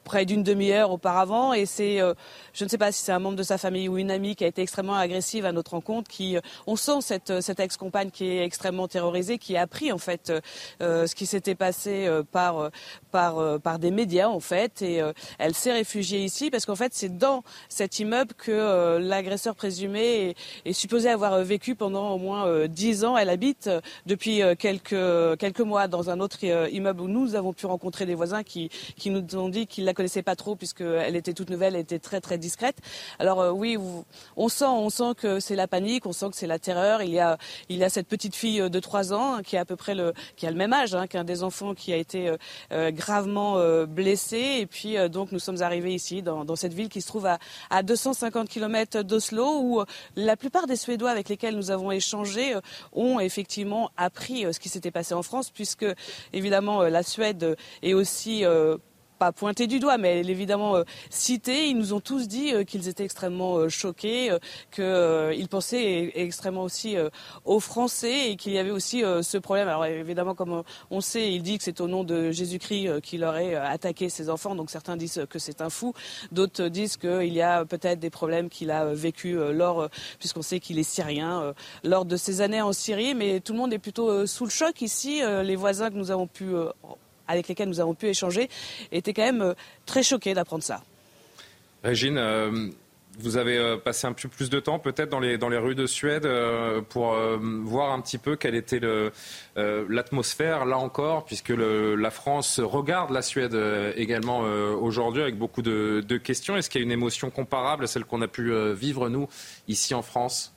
près 0.05 0.25
d'une 0.25 0.43
demi-heure 0.43 0.91
auparavant. 0.91 1.53
Et 1.53 1.67
c'est, 1.67 2.01
euh, 2.01 2.15
je 2.53 2.65
ne 2.65 2.69
sais 2.69 2.79
pas 2.79 2.93
si 2.93 3.03
c'est 3.03 3.13
un 3.13 3.19
membre 3.19 3.37
de 3.37 3.43
sa 3.43 3.59
famille 3.59 3.89
ou 3.89 3.99
une 3.99 4.11
amie 4.11 4.37
qui 4.37 4.45
a 4.45 4.47
été 4.47 4.63
extrêmement 4.63 4.95
agressive 4.95 5.45
à 5.47 5.53
notre 5.53 5.73
rencontre. 5.73 6.11
Qui, 6.11 6.37
euh, 6.37 6.41
on 6.67 6.77
sent 6.77 7.01
cette, 7.01 7.31
euh, 7.31 7.41
cette 7.41 7.61
ex-compagne 7.61 8.11
qui 8.11 8.27
est 8.27 8.45
extrêmement 8.45 8.89
terrorisée, 8.89 9.39
qui 9.39 9.57
a 9.57 9.63
appris 9.63 9.93
en 9.93 9.99
fait 9.99 10.33
ce 10.81 11.15
qui 11.15 11.27
s'était 11.27 11.55
passé 11.55 12.09
par, 12.31 12.71
par, 13.13 13.61
par 13.61 13.79
des 13.79 13.91
médias 13.91 14.29
en 14.29 14.41
fait. 14.41 14.83
Et 14.83 15.01
elle 15.39 15.55
s'est 15.55 15.73
réfugiée 15.73 16.25
ici 16.25 16.51
parce 16.51 16.67
qu'en 16.67 16.75
fait 16.75 16.93
c'est 16.95 17.17
dans 17.17 17.45
cet 17.69 18.01
immeuble 18.01 18.35
que 18.35 18.99
l'agresseur 18.99 19.55
présumé 19.55 20.31
est, 20.31 20.37
est, 20.65 20.73
supposé 20.73 21.09
avoir 21.11 21.39
vécu 21.45 21.75
pendant 21.75 22.11
au 22.11 22.19
moins 22.19 22.67
dix 22.67 23.05
ans. 23.05 23.17
Elle 23.17 23.29
habite 23.29 23.71
depuis 24.07 24.41
quelques, 24.59 25.39
quelques 25.39 25.61
mois 25.61 25.87
dans 25.89 26.11
un 26.11 26.19
autre 26.21 26.43
immeuble 26.45 27.03
où 27.03 27.09
nous 27.09 27.35
avons 27.35 27.53
pu 27.53 27.67
rencontrer 27.67 28.07
des 28.07 28.15
voisins 28.15 28.43
qui, 28.43 28.71
qui 28.97 29.11
nous 29.11 29.23
ont 29.37 29.49
dit 29.49 29.67
qu'ils 29.67 29.85
la 29.85 29.95
connaissait 29.95 30.23
pas 30.23 30.37
trop 30.37 30.57
puisqu'elle 30.57 31.17
était 31.17 31.35
toute 31.35 31.51
nouvelle, 31.51 31.75
elle 31.75 31.83
était 31.83 31.99
très 31.99 32.21
très 32.21 32.39
discrète. 32.39 32.79
Alors 33.19 33.41
euh, 33.41 33.51
oui, 33.51 33.79
on 34.37 34.49
sent, 34.49 34.65
on 34.65 34.91
sent 34.91 35.15
que 35.17 35.41
c'est 35.41 35.57
la 35.57 35.69
panique, 35.69 36.07
on 36.07 36.13
sent 36.13 36.31
que 36.31 36.37
c'est 36.37 36.47
la 36.47 36.59
terreur. 36.59 37.03
Il 37.03 37.11
y 37.11 37.21
a, 37.21 37.39
il 37.69 37.77
y 37.79 37.85
a 37.85 37.89
cette 37.89 38.09
petite 38.09 38.35
fille 38.35 38.71
de 38.71 38.81
3 38.81 39.13
ans 39.13 39.35
hein, 39.35 39.43
qui 39.43 39.57
a 39.57 39.61
à 39.61 39.65
peu 39.65 39.77
près 39.77 39.95
le, 39.95 40.13
qui 40.37 40.47
a 40.47 40.51
le 40.51 40.57
même 40.57 40.73
âge 40.73 40.95
hein, 40.95 41.07
qu'un 41.07 41.25
des 41.25 41.43
enfants 41.43 41.75
qui 41.75 41.93
a 41.93 41.97
été 41.97 42.29
euh, 42.29 42.37
euh, 42.73 42.91
gravement 43.05 43.85
blessé. 43.87 44.59
Et 44.61 44.67
puis 44.67 44.97
donc 45.11 45.33
nous 45.33 45.39
sommes 45.39 45.63
arrivés 45.63 45.95
ici 45.95 46.23
dans, 46.23 46.57
cette 46.57 46.73
ville 46.73 46.89
qui 46.89 47.01
se 47.01 47.07
trouve 47.07 47.27
à, 47.27 47.39
à 47.71 47.83
250 47.83 48.49
km 48.49 49.03
d'Oslo 49.03 49.61
où 49.61 49.83
la 50.17 50.37
plupart 50.37 50.67
des 50.67 50.77
Suédois 50.77 51.11
avec 51.11 51.29
lesquels 51.29 51.57
nous 51.57 51.71
avons 51.71 51.91
échangé 51.91 52.55
ont 52.93 53.19
effectivement 53.21 53.91
appris 53.97 54.47
ce 54.53 54.61
qui 54.61 54.69
s'était 54.69 54.91
passé 54.91 55.15
en 55.15 55.23
France 55.23 55.51
puisque 55.51 55.87
évidemment 56.33 56.83
la 56.83 57.03
Suède 57.03 57.57
est 57.83 57.95
aussi 57.95 58.45
pas 59.31 59.53
du 59.67 59.79
doigt, 59.79 59.99
mais 59.99 60.21
évidemment 60.21 60.83
citée. 61.11 61.69
Ils 61.69 61.77
nous 61.77 61.93
ont 61.93 62.01
tous 62.01 62.27
dit 62.27 62.53
qu'ils 62.67 62.89
étaient 62.89 63.05
extrêmement 63.05 63.69
choqués, 63.69 64.37
qu'ils 64.71 65.49
pensaient 65.49 66.13
extrêmement 66.15 66.63
aussi 66.63 66.97
aux 67.45 67.61
Français 67.61 68.31
et 68.31 68.37
qu'il 68.37 68.53
y 68.53 68.59
avait 68.59 68.71
aussi 68.71 69.03
ce 69.23 69.39
problème. 69.39 69.69
Alors 69.69 69.85
évidemment, 69.85 70.35
comme 70.35 70.63
on 70.91 71.01
sait, 71.01 71.33
il 71.33 71.43
dit 71.43 71.59
que 71.59 71.65
c'est 71.65 71.81
au 71.81 71.89
nom 71.89 72.03
de 72.05 72.31
Jésus-Christ 72.31 73.01
qu'il 73.03 73.25
aurait 73.25 73.55
attaqué 73.55 74.09
ses 74.09 74.29
enfants. 74.29 74.55
Donc 74.55 74.71
certains 74.71 74.97
disent 74.97 75.25
que 75.31 75.39
c'est 75.39 75.61
un 75.61 75.71
fou, 75.71 75.93
d'autres 76.33 76.69
disent 76.69 76.97
qu'il 76.97 77.33
y 77.33 77.43
a 77.43 77.65
peut-être 77.65 78.01
des 78.01 78.11
problèmes 78.11 78.49
qu'il 78.49 78.71
a 78.71 78.87
vécu 78.87 79.39
lors, 79.53 79.89
puisqu'on 80.19 80.43
sait 80.43 80.59
qu'il 80.59 80.79
est 80.79 80.83
syrien, 80.83 81.55
lors 81.85 82.05
de 82.05 82.17
ses 82.17 82.41
années 82.41 82.63
en 82.63 82.73
Syrie. 82.73 83.15
Mais 83.15 83.41
tout 83.41 83.53
le 83.53 83.59
monde 83.59 83.73
est 83.73 83.79
plutôt 83.79 84.27
sous 84.27 84.45
le 84.45 84.51
choc 84.51 84.81
ici. 84.81 85.21
Les 85.43 85.57
voisins 85.57 85.91
que 85.91 85.97
nous 85.97 86.11
avons 86.11 86.27
pu 86.27 86.47
avec 87.33 87.49
lesquels 87.49 87.69
nous 87.69 87.81
avons 87.81 87.95
pu 87.95 88.07
échanger 88.07 88.49
étaient 88.93 89.15
quand 89.15 89.25
même 89.25 89.55
très 89.87 90.03
choqués 90.03 90.35
d'apprendre 90.35 90.63
ça. 90.63 90.83
Régine, 91.83 92.19
vous 93.19 93.37
avez 93.37 93.59
euh, 93.59 93.77
passé 93.77 94.07
un 94.07 94.13
peu 94.13 94.29
plus 94.29 94.49
de 94.49 94.59
temps 94.59 94.79
peut-être 94.79 95.11
dans 95.11 95.21
les, 95.21 95.37
dans 95.37 95.49
les 95.49 95.59
rues 95.59 95.75
de 95.75 95.87
Suède 95.87 96.25
euh, 96.25 96.81
pour 96.81 97.13
euh, 97.13 97.37
voir 97.41 97.93
un 97.93 98.01
petit 98.01 98.19
peu 98.19 98.37
quelle 98.37 98.55
était 98.55 98.81
l'atmosphère 99.57 100.65
là 100.65 100.79
encore, 100.79 101.25
puisque 101.25 101.51
la 101.51 102.11
France 102.11 102.61
regarde 102.61 103.11
la 103.11 103.23
Suède 103.23 103.57
également 103.97 104.41
aujourd'hui 104.41 105.23
avec 105.23 105.37
beaucoup 105.37 105.63
de 105.63 106.17
questions. 106.17 106.57
Est-ce 106.57 106.71
qu'il 106.71 106.81
y 106.81 106.85
a 106.85 106.87
une 106.87 106.93
émotion 106.93 107.31
comparable 107.31 107.85
à 107.85 107.87
celle 107.87 108.05
qu'on 108.05 108.23
a 108.23 108.29
pu 108.29 108.53
vivre 108.73 109.09
nous 109.09 109.29
ici 109.69 109.95
en 109.95 110.03
France? 110.03 110.52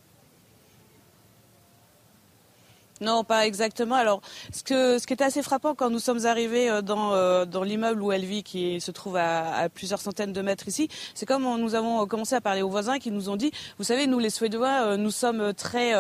Non, 3.06 3.24
pas 3.24 3.46
exactement. 3.46 3.94
Alors, 3.94 4.22
ce, 4.52 4.64
que, 4.64 4.98
ce 4.98 5.06
qui 5.06 5.14
était 5.14 5.24
assez 5.24 5.44
frappant 5.44 5.76
quand 5.76 5.92
nous 5.92 6.00
sommes 6.00 6.26
arrivés 6.26 6.72
euh, 6.72 6.82
dans, 6.82 7.14
euh, 7.14 7.46
dans 7.46 7.62
l'immeuble 7.62 8.02
où 8.02 8.12
elle 8.12 8.26
vit, 8.26 8.42
qui 8.42 8.82
se 8.82 8.90
trouve 8.90 9.16
à, 9.16 9.70
plusieurs 9.70 10.02
centaines 10.02 10.34
de 10.34 10.42
mètres 10.42 10.68
ici, 10.68 10.90
c'est 11.14 11.28
comme 11.28 11.44
nous 11.44 11.76
avons 11.76 12.08
commencé 12.08 12.34
à 12.34 12.42
parler 12.42 12.64
aux 12.64 12.70
voisins 12.70 12.98
qui 12.98 13.12
nous 13.12 13.30
ont 13.30 13.36
dit, 13.36 13.52
vous 13.78 13.84
savez, 13.84 14.08
nous 14.08 14.18
les 14.18 14.32
Suédois, 14.32 14.88
euh, 14.88 14.98
nous 14.98 15.12
sommes 15.12 15.54
très, 15.54 15.94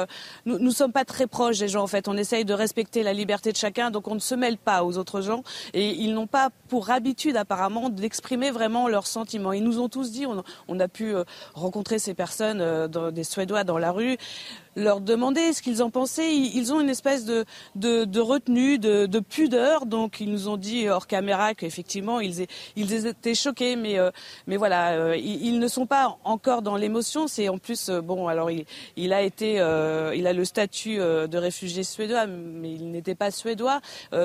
nous, 0.47 0.58
nous 0.58 0.72
sommes 0.72 0.91
pas 0.91 1.06
très 1.06 1.28
proches 1.28 1.60
des 1.60 1.68
gens 1.68 1.84
en 1.84 1.88
fait. 1.88 2.08
On 2.08 2.18
essaye 2.18 2.43
de 2.43 2.56
respecter 2.56 3.03
la 3.03 3.14
liberté 3.14 3.51
de 3.51 3.58
chacun, 3.58 3.91
donc 3.91 4.08
on 4.08 4.16
ne 4.16 4.20
se 4.20 4.34
mêle 4.34 4.58
pas 4.58 4.84
aux 4.84 4.97
autres 4.97 5.22
gens 5.22 5.43
et 5.76 5.91
ils 5.91 6.14
n'ont 6.14 6.28
pas 6.28 6.49
pour 6.70 6.89
habitude 6.89 7.38
apparemment 7.38 7.89
d'exprimer 7.89 8.49
vraiment 8.49 8.88
leurs 8.88 9.06
sentiments. 9.06 9.53
Ils 9.53 9.64
nous 9.64 9.80
ont 9.80 9.89
tous 9.89 10.12
dit, 10.12 10.26
on, 10.26 10.43
on 10.68 10.80
a 10.80 10.88
pu 10.88 11.14
rencontrer 11.53 11.99
ces 11.99 12.16
personnes, 12.16 12.88
des 12.88 13.24
Suédois 13.24 13.64
dans 13.64 13.78
la 13.78 13.91
rue 13.91 14.18
leur 14.76 15.01
demander 15.01 15.53
ce 15.53 15.61
qu'ils 15.61 15.82
en 15.82 15.89
pensaient. 15.89 16.36
Ils 16.36 16.73
ont 16.73 16.82
une 16.82 16.89
espèce 16.89 17.26
de, 17.26 17.45
de, 17.76 18.05
de 18.05 18.19
retenue, 18.19 18.78
de, 18.78 19.05
de, 19.05 19.19
pudeur. 19.19 19.86
Donc 19.86 20.19
ils 20.19 20.30
nous 20.30 20.49
ont 20.49 20.57
dit 20.57 20.89
hors 20.89 21.07
caméra 21.07 21.53
qu'effectivement 21.53 22.19
ils, 22.19 22.45
ils 22.76 23.07
étaient 23.07 23.36
choqués, 23.36 23.76
mais, 23.76 23.97
euh, 23.97 24.11
mais 24.47 24.57
voilà, 24.57 24.91
euh, 24.93 25.17
ils, 25.17 25.59
ne 25.59 25.67
sont 25.67 25.86
pas 25.86 26.17
encore 26.23 26.61
dans 26.61 26.76
l'émotion. 26.76 27.28
C'est 27.28 27.49
en 27.49 27.57
plus 27.57 27.89
euh, 27.89 28.01
bon. 28.01 28.28
Alors 28.28 28.51
il, 28.51 28.65
il 28.97 29.13
a 29.13 29.21
été, 29.21 29.53
il 29.55 30.28
a 30.28 30.34
le 30.34 30.45
statut 30.45 30.97
de 30.97 31.38
réfugié 31.38 31.84
suédois, 31.84 32.28
mais 32.28 32.73
il 32.73 32.91
n'était 32.91 33.15
pas 33.15 33.32
suédois. 33.32 33.82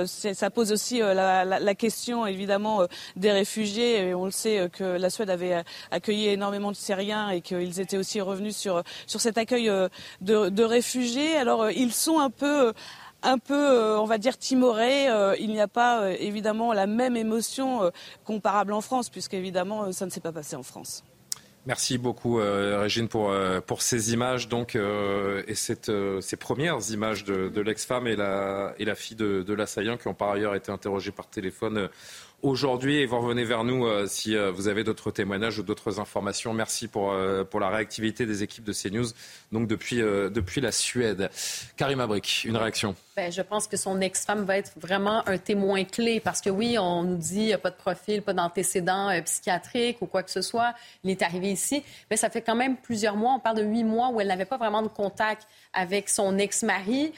ça 0.07 0.51
pose 0.51 0.73
aussi 0.73 0.99
la, 0.99 1.45
la, 1.45 1.75
question 1.75 2.27
évidemment 2.27 2.87
des 3.17 3.31
réfugiés. 3.31 4.15
On 4.15 4.25
le 4.25 4.31
sait 4.31 4.69
que 4.73 4.85
la 4.85 5.11
Suède 5.11 5.31
avait 5.31 5.63
accueilli 5.91 6.29
énormément 6.29 6.71
de 6.71 6.77
Syriens 6.77 7.31
et 7.31 7.41
qu'ils 7.41 7.81
étaient 7.81 7.97
aussi 7.97 8.21
revenus 8.21 8.57
sur 8.57 8.83
sur 9.07 9.21
cet 9.21 9.39
accueil 9.39 9.71
de 10.21 10.40
de, 10.49 10.63
réfugiés. 10.65 11.37
Alors 11.37 11.63
euh, 11.63 11.73
ils 11.73 11.93
sont 11.93 12.19
un 12.19 12.31
peu 12.31 12.69
euh, 12.69 12.73
un 13.23 13.37
peu, 13.37 13.55
euh, 13.55 14.01
on 14.01 14.07
va 14.07 14.17
dire, 14.17 14.39
timorés. 14.39 15.09
il 15.39 15.51
n'y 15.51 15.61
a 15.61 15.69
pas 15.69 16.11
évidemment 16.13 16.73
la 16.73 16.87
même 16.87 17.19
émotion 17.19 17.93
comparable 18.25 18.73
en 18.73 18.81
France, 18.81 19.11
puisqu'évidemment, 19.11 19.93
ça 19.93 20.07
ne 20.07 20.11
s'est 20.11 20.21
pas 20.21 20.33
passé 20.33 20.57
en 20.57 20.63
France. 20.63 21.05
Merci 21.67 21.99
beaucoup, 21.99 22.37
Régine, 22.37 23.09
pour, 23.09 23.31
pour 23.67 23.83
ces 23.83 24.15
images 24.15 24.49
donc, 24.49 24.75
et 24.75 25.55
ces 25.55 26.37
premières 26.39 26.79
images 26.91 27.25
de, 27.25 27.61
l'ex-femme 27.61 28.07
et 28.07 28.17
la, 28.17 28.73
et 28.79 28.87
la 28.87 28.95
fille 28.95 29.19
de 29.19 29.53
l'assaillant 29.53 29.99
qui 29.99 30.09
ont 30.09 30.15
par 30.15 30.31
ailleurs 30.31 30.55
été 30.55 30.73
interrogées 30.73 31.13
par 31.13 31.27
téléphone 31.27 31.91
aujourd'hui 32.43 32.97
et 32.97 33.07
vous 33.07 33.21
revenez 33.21 33.45
vers 33.45 33.65
nous 33.65 33.87
euh, 33.87 34.07
si 34.07 34.37
euh, 34.37 34.51
vous 34.51 34.69
avez 34.69 34.85
d'autres 34.85 35.11
témoignages 35.11 35.59
ou 35.59 35.63
d'autres 35.63 36.01
informations. 36.01 36.53
Merci 36.53 36.89
pour, 36.89 37.13
euh, 37.13 37.45
pour 37.45 37.61
la 37.61 37.69
réactivité 37.69 38.27
des 38.27 38.43
équipes 38.43 38.65
de 38.65 38.73
CNews 38.73 39.09
donc 39.53 39.67
depuis, 39.67 39.97
depuis 39.97 40.61
la 40.61 40.71
Suède. 40.71 41.29
Karim 41.77 42.01
Abrik, 42.01 42.45
une 42.45 42.57
réaction? 42.57 42.95
Ben, 43.17 43.33
Je 43.33 43.43
pense 43.43 43.67
que 43.67 43.77
son 43.77 44.01
ex-femme 44.01 44.45
va 44.45 44.57
être 44.59 44.73
vraiment 44.77 45.27
un 45.29 45.39
témoin 45.39 45.83
clé 45.85 46.21
parce 46.21 46.41
que 46.41 46.51
oui, 46.51 46.79
on 46.79 47.03
nous 47.03 47.17
dit 47.17 47.35
qu'il 47.35 47.47
n'y 47.47 47.53
a 47.53 47.59
pas 47.59 47.71
de 47.71 47.77
profil, 47.77 48.23
pas 48.23 48.33
d'antécédent 48.33 49.11
psychiatrique 49.25 49.99
ou 50.01 50.07
quoi 50.07 50.23
que 50.23 50.31
ce 50.31 50.41
soit. 50.41 50.75
Il 51.03 51.11
est 51.11 51.23
arrivé 51.23 51.51
ici. 51.51 51.83
Mais 52.11 52.17
ça 52.17 52.31
fait 52.31 52.43
quand 52.43 52.55
même 52.55 52.77
plusieurs 52.77 53.17
mois, 53.17 53.33
on 53.35 53.41
parle 53.41 53.57
de 53.57 53.65
huit 53.65 53.83
mois 53.83 54.11
où 54.11 54.21
elle 54.21 54.29
n'avait 54.29 54.45
pas 54.45 54.57
vraiment 54.57 54.83
de 54.83 54.89
contact 54.89 55.49
avec 55.73 56.09
son 56.09 56.39
ex-mari. 56.39 57.13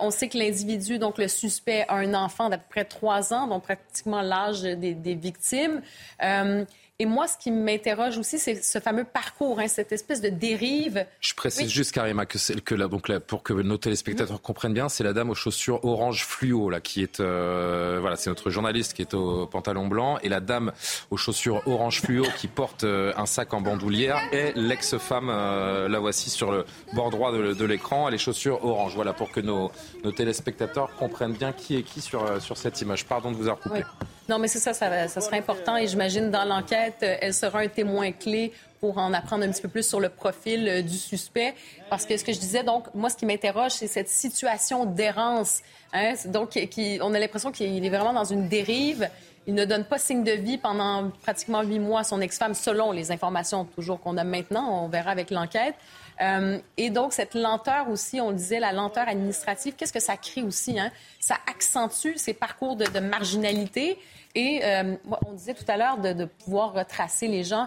on 0.00 0.10
sait 0.10 0.28
que 0.28 0.36
l'individu, 0.36 0.98
donc 0.98 1.16
le 1.16 1.28
suspect, 1.28 1.86
a 1.88 1.96
un 1.96 2.14
enfant 2.14 2.50
d'à 2.50 2.58
peu 2.58 2.66
près 2.68 2.84
trois 2.84 3.32
ans, 3.32 3.46
donc 3.46 3.62
pratiquement 3.62 4.20
l'âge 4.20 4.67
des, 4.76 5.14
victimes. 5.14 5.82
Euh, 6.22 6.64
et 7.00 7.06
moi, 7.06 7.28
ce 7.28 7.38
qui 7.38 7.52
m'interroge 7.52 8.18
aussi, 8.18 8.40
c'est 8.40 8.56
ce 8.60 8.80
fameux 8.80 9.04
parcours, 9.04 9.60
hein, 9.60 9.68
cette 9.68 9.92
espèce 9.92 10.20
de 10.20 10.30
dérive. 10.30 11.06
Je 11.20 11.32
précise 11.32 11.70
juste, 11.70 11.92
Karima, 11.92 12.26
que, 12.26 12.38
que 12.58 12.74
là, 12.74 12.88
donc 12.88 13.16
pour 13.20 13.44
que 13.44 13.52
nos 13.52 13.76
téléspectateurs 13.76 14.42
comprennent 14.42 14.74
bien, 14.74 14.88
c'est 14.88 15.04
la 15.04 15.12
dame 15.12 15.30
aux 15.30 15.36
chaussures 15.36 15.84
orange 15.84 16.24
fluo, 16.24 16.70
là, 16.70 16.80
qui 16.80 17.04
est, 17.04 17.20
euh, 17.20 17.98
voilà, 18.00 18.16
c'est 18.16 18.30
notre 18.30 18.50
journaliste 18.50 18.94
qui 18.94 19.02
est 19.02 19.14
au 19.14 19.46
pantalon 19.46 19.86
blanc, 19.86 20.18
et 20.24 20.28
la 20.28 20.40
dame 20.40 20.72
aux 21.12 21.16
chaussures 21.16 21.62
orange 21.68 22.00
fluo 22.00 22.24
qui 22.36 22.48
porte 22.48 22.82
euh, 22.82 23.12
un 23.16 23.26
sac 23.26 23.54
en 23.54 23.60
bandoulière 23.60 24.18
est 24.32 24.56
l'ex-femme, 24.56 25.28
la 25.28 25.98
voici 26.00 26.30
sur 26.30 26.50
le 26.50 26.64
bord 26.94 27.10
droit 27.10 27.30
de, 27.30 27.64
l'écran, 27.64 28.08
les 28.08 28.18
chaussures 28.18 28.64
orange. 28.64 28.96
Voilà, 28.96 29.12
pour 29.12 29.30
que 29.30 29.38
nos, 29.38 29.70
nos, 30.02 30.10
téléspectateurs 30.10 30.90
comprennent 30.96 31.34
bien 31.34 31.52
qui 31.52 31.76
est 31.76 31.82
qui 31.84 32.00
sur, 32.00 32.42
sur 32.42 32.56
cette 32.56 32.80
image. 32.80 33.04
Pardon 33.04 33.30
de 33.30 33.36
vous 33.36 33.46
avoir 33.46 33.60
coupé. 33.60 33.84
Non, 34.28 34.38
mais 34.38 34.48
c'est 34.48 34.58
ça, 34.58 34.74
ça, 34.74 35.08
ça 35.08 35.20
serait 35.22 35.38
important 35.38 35.76
et 35.78 35.86
j'imagine 35.86 36.30
dans 36.30 36.44
l'enquête, 36.44 36.96
euh, 37.02 37.16
elle 37.22 37.32
sera 37.32 37.60
un 37.60 37.68
témoin 37.68 38.12
clé 38.12 38.52
pour 38.78 38.98
en 38.98 39.12
apprendre 39.14 39.44
un 39.44 39.50
petit 39.50 39.62
peu 39.62 39.68
plus 39.68 39.86
sur 39.86 40.00
le 40.00 40.10
profil 40.10 40.68
euh, 40.68 40.82
du 40.82 40.98
suspect. 40.98 41.54
Parce 41.88 42.04
que 42.04 42.14
ce 42.16 42.24
que 42.24 42.32
je 42.34 42.38
disais, 42.38 42.62
donc, 42.62 42.92
moi, 42.94 43.08
ce 43.08 43.16
qui 43.16 43.24
m'interroge, 43.24 43.72
c'est 43.72 43.86
cette 43.86 44.10
situation 44.10 44.84
d'errance. 44.84 45.62
Hein? 45.94 46.12
Donc, 46.26 46.58
on 47.00 47.14
a 47.14 47.18
l'impression 47.18 47.52
qu'il 47.52 47.84
est 47.84 47.88
vraiment 47.88 48.12
dans 48.12 48.24
une 48.24 48.48
dérive. 48.48 49.08
Il 49.46 49.54
ne 49.54 49.64
donne 49.64 49.84
pas 49.84 49.96
signe 49.96 50.24
de 50.24 50.32
vie 50.32 50.58
pendant 50.58 51.10
pratiquement 51.22 51.62
huit 51.62 51.78
mois 51.78 52.00
à 52.00 52.04
son 52.04 52.20
ex-femme, 52.20 52.52
selon 52.52 52.92
les 52.92 53.10
informations 53.10 53.64
toujours 53.64 53.98
qu'on 53.98 54.18
a 54.18 54.24
maintenant. 54.24 54.84
On 54.84 54.88
verra 54.88 55.10
avec 55.10 55.30
l'enquête. 55.30 55.74
Euh, 56.20 56.58
et 56.76 56.90
donc, 56.90 57.14
cette 57.14 57.34
lenteur 57.34 57.88
aussi, 57.88 58.20
on 58.20 58.28
le 58.28 58.36
disait, 58.36 58.60
la 58.60 58.72
lenteur 58.72 59.08
administrative, 59.08 59.74
qu'est-ce 59.76 59.92
que 59.92 60.00
ça 60.00 60.18
crée 60.18 60.42
aussi? 60.42 60.78
Hein? 60.78 60.90
Ça 61.18 61.36
accentue 61.50 62.16
ces 62.16 62.34
parcours 62.34 62.76
de 62.76 63.00
marginalité. 63.00 63.96
Et 64.34 64.60
euh, 64.64 64.96
on 65.26 65.32
disait 65.32 65.54
tout 65.54 65.64
à 65.68 65.76
l'heure 65.76 65.98
de, 65.98 66.24
pouvoir 66.24 66.72
retracer 66.72 67.28
les 67.28 67.44
gens. 67.44 67.66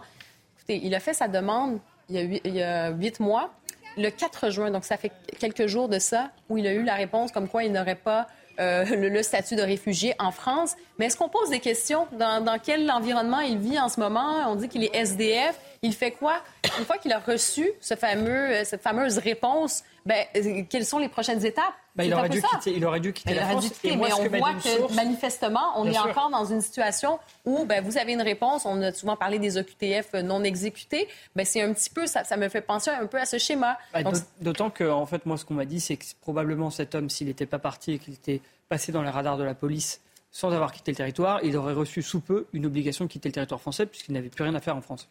Écoutez, 0.57 0.80
il 0.84 0.93
a 0.95 0.99
fait 0.99 1.14
sa 1.14 1.28
demande 1.28 1.80
il 2.09 2.39
y 2.45 2.62
a 2.62 2.89
huit, 2.89 3.20
mois. 3.20 3.53
Le 3.97 4.09
4 4.09 4.49
juin, 4.49 4.72
donc 4.72 4.86
ça 4.86 4.97
fait 4.97 5.12
quelques 5.39 5.68
jours 5.68 5.89
de 5.89 5.99
ça, 5.99 6.32
où 6.49 6.57
il 6.57 6.66
a 6.66 6.74
eu 6.74 6.84
la 6.84 6.95
réponse 6.95 7.32
comme 7.32 7.49
quoi 7.49 7.64
il 7.64 7.72
n'aurait 7.72 7.95
pas 7.95 8.28
euh, 8.59 8.86
le, 9.09 9.24
statut 9.24 9.55
de 9.55 9.62
réfugié 9.62 10.14
en 10.20 10.32
France. 10.32 10.76
Mais 10.97 11.07
est-ce 11.07 11.18
qu'on 11.18 11.30
pose 11.30 11.49
des 11.49 11.59
questions? 11.59 12.07
Dans, 12.14 12.59
quel 12.64 12.89
environnement 12.91 13.39
il 13.39 13.57
vit 13.57 13.80
en 13.80 13.89
ce 13.89 13.99
moment? 13.99 14.49
On 14.49 14.55
dit 14.55 14.70
qu'il 14.70 14.84
est 14.84 14.95
SDF. 14.95 15.59
Il 15.82 15.93
fait 15.93 16.12
quoi? 16.12 16.41
Une 16.80 16.86
fois 16.86 16.97
qu'il 16.97 17.12
a 17.12 17.20
reçu 17.20 17.70
euh, 17.91 18.62
cette 18.64 18.82
fameuse 18.82 19.18
réponse, 19.18 19.84
ben, 20.06 20.26
euh, 20.36 20.64
quelles 20.70 20.86
sont 20.86 20.99
les 20.99 21.10
prochaines 21.10 21.45
étapes? 21.45 21.74
Ben, 21.95 22.06
il, 22.06 22.14
aurait 22.14 22.30
dû 22.30 22.41
quitter, 22.41 22.74
il, 22.74 22.86
aurait 22.86 23.02
dû 23.02 23.12
quitter, 23.12 23.34
la 23.34 23.47
France. 23.47 23.70
mais 23.84 24.14
on 24.14 24.28
voit 24.30 24.54
que 24.54 24.93
manifestement, 24.95 25.74
on 25.76 25.86
est 25.86 25.99
encore 25.99 26.30
dans 26.30 26.45
une 26.45 26.62
situation 26.62 27.20
où 27.43 27.66
ben, 27.66 27.84
vous 27.84 27.97
avez 27.97 28.14
une 28.14 28.22
réponse. 28.22 28.66
On 28.66 28.82
a 28.82 28.93
souvent 28.93 29.18
parlé 29.18 29.39
des 29.39 29.58
OQTF 29.58 30.14
non 30.24 30.43
exécutés. 30.43 31.10
Ben, 31.36 31.45
c'est 31.45 31.62
un 31.62 31.74
petit 31.74 31.89
peu, 31.89 32.08
ça, 32.08 32.24
ça 32.24 32.38
me 32.38 32.47
fait 32.47 32.62
penser 32.62 32.91
un 32.91 33.08
peu 33.08 33.20
à 33.20 33.26
ce 33.26 33.38
schéma. 33.38 33.78
Ben, 33.93 34.10
d'autant 34.39 34.70
que, 34.70 34.89
en 34.89 35.06
fait, 35.06 35.26
moi, 35.26 35.38
ce 35.38 35.43
qu'on 35.43 35.56
m'a 35.56 35.66
dit, 35.66 35.82
c'est 35.82 35.97
que 35.97 36.06
probablement 36.22 36.70
cet 36.70 36.95
homme, 36.95 37.10
s'il 37.10 37.28
n'était 37.28 37.45
pas 37.45 37.60
parti 37.60 37.93
et 37.93 37.99
qu'il 37.99 38.14
était 38.14 38.41
passé 38.70 38.93
dans 38.93 39.02
les 39.02 39.10
radars 39.10 39.38
de 39.38 39.43
la 39.43 39.54
police 39.54 39.99
sans 40.32 40.52
avoir 40.54 40.72
quitté 40.72 40.91
le 40.91 40.97
territoire, 40.97 41.41
il 41.43 41.58
aurait 41.58 41.74
reçu 41.74 42.02
sous 42.02 42.22
peu 42.22 42.47
une 42.54 42.66
obligation 42.66 43.06
de 43.06 43.10
quitter 43.10 43.30
le 43.30 43.34
territoire 43.34 43.60
français 43.60 43.86
puisqu'il 43.86 44.14
n'avait 44.14 44.30
plus 44.30 44.43
rien 44.43 44.56
à 44.56 44.62
faire 44.62 44.78
en 44.78 44.82
France. 44.82 45.10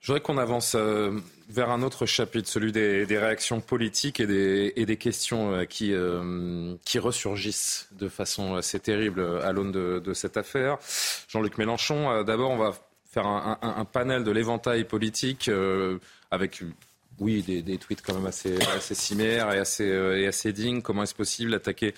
Je 0.00 0.12
voudrais 0.12 0.20
qu'on 0.20 0.38
avance 0.38 0.74
euh, 0.76 1.18
vers 1.48 1.70
un 1.70 1.82
autre 1.82 2.06
chapitre, 2.06 2.48
celui 2.48 2.70
des, 2.70 3.04
réactions 3.10 3.60
politiques 3.60 4.20
et 4.20 4.26
des, 4.26 4.96
questions 4.96 5.52
euh, 5.52 5.64
qui, 5.64 5.92
euh, 5.92 6.74
qui 6.84 6.98
ressurgissent 6.98 7.88
de 7.92 8.08
façon 8.08 8.54
assez 8.54 8.78
terrible 8.78 9.40
à 9.42 9.52
l'aune 9.52 9.72
de, 9.72 10.14
cette 10.14 10.36
affaire. 10.36 10.78
Jean-Luc 11.28 11.58
Mélenchon, 11.58 12.22
d'abord, 12.22 12.50
on 12.50 12.58
va 12.58 12.74
faire 13.10 13.26
un, 13.26 13.84
panel 13.90 14.24
de 14.24 14.30
l'éventail 14.30 14.84
politique 14.84 15.50
avec 16.30 16.62
Oui, 17.18 17.42
des, 17.42 17.78
tweets 17.78 18.02
quand 18.02 18.14
même 18.14 18.26
assez, 18.26 18.60
assez 18.76 18.94
similaires 18.94 19.50
et 19.52 19.58
assez, 19.58 19.88
euh, 19.88 20.52
dignes. 20.52 20.82
Comment 20.82 21.02
est-ce 21.02 21.14
possible 21.14 21.52
d'attaquer 21.52 21.94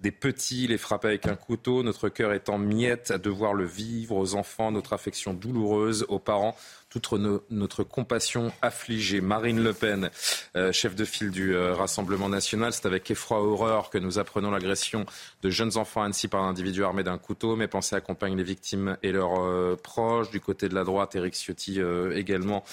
des 0.00 0.10
petits, 0.10 0.66
les 0.66 0.76
frapper 0.76 1.08
avec 1.08 1.26
un 1.26 1.36
couteau? 1.36 1.82
Notre 1.82 2.08
cœur 2.10 2.32
est 2.32 2.50
en 2.50 2.58
miettes 2.58 3.10
à 3.10 3.18
devoir 3.18 3.54
le 3.54 3.64
vivre 3.64 4.16
aux 4.16 4.34
enfants, 4.34 4.70
notre 4.70 4.92
affection 4.92 5.32
douloureuse 5.32 6.04
aux 6.08 6.18
parents 6.18 6.54
toute 6.88 7.12
notre 7.50 7.84
compassion 7.84 8.50
affligée. 8.62 9.20
Marine 9.20 9.62
Le 9.62 9.72
Pen, 9.72 10.10
euh, 10.56 10.72
chef 10.72 10.94
de 10.94 11.04
file 11.04 11.30
du 11.30 11.54
euh, 11.54 11.74
Rassemblement 11.74 12.28
national, 12.28 12.72
c'est 12.72 12.86
avec 12.86 13.10
effroi 13.10 13.42
horreur 13.42 13.90
que 13.90 13.98
nous 13.98 14.18
apprenons 14.18 14.50
l'agression 14.50 15.04
de 15.42 15.50
jeunes 15.50 15.76
enfants 15.76 16.02
ainsi 16.02 16.28
par 16.28 16.42
un 16.42 16.48
individu 16.48 16.84
armé 16.84 17.02
d'un 17.02 17.18
couteau. 17.18 17.56
Mes 17.56 17.68
pensées 17.68 17.96
accompagnent 17.96 18.36
les 18.36 18.42
victimes 18.42 18.96
et 19.02 19.12
leurs 19.12 19.38
euh, 19.40 19.76
proches. 19.76 20.30
Du 20.30 20.40
côté 20.40 20.68
de 20.68 20.74
la 20.74 20.84
droite, 20.84 21.14
Éric 21.14 21.34
Ciotti 21.34 21.80
également 22.14 22.64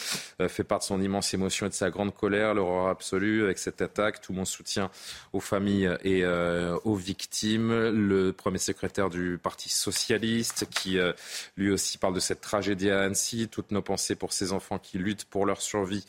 fait 0.47 0.63
part 0.63 0.79
de 0.79 0.83
son 0.83 1.01
immense 1.01 1.33
émotion 1.33 1.65
et 1.65 1.69
de 1.69 1.73
sa 1.73 1.89
grande 1.89 2.13
colère, 2.13 2.53
l'horreur 2.53 2.87
absolue 2.87 3.43
avec 3.43 3.57
cette 3.57 3.81
attaque. 3.81 4.21
Tout 4.21 4.33
mon 4.33 4.45
soutien 4.45 4.89
aux 5.33 5.39
familles 5.39 5.89
et 6.03 6.25
aux 6.25 6.95
victimes. 6.95 7.71
Le 7.89 8.31
premier 8.31 8.57
secrétaire 8.57 9.09
du 9.09 9.37
Parti 9.41 9.69
socialiste 9.69 10.67
qui 10.69 10.97
lui 11.57 11.71
aussi 11.71 11.97
parle 11.97 12.15
de 12.15 12.19
cette 12.19 12.41
tragédie 12.41 12.89
à 12.89 13.01
Annecy. 13.01 13.47
Toutes 13.49 13.71
nos 13.71 13.81
pensées 13.81 14.04
pour 14.13 14.33
ces 14.33 14.53
enfants 14.53 14.77
qui 14.77 14.99
luttent 14.99 15.25
pour 15.25 15.47
leur 15.47 15.61
survie 15.61 16.05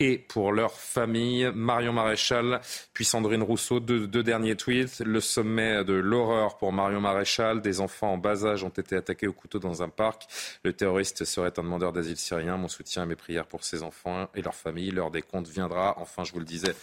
et 0.00 0.18
pour 0.18 0.52
leur 0.52 0.72
famille. 0.72 1.50
Marion 1.54 1.92
Maréchal, 1.92 2.60
puis 2.92 3.04
Sandrine 3.04 3.42
Rousseau, 3.42 3.80
deux, 3.80 4.06
derniers 4.22 4.56
tweets. 4.56 5.00
Le 5.00 5.20
sommet 5.20 5.84
de 5.84 5.92
l'horreur 5.92 6.56
pour 6.56 6.72
Marion 6.72 7.00
Maréchal. 7.00 7.60
Des 7.60 7.80
enfants 7.80 8.12
en 8.12 8.18
bas 8.18 8.44
âge 8.44 8.62
ont 8.62 8.68
été 8.68 8.96
attaqués 8.96 9.26
au 9.26 9.32
couteau 9.32 9.58
dans 9.58 9.82
un 9.82 9.88
parc. 9.88 10.28
Le 10.62 10.72
terroriste 10.72 11.24
serait 11.24 11.58
un 11.58 11.62
demandeur 11.62 11.92
d'asile 11.92 12.16
syrien. 12.16 12.56
Mon 12.56 12.68
soutien 12.68 13.02
et 13.02 13.06
mes 13.06 13.16
prières 13.16 13.46
pour 13.46 13.64
ces 13.64 13.82
enfants 13.82 14.28
et 14.34 14.42
leur 14.42 14.54
famille. 14.54 14.90
L'heure 14.90 15.10
des 15.10 15.22
comptes 15.22 15.48
viendra. 15.48 15.96
Enfin, 15.98 16.22
je 16.24 16.32
vous 16.32 16.40
le 16.40 16.44
disais, 16.44 16.74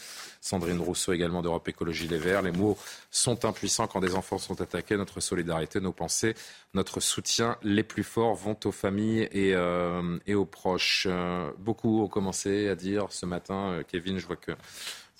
Sandrine 0.41 0.79
Rousseau 0.79 1.13
également 1.13 1.41
d'Europe 1.41 1.67
Écologie 1.67 2.07
Les 2.07 2.17
Verts. 2.17 2.41
Les 2.41 2.51
mots 2.51 2.77
sont 3.11 3.45
impuissants 3.45 3.87
quand 3.87 4.01
des 4.01 4.15
enfants 4.15 4.37
sont 4.37 4.59
attaqués. 4.61 4.97
Notre 4.97 5.21
solidarité, 5.21 5.79
nos 5.79 5.93
pensées, 5.93 6.35
notre 6.73 6.99
soutien 6.99 7.57
les 7.63 7.83
plus 7.83 8.03
forts 8.03 8.35
vont 8.35 8.57
aux 8.65 8.71
familles 8.71 9.29
et, 9.31 9.55
euh, 9.55 10.19
aux 10.33 10.45
proches. 10.45 11.07
Euh, 11.09 11.49
beaucoup 11.57 12.03
ont 12.03 12.07
commencé 12.07 12.67
à 12.67 12.75
dire 12.75 13.04
ce 13.11 13.25
matin, 13.25 13.71
euh, 13.71 13.83
Kevin, 13.87 14.17
je 14.17 14.27
vois 14.27 14.35
que 14.35 14.51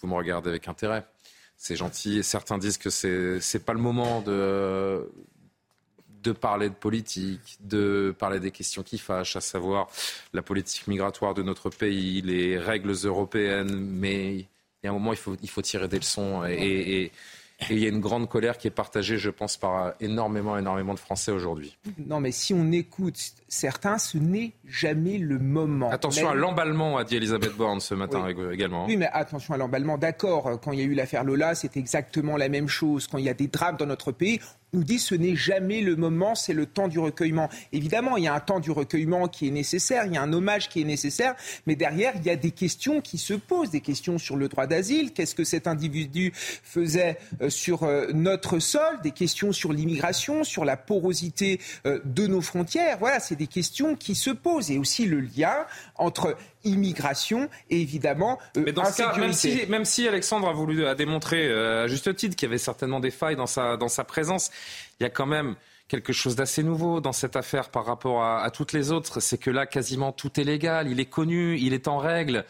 vous 0.01 0.07
me 0.07 0.15
regardez 0.15 0.49
avec 0.49 0.67
intérêt. 0.67 1.05
C'est 1.57 1.75
gentil. 1.75 2.23
Certains 2.23 2.57
disent 2.57 2.77
que 2.77 2.89
c'est 2.89 3.39
n'est 3.53 3.63
pas 3.63 3.73
le 3.73 3.79
moment 3.79 4.21
de 4.21 5.09
de 6.21 6.31
parler 6.31 6.69
de 6.69 6.73
politique, 6.73 7.57
de 7.59 8.13
parler 8.17 8.39
des 8.39 8.49
questions 8.49 8.81
qui 8.81 8.97
fâchent, 8.97 9.35
à 9.35 9.41
savoir 9.41 9.87
la 10.33 10.41
politique 10.41 10.87
migratoire 10.87 11.35
de 11.35 11.43
notre 11.43 11.69
pays, 11.69 12.23
les 12.23 12.57
règles 12.57 12.93
européennes, 13.03 13.75
mais 13.75 14.47
y 14.85 14.87
a 14.87 14.91
un 14.91 14.93
moment, 14.93 15.13
il 15.13 15.19
faut, 15.19 15.35
il 15.41 15.49
faut 15.49 15.61
tirer 15.61 15.87
des 15.87 15.97
leçons. 15.97 16.45
Et, 16.45 17.11
il 17.69 17.79
y 17.79 17.85
a 17.85 17.89
une 17.89 18.01
grande 18.01 18.29
colère 18.29 18.57
qui 18.57 18.67
est 18.67 18.71
partagée, 18.71 19.17
je 19.17 19.29
pense, 19.29 19.57
par 19.57 19.93
énormément, 19.99 20.57
énormément 20.57 20.93
de 20.93 20.99
Français 20.99 21.31
aujourd'hui. 21.31 21.77
Non, 22.05 22.19
mais 22.19 22.31
si 22.31 22.53
on 22.53 22.71
écoute 22.71 23.17
certains, 23.47 23.97
ce 23.97 24.17
n'est 24.17 24.53
jamais 24.67 25.17
le 25.17 25.39
moment. 25.39 25.89
Attention 25.89 26.29
à 26.29 26.35
l'emballement, 26.35 26.97
a 26.97 27.03
dit 27.03 27.15
Elisabeth 27.15 27.55
Borne 27.55 27.79
ce 27.79 27.93
matin 27.93 28.27
également. 28.51 28.85
Oui, 28.85 28.97
mais 28.97 29.09
attention 29.11 29.53
à 29.53 29.57
l'emballement, 29.57 29.97
d'accord. 29.97 30.59
Quand 30.61 30.73
il 30.73 30.79
y 30.79 30.81
a 30.81 30.85
eu 30.85 30.93
l'affaire 30.93 31.23
Lola, 31.23 31.55
c'est 31.55 31.77
exactement 31.77 32.37
la 32.37 32.49
même 32.49 32.67
chose. 32.67 33.07
Quand 33.07 33.17
il 33.17 33.25
y 33.25 33.29
a 33.29 33.33
des 33.33 33.47
drames 33.47 33.77
dans 33.77 33.85
notre 33.85 34.11
pays, 34.11 34.39
nous 34.75 34.83
dit 34.83 34.99
ce 34.99 35.15
n'est 35.15 35.35
jamais 35.35 35.81
le 35.81 35.95
moment, 35.95 36.35
c'est 36.35 36.53
le 36.53 36.65
temps 36.65 36.87
du 36.87 36.99
recueillement. 36.99 37.49
Évidemment, 37.71 38.17
il 38.17 38.25
y 38.25 38.27
a 38.27 38.33
un 38.33 38.39
temps 38.39 38.59
du 38.59 38.71
recueillement 38.71 39.27
qui 39.27 39.47
est 39.47 39.51
nécessaire, 39.51 40.05
il 40.05 40.13
y 40.13 40.17
a 40.17 40.21
un 40.21 40.33
hommage 40.33 40.69
qui 40.69 40.81
est 40.81 40.85
nécessaire, 40.85 41.35
mais 41.65 41.75
derrière, 41.75 42.13
il 42.17 42.25
y 42.25 42.29
a 42.29 42.35
des 42.35 42.51
questions 42.51 43.01
qui 43.01 43.17
se 43.17 43.33
posent, 43.33 43.69
des 43.69 43.81
questions 43.81 44.17
sur 44.17 44.35
le 44.35 44.47
droit 44.47 44.67
d'asile, 44.67 45.13
qu'est-ce 45.13 45.35
que 45.35 45.43
cet 45.43 45.67
individu 45.67 46.31
faisait 46.35 47.17
euh, 47.41 47.49
sur 47.49 47.83
euh, 47.83 48.07
notre 48.13 48.59
sol, 48.59 48.99
des 49.03 49.11
questions 49.11 49.51
sur 49.51 49.73
l'immigration, 49.73 50.43
sur 50.43 50.65
la 50.65 50.77
porosité 50.77 51.59
euh, 51.85 51.99
de 52.03 52.27
nos 52.27 52.41
frontières. 52.41 52.97
Voilà, 52.99 53.19
c'est 53.19 53.35
des 53.35 53.47
questions 53.47 53.95
qui 53.95 54.15
se 54.15 54.29
posent. 54.29 54.71
Et 54.71 54.77
aussi 54.77 55.05
le 55.05 55.21
lien 55.21 55.65
entre 55.95 56.35
immigration 56.65 57.49
et 57.69 57.81
évidemment 57.81 58.39
euh, 58.57 58.63
Mais 58.65 58.73
dans 58.73 58.85
ce 58.85 58.97
cas, 58.97 59.17
même 59.17 59.33
si, 59.33 59.65
même 59.67 59.85
si 59.85 60.07
Alexandre 60.07 60.49
a 60.49 60.53
voulu 60.53 60.85
a 60.85 60.95
démontré 60.95 61.47
euh, 61.47 61.85
à 61.85 61.87
juste 61.87 62.13
titre 62.15 62.35
qu'il 62.35 62.47
y 62.47 62.49
avait 62.49 62.57
certainement 62.57 62.99
des 62.99 63.11
failles 63.11 63.35
dans 63.35 63.47
sa, 63.47 63.77
dans 63.77 63.87
sa 63.87 64.03
présence, 64.03 64.51
il 64.99 65.03
y 65.03 65.05
a 65.05 65.09
quand 65.09 65.25
même 65.25 65.55
quelque 65.87 66.13
chose 66.13 66.35
d'assez 66.35 66.63
nouveau 66.63 66.99
dans 66.99 67.13
cette 67.13 67.35
affaire 67.35 67.69
par 67.69 67.85
rapport 67.85 68.23
à, 68.23 68.43
à 68.43 68.49
toutes 68.51 68.73
les 68.73 68.91
autres. 68.91 69.19
C'est 69.19 69.37
que 69.37 69.51
là, 69.51 69.65
quasiment 69.65 70.11
tout 70.11 70.39
est 70.39 70.43
légal, 70.43 70.89
il 70.89 70.99
est 70.99 71.05
connu, 71.05 71.57
il 71.59 71.73
est 71.73 71.87
en 71.87 71.97
règle. 71.97 72.45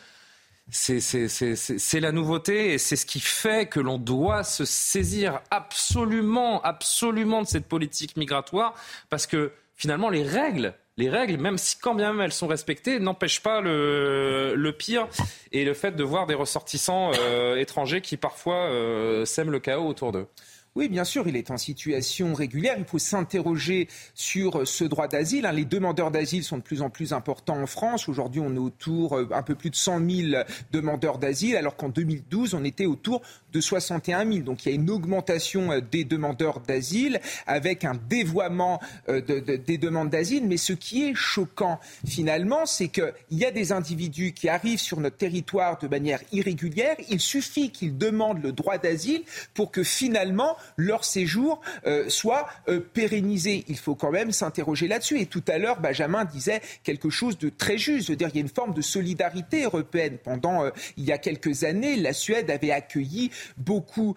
C'est 0.71 1.99
la 1.99 2.11
nouveauté 2.11 2.73
et 2.73 2.77
c'est 2.79 2.95
ce 2.95 3.05
qui 3.05 3.19
fait 3.19 3.67
que 3.67 3.79
l'on 3.79 3.99
doit 3.99 4.43
se 4.43 4.65
saisir 4.65 5.41
absolument, 5.51 6.59
absolument 6.63 7.43
de 7.43 7.47
cette 7.47 7.67
politique 7.67 8.17
migratoire 8.17 8.73
parce 9.11 9.27
que 9.27 9.51
finalement 9.75 10.09
les 10.09 10.23
règles 10.23 10.73
les 10.97 11.09
règles, 11.09 11.37
même 11.37 11.57
si 11.57 11.77
quand 11.77 11.93
bien 11.93 12.13
même 12.13 12.21
elles 12.21 12.31
sont 12.31 12.47
respectées, 12.47 12.99
n'empêchent 12.99 13.41
pas 13.43 13.61
le, 13.61 14.71
pire 14.77 15.07
et 15.51 15.65
le 15.65 15.73
fait 15.73 15.91
de 15.91 16.03
voir 16.03 16.25
des 16.25 16.35
ressortissants 16.35 17.11
euh, 17.19 17.57
étrangers 17.57 18.01
qui 18.01 18.17
parfois 18.17 18.69
euh, 18.69 19.25
sèment 19.25 19.51
le 19.51 19.59
chaos 19.59 19.87
autour 19.87 20.11
d'eux. 20.11 20.27
Oui, 20.77 20.89
bien 20.89 21.05
sûr, 21.05 21.25
il 21.25 21.37
est 21.37 21.51
en 21.51 21.57
situation 21.57 22.33
régulière. 22.33 22.75
Il 22.77 22.83
faut 22.83 22.99
s'interroger 22.99 23.87
sur 24.13 24.67
ce 24.67 24.83
droit 24.83 25.07
d'asile. 25.07 25.45
Hein. 25.45 25.53
Les 25.53 25.63
demandeurs 25.63 26.11
d'asile 26.11 26.43
sont 26.43 26.57
de 26.57 26.63
plus 26.63 26.81
en 26.81 26.89
plus 26.89 27.13
importants 27.13 27.61
en 27.61 27.65
France. 27.65 28.09
Aujourd'hui, 28.09 28.41
on 28.41 28.53
est 28.53 28.59
autour 28.59 29.17
euh, 29.17 29.29
un 29.31 29.41
peu 29.41 29.55
plus 29.55 29.69
de 29.69 29.77
100 29.77 29.99
000 30.33 30.43
demandeurs 30.73 31.17
d'asile, 31.17 31.55
alors 31.55 31.77
qu'en 31.77 31.87
2012, 31.87 32.55
on 32.55 32.65
était 32.65 32.87
autour 32.87 33.21
de 33.53 33.61
61 33.61 34.29
000. 34.29 34.39
Donc 34.39 34.65
il 34.65 34.69
y 34.69 34.71
a 34.73 34.75
une 34.75 34.89
augmentation 34.89 35.71
euh, 35.71 35.79
des 35.79 36.03
demandeurs 36.03 36.59
d'asile 36.59 37.21
avec 37.47 37.85
un 37.85 37.93
dévoiement 38.09 38.81
euh, 39.07 39.21
des 39.21 39.77
demandes 39.77 40.09
d'asile. 40.09 40.45
Mais 40.45 40.57
ce 40.57 40.73
qui 40.73 41.05
est 41.05 41.15
choquant, 41.15 41.79
finalement, 42.05 42.65
c'est 42.65 42.89
qu'il 42.89 43.13
y 43.31 43.45
a 43.45 43.51
des 43.51 43.71
individus 43.71 44.33
qui 44.33 44.49
arrivent 44.49 44.81
sur 44.81 44.99
notre 44.99 45.15
territoire 45.15 45.77
de 45.77 45.87
manière 45.87 46.19
irrégulière. 46.33 46.97
Il 47.07 47.21
suffit 47.21 47.69
qu'ils 47.69 47.97
demandent 47.97 48.43
le 48.43 48.51
droit 48.51 48.77
d'asile 48.77 49.23
pour 49.53 49.71
que 49.71 49.81
finalement 49.81 50.57
leur 50.77 51.05
séjour 51.05 51.61
euh, 51.85 52.09
soit 52.09 52.47
euh, 52.67 52.79
pérennisé. 52.79 53.63
Il 53.67 53.77
faut 53.77 53.95
quand 53.95 54.11
même 54.11 54.31
s'interroger 54.31 54.87
là-dessus. 54.87 55.19
Et 55.19 55.25
tout 55.25 55.43
à 55.47 55.57
l'heure, 55.57 55.79
Benjamin 55.79 56.25
disait 56.25 56.61
quelque 56.83 57.09
chose 57.09 57.37
de 57.37 57.49
très 57.49 57.77
juste. 57.77 58.07
Je 58.07 58.11
veux 58.11 58.15
dire, 58.15 58.29
il 58.33 58.35
y 58.35 58.39
a 58.39 58.41
une 58.41 58.47
forme 58.47 58.73
de 58.73 58.81
solidarité 58.81 59.63
européenne. 59.63 60.17
Pendant 60.23 60.63
euh, 60.63 60.69
il 60.97 61.05
y 61.05 61.11
a 61.11 61.17
quelques 61.17 61.63
années, 61.63 61.95
la 61.95 62.13
Suède 62.13 62.49
avait 62.49 62.71
accueilli 62.71 63.31
beaucoup 63.57 64.15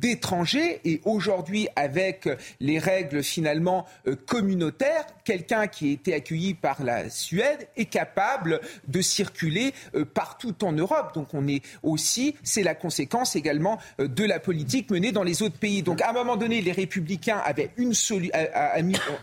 d'étrangers 0.00 0.80
et 0.84 1.00
aujourd'hui, 1.04 1.68
avec 1.76 2.28
les 2.60 2.78
règles 2.78 3.22
finalement 3.22 3.86
communautaires, 4.26 5.04
quelqu'un 5.24 5.66
qui 5.66 5.90
a 5.90 5.92
été 5.92 6.14
accueilli 6.14 6.54
par 6.54 6.82
la 6.82 7.10
Suède 7.10 7.68
est 7.76 7.86
capable 7.86 8.60
de 8.88 9.00
circuler 9.00 9.72
partout 10.14 10.64
en 10.64 10.72
Europe. 10.72 11.14
Donc 11.14 11.34
on 11.34 11.46
est 11.48 11.62
aussi, 11.82 12.34
c'est 12.42 12.62
la 12.62 12.74
conséquence 12.74 13.36
également 13.36 13.78
de 13.98 14.24
la 14.24 14.40
politique 14.40 14.90
menée 14.90 15.12
dans 15.12 15.24
les 15.24 15.42
autres 15.42 15.58
pays. 15.58 15.79
Donc 15.82 16.02
à 16.02 16.10
un 16.10 16.12
moment 16.12 16.36
donné, 16.36 16.60
les 16.60 16.72
républicains 16.72 17.38
avaient 17.44 17.70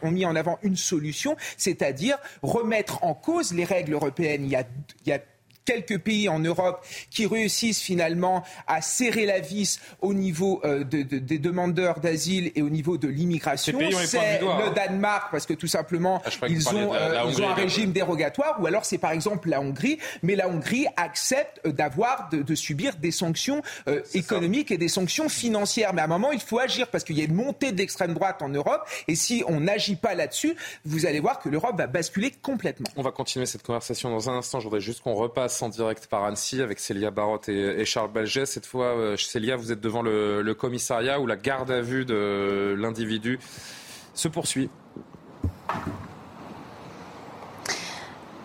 ont 0.01 0.11
mis 0.11 0.25
en 0.25 0.35
avant 0.35 0.59
une 0.63 0.77
solution, 0.77 1.35
c'est-à-dire 1.57 2.17
remettre 2.41 3.03
en 3.03 3.13
cause 3.13 3.53
les 3.53 3.65
règles 3.65 3.93
européennes. 3.93 4.45
Il 4.45 4.51
y 5.05 5.11
a 5.11 5.19
quelques 5.67 5.99
pays 5.99 6.29
en 6.29 6.39
Europe 6.39 6.83
qui 7.11 7.27
réussissent 7.27 7.81
finalement 7.81 8.43
à 8.67 8.81
serrer 8.81 9.25
la 9.25 9.39
vis 9.39 9.79
au 10.01 10.13
niveau 10.13 10.61
euh, 10.63 10.85
des 10.85 11.37
demandeurs 11.39 11.99
d'asile 11.99 12.53
et 12.55 12.61
au 12.61 12.69
niveau 12.69 12.97
de 12.97 13.09
l'immigration. 13.09 13.77
C'est 14.05 14.39
le 14.39 14.47
hein. 14.47 14.71
Danemark 14.73 15.29
parce 15.29 15.45
que 15.45 15.53
tout 15.53 15.67
simplement 15.67 16.21
ah, 16.25 16.47
ils, 16.47 16.69
ont, 16.69 16.93
euh, 16.93 17.21
ils 17.29 17.41
ont 17.41 17.49
un 17.49 17.53
régime 17.53 17.91
dérogatoire 17.91 18.57
ou 18.61 18.65
alors 18.65 18.85
c'est 18.85 18.97
par 18.97 19.11
exemple 19.11 19.49
la 19.49 19.59
Hongrie, 19.59 19.99
mais 20.23 20.35
la 20.35 20.47
Hongrie 20.47 20.87
accepte 20.95 21.59
euh, 21.65 21.73
d'avoir 21.73 22.29
de, 22.29 22.55
subir 22.55 22.95
des 22.95 23.11
sanctions 23.11 23.61
économiques 24.13 24.71
et 24.71 24.77
des 24.77 24.87
sanctions 24.87 25.27
financières. 25.27 25.93
Mais 25.93 26.01
à 26.01 26.05
un 26.05 26.07
moment 26.07 26.31
il 26.31 26.39
faut 26.39 26.59
agir 26.59 26.87
parce 26.87 27.03
qu'il 27.03 27.17
y 27.17 27.21
a 27.21 27.25
une 27.25 27.33
montée 27.33 27.73
d'extrême 27.73 28.13
droite 28.13 28.41
en 28.41 28.47
Europe 28.49 28.87
et 29.09 29.15
si 29.15 29.43
on 29.47 29.59
n'agit 29.59 29.97
pas 29.97 30.15
là-dessus, 30.15 30.55
vous 30.85 31.05
allez 31.05 31.19
voir 31.19 31.39
que 31.39 31.49
l'Europe 31.49 31.77
va 31.77 31.87
basculer 31.87 32.31
complètement. 32.41 32.87
On 32.95 33.01
va 33.01 33.11
continuer 33.11 33.45
cette 33.45 33.63
conversation 33.63 34.09
dans 34.09 34.29
un 34.29 34.37
instant. 34.37 34.59
Je 34.59 34.63
voudrais 34.63 34.79
juste 34.79 35.01
qu'on 35.01 35.13
repasse 35.13 35.56
en 35.61 35.69
direct 35.69 36.07
par 36.07 36.23
Annecy 36.23 36.61
avec 36.61 36.79
Célia 36.79 37.11
Barotte 37.11 37.49
et, 37.49 37.85
Charles 37.85 38.11
Belget. 38.11 38.45
Cette 38.45 38.65
fois, 38.65 38.97
euh, 38.97 39.17
Célia, 39.17 39.55
vous 39.55 39.71
êtes 39.71 39.81
devant 39.81 40.01
le, 40.01 40.53
commissariat 40.53 41.19
où 41.19 41.27
la 41.27 41.35
garde 41.35 41.71
à 41.71 41.81
vue 41.81 42.05
de 42.05 42.75
l'individu 42.77 43.39
se 44.13 44.27
poursuit. 44.27 44.69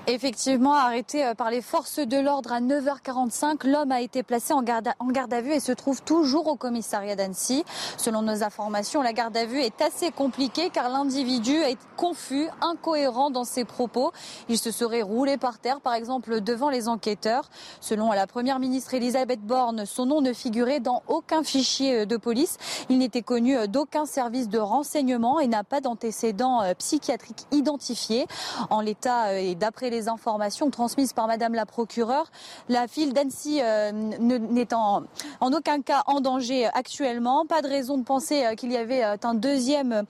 Effectivement, 0.08 0.74
arrêté 0.74 1.24
euh, 1.24 1.34
par 1.34 1.48
les 1.48 1.62
forces 1.62 2.00
de 2.00 2.18
l'ordre 2.18 2.52
à 2.52 2.60
9h45, 2.60 3.68
l'homme 3.68 3.92
a 3.92 4.00
été 4.00 4.24
placé 4.24 4.52
en 4.52 4.60
garde, 4.60 4.88
à, 4.88 4.94
en 4.98 5.06
garde 5.06 5.32
à 5.32 5.40
vue 5.40 5.52
et 5.52 5.60
se 5.60 5.70
trouve 5.70 6.02
toujours 6.02 6.48
au 6.48 6.56
commissariat 6.56 7.14
d'Annecy. 7.14 7.62
Selon 7.98 8.22
nos 8.22 8.42
informations, 8.42 9.00
la 9.00 9.12
garde 9.12 9.36
à 9.36 9.44
vue 9.44 9.60
est 9.60 9.80
assez 9.80 10.10
compliquée 10.10 10.70
car 10.70 10.88
l'individu 10.88 11.54
est 11.54 11.78
confus, 11.96 12.48
incohérent 12.60 13.30
dans 13.30 13.44
ses 13.44 13.64
propos. 13.64 14.10
Il 14.48 14.58
se 14.58 14.72
serait 14.72 15.02
roulé 15.02 15.36
par 15.36 15.60
terre, 15.60 15.80
par 15.80 15.94
exemple, 15.94 16.40
devant 16.40 16.68
les 16.68 16.88
enquêteurs. 16.88 17.48
Selon 17.80 18.10
la 18.10 18.26
première 18.26 18.58
ministre 18.58 18.94
Elisabeth 18.94 19.42
Borne, 19.42 19.86
son 19.86 20.06
nom 20.06 20.20
ne 20.20 20.32
figurait 20.32 20.80
dans 20.80 21.04
aucun 21.06 21.44
fichier 21.44 22.00
euh, 22.00 22.06
de 22.06 22.16
police. 22.16 22.56
Il 22.88 22.98
n'était 22.98 23.22
connu 23.22 23.56
euh, 23.56 23.68
d'aucun 23.68 24.04
service 24.04 24.48
de 24.48 24.58
renseignement 24.58 25.38
et 25.38 25.46
n'a 25.46 25.62
pas 25.62 25.80
d'antécédents 25.80 26.62
psychiatriques 26.76 27.46
identifiés. 27.52 28.26
En 28.68 28.80
l'état 28.80 29.38
et 29.38 29.54
d'après 29.54 29.91
les 29.92 30.08
informations 30.08 30.70
transmises 30.70 31.12
par 31.12 31.28
Madame 31.28 31.54
la 31.54 31.66
procureure. 31.66 32.26
La 32.68 32.86
ville 32.86 33.12
d'Annecy 33.12 33.60
euh, 33.62 33.92
n'est 33.92 34.74
en, 34.74 35.04
en, 35.40 35.52
aucun 35.52 35.82
cas 35.82 36.02
en 36.06 36.20
danger 36.20 36.66
actuellement. 36.66 37.46
Pas 37.46 37.62
de 37.62 37.68
raison 37.68 37.98
de 37.98 38.02
penser 38.02 38.44
euh, 38.44 38.54
qu'il 38.54 38.72
y 38.72 38.76
avait 38.76 39.04
euh, 39.04 39.16
un 39.22 39.34
deuxième 39.34 40.04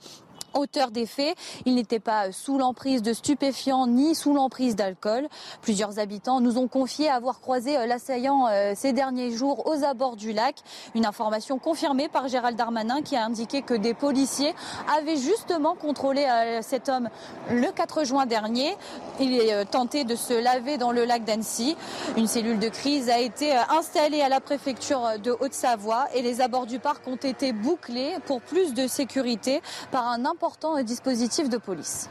auteur 0.53 0.91
des 0.91 1.05
faits. 1.05 1.35
Il 1.65 1.75
n'était 1.75 1.99
pas 1.99 2.31
sous 2.31 2.57
l'emprise 2.57 3.01
de 3.01 3.13
stupéfiants 3.13 3.87
ni 3.87 4.15
sous 4.15 4.33
l'emprise 4.33 4.75
d'alcool. 4.75 5.27
Plusieurs 5.61 5.99
habitants 5.99 6.41
nous 6.41 6.57
ont 6.57 6.67
confié 6.67 7.09
avoir 7.09 7.39
croisé 7.39 7.77
euh, 7.77 7.85
l'assaillant 7.85 8.47
euh, 8.47 8.73
ces 8.75 8.93
derniers 8.93 9.31
jours 9.31 9.65
aux 9.67 9.83
abords 9.83 10.15
du 10.15 10.33
lac. 10.33 10.55
Une 10.95 11.05
information 11.05 11.57
confirmée 11.57 12.09
par 12.09 12.27
Gérald 12.27 12.57
Darmanin 12.57 13.01
qui 13.01 13.15
a 13.15 13.25
indiqué 13.25 13.61
que 13.61 13.73
des 13.73 13.93
policiers 13.93 14.53
avaient 14.97 15.17
justement 15.17 15.75
contrôlé 15.75 16.25
euh, 16.25 16.61
cet 16.61 16.89
homme 16.89 17.09
le 17.49 17.71
4 17.71 18.05
juin 18.05 18.25
dernier. 18.25 18.75
Il 19.19 19.33
est 19.33 19.65
tenté 19.65 20.03
de 20.03 20.15
se 20.15 20.33
laver 20.33 20.77
dans 20.77 20.91
le 20.91 21.05
lac 21.05 21.23
d'Annecy. 21.23 21.75
Une 22.17 22.27
cellule 22.27 22.59
de 22.59 22.69
crise 22.69 23.09
a 23.09 23.19
été 23.19 23.53
installée 23.69 24.21
à 24.21 24.29
la 24.29 24.39
préfecture 24.39 25.19
de 25.23 25.31
Haute-Savoie 25.31 26.07
et 26.13 26.21
les 26.21 26.41
abords 26.41 26.65
du 26.65 26.79
parc 26.79 27.07
ont 27.07 27.15
été 27.15 27.53
bouclés 27.53 28.15
pour 28.25 28.41
plus 28.41 28.73
de 28.73 28.87
sécurité 28.87 29.61
par 29.91 30.07
un 30.07 30.25
important 30.25 30.42
dispositif 30.83 31.49
de 31.49 31.57
police. 31.57 32.09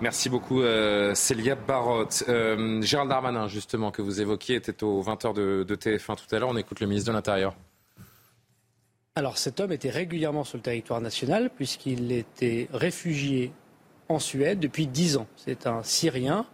Merci 0.00 0.28
beaucoup 0.28 0.62
euh, 0.62 1.14
Célia 1.14 1.54
Barotte. 1.54 2.24
Euh, 2.28 2.82
Gérald 2.82 3.08
Darmanin, 3.08 3.46
justement, 3.46 3.92
que 3.92 4.02
vous 4.02 4.20
évoquiez, 4.20 4.56
était 4.56 4.82
aux 4.82 5.02
20h 5.02 5.34
de, 5.34 5.64
de 5.66 5.76
TF1 5.76 6.16
tout 6.16 6.34
à 6.34 6.38
l'heure. 6.38 6.48
On 6.48 6.56
écoute 6.56 6.80
le 6.80 6.86
ministre 6.86 7.10
de 7.10 7.16
l'Intérieur. 7.16 7.54
Alors 9.16 9.38
cet 9.38 9.60
homme 9.60 9.70
était 9.70 9.90
régulièrement 9.90 10.42
sur 10.42 10.56
le 10.56 10.62
territoire 10.62 11.00
national 11.00 11.48
puisqu'il 11.48 12.10
était 12.10 12.68
réfugié 12.72 13.52
en 14.08 14.18
Suède 14.18 14.58
depuis 14.58 14.88
10 14.88 15.18
ans. 15.18 15.28
C'est 15.36 15.68
un 15.68 15.84
Syrien 15.84 16.46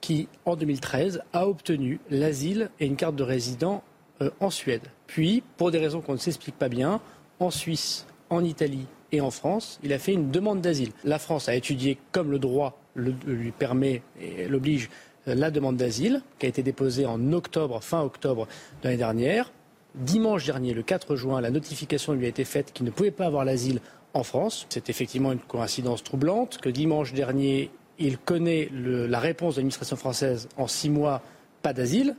qui, 0.00 0.28
en 0.44 0.56
2013, 0.56 1.22
a 1.32 1.46
obtenu 1.46 2.00
l'asile 2.10 2.70
et 2.80 2.86
une 2.86 2.96
carte 2.96 3.14
de 3.14 3.22
résident 3.22 3.84
euh, 4.20 4.30
en 4.40 4.50
Suède. 4.50 4.82
Puis, 5.06 5.44
pour 5.56 5.70
des 5.70 5.78
raisons 5.78 6.00
qu'on 6.00 6.14
ne 6.14 6.18
s'explique 6.18 6.58
pas 6.58 6.68
bien, 6.68 7.00
en 7.38 7.50
Suisse, 7.50 8.06
en 8.28 8.42
Italie 8.42 8.86
et 9.12 9.20
en 9.20 9.30
France, 9.30 9.78
il 9.82 9.92
a 9.92 9.98
fait 9.98 10.12
une 10.12 10.30
demande 10.30 10.60
d'asile. 10.60 10.90
La 11.04 11.18
France 11.18 11.48
a 11.48 11.54
étudié 11.54 11.98
comme 12.12 12.30
le 12.30 12.38
droit 12.38 12.78
le, 12.94 13.14
lui 13.26 13.50
permet 13.50 14.02
et 14.20 14.48
l'oblige 14.48 14.90
euh, 15.28 15.34
la 15.34 15.50
demande 15.50 15.76
d'asile, 15.76 16.22
qui 16.38 16.46
a 16.46 16.48
été 16.48 16.62
déposée 16.62 17.06
en 17.06 17.32
octobre, 17.32 17.82
fin 17.82 18.02
octobre 18.02 18.46
de 18.82 18.88
l'année 18.88 18.98
dernière. 18.98 19.52
Dimanche 19.94 20.44
dernier, 20.44 20.74
le 20.74 20.82
4 20.82 21.16
juin, 21.16 21.40
la 21.40 21.50
notification 21.50 22.12
lui 22.14 22.26
a 22.26 22.28
été 22.28 22.44
faite 22.44 22.72
qu'il 22.72 22.84
ne 22.84 22.90
pouvait 22.90 23.10
pas 23.10 23.26
avoir 23.26 23.44
l'asile 23.44 23.80
en 24.12 24.22
France. 24.22 24.66
C'est 24.68 24.90
effectivement 24.90 25.32
une 25.32 25.38
coïncidence 25.38 26.02
troublante 26.02 26.58
que 26.58 26.68
dimanche 26.68 27.12
dernier, 27.12 27.70
il 27.98 28.18
connaît 28.18 28.68
la 28.72 29.20
réponse 29.20 29.54
de 29.54 29.60
l'administration 29.60 29.96
française 29.96 30.48
en 30.56 30.66
six 30.66 30.90
mois, 30.90 31.22
pas 31.62 31.72
d'asile, 31.72 32.16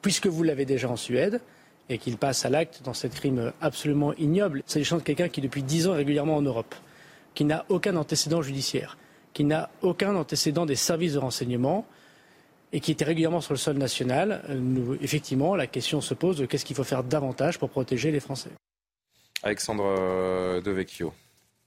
puisque 0.00 0.26
vous 0.26 0.42
l'avez 0.42 0.64
déjà 0.64 0.88
en 0.88 0.96
Suède 0.96 1.40
et 1.88 1.98
qu'il 1.98 2.18
passe 2.18 2.44
à 2.44 2.50
l'acte 2.50 2.82
dans 2.84 2.94
cette 2.94 3.14
crime 3.14 3.52
absolument 3.60 4.12
ignoble. 4.14 4.62
C'est 4.66 4.80
de 4.80 4.98
quelqu'un 5.00 5.28
qui, 5.28 5.40
depuis 5.40 5.62
dix 5.62 5.86
ans, 5.86 5.94
est 5.94 5.98
régulièrement 5.98 6.36
en 6.36 6.42
Europe, 6.42 6.74
qui 7.34 7.44
n'a 7.44 7.64
aucun 7.68 7.96
antécédent 7.96 8.42
judiciaire, 8.42 8.98
qui 9.32 9.44
n'a 9.44 9.70
aucun 9.82 10.14
antécédent 10.14 10.66
des 10.66 10.76
services 10.76 11.14
de 11.14 11.18
renseignement 11.18 11.86
et 12.72 12.80
qui 12.80 12.90
était 12.90 13.04
régulièrement 13.04 13.40
sur 13.40 13.54
le 13.54 13.58
sol 13.58 13.78
national. 13.78 14.42
Effectivement, 15.00 15.56
la 15.56 15.66
question 15.66 16.00
se 16.00 16.14
pose 16.14 16.36
de 16.36 16.46
qu'est-ce 16.46 16.64
qu'il 16.64 16.76
faut 16.76 16.84
faire 16.84 17.02
davantage 17.02 17.58
pour 17.58 17.70
protéger 17.70 18.10
les 18.10 18.20
Français. 18.20 18.50
Alexandre 19.42 19.84
euh, 19.86 20.60
Devecchio, 20.60 21.14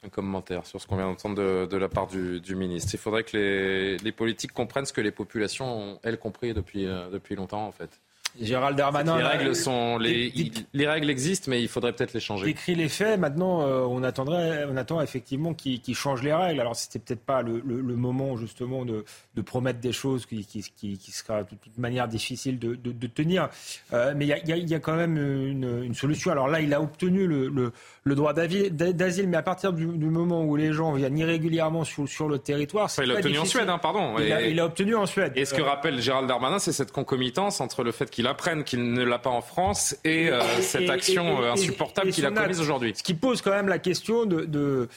un 0.03 0.09
commentaire 0.09 0.65
sur 0.65 0.79
ce 0.79 0.85
qu'on 0.85 0.97
vient 0.97 1.07
d'entendre 1.07 1.65
de, 1.65 1.77
la 1.77 1.89
part 1.89 2.07
du, 2.07 2.55
ministre. 2.55 2.89
Il 2.93 2.99
faudrait 2.99 3.23
que 3.23 3.37
les, 3.37 3.97
les, 3.97 4.11
politiques 4.11 4.51
comprennent 4.51 4.85
ce 4.85 4.93
que 4.93 5.01
les 5.01 5.11
populations 5.11 5.93
ont, 5.93 5.99
elles, 6.03 6.19
compris 6.19 6.53
depuis, 6.53 6.85
euh, 6.85 7.09
depuis 7.09 7.35
longtemps, 7.35 7.65
en 7.65 7.71
fait. 7.71 7.99
Gérald 8.39 8.77
Darmanin. 8.77 9.17
Les 9.17 9.23
règles, 9.23 9.55
sont, 9.55 9.97
les, 9.97 10.51
les 10.73 10.87
règles 10.87 11.09
existent, 11.09 11.49
mais 11.49 11.61
il 11.61 11.67
faudrait 11.67 11.93
peut-être 11.93 12.13
les 12.13 12.19
changer. 12.19 12.45
Décrit 12.45 12.75
les 12.75 12.89
faits. 12.89 13.19
Maintenant, 13.19 13.61
euh, 13.61 13.81
on, 13.81 14.03
attendrait, 14.03 14.65
on 14.69 14.77
attend 14.77 15.01
effectivement 15.01 15.53
qu'il 15.53 15.81
qu 15.81 15.93
change 15.93 16.23
les 16.23 16.33
règles. 16.33 16.61
Alors, 16.61 16.75
c'était 16.75 16.99
peut-être 16.99 17.25
pas 17.25 17.41
le, 17.41 17.61
le, 17.65 17.81
le, 17.81 17.95
moment, 17.95 18.37
justement, 18.37 18.85
de, 18.85 19.05
de, 19.35 19.41
promettre 19.41 19.79
des 19.79 19.91
choses 19.91 20.25
qui, 20.25 20.45
qui, 20.45 20.63
qui, 20.75 20.97
qui 20.97 21.11
sera 21.11 21.43
de 21.43 21.55
toute 21.55 21.77
manière 21.77 22.07
difficile 22.07 22.57
de, 22.57 22.75
de, 22.75 22.91
de 22.91 23.07
tenir. 23.07 23.49
Euh, 23.93 24.13
mais 24.15 24.25
il 24.25 24.29
y 24.29 24.33
a, 24.33 24.57
y 24.57 24.75
a, 24.75 24.79
quand 24.79 24.95
même 24.95 25.17
une, 25.17 25.83
une, 25.83 25.93
solution. 25.93 26.31
Alors 26.31 26.47
là, 26.47 26.61
il 26.61 26.73
a 26.73 26.81
obtenu 26.81 27.27
le, 27.27 27.49
le 27.49 27.73
droit 28.05 28.33
d'asile, 28.33 29.27
mais 29.27 29.37
à 29.37 29.43
partir 29.43 29.73
du, 29.73 29.85
du, 29.85 30.07
moment 30.07 30.43
où 30.43 30.55
les 30.55 30.73
gens 30.73 30.93
viennent 30.93 31.17
irrégulièrement 31.17 31.83
sur, 31.83 32.09
sur 32.09 32.27
le 32.27 32.39
territoire. 32.39 32.85
Enfin, 32.85 33.03
il 33.03 33.09
l'a 33.09 33.15
obtenu 33.15 33.33
difficile. 33.33 33.59
en 33.59 33.59
Suède, 33.59 33.69
hein, 33.69 33.77
pardon. 33.77 34.17
Il, 34.17 34.33
a, 34.33 34.41
il 34.41 34.59
a 34.59 34.65
obtenu 34.65 34.95
en 34.95 35.05
Suède. 35.05 35.33
Et 35.35 35.45
ce 35.45 35.53
que 35.53 35.61
euh, 35.61 35.65
rappelle 35.65 36.01
Gérald 36.01 36.27
Darmanin, 36.27 36.57
c'est 36.57 36.71
cette 36.71 36.91
concomitance 36.91 37.61
entre 37.61 37.83
le 37.83 37.91
fait 37.91 38.09
qu'il 38.09 38.25
apprenne 38.25 38.63
qu'il 38.63 38.91
ne 38.91 39.03
l'a 39.03 39.19
pas 39.19 39.29
en 39.29 39.41
France 39.41 39.95
et, 40.03 40.29
euh, 40.29 40.41
cette 40.61 40.81
et, 40.81 40.89
action 40.89 41.43
et, 41.43 41.49
insupportable 41.49 42.11
qu'il 42.11 42.25
a 42.25 42.31
commise 42.31 42.59
aujourd'hui. 42.59 42.93
Ce 42.95 43.03
qui 43.03 43.13
pose 43.13 43.41
quand 43.41 43.51
même 43.51 43.67
la 43.67 43.79
question 43.79 44.25
de, 44.25 44.45
de 44.45 44.89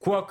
quoi 0.00 0.26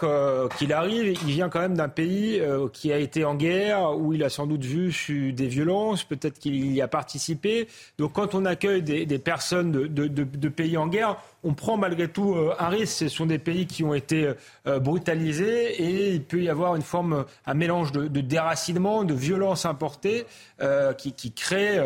qu'il 0.57 0.73
arrive, 0.73 1.15
il 1.27 1.31
vient 1.31 1.48
quand 1.48 1.60
même 1.60 1.77
d'un 1.77 1.90
pays 1.90 2.40
euh, 2.40 2.68
qui 2.73 2.91
a 2.91 2.98
été 2.98 3.23
en 3.23 3.36
guerre, 3.36 3.95
où 3.95 4.14
il 4.14 4.23
a 4.23 4.30
sans 4.30 4.48
doute 4.48 4.65
vu 4.65 4.91
des 5.31 5.48
violences, 5.48 6.03
peut-être 6.03 6.40
qu'il 6.40 6.73
y 6.73 6.81
a 6.81 6.88
participé. 6.88 7.68
Donc 7.99 8.14
quand 8.14 8.34
on 8.34 8.45
accueille 8.45 8.81
des, 8.81 9.06
des 9.06 9.19
personnes 9.19 9.72
de, 9.72 9.86
de, 9.86 10.07
de, 10.07 10.49
pays 10.49 10.76
en 10.76 10.88
guerre, 10.88 11.18
on 11.44 11.53
prend 11.53 11.78
malgré 11.78 12.07
tout 12.07 12.34
euh, 12.34 12.53
un 12.60 12.70
risque. 12.70 12.98
Ce 12.98 13.07
sont 13.07 13.26
des 13.26 13.40
pays 13.40 13.66
qui 13.66 13.84
ont 13.84 13.94
été 13.94 14.34
euh, 14.68 14.80
brutalisés 14.80 15.82
et 15.82 16.14
il 16.14 16.24
peut 16.24 16.41
y 16.41 16.49
avoir 16.49 16.76
une 16.76 16.82
forme, 16.82 17.26
un 17.45 17.53
mélange 17.53 17.91
de, 17.91 18.07
déracinement, 18.22 19.03
de 19.03 19.14
violence 19.14 19.66
importée 19.66 20.26
euh, 20.61 20.94
qui, 20.94 21.32
crée 21.32 21.80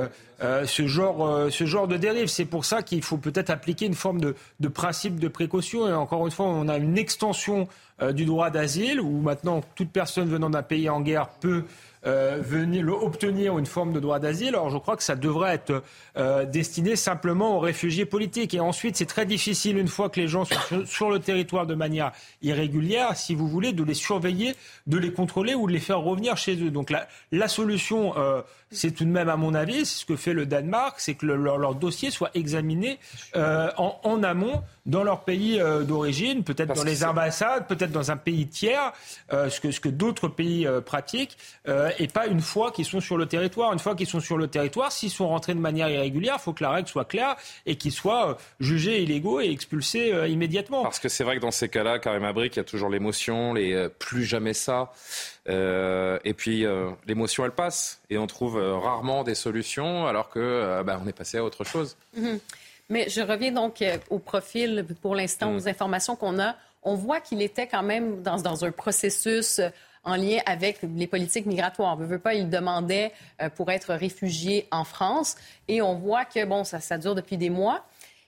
euh, 0.44 0.66
ce, 0.66 0.88
genre, 0.88 1.26
euh, 1.26 1.88
de 1.88 1.98
dérive. 1.98 2.28
C'est 2.28 2.46
pour 2.46 2.66
ça 2.66 2.82
qu'il 2.82 3.02
faut 3.02 3.18
peut-être 3.18 3.50
appliquer 3.50 3.86
une 3.86 3.94
forme 3.94 4.20
de, 4.20 4.68
principe 4.68 5.20
de 5.20 5.30
précaution. 5.30 5.88
Et 5.88 5.94
encore 5.94 6.26
une 6.26 6.32
fois, 6.32 6.48
on 6.48 6.68
a 6.68 6.78
une 6.78 6.98
extension 6.98 7.68
euh, 8.02 8.12
du 8.12 8.26
droit 8.26 8.50
d'asile 8.50 9.00
où 9.00 9.22
maintenant 9.22 9.62
toute 9.76 9.90
personne 9.90 10.28
venant 10.28 10.50
d'un 10.50 10.64
pays 10.64 10.90
en 10.90 11.00
guerre 11.00 11.30
peut 11.30 11.64
euh, 12.06 12.40
venir 12.42 12.86
obtenir 13.02 13.58
une 13.58 13.66
forme 13.66 13.94
de 13.94 14.00
droit 14.02 14.20
d'asile. 14.20 14.50
Alors 14.50 14.70
je 14.70 14.78
crois 14.78 14.98
que 14.98 15.04
ça 15.04 15.16
devrait 15.16 15.54
être 15.54 15.84
euh, 16.18 16.46
destiné 16.46 16.98
simplement 16.98 17.56
aux 17.56 17.60
réfugiés 17.60 18.06
politiques. 18.06 18.54
Et 18.54 18.60
ensuite, 18.60 18.98
c'est 18.98 19.06
très 19.06 19.26
difficile, 19.26 19.78
une 19.78 19.88
fois 19.88 20.10
que 20.10 20.20
les 20.20 20.28
gens 20.28 20.44
sont 20.44 20.86
sur, 20.86 21.10
le 21.10 21.20
territoire 21.20 21.66
de 21.66 21.76
manière 21.76 22.12
irrégulière, 22.42 23.16
si 23.16 23.36
vous 23.36 23.48
voulez, 23.48 23.72
de 23.72 23.84
les 23.84 23.94
surveiller, 23.94 24.54
de 24.86 24.98
les 24.98 25.14
contrôler 25.14 25.56
ou 25.56 25.66
de 25.66 25.72
les 25.72 25.80
faire 25.80 26.00
revenir 26.00 26.36
chez 26.36 26.62
eux. 26.62 26.72
Donc 26.72 26.90
la, 26.90 27.08
la 27.32 27.48
solution, 27.48 28.18
euh, 28.18 28.42
c'est 28.70 28.92
tout 28.92 29.06
de 29.06 29.10
même, 29.10 29.30
à 29.30 29.38
mon 29.38 29.54
avis, 29.54 29.86
c'est 29.86 30.02
ce 30.02 30.06
que 30.06 30.18
fait 30.18 30.34
le 30.34 30.46
Danemark, 30.46 30.96
c'est 30.98 31.14
que 31.14 31.26
le, 31.26 31.38
leur, 31.38 31.76
dossier 31.76 32.12
soit 32.12 32.32
examiné 32.34 33.00
en, 33.34 34.24
amont 34.24 34.62
dans 34.86 35.04
leur 35.04 35.22
pays 35.22 35.60
euh, 35.60 35.84
d'origine, 35.84 36.44
peut-être 36.44 36.74
dans 36.74 36.84
les 36.84 37.04
ambassades, 37.04 37.68
peut-être 37.68 37.92
dans 37.92 38.12
un 38.12 38.18
pays 38.18 38.48
tiers, 38.48 38.94
ce 39.32 39.60
que, 39.60 39.72
ce 39.72 39.80
que 39.80 39.90
d'autres 39.90 40.28
pays 40.28 40.68
pratiquent 40.86 41.38
et 42.00 42.08
pas 42.08 42.28
une 42.28 42.42
fois 42.42 42.72
qu'ils 42.72 42.86
sont 42.86 43.00
sur 43.00 43.18
le 43.18 43.26
territoire. 43.26 43.74
Une 43.74 43.80
fois 43.80 43.96
qu'ils 43.96 44.08
sont 44.08 44.20
sur 44.20 44.38
le 44.38 44.48
territoire, 44.48 44.92
s'ils 44.92 45.10
sont 45.10 45.28
rentrés 45.28 45.54
de 45.54 45.60
manière 45.60 45.90
irrégulière, 45.90 46.36
il 46.38 46.42
faut 46.42 46.54
que 46.54 46.64
la 46.64 46.72
règle 46.72 46.88
soit 46.88 47.06
claire 47.06 47.36
et 47.66 47.76
qu'ils 47.76 47.92
soient 47.92 48.30
euh, 48.30 48.34
jugés 48.60 49.02
illégaux 49.02 49.42
et 49.42 49.50
expulsés 49.50 50.14
euh, 50.14 50.28
immédiatement. 50.28 50.84
Parce 50.84 51.00
que 51.00 51.10
c'est 51.10 51.24
vrai 51.24 51.38
que 51.38 51.42
dans 51.42 51.52
ces 51.52 51.70
cas-là, 51.70 52.00
Karim 52.00 52.24
Abric, 52.24 52.56
il 52.56 52.60
y 52.60 52.62
a 52.62 52.64
toujours 52.64 52.90
l'émotion, 52.90 53.54
les 53.54 53.74
euh, 53.74 53.90
plus 53.90 54.26
jamais 54.26 54.54
ça. 54.54 54.92
Euh, 55.50 56.20
et 56.24 56.34
puis 56.34 56.66
euh, 56.66 56.92
l'émotion, 57.06 57.44
elle 57.44 57.52
passe 57.52 58.02
et 58.10 58.18
on 58.18 58.28
trouve 58.28 58.58
euh, 58.58 58.78
rarement 58.78 59.24
des 59.24 59.36
solutions 59.36 60.08
alors 60.08 60.30
que 60.30 60.82
bah, 60.84 61.00
on 61.04 61.08
est 61.08 61.14
passé 61.14 61.38
à 61.38 61.44
autre 61.44 61.64
chose. 61.64 61.98
Mmh. 62.16 62.36
Mais 62.94 63.10
je 63.10 63.22
reviens 63.22 63.52
donc 63.52 63.84
au 64.12 64.20
profil 64.20 64.86
pour 65.02 65.16
l'instant, 65.16 65.52
mmh. 65.52 65.56
aux 65.56 65.68
informations 65.68 66.16
qu'on 66.16 66.38
a. 66.40 66.56
On 66.84 66.94
voit 66.94 67.22
qu'il 67.22 67.42
était 67.42 67.66
quand 67.66 67.82
même 67.82 68.22
dans, 68.22 68.40
dans 68.40 68.66
un 68.66 68.72
processus 68.72 69.60
en 70.04 70.16
lien 70.16 70.38
avec 70.46 70.78
les 70.84 71.08
politiques 71.08 71.48
migratoires. 71.48 71.98
On 71.98 72.02
ne 72.02 72.06
veut 72.06 72.20
pas, 72.20 72.36
il 72.36 72.52
demandait 72.52 73.12
euh, 73.42 73.50
pour 73.50 73.72
être 73.72 73.96
réfugié 73.96 74.68
en 74.70 74.84
France. 74.84 75.38
Et 75.68 75.82
on 75.82 75.96
voit 75.96 76.24
que, 76.24 76.46
bon, 76.46 76.64
ça, 76.64 76.80
ça 76.80 77.00
dure 77.00 77.16
depuis 77.16 77.38
des 77.38 77.50
mois. 77.50 77.84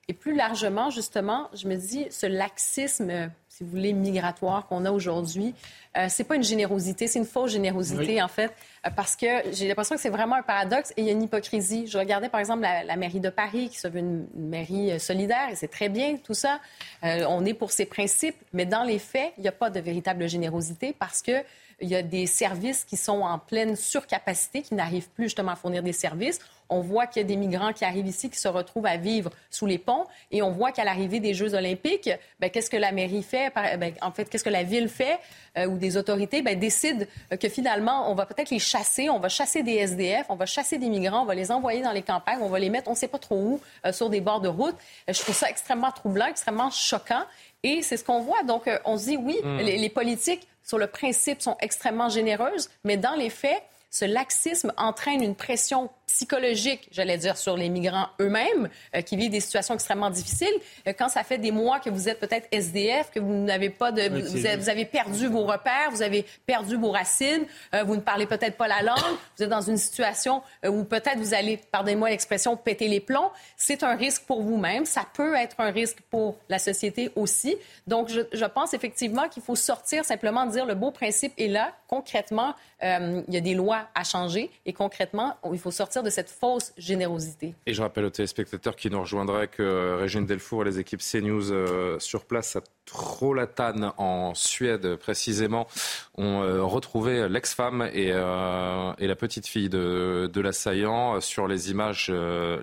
Et 0.07 0.13
plus 0.13 0.35
largement, 0.35 0.89
justement, 0.89 1.47
je 1.53 1.67
me 1.67 1.75
dis, 1.75 2.07
ce 2.09 2.25
laxisme, 2.25 3.29
si 3.56 3.64
vous 3.64 3.69
voulez, 3.69 3.94
migratoire 3.94 4.68
qu'on 4.68 4.84
a 4.84 4.91
aujourd'hui, 4.91 5.56
euh, 5.95 6.07
c'est 6.10 6.26
pas 6.26 6.36
une 6.36 6.44
générosité, 6.44 7.07
c'est 7.07 7.19
une 7.19 7.26
fausse 7.26 7.52
générosité, 7.52 8.22
en 8.22 8.27
fait, 8.27 8.52
euh, 8.86 8.90
parce 8.94 9.15
que 9.15 9.27
j'ai 9.53 9.69
l'impression 9.69 9.95
que 9.95 10.02
c'est 10.02 10.10
vraiment 10.10 10.36
un 10.36 10.41
paradoxe 10.41 10.91
et 10.98 11.02
il 11.02 11.06
y 11.06 11.10
a 11.10 11.14
une 11.14 11.23
hypocrisie. 11.23 11.88
Je 11.88 11.98
regardais, 11.98 12.27
par 12.27 12.41
exemple, 12.41 12.64
la, 12.64 12.95
mairie 12.98 13.22
de 13.22 13.30
Paris, 13.30 13.69
qui 13.69 13.77
se 13.77 13.88
veut 13.88 13.99
une, 13.99 14.27
mairie 14.36 14.91
euh, 14.91 14.99
solidaire, 14.99 15.48
et 15.49 15.56
c'est 15.56 15.69
très 15.69 15.88
bien, 15.88 16.18
tout 16.18 16.34
ça. 16.34 16.60
on 17.02 17.45
est 17.45 17.53
pour 17.53 17.72
ses 17.72 17.86
principes, 17.86 18.36
mais 18.52 18.65
dans 18.65 18.84
les 18.84 18.99
faits, 18.99 19.32
il 19.38 19.44
n'y 19.44 19.48
a 19.48 19.53
pas 19.53 19.69
de 19.69 19.80
véritable 19.80 20.27
générosité 20.27 20.94
parce 20.98 21.22
que 21.22 21.32
il 21.81 21.89
y 21.89 21.95
a 21.95 22.02
des 22.02 22.26
services 22.26 22.84
qui 22.84 22.97
sont 22.97 23.22
en 23.22 23.39
pleine 23.39 23.76
surcapacité, 23.76 24.61
qui 24.61 24.76
n'arrivent 24.76 25.10
plus 25.10 25.26
justement 25.26 25.52
à 25.52 25.56
fournir 25.56 25.84
des 25.84 25.93
services. 25.93 26.39
On 26.69 26.81
voit 26.81 27.06
qu'il 27.06 27.22
y 27.22 27.26
a 27.26 27.27
des 27.27 27.35
migrants 27.35 27.73
qui 27.73 27.85
arrivent 27.85 28.07
ici, 28.07 28.30
qui 28.30 28.39
se 28.39 28.47
retrouvent 28.47 28.88
à 28.88 28.97
vivre 28.97 29.30
sous 29.52 29.65
les 29.65 29.77
ponts. 29.77 30.06
Et 30.31 30.41
on 30.41 30.52
voit 30.52 30.72
qu'à 30.72 30.84
l'arrivée 30.84 31.19
des 31.19 31.34
Jeux 31.34 31.53
olympiques, 31.53 32.10
ben, 32.39 32.49
qu'est-ce 32.49 32.69
que 32.69 32.77
la 32.77 32.91
mairie 32.91 33.22
fait? 33.22 33.53
Ben, 33.53 33.93
en 34.02 34.11
fait, 34.11 34.26
qu'est-ce 34.26 34.43
que 34.43 34.49
la 34.49 34.64
ville 34.64 34.89
fait 34.89 35.19
euh, 35.57 35.68
ou 35.68 35.77
des 35.77 35.95
autorités 35.95 36.41
ben, 36.41 36.60
décident 36.60 37.06
que 37.39 37.49
finalement, 37.49 38.10
on 38.11 38.15
va 38.15 38.26
peut-être 38.26 38.49
les 38.49 38.60
chasser. 38.60 39.10
On 39.10 39.19
va 39.19 39.30
chasser 39.30 39.61
des 39.61 39.76
SDF, 39.76 40.26
on 40.30 40.35
va 40.35 40.45
chasser 40.47 40.77
des 40.77 40.89
migrants, 40.89 41.22
on 41.22 41.26
va 41.26 41.35
les 41.35 41.52
envoyer 41.52 41.84
dans 41.84 41.91
les 41.91 42.02
campagnes, 42.02 42.39
on 42.41 42.49
va 42.49 42.60
les 42.60 42.69
mettre 42.69 42.88
on 42.88 42.91
ne 42.91 42.97
sait 42.97 43.07
pas 43.07 43.19
trop 43.19 43.38
où, 43.38 43.61
euh, 43.85 43.91
sur 43.91 44.10
des 44.10 44.22
bords 44.22 44.41
de 44.41 44.47
route. 44.47 44.76
Euh, 45.10 45.14
je 45.14 45.22
trouve 45.22 45.35
ça 45.35 45.49
extrêmement 45.49 45.91
troublant, 45.91 46.27
extrêmement 46.27 46.72
choquant. 46.72 47.23
Et 47.65 47.81
c'est 47.81 47.97
ce 47.97 48.03
qu'on 48.03 48.21
voit. 48.21 48.43
Donc, 48.43 48.69
on 48.85 48.97
se 48.97 49.05
dit, 49.05 49.17
oui, 49.17 49.37
hmm. 49.43 49.57
les 49.57 49.89
politiques, 49.89 50.47
sur 50.63 50.77
le 50.77 50.87
principe, 50.87 51.41
sont 51.41 51.57
extrêmement 51.59 52.09
généreuses, 52.09 52.69
mais 52.83 52.95
dans 52.95 53.15
les 53.15 53.31
faits, 53.31 53.61
ce 53.89 54.05
laxisme 54.05 54.71
entraîne 54.77 55.23
une 55.23 55.35
pression 55.35 55.89
psychologique, 56.07 56.88
j'allais 56.91 57.18
dire, 57.18 57.36
sur 57.38 57.57
les 57.57 57.69
migrants 57.69 58.07
eux-mêmes 58.22 58.69
euh, 58.95 59.02
qui 59.02 59.18
vivent 59.18 59.32
des 59.32 59.40
situations 59.40 59.73
extrêmement 59.73 60.10
difficiles. 60.10 60.53
Euh, 60.88 60.94
quand 60.98 61.10
ça 61.10 61.23
fait 61.23 61.38
des 61.38 61.52
mois 61.52 61.80
que 61.80 61.90
vous 61.90 62.07
êtes 62.07 62.19
peut-être 62.19 62.48
SDF, 62.52 63.11
que 63.11 63.19
vous 63.19 63.34
n'avez 63.34 63.69
pas 63.69 63.91
de, 63.91 64.07
vous, 64.10 64.69
avez, 64.69 64.86
perdu 64.86 65.27
vos 65.27 65.45
repères, 65.45 65.90
vous 65.91 66.03
avez 66.03 66.26
perdu 66.45 66.76
vos 66.76 66.91
racines, 66.91 67.45
euh, 67.73 67.84
vous 67.84 67.95
ne 67.95 68.02
parlez 68.02 68.27
peut-être 68.27 68.56
pas 68.56 68.68
la 68.68 68.82
langue, 68.82 69.18
vous 69.38 69.44
êtes 69.44 69.49
dans 69.49 69.61
une 69.61 69.77
situation 69.77 70.41
où 70.68 70.84
peut-être 70.84 71.18
vous 71.18 71.34
allez, 71.34 71.60
pardonnez-moi 71.72 72.10
l'expression, 72.10 72.56
péter 72.56 72.88
les 72.88 72.99
plombs. 72.99 73.32
C'est 73.57 73.84
un 73.84 73.95
risque 73.95 74.23
pour 74.23 74.41
vous-même. 74.41 74.86
Ça 74.86 75.06
peut 75.14 75.36
être 75.36 75.56
un 75.60 75.72
risque 75.72 75.99
pour 76.10 76.38
la 76.49 76.60
société 76.60 77.11
aussi. 77.15 77.56
Donc, 77.88 78.10
je, 78.10 78.22
je 78.32 78.45
pense 78.45 78.73
effectivement 78.73 79.27
qu'il 79.27 79.44
faut 79.44 79.56
sortir 79.56 80.06
simplement 80.06 80.45
de 80.45 80.52
dire 80.52 80.65
le 80.65 80.76
beau 80.76 80.91
principe 80.91 81.34
est 81.38 81.48
là. 81.48 81.73
Concrètement, 81.88 82.53
il 82.82 83.23
y 83.30 83.38
a 83.38 83.41
des 83.41 83.53
lois 83.53 83.88
à 83.95 84.03
changer 84.03 84.52
et 84.65 84.73
concrètement, 84.73 85.36
il 85.52 85.60
faut 85.60 85.72
sortir 85.72 85.94
de 86.03 86.09
cette 86.09 86.30
fausse 86.30 86.73
générosité. 86.77 87.53
Et 87.65 87.73
je 87.73 87.81
rappelle 87.81 88.05
aux 88.05 88.09
téléspectateurs 88.09 88.76
qui 88.76 88.89
nous 88.89 88.99
rejoindraient 88.99 89.47
que 89.47 89.97
Régine 89.99 90.26
Delfour 90.26 90.63
et 90.63 90.65
les 90.65 90.80
équipes 90.80 91.01
CNews 91.01 91.51
euh, 91.51 91.99
sur 91.99 92.26
place 92.26 92.55
à 92.55 92.61
Trollhättan 92.85 93.93
en 93.97 94.34
Suède 94.35 94.95
précisément 94.95 95.67
ont 96.15 96.41
euh, 96.41 96.63
retrouvé 96.63 97.27
l'ex-femme 97.30 97.89
et, 97.93 98.11
euh, 98.11 98.93
la 98.97 99.15
petite 99.15 99.47
fille 99.47 99.69
de, 99.69 100.41
l'assaillant. 100.41 101.19
Sur 101.22 101.47
les 101.47 101.72
images, 101.72 102.11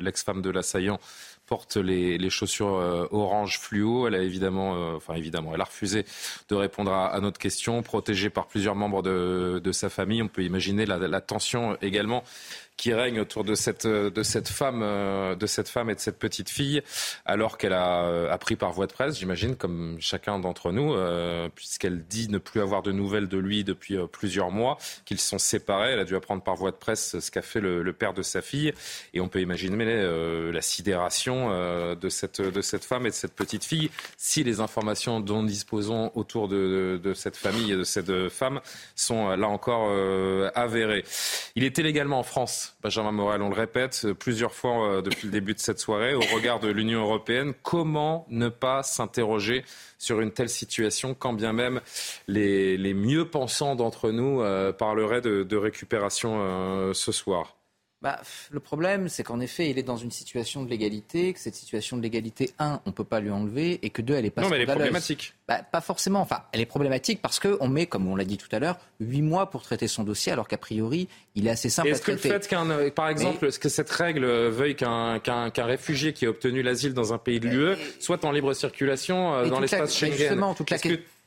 l'ex-femme 0.00 0.42
de 0.42 0.50
l'assaillant 0.50 0.98
porte 1.52 1.76
les, 1.76 2.30
chaussures 2.30 2.76
euh, 2.76 3.06
orange 3.10 3.59
fluo. 3.59 4.06
Elle 4.06 4.14
a 4.14 4.22
évidemment, 4.22 4.74
euh, 4.74 4.96
enfin 4.96 5.14
évidemment, 5.14 5.52
elle 5.54 5.60
a 5.60 5.64
refusé 5.64 6.06
de 6.48 6.54
répondre 6.54 6.90
à, 6.92 7.20
notre 7.20 7.38
question. 7.38 7.82
Protégée 7.82 8.30
par 8.30 8.46
plusieurs 8.46 8.74
membres 8.74 9.02
de, 9.02 9.72
sa 9.72 9.90
famille, 9.90 10.22
on 10.22 10.28
peut 10.28 10.44
imaginer 10.44 10.86
la 10.86 11.20
tension 11.20 11.76
également 11.82 12.24
qui 12.76 12.92
règne 12.92 13.20
autour 13.20 13.44
de 13.44 13.54
cette, 13.54 13.86
de 13.86 14.22
cette, 14.22 14.48
femme, 14.48 14.80
euh, 14.82 15.34
de 15.34 15.46
cette 15.46 15.68
femme 15.68 15.90
et 15.90 15.94
de 15.94 16.00
cette 16.00 16.18
petite 16.18 16.50
fille, 16.50 16.82
alors 17.24 17.58
qu'elle 17.58 17.72
a 17.74 18.04
euh, 18.04 18.32
appris 18.32 18.56
par 18.56 18.72
voie 18.72 18.86
de 18.86 18.92
presse, 18.92 19.18
j'imagine, 19.18 19.56
comme 19.56 19.96
chacun 20.00 20.38
d'entre 20.38 20.72
nous, 20.72 20.94
euh, 20.94 21.48
puisqu'elle 21.54 22.04
dit 22.04 22.28
ne 22.28 22.38
plus 22.38 22.60
avoir 22.60 22.82
de 22.82 22.92
nouvelles 22.92 23.28
de 23.28 23.38
lui 23.38 23.64
depuis 23.64 23.96
plusieurs 24.10 24.50
mois, 24.50 24.78
qu'ils 25.04 25.20
sont 25.20 25.38
séparés. 25.38 25.92
Elle 25.92 26.00
a 26.00 26.04
dû 26.04 26.16
apprendre 26.16 26.42
par 26.42 26.56
voie 26.56 26.70
de 26.70 26.76
presse 26.76 27.18
ce 27.18 27.30
qu'a 27.30 27.42
fait 27.42 27.60
le, 27.60 27.92
père 27.92 28.14
de 28.14 28.22
sa 28.22 28.42
fille. 28.42 28.72
Et 29.12 29.20
on 29.20 29.28
peut 29.28 29.40
imaginer 29.40 29.72
la 30.50 30.62
sidération 30.62 31.50
de, 31.94 32.08
cette, 32.08 32.40
de 32.40 32.60
cette 32.62 32.84
femme 32.84 33.06
et 33.06 33.10
de 33.10 33.14
cette 33.14 33.34
petite 33.34 33.64
fille 33.64 33.90
si 34.16 34.44
les 34.44 34.60
informations 34.60 35.20
dont 35.20 35.42
disposons 35.42 36.10
autour 36.14 36.48
de, 36.48 36.98
de, 37.02 37.14
cette 37.14 37.36
famille 37.36 37.72
et 37.72 37.76
de 37.76 37.84
cette 37.84 38.28
femme 38.28 38.60
sont 38.96 39.28
là 39.36 39.46
encore 39.46 39.90
avérées. 40.54 41.04
Il 41.54 41.64
était 41.64 41.82
légalement 41.82 42.18
en 42.18 42.22
France 42.22 42.61
Benjamin 42.82 43.12
Morel, 43.12 43.43
on 43.43 43.48
le 43.48 43.55
répète 43.55 44.12
plusieurs 44.18 44.55
fois 44.55 44.86
euh, 44.86 45.02
depuis 45.02 45.26
le 45.26 45.32
début 45.32 45.55
de 45.55 45.59
cette 45.59 45.78
soirée, 45.78 46.14
au 46.14 46.20
regard 46.34 46.60
de 46.60 46.68
l'Union 46.68 47.02
européenne, 47.02 47.52
comment 47.62 48.26
ne 48.28 48.48
pas 48.48 48.82
s'interroger 48.82 49.64
sur 49.98 50.20
une 50.20 50.32
telle 50.32 50.48
situation, 50.48 51.14
quand 51.14 51.32
bien 51.32 51.52
même 51.52 51.80
les, 52.28 52.94
mieux 52.94 53.28
pensants 53.28 53.74
d'entre 53.76 54.10
nous 54.10 54.43
euh, 54.43 54.72
parleraient 54.72 55.20
de, 55.20 55.56
récupération 55.56 56.39
euh, 56.40 56.93
ce 56.93 57.12
soir? 57.12 57.56
Bah, 58.02 58.20
le 58.50 58.58
problème, 58.58 59.08
c'est 59.08 59.22
qu'en 59.22 59.38
effet, 59.38 59.70
il 59.70 59.78
est 59.78 59.84
dans 59.84 59.96
une 59.96 60.10
situation 60.10 60.64
de 60.64 60.68
légalité, 60.68 61.32
que 61.32 61.38
cette 61.38 61.54
situation 61.54 61.96
de 61.96 62.02
légalité, 62.02 62.50
un, 62.58 62.80
on 62.84 62.90
ne 62.90 62.94
peut 62.94 63.04
pas 63.04 63.20
lui 63.20 63.30
enlever, 63.30 63.78
et 63.82 63.90
que 63.90 64.02
deux, 64.02 64.14
elle 64.14 64.26
est 64.26 64.30
pas 64.30 64.42
Non, 64.42 64.48
mais 64.48 64.56
elle 64.56 64.62
est 64.62 64.66
problématique. 64.66 65.34
Bah, 65.46 65.60
pas 65.62 65.80
forcément. 65.80 66.20
Enfin, 66.20 66.42
elle 66.50 66.60
est 66.60 66.66
problématique 66.66 67.22
parce 67.22 67.38
qu'on 67.38 67.68
met, 67.68 67.86
comme 67.86 68.08
on 68.08 68.16
l'a 68.16 68.24
dit 68.24 68.38
tout 68.38 68.48
à 68.50 68.58
l'heure, 68.58 68.76
huit 68.98 69.22
mois 69.22 69.50
pour 69.50 69.62
traiter 69.62 69.86
son 69.86 70.02
dossier, 70.02 70.32
alors 70.32 70.48
qu'a 70.48 70.58
priori, 70.58 71.06
il 71.36 71.46
est 71.46 71.50
assez 71.50 71.70
simple 71.70 71.92
à 71.92 71.98
traiter. 71.98 72.12
Est-ce 72.12 72.22
que 72.22 72.28
le 72.28 72.40
fait 72.40 72.48
qu'un, 72.48 72.70
euh, 72.70 72.90
par 72.90 73.08
exemple, 73.08 73.46
est-ce 73.46 73.60
que 73.60 73.68
cette 73.68 73.90
règle 73.90 74.26
veuille 74.26 74.74
qu'un, 74.74 75.20
qu'un, 75.20 75.50
réfugié 75.64 76.12
qui 76.12 76.26
a 76.26 76.30
obtenu 76.30 76.62
l'asile 76.62 76.94
dans 76.94 77.12
un 77.12 77.18
pays 77.18 77.38
de 77.38 77.48
l'UE 77.48 77.76
soit 78.00 78.24
en 78.24 78.32
libre 78.32 78.52
circulation 78.52 79.32
euh, 79.32 79.48
dans 79.48 79.60
l'espace 79.60 79.96
Schengen? 79.96 80.16
Justement, 80.16 80.54
toute 80.54 80.70
la 80.70 80.78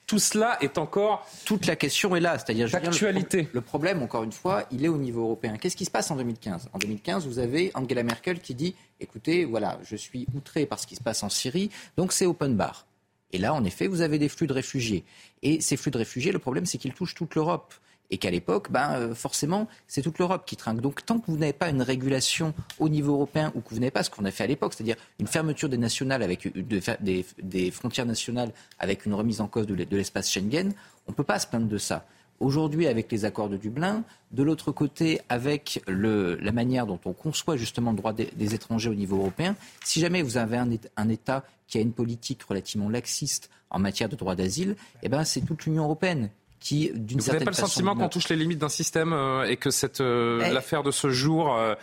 tout 0.08 0.20
cela 0.20 0.58
est 0.62 0.78
encore 0.78 1.28
toute 1.46 1.66
la 1.66 1.76
question 1.76 2.16
est 2.16 2.20
là, 2.20 2.38
c'est-à-dire 2.38 2.68
l'actualité. 2.72 3.48
Le, 3.54 3.62
problème, 3.62 4.04
encore 4.04 4.24
une 4.24 4.32
fois, 4.32 4.66
il 4.72 4.86
est 4.86 4.88
au 4.88 4.98
niveau 4.98 5.24
européen. 5.24 5.58
Qu'est-ce 5.58 5.76
qui 5.76 5.86
se 5.86 5.92
passe 5.92 6.12
en 6.12 6.16
2015 6.16 6.70
En 6.74 6.78
2015, 6.78 7.28
vous 7.28 7.40
avez 7.40 7.72
Angela 7.74 8.04
Merkel 8.04 8.40
qui 8.40 8.54
dit 8.54 8.76
"Écoutez, 9.00 9.46
voilà, 9.46 9.80
je 9.84 9.96
suis 9.96 10.28
outré 10.36 10.66
par 10.66 10.80
ce 10.80 10.88
qui 10.88 10.96
se 10.96 11.02
passe 11.02 11.24
en 11.24 11.30
Syrie, 11.30 11.72
donc 11.98 12.12
c'est 12.12 12.26
open 12.26 12.56
bar." 12.56 12.86
Et 13.32 13.38
là, 13.38 13.54
en 13.54 13.64
effet, 13.66 13.88
vous 13.88 14.02
avez 14.02 14.20
des 14.20 14.30
flux 14.30 14.48
de 14.48 14.54
réfugiés. 14.54 15.04
Et 15.42 15.60
ces 15.60 15.76
flux 15.78 15.92
de 15.92 15.98
réfugiés, 15.98 16.32
le 16.32 16.40
problème, 16.40 16.66
c'est 16.66 16.78
qu'ils 16.78 16.94
touchent 16.94 17.16
toute 17.16 17.36
l'Europe 17.36 17.74
et 18.12 18.18
qu'à 18.18 18.32
l'époque, 18.32 18.72
ben, 18.72 18.94
euh, 18.94 19.16
forcément, 19.16 19.68
c'est 19.88 20.02
toute 20.02 20.20
l'Europe 20.20 20.44
qui 20.46 20.56
trinque. 20.56 20.82
Donc 20.82 21.06
tant 21.06 21.20
que 21.20 21.32
vous 21.32 21.38
n'avez 21.38 21.54
pas 21.54 21.70
une 21.70 21.82
régulation 21.82 22.54
au 22.80 22.90
niveau 22.90 23.14
européen 23.14 23.52
ou 23.56 23.62
que 23.62 23.70
vous 23.70 23.80
n'avez 23.80 23.92
pas 23.92 24.04
ce 24.04 24.10
qu'on 24.10 24.26
a 24.26 24.32
fait 24.32 24.44
à 24.44 24.48
l'époque, 24.48 24.74
c'est-à-dire 24.74 24.98
une 25.20 25.28
fermeture 25.28 25.70
des 25.70 25.78
nationales 25.78 26.24
avec 26.24 26.48
des, 26.56 27.72
frontières 27.72 28.06
nationales 28.06 28.52
avec 28.80 29.06
une 29.06 29.14
remise 29.14 29.42
en 29.42 29.48
cause 29.48 29.68
de 29.68 29.96
l'espace 29.96 30.32
Schengen, 30.32 30.74
on 31.08 31.12
ne 31.12 31.16
peut 31.16 31.24
pas 31.24 31.40
se 31.40 31.48
plaindre 31.48 31.68
de 31.68 31.78
ça. 31.78 32.06
Aujourd'hui, 32.42 32.88
avec 32.88 33.10
les 33.12 33.24
accords 33.24 33.48
de 33.48 33.56
Dublin, 33.56 34.04
de 34.32 34.44
l'autre 34.44 34.74
côté, 34.74 35.22
avec 35.30 35.82
la 35.88 36.52
manière 36.52 36.86
dont 36.86 37.00
on 37.06 37.14
conçoit 37.14 37.56
justement 37.56 37.92
le 37.92 37.98
droit 37.98 38.12
des, 38.12 38.54
étrangers 38.54 38.90
au 38.90 38.96
niveau 38.96 39.18
européen, 39.18 39.56
si 39.86 40.02
jamais 40.02 40.22
vous 40.22 40.36
avez 40.38 40.58
un, 40.58 41.10
État 41.10 41.46
qui 41.68 41.78
a 41.78 41.82
une 41.82 41.94
politique 41.94 42.44
relativement 42.44 42.90
laxiste 42.90 43.50
en 43.70 43.80
matière 43.80 44.10
de 44.10 44.18
droit 44.18 44.36
d'asile, 44.36 44.76
eh 45.02 45.08
ben, 45.08 45.24
c'est 45.24 45.42
toute 45.42 45.66
l'Union 45.66 45.86
européenne 45.86 46.30
qui, 46.60 46.92
d'une 46.94 47.20
certaine 47.20 47.20
Vous 47.20 47.32
n'avez 47.32 47.46
pas 47.46 47.52
le 47.52 47.68
sentiment 47.68 47.96
qu'on 47.96 48.10
touche 48.10 48.30
les 48.30 48.36
limites 48.36 48.60
d'un 48.60 48.70
système 48.70 49.14
euh, 49.14 49.44
et 49.44 49.58
que 49.58 49.70
cette 49.70 50.02
euh, 50.02 50.52
l'affaire 50.52 50.84
de 50.84 50.92
ce 50.92 51.10
jour 51.10 51.56
euh, 51.56 51.76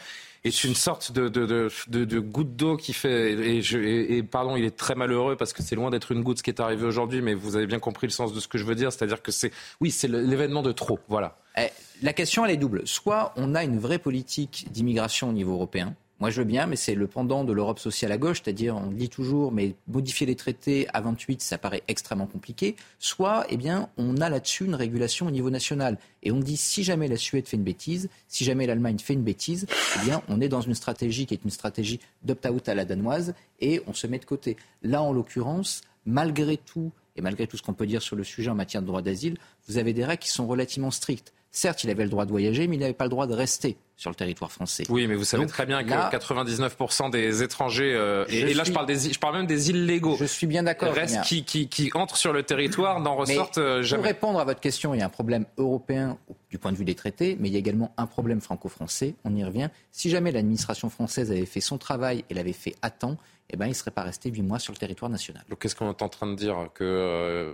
est 0.44 0.64
une 0.64 0.74
sorte 0.74 1.12
de, 1.12 1.28
de, 1.28 1.46
de, 1.88 2.04
de 2.04 2.18
goutte 2.20 2.56
d'eau 2.56 2.76
qui 2.76 2.92
fait 2.92 3.32
et, 3.32 3.62
je, 3.62 3.78
et, 3.78 4.22
pardon 4.22 4.56
il 4.56 4.64
est 4.64 4.76
très 4.76 4.94
malheureux 4.94 5.36
parce 5.36 5.52
que 5.52 5.62
c'est 5.62 5.76
loin 5.76 5.90
d'être 5.90 6.10
une 6.10 6.22
goutte 6.22 6.38
ce 6.38 6.42
qui 6.42 6.50
est 6.50 6.60
arrivé 6.60 6.84
aujourd'hui 6.84 7.22
mais 7.22 7.34
vous 7.34 7.54
avez 7.54 7.66
bien 7.66 7.78
compris 7.78 8.08
le 8.08 8.12
sens 8.12 8.32
de 8.32 8.40
ce 8.40 8.48
que 8.48 8.58
je 8.58 8.64
veux 8.64 8.74
dire 8.74 8.92
c'est-à-dire 8.92 9.22
que 9.22 9.30
c'est 9.30 9.52
oui 9.80 9.90
c'est 9.90 10.08
l'événement 10.08 10.62
de 10.62 10.72
trop 10.72 10.98
voilà. 11.08 11.36
Eh, 11.56 11.68
la 12.02 12.12
question 12.12 12.44
elle 12.44 12.52
est 12.52 12.56
double. 12.56 12.82
Soit 12.86 13.32
on 13.36 13.54
a 13.54 13.62
une 13.62 13.78
vraie 13.78 13.98
politique 13.98 14.66
d'immigration 14.70 15.28
au 15.28 15.32
niveau 15.32 15.52
européen 15.52 15.94
moi, 16.20 16.30
je 16.30 16.38
veux 16.38 16.46
bien, 16.46 16.66
mais 16.66 16.76
c'est 16.76 16.94
le 16.94 17.08
pendant 17.08 17.42
de 17.42 17.52
l'Europe 17.52 17.80
sociale 17.80 18.12
à 18.12 18.16
gauche, 18.16 18.42
c'est-à-dire 18.44 18.76
on 18.76 18.92
dit 18.92 19.08
toujours, 19.08 19.50
mais 19.50 19.74
modifier 19.88 20.24
les 20.24 20.36
traités 20.36 20.86
à 20.92 21.00
28, 21.00 21.42
ça 21.42 21.58
paraît 21.58 21.82
extrêmement 21.88 22.26
compliqué. 22.26 22.76
Soit, 23.00 23.44
eh 23.48 23.56
bien, 23.56 23.88
on 23.96 24.16
a 24.18 24.28
là-dessus 24.28 24.64
une 24.64 24.76
régulation 24.76 25.26
au 25.26 25.32
niveau 25.32 25.50
national. 25.50 25.98
Et 26.22 26.30
on 26.30 26.38
dit, 26.38 26.56
si 26.56 26.84
jamais 26.84 27.08
la 27.08 27.16
Suède 27.16 27.48
fait 27.48 27.56
une 27.56 27.64
bêtise, 27.64 28.08
si 28.28 28.44
jamais 28.44 28.66
l'Allemagne 28.66 28.98
fait 29.00 29.14
une 29.14 29.24
bêtise, 29.24 29.66
eh 29.96 30.04
bien, 30.04 30.22
on 30.28 30.40
est 30.40 30.48
dans 30.48 30.60
une 30.60 30.74
stratégie 30.74 31.26
qui 31.26 31.34
est 31.34 31.42
une 31.42 31.50
stratégie 31.50 31.98
d'opt-out 32.22 32.68
à 32.68 32.74
la 32.74 32.84
danoise 32.84 33.34
et 33.60 33.82
on 33.88 33.92
se 33.92 34.06
met 34.06 34.20
de 34.20 34.24
côté. 34.24 34.56
Là, 34.82 35.02
en 35.02 35.12
l'occurrence, 35.12 35.80
malgré 36.06 36.56
tout, 36.56 36.92
et 37.16 37.20
malgré 37.20 37.46
tout 37.46 37.56
ce 37.56 37.62
qu'on 37.62 37.74
peut 37.74 37.86
dire 37.86 38.00
sur 38.00 38.16
le 38.16 38.24
sujet 38.24 38.50
en 38.50 38.54
matière 38.54 38.82
de 38.82 38.86
droit 38.86 39.02
d'asile, 39.02 39.38
vous 39.66 39.76
avez 39.76 39.92
des 39.92 40.04
règles 40.04 40.22
qui 40.22 40.30
sont 40.30 40.46
relativement 40.46 40.90
strictes. 40.90 41.32
Certes, 41.50 41.84
il 41.84 41.90
avait 41.90 42.04
le 42.04 42.10
droit 42.10 42.24
de 42.24 42.30
voyager, 42.30 42.66
mais 42.66 42.76
il 42.76 42.78
n'avait 42.78 42.94
pas 42.94 43.04
le 43.04 43.10
droit 43.10 43.26
de 43.26 43.34
rester 43.34 43.76
sur 44.02 44.10
le 44.10 44.16
territoire 44.16 44.50
français. 44.50 44.82
Oui, 44.88 45.06
mais 45.06 45.14
vous 45.14 45.24
savez 45.24 45.46
très 45.46 45.64
bien 45.64 45.84
que 45.84 45.90
99% 45.90 47.10
des 47.10 47.44
étrangers, 47.44 47.94
euh, 47.94 48.24
et, 48.28 48.52
là 48.52 48.64
je 48.64 48.72
parle, 48.72 48.86
des, 48.86 49.12
je 49.12 49.18
parle 49.18 49.36
même 49.36 49.46
des 49.46 49.70
illégaux, 49.70 50.16
je 50.18 50.24
suis 50.24 50.48
bien 50.48 50.64
d'accord, 50.64 50.92
qui, 51.24 51.44
qui, 51.44 51.68
qui, 51.68 51.90
entrent 51.94 52.16
sur 52.16 52.32
le 52.32 52.42
territoire 52.42 52.98
n'en 52.98 53.14
ressortent 53.14 53.58
euh, 53.58 53.82
jamais. 53.82 54.02
Pour 54.02 54.06
répondre 54.06 54.40
à 54.40 54.44
votre 54.44 54.58
question, 54.58 54.92
il 54.92 54.98
y 54.98 55.02
a 55.02 55.06
un 55.06 55.08
problème 55.08 55.46
européen 55.56 56.18
du 56.50 56.58
point 56.58 56.72
de 56.72 56.76
vue 56.76 56.84
des 56.84 56.96
traités, 56.96 57.36
mais 57.38 57.48
il 57.48 57.52
y 57.52 57.56
a 57.56 57.60
également 57.60 57.94
un 57.96 58.06
problème 58.06 58.40
franco-français. 58.40 59.14
On 59.24 59.34
y 59.36 59.44
revient. 59.44 59.68
Si 59.92 60.10
jamais 60.10 60.32
l'administration 60.32 60.90
française 60.90 61.30
avait 61.30 61.46
fait 61.46 61.60
son 61.60 61.78
travail 61.78 62.24
et 62.28 62.34
l'avait 62.34 62.52
fait 62.52 62.74
à 62.82 62.90
temps, 62.90 63.16
eh 63.52 63.56
ben, 63.56 63.66
il 63.66 63.70
ne 63.70 63.74
serait 63.74 63.90
pas 63.90 64.02
resté 64.02 64.30
huit 64.30 64.42
mois 64.42 64.58
sur 64.58 64.72
le 64.72 64.78
territoire 64.78 65.10
national. 65.10 65.44
Donc 65.50 65.58
qu'est-ce 65.58 65.76
qu'on 65.76 65.90
est 65.90 66.02
en 66.02 66.08
train 66.08 66.26
de 66.26 66.34
dire? 66.34 66.68
Que 66.74 66.84
euh, 66.84 67.52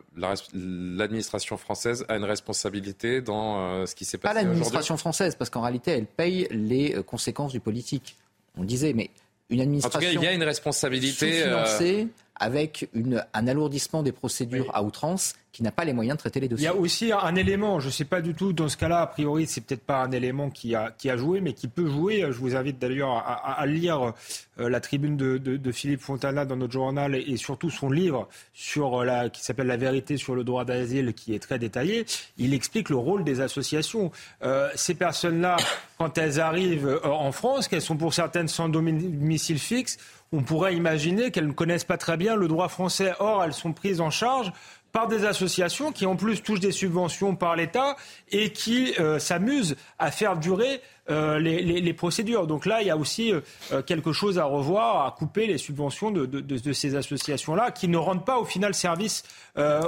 l'administration 0.54 1.56
française 1.56 2.04
a 2.08 2.16
une 2.16 2.24
responsabilité 2.24 3.20
dans 3.20 3.58
euh, 3.58 3.86
ce 3.86 3.96
qui 3.96 4.04
s'est 4.04 4.16
passé 4.16 4.32
Pas 4.32 4.40
l'administration 4.40 4.96
française, 4.96 5.34
parce 5.34 5.50
qu'en 5.50 5.62
réalité, 5.62 5.90
elle 5.90 6.06
paye 6.06 6.37
les 6.50 6.94
euh, 6.94 7.02
conséquences 7.02 7.52
du 7.52 7.60
politique. 7.60 8.16
On 8.56 8.64
disait, 8.64 8.92
mais 8.92 9.10
une 9.50 9.60
administration... 9.60 9.98
En 9.98 10.12
tout 10.12 10.14
cas, 10.14 10.20
il 10.20 10.24
y 10.24 10.28
a 10.28 10.32
une 10.32 10.44
responsabilité... 10.44 11.44
avec 12.38 12.88
une, 12.92 13.24
un 13.34 13.46
alourdissement 13.46 14.02
des 14.02 14.12
procédures 14.12 14.70
à 14.74 14.82
outrance 14.82 15.34
qui 15.58 15.62
n'a 15.62 15.72
pas 15.72 15.84
les 15.84 15.92
moyens 15.92 16.16
de 16.16 16.20
traiter 16.20 16.38
les 16.38 16.48
dossiers. 16.48 16.66
Il 16.66 16.72
y 16.72 16.72
a 16.72 16.76
aussi 16.76 17.10
un 17.10 17.34
élément, 17.34 17.80
je 17.80 17.86
ne 17.86 17.90
sais 17.90 18.04
pas 18.04 18.20
du 18.20 18.34
tout, 18.34 18.52
dans 18.52 18.68
ce 18.68 18.76
cas-là, 18.76 19.00
a 19.00 19.06
priori, 19.08 19.46
c'est 19.48 19.60
peut-être 19.62 19.82
pas 19.82 20.02
un 20.02 20.12
élément 20.12 20.50
qui 20.50 20.74
a, 20.74 20.92
qui 20.96 21.10
a 21.10 21.16
joué, 21.16 21.40
mais 21.40 21.52
qui 21.52 21.66
peut 21.66 21.88
jouer. 21.88 22.20
Je 22.30 22.38
vous 22.38 22.54
invite 22.54 22.78
d'ailleurs 22.78 23.24
à, 23.26 23.66
lire 23.66 24.12
euh, 24.60 24.68
la 24.68 24.80
tribune 24.80 25.16
de, 25.16 25.72
Philippe 25.72 26.00
Fontana 26.00 26.44
dans 26.44 26.54
notre 26.54 26.72
journal 26.72 27.14
et, 27.14 27.36
surtout 27.36 27.70
son 27.70 27.90
livre 27.90 28.28
sur 28.52 29.04
la, 29.04 29.30
qui 29.30 29.42
s'appelle 29.42 29.66
La 29.66 29.76
vérité 29.76 30.16
sur 30.16 30.34
le 30.34 30.44
droit 30.44 30.64
d'asile, 30.64 31.12
qui 31.14 31.34
est 31.34 31.40
très 31.40 31.58
détaillé. 31.58 32.06
Il 32.36 32.54
explique 32.54 32.88
le 32.88 32.96
rôle 32.96 33.24
des 33.24 33.40
associations. 33.40 34.12
Euh, 34.42 34.68
ces 34.76 34.94
personnes-là, 34.94 35.56
quand 35.98 36.18
elles 36.18 36.40
arrivent 36.40 36.86
euh, 36.86 37.04
en 37.04 37.32
France, 37.32 37.66
qu'elles 37.68 37.82
sont 37.82 37.96
pour 37.96 38.14
certaines 38.14 38.48
sans 38.48 38.68
domicile 38.68 39.58
fixe, 39.58 39.98
on 40.32 40.42
pourrait 40.42 40.74
imaginer 40.74 41.30
qu'elles 41.30 41.46
ne 41.46 41.52
connaissent 41.52 41.84
pas 41.84 41.96
très 41.96 42.16
bien 42.16 42.36
le 42.36 42.48
droit 42.48 42.68
français. 42.68 43.12
Or, 43.18 43.44
elles 43.44 43.54
sont 43.54 43.72
prises 43.72 44.00
en 44.00 44.10
charge 44.10 44.52
par 44.92 45.06
des 45.06 45.24
associations 45.24 45.92
qui 45.92 46.06
en 46.06 46.16
plus 46.16 46.42
touchent 46.42 46.60
des 46.60 46.72
subventions 46.72 47.36
par 47.36 47.56
l'État 47.56 47.96
et 48.30 48.52
qui 48.52 48.94
euh, 48.98 49.18
s'amusent 49.18 49.76
à 49.98 50.10
faire 50.10 50.36
durer 50.36 50.80
euh, 51.10 51.38
les, 51.38 51.92
procédures. 51.94 52.46
Donc 52.46 52.66
là, 52.66 52.82
il 52.82 52.86
y 52.86 52.90
a 52.90 52.96
aussi 52.96 53.32
euh, 53.32 53.40
euh, 53.72 53.82
quelque 53.82 54.12
chose 54.12 54.38
à 54.38 54.44
revoir, 54.44 55.06
à 55.06 55.10
couper 55.10 55.46
les 55.46 55.56
subventions 55.56 56.10
de, 56.10 56.72
ces 56.72 56.96
associations-là, 56.96 57.70
qui 57.70 57.88
ne 57.88 57.96
rendent 57.96 58.26
pas 58.26 58.38
au 58.38 58.44
final 58.44 58.74
service 58.74 59.24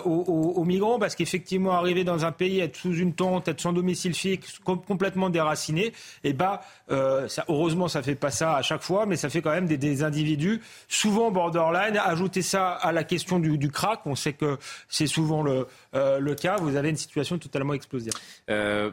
aux, 0.05 0.65
migrants, 0.65 0.99
parce 0.99 1.15
qu'effectivement, 1.15 1.73
arriver 1.73 2.03
dans 2.03 2.25
un 2.25 2.33
pays, 2.33 2.59
être 2.59 2.77
sous 2.77 2.95
une 2.95 3.15
tente, 3.15 3.47
être 3.47 3.61
sans 3.61 3.73
domicile 3.73 4.15
fixe, 4.15 4.59
complètement 4.65 5.31
déraciné, 5.31 5.87
et 5.87 5.93
eh 6.25 6.33
bah, 6.33 6.63
ça, 6.89 7.45
heureusement, 7.49 7.87
ça 7.87 8.03
fait 8.03 8.17
pas 8.17 8.31
ça 8.31 8.57
à 8.57 8.63
chaque 8.63 8.83
fois, 8.83 9.07
mais 9.07 9.15
ça 9.15 9.29
fait 9.29 9.43
quand 9.43 9.53
même 9.53 9.67
des, 9.67 10.03
individus 10.03 10.61
souvent 10.89 11.31
borderline. 11.31 12.01
Ajoutez 12.03 12.43
ça 12.43 12.71
à 12.71 12.91
la 12.91 13.05
question 13.05 13.39
du, 13.39 13.71
crack, 13.71 14.01
on 14.07 14.17
sait 14.17 14.33
que 14.33 14.59
c'est 14.89 15.07
souvent 15.07 15.43
le, 15.43 15.69
le 15.93 16.35
cas. 16.35 16.57
Vous 16.59 16.77
avez 16.77 16.91
une 16.91 16.97
situation 16.97 17.39
totalement 17.39 17.75
explosive. 17.75 18.13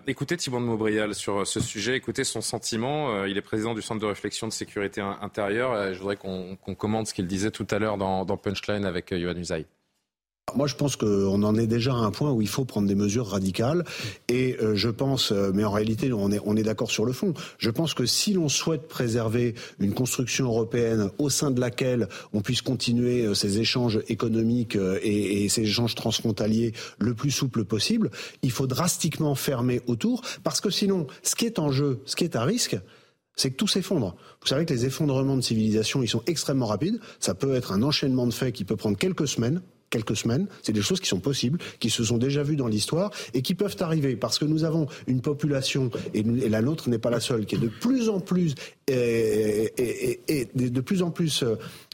écoutez 0.08 0.38
Thibault 0.38 0.60
de 0.60 0.66
Maubrial 0.66 1.14
sur 1.14 1.46
ce 1.46 1.60
sujet. 1.60 1.96
Écoutez 1.96 2.24
son 2.24 2.42
sentiment. 2.42 3.12
Euh, 3.12 3.28
il 3.28 3.38
est 3.38 3.42
président 3.42 3.74
du 3.74 3.82
Centre 3.82 4.02
de 4.02 4.06
réflexion 4.06 4.48
de 4.48 4.54
sécurité 4.54 5.02
intérieure. 5.02 5.94
Je 5.94 6.00
voudrais 6.00 6.16
qu'on 6.16 6.58
commente 6.76 7.08
ce 7.08 7.14
qu'il 7.14 7.28
disait 7.28 7.52
tout 7.52 7.68
à 7.72 7.80
l'heure 7.80 7.98
dans, 7.98 8.26
Punchline 8.38 8.86
avec 8.86 9.12
euh, 9.12 9.18
Yohann 9.18 9.40
Usaï. 9.40 9.66
Moi, 10.56 10.66
je 10.66 10.76
pense 10.76 10.96
qu'on 10.96 11.44
en 11.44 11.56
est 11.56 11.68
déjà 11.68 11.92
à 11.94 11.98
un 11.98 12.10
point 12.10 12.32
où 12.32 12.42
il 12.42 12.48
faut 12.48 12.64
prendre 12.64 12.88
des 12.88 12.96
mesures 12.96 13.28
radicales. 13.28 13.84
Et 14.30 14.56
euh, 14.62 14.76
je 14.76 14.90
pense, 14.90 15.32
mais 15.32 15.66
en 15.66 15.72
réalité, 15.72 16.12
on 16.14 16.32
est, 16.32 16.40
on 16.46 16.56
est 16.56 16.64
d'accord 16.64 16.90
sur 16.90 17.06
le 17.06 17.12
fond. 17.12 17.34
Je 17.58 17.70
pense 17.70 17.94
que 17.94 18.06
si 18.06 18.34
l'on 18.34 18.48
souhaite 18.48 18.88
préserver 18.88 19.56
une 19.80 19.94
construction 19.94 20.46
européenne 20.46 21.12
au 21.18 21.30
sein 21.30 21.52
de 21.52 21.60
laquelle 21.60 22.08
on 22.34 22.42
puisse 22.42 22.62
continuer 22.62 23.36
ces 23.36 23.60
échanges 23.60 24.00
économiques 24.08 24.78
et, 25.02 25.44
et 25.44 25.50
ces 25.50 25.64
échanges 25.64 25.96
transfrontaliers 25.96 26.74
le 26.98 27.14
plus 27.14 27.32
souple 27.32 27.66
possible, 27.66 28.10
il 28.42 28.52
faut 28.52 28.68
drastiquement 28.68 29.36
fermer 29.36 29.82
autour, 29.86 30.22
parce 30.44 30.62
que 30.62 30.70
sinon, 30.70 31.08
ce 31.24 31.36
qui 31.36 31.46
est 31.46 31.60
en 31.60 31.72
jeu, 31.72 32.02
ce 32.06 32.16
qui 32.16 32.24
est 32.24 32.36
à 32.38 32.44
risque, 32.44 32.78
c'est 33.36 33.52
que 33.52 33.58
tout 33.58 33.68
s'effondre. 33.68 34.16
Vous 34.42 34.48
savez 34.48 34.66
que 34.66 34.74
les 34.74 34.86
effondrements 34.86 35.36
de 35.36 35.42
civilisation, 35.42 36.02
ils 36.02 36.08
sont 36.08 36.24
extrêmement 36.26 36.66
rapides. 36.66 37.00
Ça 37.20 37.36
peut 37.36 37.54
être 37.54 37.74
un 37.74 37.84
enchaînement 37.84 38.26
de 38.26 38.34
faits 38.34 38.56
qui 38.56 38.64
peut 38.64 38.78
prendre 38.78 38.98
quelques 38.98 39.28
semaines 39.28 39.62
quelques 39.90 40.16
semaines. 40.16 40.48
C'est 40.64 40.74
des 40.74 40.82
choses 40.82 41.00
qui 41.00 41.08
sont 41.08 41.20
possibles, 41.20 41.60
qui 41.80 41.90
se 41.90 42.04
sont 42.04 42.18
déjà 42.18 42.44
vues 42.44 42.56
dans 42.56 42.68
l'histoire 42.68 43.12
et 43.34 43.42
qui 43.42 43.56
peuvent 43.56 43.76
arriver 43.80 44.16
parce 44.16 44.40
que 44.40 44.46
nous 44.46 44.64
avons 44.64 44.88
une 45.08 45.22
population, 45.22 45.90
et, 46.14 46.24
la 46.24 46.62
nôtre 46.62 46.90
n'est 46.90 47.00
pas 47.00 47.10
la 47.10 47.20
seule, 47.20 47.46
qui 47.46 47.56
est 47.56 47.60
de 47.60 47.70
plus 47.70 48.10
en 48.10 48.20
plus, 48.20 48.56
et, 48.88 49.72
de 50.56 50.82
plus 50.82 51.02
en 51.02 51.12
plus 51.12 51.44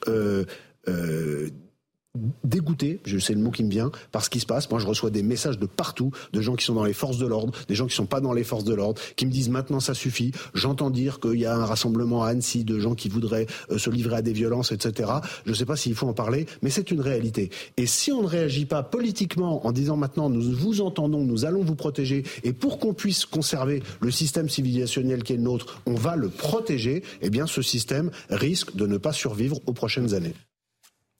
euh, 0.08 0.46
euh, 0.88 1.50
dégoûté, 2.44 3.00
je 3.06 3.18
sais 3.18 3.34
le 3.34 3.40
mot 3.40 3.50
qui 3.50 3.64
me 3.64 3.72
vient, 3.72 3.92
par 4.12 4.24
ce 4.24 4.30
qui 4.30 4.40
se 4.40 4.46
passe. 4.46 4.70
Moi, 4.70 4.80
je 4.80 4.86
reçois 4.86 5.10
des 5.10 5.24
messages 5.24 5.58
de 5.58 5.66
partout, 5.66 6.12
de 6.32 6.42
gens 6.42 6.56
qui 6.56 6.64
sont 6.64 6.76
dans 6.76 6.84
les 6.84 6.94
forces 6.94 7.18
de 7.18 7.26
l'ordre, 7.26 7.54
des 7.68 7.74
gens 7.74 7.88
qui 7.88 7.96
sont 7.96 8.06
pas 8.06 8.22
dans 8.22 8.34
les 8.34 8.44
forces 8.44 8.64
de 8.64 8.74
l'ordre, 8.74 9.02
qui 9.16 9.26
me 9.26 9.32
disent 9.32 9.50
maintenant 9.50 9.80
ça 9.80 9.96
suffit. 9.96 10.32
J'entends 10.54 10.92
dire 10.92 11.20
qu'il 11.20 11.40
y 11.40 11.46
a 11.46 11.56
un 11.56 11.66
rassemblement 11.66 12.24
à 12.24 12.30
Annecy 12.30 12.64
de 12.66 12.80
gens 12.80 12.94
qui 12.94 13.10
voudraient 13.10 13.48
euh, 13.72 13.80
se 13.80 13.90
livrer 13.90 14.18
à 14.18 14.22
des 14.22 14.34
violences, 14.34 14.72
etc. 14.72 15.12
Je 15.46 15.52
ne 15.52 15.56
sais 15.56 15.66
pas 15.66 15.76
s'il 15.76 15.96
faut 15.96 16.08
en 16.08 16.14
parler, 16.14 16.46
mais 16.62 16.70
c'est 16.70 16.92
une 16.92 17.02
réalité. 17.02 17.50
Et 17.78 17.88
si 17.88 18.12
on 18.12 18.22
ne 18.22 18.28
réagit 18.28 18.66
pas 18.66 18.84
politiquement 18.84 19.66
en 19.66 19.72
disant 19.72 19.98
maintenant 19.98 20.30
nous 20.30 20.56
vous 20.56 20.82
entendons, 20.82 21.24
nous 21.24 21.46
allons 21.46 21.64
vous 21.64 21.76
protéger, 21.76 22.24
et 22.44 22.54
pour 22.54 22.78
qu'on 22.78 22.94
puisse 22.94 23.26
conserver 23.26 23.82
le 24.02 24.12
système 24.12 24.50
civilisationnel 24.50 25.24
qui 25.24 25.34
est 25.34 25.38
le 25.38 25.44
nôtre, 25.44 25.82
on 25.88 25.96
va 25.96 26.16
le 26.16 26.30
protéger, 26.30 27.04
eh 27.22 27.30
bien 27.32 27.48
ce 27.48 27.64
système 27.64 28.12
risque 28.30 28.76
de 28.76 28.86
ne 28.86 28.98
pas 28.98 29.14
survivre 29.14 29.60
aux 29.66 29.74
prochaines 29.74 30.14
années. 30.14 30.36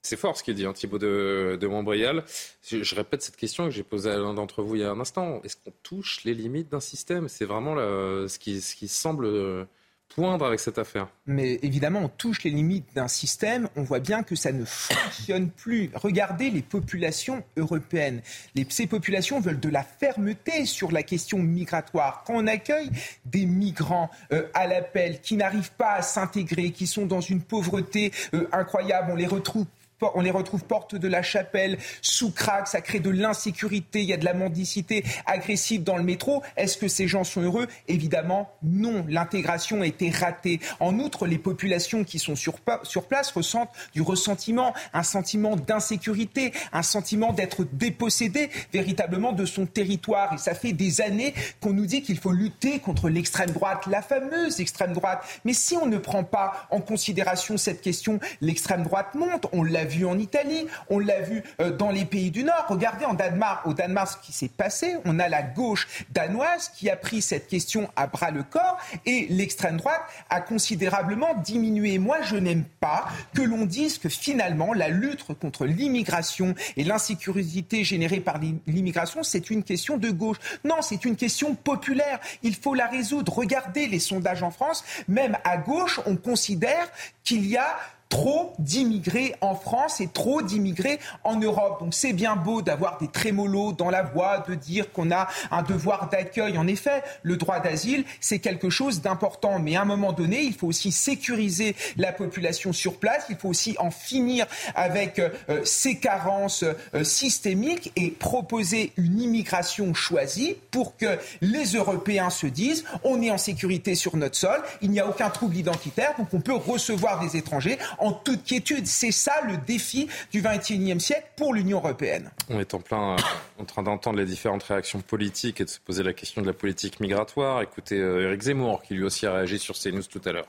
C'est 0.04 0.18
fort 0.18 0.36
ce 0.36 0.42
qu'il 0.42 0.54
dit, 0.54 0.66
hein, 0.66 0.74
Thibault 0.74 0.98
de, 0.98 1.56
de 1.58 1.66
Montbrial. 1.66 2.24
Je, 2.62 2.94
répète 2.94 3.22
cette 3.22 3.36
question 3.36 3.64
que 3.64 3.70
j'ai 3.70 3.82
posée 3.82 4.10
à 4.10 4.18
l'un 4.18 4.34
d'entre 4.34 4.62
vous 4.62 4.76
il 4.76 4.82
y 4.82 4.84
a 4.84 4.90
un 4.90 5.00
instant. 5.00 5.40
Est-ce 5.44 5.56
qu'on 5.56 5.72
touche 5.82 6.24
les 6.24 6.34
limites 6.34 6.70
d'un 6.70 6.80
système? 6.80 7.26
C'est 7.26 7.46
vraiment 7.46 7.74
ce, 7.76 8.38
qui, 8.38 8.60
ce 8.60 8.76
qui 8.76 8.86
semble 8.86 9.66
poindre 10.14 10.44
avec 10.44 10.60
cette 10.60 10.78
affaire. 10.78 11.08
Mais 11.26 11.58
évidemment, 11.62 12.00
on 12.00 12.08
touche 12.08 12.44
les 12.44 12.50
limites 12.50 12.86
d'un 12.94 13.08
système. 13.08 13.68
On 13.76 13.82
voit 13.82 13.98
bien 13.98 14.22
que 14.22 14.36
ça 14.36 14.52
ne 14.52 14.64
fonctionne 14.64 15.50
plus. 15.50 15.90
Regardez 15.94 16.50
les 16.50 16.62
populations 16.62 17.42
européennes. 17.56 18.20
Les, 18.54 18.66
ces 18.68 18.86
populations 18.86 19.40
veulent 19.40 19.60
de 19.60 19.68
la 19.68 19.82
fermeté 19.82 20.66
sur 20.66 20.92
la 20.92 21.02
question 21.02 21.38
migratoire. 21.38 22.24
Quand 22.26 22.34
on 22.34 22.46
accueille 22.46 22.90
des 23.24 23.46
migrants 23.46 24.10
euh, 24.32 24.46
à 24.54 24.66
l'appel 24.66 25.20
qui 25.20 25.36
n'arrivent 25.36 25.72
pas 25.72 25.94
à 25.94 26.02
s'intégrer, 26.02 26.70
qui 26.70 26.86
sont 26.86 27.06
dans 27.06 27.20
une 27.20 27.42
pauvreté 27.42 28.12
euh, 28.34 28.46
incroyable, 28.52 29.10
on 29.12 29.16
les 29.16 29.26
retrouve 29.26 29.66
on 30.14 30.20
les 30.20 30.30
retrouve 30.30 30.64
porte 30.64 30.94
de 30.94 31.08
la 31.08 31.22
chapelle, 31.22 31.78
sous 32.02 32.30
crack, 32.30 32.68
ça 32.68 32.80
crée 32.80 33.00
de 33.00 33.10
l'insécurité, 33.10 34.02
il 34.02 34.08
y 34.08 34.12
a 34.12 34.16
de 34.16 34.24
la 34.24 34.34
mendicité 34.34 35.04
agressive 35.26 35.82
dans 35.82 35.96
le 35.96 36.02
métro. 36.02 36.42
Est-ce 36.56 36.76
que 36.76 36.88
ces 36.88 37.08
gens 37.08 37.24
sont 37.24 37.42
heureux? 37.42 37.68
Évidemment, 37.88 38.50
non. 38.62 39.04
L'intégration 39.08 39.82
a 39.82 39.86
été 39.86 40.10
ratée. 40.10 40.60
En 40.80 40.98
outre, 40.98 41.26
les 41.26 41.38
populations 41.38 42.04
qui 42.04 42.18
sont 42.18 42.36
sur, 42.36 42.54
place 42.60 43.30
ressentent 43.32 43.70
du 43.92 44.02
ressentiment, 44.02 44.74
un 44.92 45.02
sentiment 45.02 45.56
d'insécurité, 45.56 46.52
un 46.72 46.82
sentiment 46.82 47.32
d'être 47.32 47.64
dépossédé 47.64 48.50
véritablement 48.72 49.32
de 49.32 49.46
son 49.46 49.66
territoire. 49.66 50.34
Et 50.34 50.38
ça 50.38 50.54
fait 50.54 50.72
des 50.72 51.00
années 51.00 51.34
qu'on 51.60 51.72
nous 51.72 51.86
dit 51.86 52.02
qu'il 52.02 52.18
faut 52.18 52.32
lutter 52.32 52.78
contre 52.78 53.08
l'extrême 53.08 53.50
droite, 53.50 53.86
la 53.86 54.02
fameuse 54.02 54.60
extrême 54.60 54.92
droite. 54.92 55.24
Mais 55.44 55.52
si 55.52 55.76
on 55.76 55.86
ne 55.86 55.98
prend 55.98 56.24
pas 56.24 56.66
en 56.70 56.80
considération 56.80 57.56
cette 57.56 57.80
question, 57.80 58.20
l'extrême 58.40 58.82
droite 58.82 59.14
monte. 59.14 59.46
Vu 59.84 60.04
en 60.06 60.18
Italie, 60.18 60.66
on 60.88 60.98
l'a 60.98 61.20
vu 61.20 61.42
euh, 61.60 61.70
dans 61.70 61.90
les 61.90 62.04
pays 62.04 62.30
du 62.30 62.44
Nord. 62.44 62.66
Regardez 62.68 63.04
en 63.04 63.14
Danemark, 63.14 63.66
au 63.66 63.74
Danemark, 63.74 64.08
ce 64.08 64.26
qui 64.26 64.32
s'est 64.32 64.48
passé. 64.48 64.96
On 65.04 65.18
a 65.18 65.28
la 65.28 65.42
gauche 65.42 65.86
danoise 66.10 66.70
qui 66.76 66.90
a 66.90 66.96
pris 66.96 67.22
cette 67.22 67.46
question 67.46 67.88
à 67.96 68.06
bras 68.06 68.30
le 68.30 68.42
corps 68.42 68.78
et 69.06 69.26
l'extrême 69.30 69.76
droite 69.76 70.02
a 70.30 70.40
considérablement 70.40 71.34
diminué. 71.34 71.98
Moi, 71.98 72.22
je 72.22 72.36
n'aime 72.36 72.64
pas 72.80 73.06
que 73.34 73.42
l'on 73.42 73.66
dise 73.66 73.98
que 73.98 74.08
finalement, 74.08 74.72
la 74.72 74.88
lutte 74.88 75.24
contre 75.40 75.66
l'immigration 75.66 76.54
et 76.76 76.84
l'insécurité 76.84 77.84
générée 77.84 78.20
par 78.20 78.38
l'immigration, 78.66 79.22
c'est 79.22 79.50
une 79.50 79.62
question 79.62 79.98
de 79.98 80.10
gauche. 80.10 80.38
Non, 80.64 80.76
c'est 80.80 81.04
une 81.04 81.16
question 81.16 81.54
populaire. 81.54 82.20
Il 82.42 82.54
faut 82.54 82.74
la 82.74 82.86
résoudre. 82.86 83.32
Regardez 83.32 83.86
les 83.86 83.98
sondages 83.98 84.42
en 84.42 84.50
France. 84.50 84.84
Même 85.08 85.36
à 85.44 85.56
gauche, 85.56 86.00
on 86.06 86.16
considère 86.16 86.88
qu'il 87.22 87.46
y 87.46 87.56
a 87.56 87.76
trop 88.14 88.52
d'immigrés 88.60 89.34
en 89.40 89.56
France 89.56 90.00
et 90.00 90.06
trop 90.06 90.40
d'immigrés 90.40 91.00
en 91.24 91.34
Europe. 91.40 91.80
Donc 91.80 91.94
c'est 91.94 92.12
bien 92.12 92.36
beau 92.36 92.62
d'avoir 92.62 92.98
des 92.98 93.08
trémolos 93.08 93.72
dans 93.72 93.90
la 93.90 94.04
voix, 94.04 94.44
de 94.48 94.54
dire 94.54 94.92
qu'on 94.92 95.10
a 95.10 95.26
un 95.50 95.64
devoir 95.64 96.08
d'accueil. 96.10 96.56
En 96.56 96.68
effet, 96.68 97.02
le 97.24 97.36
droit 97.36 97.58
d'asile, 97.58 98.04
c'est 98.20 98.38
quelque 98.38 98.70
chose 98.70 99.02
d'important. 99.02 99.58
Mais 99.58 99.74
à 99.74 99.82
un 99.82 99.84
moment 99.84 100.12
donné, 100.12 100.42
il 100.42 100.54
faut 100.54 100.68
aussi 100.68 100.92
sécuriser 100.92 101.74
la 101.96 102.12
population 102.12 102.72
sur 102.72 103.00
place. 103.00 103.26
Il 103.30 103.36
faut 103.36 103.48
aussi 103.48 103.74
en 103.80 103.90
finir 103.90 104.46
avec 104.76 105.18
euh, 105.18 105.30
ces 105.64 105.96
carences 105.96 106.62
euh, 106.62 107.02
systémiques 107.02 107.90
et 107.96 108.10
proposer 108.10 108.92
une 108.96 109.20
immigration 109.20 109.92
choisie 109.92 110.54
pour 110.70 110.96
que 110.96 111.18
les 111.40 111.64
Européens 111.72 112.30
se 112.30 112.46
disent 112.46 112.84
on 113.02 113.20
est 113.22 113.32
en 113.32 113.38
sécurité 113.38 113.96
sur 113.96 114.16
notre 114.16 114.36
sol, 114.36 114.62
il 114.82 114.92
n'y 114.92 115.00
a 115.00 115.08
aucun 115.08 115.30
trouble 115.30 115.56
identitaire, 115.56 116.14
donc 116.16 116.28
on 116.32 116.40
peut 116.40 116.54
recevoir 116.54 117.18
des 117.18 117.36
étrangers 117.36 117.76
toute 118.12 118.44
quiétude. 118.44 118.86
C'est 118.86 119.10
ça 119.10 119.40
le 119.46 119.56
défi 119.56 120.08
du 120.32 120.42
XXIe 120.42 121.00
siècle 121.00 121.28
pour 121.36 121.54
l'Union 121.54 121.78
européenne. 121.78 122.30
On 122.50 122.60
est 122.60 122.74
en 122.74 122.80
plein 122.80 123.14
euh, 123.14 123.16
en 123.58 123.64
train 123.64 123.82
d'entendre 123.82 124.18
les 124.18 124.24
différentes 124.24 124.62
réactions 124.62 125.00
politiques 125.00 125.60
et 125.60 125.64
de 125.64 125.70
se 125.70 125.80
poser 125.80 126.02
la 126.02 126.12
question 126.12 126.42
de 126.42 126.46
la 126.46 126.52
politique 126.52 127.00
migratoire. 127.00 127.62
Écoutez 127.62 127.98
euh, 127.98 128.26
Eric 128.28 128.42
Zemmour 128.42 128.82
qui 128.82 128.94
lui 128.94 129.04
aussi 129.04 129.26
a 129.26 129.32
réagi 129.32 129.58
sur 129.58 129.74
CNews 129.74 130.02
tout 130.02 130.22
à 130.24 130.32
l'heure. 130.32 130.48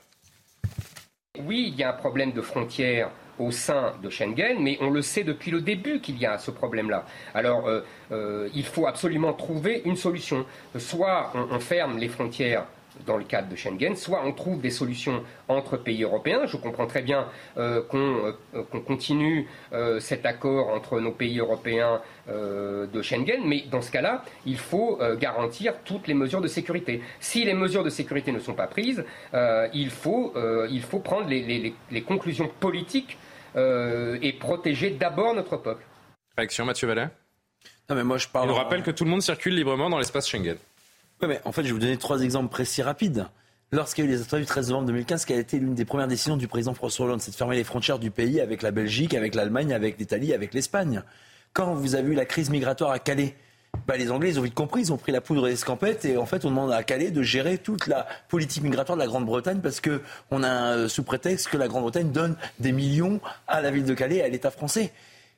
Oui, 1.44 1.70
il 1.72 1.78
y 1.78 1.82
a 1.82 1.90
un 1.90 1.96
problème 1.96 2.32
de 2.32 2.40
frontières 2.40 3.10
au 3.38 3.50
sein 3.50 3.92
de 4.02 4.08
Schengen, 4.08 4.56
mais 4.60 4.78
on 4.80 4.88
le 4.88 5.02
sait 5.02 5.22
depuis 5.22 5.50
le 5.50 5.60
début 5.60 6.00
qu'il 6.00 6.18
y 6.18 6.24
a 6.24 6.38
ce 6.38 6.50
problème-là. 6.50 7.04
Alors, 7.34 7.68
euh, 8.10 8.48
il 8.54 8.64
faut 8.64 8.86
absolument 8.86 9.34
trouver 9.34 9.82
une 9.84 9.96
solution. 9.96 10.46
Soit 10.78 11.32
on 11.34 11.60
ferme 11.60 11.98
les 11.98 12.08
frontières 12.08 12.64
dans 13.04 13.16
le 13.16 13.24
cadre 13.24 13.48
de 13.48 13.56
Schengen, 13.56 13.96
soit 13.96 14.22
on 14.24 14.32
trouve 14.32 14.60
des 14.60 14.70
solutions 14.70 15.22
entre 15.48 15.76
pays 15.76 16.02
européens. 16.02 16.46
Je 16.46 16.56
comprends 16.56 16.86
très 16.86 17.02
bien 17.02 17.28
euh, 17.56 17.82
euh, 17.94 18.32
qu'on 18.70 18.80
continue 18.80 19.48
euh, 19.72 20.00
cet 20.00 20.26
accord 20.26 20.68
entre 20.68 21.00
nos 21.00 21.12
pays 21.12 21.38
européens 21.38 22.00
de 22.28 23.02
Schengen, 23.02 23.42
mais 23.44 23.64
dans 23.70 23.80
ce 23.80 23.92
cas-là, 23.92 24.24
il 24.46 24.58
faut 24.58 24.98
garantir 25.20 25.74
toutes 25.84 26.08
les 26.08 26.14
mesures 26.14 26.40
de 26.40 26.48
sécurité. 26.48 27.00
Si 27.20 27.44
les 27.44 27.54
mesures 27.54 27.84
de 27.84 27.90
sécurité 27.90 28.32
ne 28.32 28.40
sont 28.40 28.54
pas 28.54 28.66
prises, 28.66 29.04
il, 29.72 29.90
faut, 29.90 30.34
il 30.68 30.82
faut 30.82 30.98
prendre 30.98 31.28
les, 31.28 31.72
les 31.90 32.02
conclusions 32.02 32.50
politiques 32.58 33.16
et 33.56 34.32
protéger 34.40 34.90
d'abord 34.90 35.34
notre 35.34 35.56
peuple. 35.56 35.84
Réaction 36.36 36.64
Mathieu 36.64 36.88
Vallet? 36.88 37.08
Non, 37.88 37.94
mais 37.94 38.04
moi, 38.04 38.18
je 38.18 38.26
parle 38.26 38.46
Il 38.46 38.48
nous 38.48 38.54
rappelle 38.56 38.82
que 38.82 38.90
tout 38.90 39.04
le 39.04 39.10
monde 39.10 39.22
circule 39.22 39.54
librement 39.54 39.88
dans 39.88 39.98
l'espace 39.98 40.28
Schengen. 40.28 40.56
Je 41.22 41.26
vais 41.26 41.70
vous 41.70 41.78
donner 41.78 41.96
trois 41.96 42.20
exemples 42.20 42.50
précis 42.50 42.82
rapides. 42.82 43.26
Lorsqu'il 43.72 44.04
y 44.04 44.06
a 44.06 44.10
eu 44.10 44.12
les 44.12 44.20
attentats 44.20 44.38
du 44.38 44.44
13 44.44 44.68
novembre 44.68 44.88
2015, 44.88 45.24
qui 45.24 45.32
a 45.32 45.36
été 45.36 45.58
l'une 45.58 45.74
des 45.74 45.86
premières 45.86 46.08
décisions 46.08 46.36
du 46.36 46.46
président 46.46 46.74
François 46.74 47.06
Hollande, 47.06 47.22
c'est 47.22 47.30
de 47.30 47.36
fermer 47.36 47.56
les 47.56 47.64
frontières 47.64 47.98
du 47.98 48.10
pays 48.10 48.38
avec 48.38 48.60
la 48.60 48.70
Belgique, 48.70 49.14
avec 49.14 49.34
l'Allemagne, 49.34 49.72
avec 49.72 49.98
l'Italie, 49.98 50.34
avec 50.34 50.52
l'Espagne. 50.52 51.02
Quand 51.54 51.74
vous 51.74 51.94
avez 51.94 52.12
eu 52.12 52.14
la 52.14 52.26
crise 52.26 52.50
migratoire 52.50 52.90
à 52.90 52.98
Calais, 52.98 53.34
bah, 53.86 53.96
les 53.96 54.10
Anglais, 54.10 54.36
ont 54.36 54.42
vite 54.42 54.54
compris, 54.54 54.82
ils 54.82 54.92
ont 54.92 54.98
pris 54.98 55.10
la 55.10 55.22
poudre 55.22 55.48
d'escampette 55.48 56.04
et 56.04 56.18
en 56.18 56.26
fait, 56.26 56.44
on 56.44 56.50
demande 56.50 56.70
à 56.70 56.82
Calais 56.82 57.10
de 57.10 57.22
gérer 57.22 57.56
toute 57.56 57.86
la 57.86 58.06
politique 58.28 58.62
migratoire 58.62 58.96
de 58.96 59.02
la 59.02 59.08
Grande-Bretagne 59.08 59.60
parce 59.62 59.80
que 59.80 60.02
on 60.30 60.42
a 60.42 60.86
sous 60.88 61.02
prétexte 61.02 61.48
que 61.48 61.56
la 61.56 61.66
Grande-Bretagne 61.66 62.12
donne 62.12 62.36
des 62.60 62.72
millions 62.72 63.20
à 63.48 63.62
la 63.62 63.70
ville 63.70 63.84
de 63.84 63.94
Calais 63.94 64.16
et 64.16 64.22
à 64.22 64.28
l'État 64.28 64.50
français. 64.50 64.92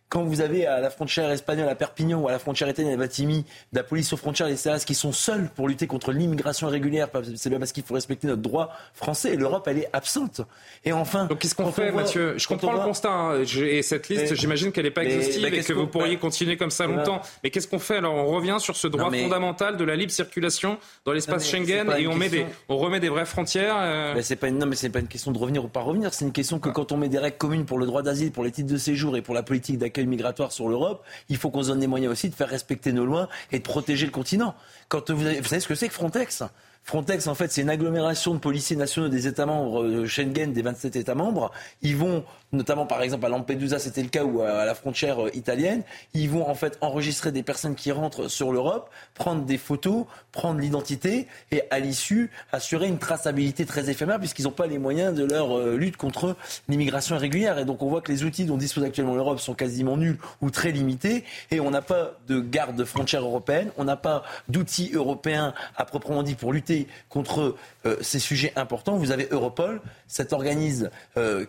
Quand 0.08 0.24
vous 0.24 0.40
avez 0.40 0.66
à 0.66 0.80
la 0.80 0.90
frontière 0.90 1.30
espagnole, 1.30 1.68
à 1.68 1.74
Perpignan 1.74 2.20
ou 2.20 2.28
à 2.28 2.32
la 2.32 2.38
frontière 2.38 2.68
italienne, 2.68 2.94
à 2.94 2.96
Batimi, 2.96 3.44
de 3.72 3.78
la 3.78 3.84
police 3.84 4.12
aux 4.12 4.16
frontières, 4.16 4.48
des 4.48 4.56
CRS 4.56 4.84
qui 4.86 4.94
sont 4.94 5.12
seuls 5.12 5.50
pour 5.54 5.68
lutter 5.68 5.86
contre 5.86 6.12
l'immigration 6.12 6.68
irrégulière, 6.68 7.08
c'est 7.36 7.50
bien 7.50 7.58
parce 7.58 7.72
qu'il 7.72 7.82
faut 7.82 7.94
respecter 7.94 8.26
notre 8.26 8.42
droit 8.42 8.70
français 8.94 9.36
l'Europe, 9.36 9.66
elle 9.68 9.78
est 9.78 9.90
absente. 9.92 10.40
Et 10.84 10.92
enfin. 10.92 11.26
Donc 11.26 11.38
qu'est-ce 11.38 11.54
qu'on 11.54 11.72
fait, 11.72 11.92
Mathieu 11.92 12.34
Je 12.38 12.48
comprends 12.48 12.72
le 12.72 12.80
constat 12.80 13.10
hein, 13.10 13.42
et 13.42 13.82
cette 13.82 14.08
liste, 14.08 14.34
j'imagine 14.34 14.72
qu'elle 14.72 14.84
n'est 14.84 14.90
pas 14.90 15.04
exhaustive 15.04 15.44
et 15.44 15.62
que 15.62 15.72
vous 15.72 15.86
pourriez 15.86 16.16
continuer 16.16 16.56
comme 16.56 16.70
ça 16.70 16.86
longtemps. 16.86 17.20
Mais 17.42 17.50
qu'est-ce 17.50 17.68
qu'on 17.68 17.78
fait 17.78 17.96
alors 17.96 18.14
On 18.14 18.26
revient 18.26 18.56
sur 18.58 18.76
ce 18.76 18.88
droit 18.88 19.10
fondamental 19.10 19.76
de 19.76 19.84
la 19.84 19.96
libre 19.96 20.12
circulation 20.12 20.78
dans 21.04 21.12
l'espace 21.12 21.48
Schengen 21.48 21.92
et 21.98 22.06
on, 22.06 22.14
met 22.14 22.28
des, 22.28 22.46
on 22.68 22.76
remet 22.76 23.00
des 23.00 23.08
vraies 23.08 23.26
frontières 23.26 23.76
euh... 23.78 24.14
pas 24.40 24.48
une, 24.48 24.58
Non, 24.58 24.66
mais 24.66 24.76
c'est 24.76 24.88
pas 24.88 25.00
une 25.00 25.08
question 25.08 25.32
de 25.32 25.38
revenir 25.38 25.64
ou 25.64 25.68
pas 25.68 25.80
revenir. 25.80 26.14
C'est 26.14 26.24
une 26.24 26.32
question 26.32 26.58
que 26.58 26.68
quand 26.68 26.92
on 26.92 26.96
met 26.96 27.08
des 27.08 27.18
règles 27.18 27.36
communes 27.36 27.64
pour 27.64 27.78
le 27.78 27.86
droit 27.86 28.02
d'asile, 28.02 28.32
pour 28.32 28.44
les 28.44 28.50
titres 28.50 28.72
de 28.72 28.78
séjour 28.78 29.16
et 29.16 29.22
pour 29.22 29.34
la 29.34 29.42
politique 29.42 29.78
d'accueil 29.78 29.97
migratoire 30.06 30.52
sur 30.52 30.68
l'Europe, 30.68 31.04
il 31.28 31.36
faut 31.36 31.50
qu'on 31.50 31.62
se 31.62 31.68
donne 31.68 31.80
des 31.80 31.86
moyens 31.86 32.12
aussi 32.12 32.28
de 32.28 32.34
faire 32.34 32.48
respecter 32.48 32.92
nos 32.92 33.04
lois 33.04 33.28
et 33.52 33.58
de 33.58 33.64
protéger 33.64 34.06
le 34.06 34.12
continent. 34.12 34.54
Quand 34.88 35.10
vous, 35.10 35.24
vous 35.24 35.44
savez 35.44 35.60
ce 35.60 35.68
que 35.68 35.74
c'est 35.74 35.88
que 35.88 35.94
Frontex? 35.94 36.44
Frontex, 36.88 37.26
en 37.26 37.34
fait, 37.34 37.52
c'est 37.52 37.60
une 37.60 37.68
agglomération 37.68 38.32
de 38.32 38.38
policiers 38.38 38.74
nationaux 38.74 39.08
des 39.08 39.26
États 39.26 39.44
membres 39.44 39.84
de 39.84 40.06
Schengen, 40.06 40.54
des 40.54 40.62
27 40.62 40.96
États 40.96 41.14
membres. 41.14 41.52
Ils 41.82 41.96
vont, 41.96 42.24
notamment 42.52 42.86
par 42.86 43.02
exemple 43.02 43.26
à 43.26 43.28
Lampedusa, 43.28 43.78
c'était 43.78 44.02
le 44.02 44.08
cas, 44.08 44.24
ou 44.24 44.42
à 44.42 44.64
la 44.64 44.74
frontière 44.74 45.26
euh, 45.26 45.30
italienne, 45.34 45.82
ils 46.14 46.30
vont 46.30 46.48
en 46.48 46.54
fait 46.54 46.78
enregistrer 46.80 47.32
des 47.32 47.42
personnes 47.42 47.74
qui 47.74 47.92
rentrent 47.92 48.28
sur 48.28 48.52
l'Europe, 48.52 48.90
prendre 49.14 49.44
des 49.44 49.58
photos, 49.58 50.06
prendre 50.32 50.60
l'identité 50.60 51.26
et 51.50 51.62
à 51.70 51.78
l'issue 51.78 52.30
assurer 52.52 52.86
une 52.86 52.98
traçabilité 52.98 53.66
très 53.66 53.90
éphémère 53.90 54.18
puisqu'ils 54.18 54.44
n'ont 54.44 54.50
pas 54.50 54.66
les 54.66 54.78
moyens 54.78 55.14
de 55.14 55.24
leur 55.24 55.56
euh, 55.56 55.76
lutte 55.76 55.96
contre 55.96 56.36
l'immigration 56.68 57.16
irrégulière. 57.16 57.58
Et 57.58 57.64
donc 57.64 57.82
on 57.82 57.88
voit 57.88 58.00
que 58.00 58.10
les 58.10 58.24
outils 58.24 58.44
dont 58.44 58.56
dispose 58.56 58.84
actuellement 58.84 59.14
l'Europe 59.14 59.40
sont 59.40 59.54
quasiment 59.54 59.96
nuls 59.96 60.18
ou 60.40 60.50
très 60.50 60.70
limités 60.70 61.24
et 61.50 61.60
on 61.60 61.70
n'a 61.70 61.82
pas 61.82 62.12
de 62.28 62.40
garde 62.40 62.82
frontière 62.84 63.22
européenne, 63.22 63.70
on 63.76 63.84
n'a 63.84 63.96
pas 63.96 64.22
d'outils 64.48 64.90
européens 64.94 65.52
à 65.76 65.84
proprement 65.84 66.22
dit 66.22 66.34
pour 66.34 66.52
lutter 66.52 66.88
contre 67.08 67.56
euh, 67.84 67.96
ces 68.00 68.18
sujets 68.18 68.52
importants. 68.56 68.96
Vous 68.96 69.10
avez 69.10 69.28
Europol, 69.30 69.80
cet 70.06 70.32
organisme 70.32 70.90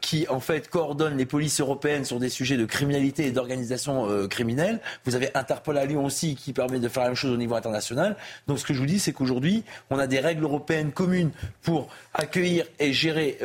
qui 0.02 0.28
en 0.28 0.40
fait 0.40 0.68
coordonne 0.70 0.89
les 1.16 1.26
polices 1.26 1.60
européennes 1.60 2.06
sur 2.06 2.20
des 2.20 2.30
sujets 2.30 2.57
de 2.57 2.66
criminalité 2.66 3.26
et 3.26 3.32
d'organisation 3.32 4.10
euh, 4.10 4.28
criminelle. 4.28 4.80
Vous 5.06 5.16
avez 5.16 5.30
Interpol 5.36 5.78
à 5.78 5.86
Lyon 5.86 6.06
aussi 6.06 6.36
qui 6.36 6.53
permet 6.53 6.80
de 6.80 6.88
faire 6.88 7.03
la 7.03 7.10
même 7.10 7.16
chose 7.16 7.32
au 7.32 7.38
niveau 7.38 7.56
international. 7.56 8.16
Donc 8.48 8.60
ce 8.60 8.66
que 8.66 8.74
je 8.74 8.80
vous 8.80 8.86
dis, 8.86 8.99
c'est 8.99 9.14
qu'aujourd'hui, 9.14 9.64
on 9.90 9.99
a 9.99 10.07
des 10.07 10.20
règles 10.20 10.44
européennes 10.44 10.91
communes 10.91 11.32
pour 11.61 11.90
accueillir 12.14 12.66
et 12.80 12.94
gérer 12.94 13.38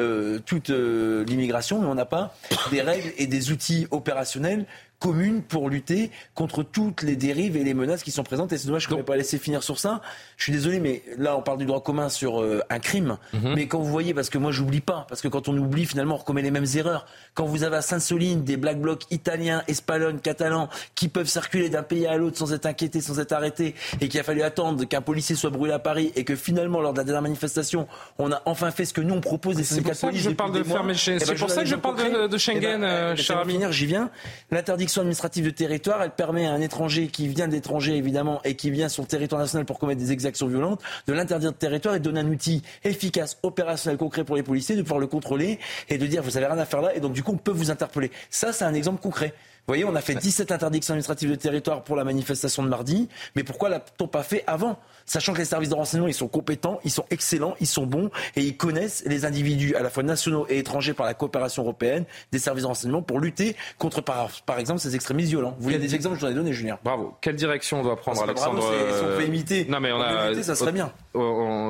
toute 0.47 0.71
l'immigration, 0.71 1.81
mais 1.81 1.87
on 1.87 1.95
n'a 1.95 2.05
pas 2.05 2.35
des 2.71 2.83
règles 2.83 3.13
et 3.19 3.27
des 3.27 3.51
outils 3.51 3.87
opérationnels 3.91 4.67
commune 5.05 5.43
pour 5.43 5.69
lutter 5.69 6.11
contre 6.35 6.63
toutes 6.63 7.03
les 7.03 7.15
dérives 7.15 7.59
et 7.59 7.63
les 7.63 7.75
menaces 7.75 8.03
qui 8.03 8.11
sont 8.11 8.23
présentes. 8.23 8.55
Et 8.55 8.59
c'est 8.59 8.69
dommage 8.69 8.87
que 8.87 8.95
je 8.95 8.97
ne 8.97 9.03
pas 9.03 9.17
laisser 9.17 9.37
finir 9.37 9.63
sur 9.63 9.79
ça. 9.79 10.01
Je 10.39 10.45
suis 10.45 10.53
désolé, 10.53 10.81
mais 10.81 11.03
là, 11.19 11.37
on 11.37 11.43
parle 11.43 11.59
du 11.59 11.67
droit 11.67 11.83
commun 11.83 12.09
sur 12.09 12.41
euh, 12.41 12.63
un 12.71 12.79
crime. 12.79 13.19
Mhm. 13.35 13.53
Mais 13.55 13.67
quand 13.67 13.81
vous 13.81 13.91
voyez, 13.91 14.15
parce 14.15 14.31
que 14.31 14.39
moi, 14.39 14.51
j'oublie 14.51 14.81
pas, 14.81 15.05
parce 15.11 15.21
que 15.21 15.29
quand 15.29 15.47
on 15.47 15.59
oublie, 15.59 15.85
finalement, 15.85 16.15
on 16.15 16.19
recommet 16.19 16.41
les 16.41 16.51
mêmes 16.51 16.65
erreurs. 16.75 17.05
Quand 17.35 17.45
vous 17.45 17.65
avez 17.65 17.77
à 17.77 17.83
Sainte-Soline 17.83 18.45
des 18.45 18.57
black 18.57 18.81
blocs 18.81 19.03
italiens, 19.11 19.63
espagnols, 19.69 20.21
catalans, 20.21 20.71
qui 20.95 21.09
peuvent 21.09 21.29
circuler 21.29 21.69
d'un 21.69 21.83
pays 21.83 22.07
à 22.07 22.17
l'autre 22.17 22.39
sans 22.39 22.55
être 22.55 22.65
inquiétés, 22.65 23.03
sans 23.03 23.21
être 23.21 23.33
arrêtés, 23.33 23.75
et 24.01 24.09
qu'il 24.09 24.19
a 24.21 24.23
fallu 24.23 24.41
attendre 24.41 24.85
qu'un 24.87 25.03
policier 25.03 25.37
soit 25.37 25.51
brûlé 25.51 25.75
à 25.75 25.79
Paris, 25.79 26.13
et 26.17 26.25
que 26.25 26.35
finalement, 26.35 26.81
lors 26.81 26.95
de 26.95 26.99
la 26.99 27.05
dernière 27.05 27.23
manifestation, 27.23 27.87
on 28.17 28.33
a 28.33 28.41
enfin 28.47 28.71
fait 28.71 28.87
ce 28.87 28.95
que 28.95 29.03
nous, 29.03 29.15
on 29.15 29.21
propose 29.21 29.57
des 29.57 29.65
syndicats 29.65 29.93
C'est 29.93 30.07
pour 30.07 30.13
ça 30.13 30.17
que 30.17 30.25
je 30.25 30.31
parle 30.31 30.53
de 30.53 30.63
fermer 30.63 30.95
C'est 30.95 31.35
pour 31.35 31.51
ça 31.51 31.61
que 31.63 31.69
je 31.69 31.77
parle 31.77 32.31
de, 32.31 32.39
Schengen, 32.39 32.63
eh 32.63 32.79
ben, 32.79 33.17
cher 33.17 33.39
ami. 33.39 33.59
J'y 33.71 33.85
viens. 33.85 34.11
L'interdiction 34.51 34.94
administrative 35.03 35.45
de 35.45 35.51
territoire, 35.51 36.03
elle 36.03 36.11
permet 36.11 36.47
à 36.47 36.53
un 36.53 36.61
étranger 36.61 37.09
qui 37.09 37.29
vient 37.29 37.49
de 37.49 37.53
l'étranger, 37.53 37.97
évidemment, 37.97 38.41
et 38.45 38.57
qui 38.57 38.71
vient 38.71 38.89
sur 38.89 39.03
le 39.03 39.09
territoire 39.09 39.41
national 39.41 39.65
pour 39.67 39.79
commettre 39.79 40.01
des 40.01 40.13
exactions 40.13 40.47
violentes, 40.47 40.81
de 41.07 41.13
l'interdire 41.13 41.53
de 41.53 41.57
territoire 41.57 41.95
et 41.95 41.99
de 41.99 42.05
donner 42.05 42.21
un 42.21 42.29
outil 42.29 42.63
efficace, 42.85 43.39
opérationnel, 43.43 43.99
concret 43.99 44.25
pour 44.25 44.37
les 44.37 44.43
policiers, 44.43 44.77
de 44.77 44.83
pouvoir 44.83 45.01
le 45.01 45.07
contrôler 45.07 45.59
et 45.89 45.99
de 45.99 46.07
dire 46.07 46.23
vous 46.23 46.37
avez 46.37 46.47
rien 46.47 46.59
à 46.59 46.65
faire 46.65 46.83
là, 46.83 46.95
et 46.95 47.01
donc 47.01 47.13
du 47.13 47.23
coup 47.23 47.33
on 47.33 47.39
peut 47.39 47.53
vous 47.53 47.71
interpeller. 47.71 48.11
Ça, 48.31 48.53
c'est 48.53 48.65
un 48.65 48.75
exemple 48.75 49.01
concret. 49.01 49.35
Vous 49.67 49.73
voyez, 49.73 49.87
on 49.87 49.95
a 49.95 50.03
fait 50.03 50.15
17 50.15 50.53
interdictions 50.53 50.93
administratives 50.93 51.31
de 51.31 51.37
territoire 51.37 51.85
pour 51.85 51.97
la 51.97 52.05
manifestation 52.05 52.63
de 52.63 52.69
mardi, 52.69 53.09
mais 53.35 53.45
pourquoi 53.45 53.71
l'a-t-on 53.71 54.07
pas 54.07 54.23
fait 54.23 54.45
avant? 54.47 54.79
Sachant 55.07 55.33
que 55.33 55.39
les 55.39 55.45
services 55.45 55.69
de 55.69 55.75
renseignement, 55.75 56.09
ils 56.09 56.15
sont 56.15 56.29
compétents, 56.29 56.81
ils 56.85 56.91
sont 56.91 57.05
excellents, 57.11 57.55
ils 57.61 57.67
sont 57.67 57.87
bons 57.87 58.11
et 58.37 58.43
ils 58.43 58.57
connaissent 58.57 59.03
les 59.07 59.25
individus 59.25 59.75
à 59.77 59.83
la 59.83 59.91
fois 59.91 60.03
nationaux 60.03 60.47
et 60.49 60.59
étrangers 60.59 60.95
par 60.95 61.07
la 61.07 61.15
coopération 61.15 61.63
européenne 61.63 62.05
des 62.33 62.39
services 62.39 62.63
de 62.63 62.69
renseignement 62.69 63.03
pour 63.03 63.21
lutter 63.21 63.57
contre, 63.79 64.01
par, 64.01 64.31
par 64.47 64.59
exemple, 64.59 64.81
ces 64.81 64.95
extrémistes 64.95 65.31
violents. 65.31 65.55
Vous 65.59 65.65
voulez 65.65 65.79
des 65.79 65.95
exemples, 65.95 66.17
je 66.17 66.21
vous 66.21 66.27
en 66.27 66.31
ai 66.31 66.35
donné, 66.35 66.53
Julien. 66.53 66.79
Bravo. 66.85 67.15
Quelle 67.21 67.37
direction 67.37 67.81
on 67.81 67.83
doit 67.83 67.97
prendre, 67.97 68.23
Alexandre 68.23 68.61
bravo, 68.61 68.75
Si 68.97 69.05
on 69.05 69.17
peut 69.17 69.25
imiter, 69.27 69.67
non, 69.69 69.81
mais 69.81 69.93
on 69.93 70.01
a... 70.01 70.35
ça 70.43 70.55
serait 70.55 70.73
bien. 70.73 70.93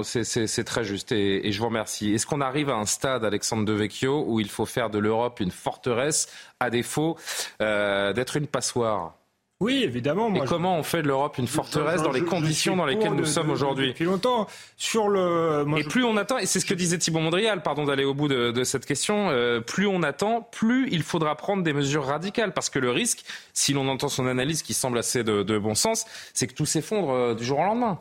C'est 0.02 0.64
très 0.64 0.84
juste 0.84 1.12
et, 1.12 1.46
et 1.46 1.52
je 1.52 1.58
vous 1.58 1.66
remercie. 1.66 2.14
Est-ce 2.14 2.26
qu'on 2.26 2.40
arrive 2.40 2.70
à 2.70 2.74
un 2.74 2.86
stade, 2.86 3.24
Alexandre 3.24 3.64
Devecchio, 3.64 4.24
où 4.26 4.40
il 4.40 4.48
faut 4.48 4.66
faire 4.66 4.90
de 4.90 4.98
l'Europe 4.98 5.40
une 5.40 5.50
forteresse 5.50 6.28
à 6.60 6.70
défaut 6.70 7.16
euh, 7.60 8.12
d'être 8.12 8.36
une 8.36 8.46
passoire? 8.46 9.14
Oui, 9.60 9.82
évidemment. 9.84 10.34
et 10.34 10.44
comment 10.46 10.76
on 10.76 10.82
fait 10.82 11.00
de 11.00 11.06
l'Europe 11.06 11.38
une 11.38 11.46
forteresse 11.46 12.02
dans 12.02 12.10
les 12.10 12.24
conditions 12.24 12.76
dans 12.76 12.86
lesquelles 12.86 13.14
nous 13.14 13.24
sommes 13.24 13.50
aujourd'hui? 13.50 13.88
Depuis 13.88 14.04
longtemps. 14.04 14.48
Sur 14.76 15.08
le. 15.08 15.64
et 15.78 15.84
plus 15.84 16.04
on 16.04 16.16
attend, 16.16 16.38
et 16.38 16.46
c'est 16.46 16.58
ce 16.58 16.66
que 16.66 16.74
disait 16.74 16.98
Thibault 16.98 17.20
Mondrial, 17.20 17.62
pardon 17.62 17.84
d'aller 17.84 18.04
au 18.04 18.14
bout 18.14 18.28
de, 18.28 18.64
cette 18.64 18.84
question, 18.84 19.30
euh, 19.30 19.60
plus 19.60 19.86
on 19.86 20.02
attend, 20.02 20.42
plus 20.42 20.88
il 20.90 21.02
faudra 21.02 21.36
prendre 21.36 21.62
des 21.62 21.72
mesures 21.72 22.04
radicales. 22.04 22.52
Parce 22.52 22.68
que 22.68 22.80
le 22.80 22.90
risque, 22.90 23.24
si 23.52 23.72
l'on 23.72 23.88
entend 23.88 24.08
son 24.08 24.26
analyse 24.26 24.62
qui 24.62 24.74
semble 24.74 24.98
assez 24.98 25.22
de, 25.22 25.58
bon 25.58 25.74
sens, 25.74 26.04
c'est 26.34 26.48
que 26.48 26.54
tout 26.54 26.66
s'effondre 26.66 27.10
euh, 27.10 27.34
du 27.34 27.44
jour 27.44 27.60
au 27.60 27.64
lendemain. 27.64 28.00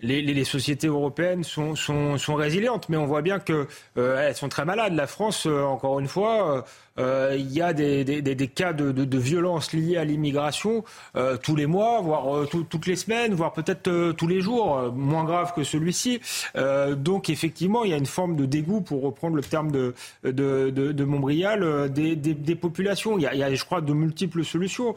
les, 0.00 0.44
sociétés 0.44 0.86
européennes 0.86 1.44
sont, 1.44 1.74
sont, 1.76 2.34
résilientes, 2.34 2.88
mais 2.88 2.96
on 2.96 3.06
voit 3.06 3.22
bien 3.22 3.38
qu'elles 3.38 3.66
euh, 3.98 4.32
sont 4.32 4.48
très 4.48 4.64
malades. 4.64 4.94
La 4.94 5.06
France, 5.06 5.46
euh, 5.46 5.62
encore 5.62 6.00
une 6.00 6.08
fois, 6.08 6.64
il 6.98 7.52
y 7.52 7.60
a 7.60 7.72
des, 7.72 8.04
des, 8.04 8.48
cas 8.48 8.72
de, 8.72 8.92
de, 8.92 9.18
violence 9.18 9.72
liés 9.72 9.96
à 9.96 10.04
l'immigration 10.04 10.84
tous 11.42 11.56
les 11.56 11.66
mois, 11.66 12.00
voire 12.00 12.48
toutes 12.48 12.86
les 12.86 12.96
semaines, 12.96 13.34
voire 13.34 13.52
peut-être 13.52 14.12
tous 14.12 14.26
les 14.28 14.40
jours, 14.40 14.92
moins 14.92 15.24
grave 15.24 15.52
que 15.54 15.64
celui-ci. 15.64 16.20
donc 16.96 17.30
effectivement, 17.30 17.84
il 17.84 17.90
y 17.90 17.94
a 17.94 17.98
une 17.98 18.06
forme 18.06 18.36
de 18.36 18.46
dégoût, 18.46 18.80
pour 18.80 19.02
reprendre 19.02 19.36
le 19.36 19.42
terme 19.42 19.70
de, 19.70 19.94
de, 20.24 20.70
de 20.70 21.04
Montbrial, 21.04 21.92
des, 21.92 22.16
des, 22.16 22.54
populations. 22.54 23.18
Il 23.18 23.22
y, 23.22 23.26
a, 23.26 23.34
il 23.34 23.40
y, 23.40 23.42
a, 23.42 23.54
je 23.54 23.64
crois, 23.64 23.80
de 23.80 23.92
multiples 23.92 24.44
solutions. 24.44 24.94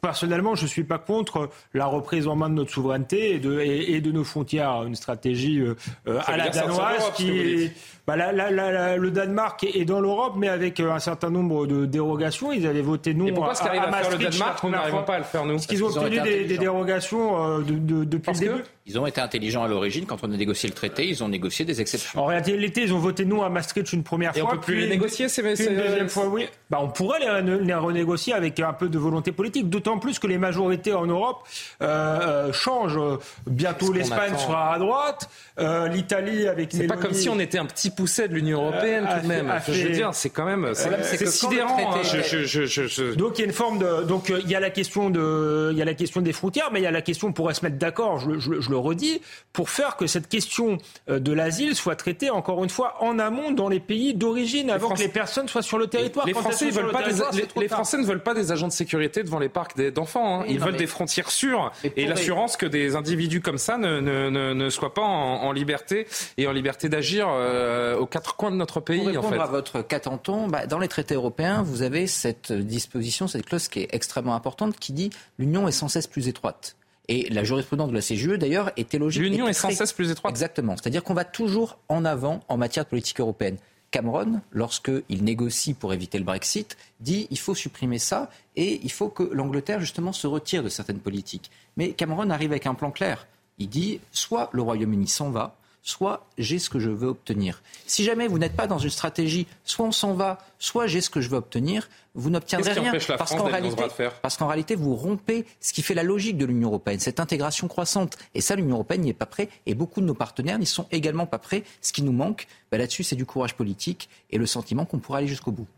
Personnellement, 0.00 0.54
je 0.54 0.64
ne 0.64 0.68
suis 0.68 0.84
pas 0.84 0.98
contre 0.98 1.50
la 1.74 1.86
reprise 1.86 2.26
en 2.26 2.36
main 2.36 2.48
de 2.48 2.54
notre 2.54 2.70
souveraineté 2.70 3.34
et 3.34 3.38
de, 3.38 3.60
et, 3.60 3.92
et 3.94 4.00
de 4.00 4.10
nos 4.12 4.24
frontières, 4.24 4.84
une 4.84 4.94
stratégie 4.94 5.60
euh, 5.60 5.74
euh, 6.08 6.20
à 6.26 6.36
la 6.36 6.48
danoise 6.50 7.12
qui 7.16 7.70
bah, 8.16 8.96
le 8.96 9.10
Danemark 9.10 9.64
est 9.64 9.84
dans 9.84 10.00
l'Europe, 10.00 10.34
mais 10.36 10.48
avec 10.48 10.80
euh, 10.80 10.92
un 10.92 10.98
certain 10.98 11.30
nombre 11.30 11.66
de 11.66 11.86
dérogations. 11.86 12.52
Ils 12.52 12.66
avaient 12.66 12.82
voté 12.82 13.14
non 13.14 13.26
Et 13.26 13.32
pourquoi 13.32 13.54
ce 13.54 13.62
qu'arrive 13.62 13.82
à, 13.82 13.92
faire 13.92 14.10
le 14.10 14.24
Danemark, 14.24 14.62
nous 14.62 14.70
n'arrivons 14.70 15.02
pas 15.02 15.14
à 15.14 15.18
le 15.18 15.24
faire 15.24 15.44
nous 15.44 15.54
Parce 15.54 15.66
qu'ils 15.66 15.84
ont 15.84 15.88
obtenu 15.88 16.20
des, 16.20 16.58
dérogations 16.58 17.58
de, 17.60 17.72
de, 17.74 18.04
depuis 18.04 18.32
le 18.32 18.38
début. 18.38 18.62
Ils 18.86 18.98
ont 18.98 19.06
été 19.06 19.20
intelligents 19.20 19.62
à 19.62 19.68
l'origine. 19.68 20.06
Quand 20.06 20.18
on 20.22 20.32
a 20.32 20.36
négocié 20.36 20.68
le 20.68 20.74
traité, 20.74 21.06
ils 21.06 21.22
ont 21.22 21.28
négocié 21.28 21.64
des 21.64 21.80
exceptions. 21.80 22.20
En 22.20 22.26
réalité, 22.26 22.82
ils 22.82 22.94
ont 22.94 22.98
voté 22.98 23.24
non 23.24 23.42
à 23.42 23.48
Maastricht 23.48 23.92
une 23.92 24.02
première 24.02 24.36
Et 24.36 24.40
fois. 24.40 24.50
On 24.52 24.56
peut 24.56 24.60
plus 24.60 24.80
les 24.80 24.88
négocier, 24.88 25.28
c'est 25.28 25.42
une 25.42 25.76
deuxième 25.76 26.08
fois, 26.08 26.26
oui. 26.26 26.46
Bah, 26.70 26.78
on 26.80 26.88
pourrait 26.88 27.20
les, 27.20 27.74
renégocier 27.74 28.32
avec 28.32 28.58
un 28.60 28.72
peu 28.72 28.88
de 28.88 28.98
volonté 28.98 29.32
politique. 29.32 29.68
D'autant 29.68 29.98
plus 29.98 30.18
que 30.18 30.26
les 30.26 30.38
majorités 30.38 30.92
en 30.92 31.06
Europe 31.06 31.46
euh, 31.82 32.52
changent. 32.52 32.98
Bientôt, 33.46 33.92
l'Espagne 33.92 34.36
sera 34.36 34.74
à 34.74 34.78
droite. 34.78 35.28
Euh, 35.58 35.88
L'Italie 35.88 36.48
avec. 36.48 36.70
C'est 36.72 36.86
pas 36.86 36.96
comme 36.96 37.12
si 37.12 37.28
on 37.28 37.38
était 37.38 37.58
un 37.58 37.66
petit 37.66 37.90
pousset 37.90 38.28
de 38.28 38.34
l'Union 38.34 38.62
européenne 38.62 39.06
tout 39.14 39.22
de 39.22 39.28
même. 39.28 39.52
Je 39.68 39.88
veux 39.88 39.90
dire, 39.90 40.14
c'est 40.14 40.30
quand 40.30 40.46
même 40.46 40.72
c'est 40.74 41.26
sidérant. 41.26 41.94
Hein. 41.94 43.14
Donc 43.16 43.38
il 43.38 43.40
y 43.40 43.42
a 43.42 43.46
une 43.46 43.52
forme 43.52 43.78
de 43.78 44.04
donc 44.04 44.30
euh, 44.30 44.40
il 44.44 44.50
y 44.50 44.54
a 44.54 44.60
la 44.60 44.70
question 44.70 45.10
de 45.10 45.70
il 45.72 45.78
y 45.78 45.82
a 45.82 45.84
la 45.84 45.94
question 45.94 46.20
des 46.20 46.32
frontières, 46.32 46.70
mais 46.72 46.80
il 46.80 46.84
y 46.84 46.86
a 46.86 46.90
la 46.90 47.02
question 47.02 47.28
on 47.28 47.32
pourrait 47.32 47.54
se 47.54 47.64
mettre 47.64 47.76
d'accord. 47.76 48.18
Je, 48.18 48.38
je, 48.38 48.70
le 48.70 48.76
redis 48.80 49.20
pour 49.52 49.70
faire 49.70 49.96
que 49.96 50.06
cette 50.06 50.28
question 50.28 50.78
euh, 51.08 51.18
de 51.18 51.32
l'asile 51.32 51.74
soit 51.74 51.96
traitée 51.96 52.30
encore 52.30 52.62
une 52.62 52.70
fois 52.70 52.96
en 53.00 53.18
amont 53.18 53.50
dans 53.50 53.68
les 53.68 53.80
pays 53.80 54.14
d'origine 54.14 54.70
avant 54.70 54.90
que 54.90 55.00
les 55.00 55.08
personnes 55.08 55.48
soient 55.48 55.62
sur 55.62 55.78
le 55.78 55.86
territoire. 55.86 56.26
Les 56.26 56.34
Français, 56.34 56.70
veulent 56.70 56.90
pas 56.90 57.02
les, 57.56 57.68
Français 57.68 57.98
ne 57.98 58.04
veulent 58.04 58.22
pas 58.22 58.34
des 58.34 58.52
agents 58.52 58.68
de 58.68 58.72
sécurité 58.72 59.22
devant 59.22 59.38
les 59.38 59.48
parcs 59.48 59.80
d'enfants. 59.92 60.40
Hein. 60.40 60.44
Ils 60.48 60.60
veulent 60.60 60.76
des 60.76 60.86
frontières 60.86 61.30
sûres 61.30 61.72
et 61.96 62.06
l'assurance 62.06 62.56
que 62.56 62.66
des 62.66 62.96
individus 62.96 63.40
comme 63.40 63.58
ça 63.58 63.78
ne, 63.78 64.00
ne, 64.00 64.28
ne, 64.28 64.70
soient 64.70 64.94
pas 64.94 65.02
en, 65.02 65.42
en 65.42 65.52
liberté 65.52 66.06
et 66.36 66.46
en 66.46 66.52
liberté 66.52 66.88
d'agir 66.88 67.26
euh, 67.28 67.96
aux 67.96 68.06
quatre 68.06 68.36
coins 68.36 68.50
de 68.50 68.56
notre 68.56 68.80
pays. 68.80 68.98
Pour 68.98 69.08
répondre 69.08 69.26
en 69.28 69.30
fait. 69.30 69.40
à 69.40 69.46
votre 69.46 69.82
catanton, 69.82 70.48
bah, 70.48 70.66
dans 70.66 70.78
les 70.78 70.88
traités 70.88 71.14
européens, 71.14 71.62
vous 71.62 71.82
avez 71.82 72.06
cette 72.06 72.52
disposition, 72.52 73.26
cette 73.28 73.46
clause 73.46 73.68
qui 73.68 73.80
est 73.80 73.88
extrêmement 73.92 74.34
importante, 74.34 74.78
qui 74.78 74.92
dit 74.92 75.10
l'union 75.38 75.68
est 75.68 75.72
sans 75.72 75.88
cesse 75.88 76.06
plus 76.06 76.28
étroite. 76.28 76.76
Et 77.10 77.28
la 77.28 77.42
jurisprudence 77.42 77.90
de 77.90 77.94
la 77.94 78.00
CGE, 78.00 78.38
d'ailleurs, 78.38 78.70
était 78.76 78.96
logique. 78.96 79.22
L'union 79.22 79.48
est 79.48 79.52
sans 79.52 79.70
cesse 79.72 79.92
plus 79.92 80.12
étroite. 80.12 80.30
Exactement. 80.30 80.76
C'est-à-dire 80.76 81.02
qu'on 81.02 81.12
va 81.12 81.24
toujours 81.24 81.76
en 81.88 82.04
avant 82.04 82.40
en 82.48 82.56
matière 82.56 82.84
de 82.84 82.88
politique 82.88 83.18
européenne. 83.18 83.56
Cameron, 83.90 84.40
lorsqu'il 84.52 85.24
négocie 85.24 85.74
pour 85.74 85.92
éviter 85.92 86.18
le 86.18 86.24
Brexit, 86.24 86.76
dit 87.00 87.26
il 87.30 87.38
faut 87.38 87.56
supprimer 87.56 87.98
ça 87.98 88.30
et 88.54 88.80
il 88.84 88.92
faut 88.92 89.08
que 89.08 89.24
l'Angleterre, 89.24 89.80
justement, 89.80 90.12
se 90.12 90.28
retire 90.28 90.62
de 90.62 90.68
certaines 90.68 91.00
politiques. 91.00 91.50
Mais 91.76 91.90
Cameron 91.94 92.30
arrive 92.30 92.52
avec 92.52 92.66
un 92.66 92.74
plan 92.74 92.92
clair. 92.92 93.26
Il 93.58 93.68
dit 93.68 93.98
soit 94.12 94.48
le 94.52 94.62
Royaume-Uni 94.62 95.08
s'en 95.08 95.30
va, 95.30 95.56
soit 95.82 96.26
j'ai 96.38 96.58
ce 96.58 96.70
que 96.70 96.78
je 96.78 96.90
veux 96.90 97.08
obtenir. 97.08 97.62
Si 97.86 98.04
jamais 98.04 98.28
vous 98.28 98.38
n'êtes 98.38 98.56
pas 98.56 98.66
dans 98.66 98.78
une 98.78 98.90
stratégie, 98.90 99.46
soit 99.64 99.86
on 99.86 99.92
s'en 99.92 100.14
va, 100.14 100.38
soit 100.58 100.86
j'ai 100.86 101.00
ce 101.00 101.10
que 101.10 101.20
je 101.20 101.28
veux 101.28 101.36
obtenir, 101.36 101.88
vous 102.14 102.30
n'obtiendrez 102.30 102.72
rien. 102.72 102.92
parce 104.22 104.36
qu'en 104.36 104.46
réalité, 104.48 104.74
vous 104.74 104.96
rompez 104.96 105.46
ce 105.60 105.72
qui 105.72 105.82
fait 105.82 105.94
la 105.94 106.02
logique 106.02 106.36
de 106.36 106.44
l'Union 106.44 106.68
européenne, 106.68 107.00
cette 107.00 107.20
intégration 107.20 107.68
croissante. 107.68 108.18
Et 108.34 108.40
ça, 108.40 108.56
l'Union 108.56 108.76
européenne 108.76 109.02
n'y 109.02 109.10
est 109.10 109.14
pas 109.14 109.26
prêt. 109.26 109.48
Et 109.66 109.74
beaucoup 109.74 110.00
de 110.00 110.06
nos 110.06 110.14
partenaires 110.14 110.58
n'y 110.58 110.66
sont 110.66 110.86
également 110.90 111.26
pas 111.26 111.38
prêts. 111.38 111.62
Ce 111.80 111.92
qui 111.92 112.02
nous 112.02 112.12
manque, 112.12 112.46
bah, 112.70 112.78
là-dessus, 112.78 113.04
c'est 113.04 113.16
du 113.16 113.26
courage 113.26 113.54
politique 113.54 114.08
et 114.30 114.38
le 114.38 114.46
sentiment 114.46 114.84
qu'on 114.84 114.98
pourra 114.98 115.18
aller 115.18 115.28
jusqu'au 115.28 115.52
bout. 115.52 115.68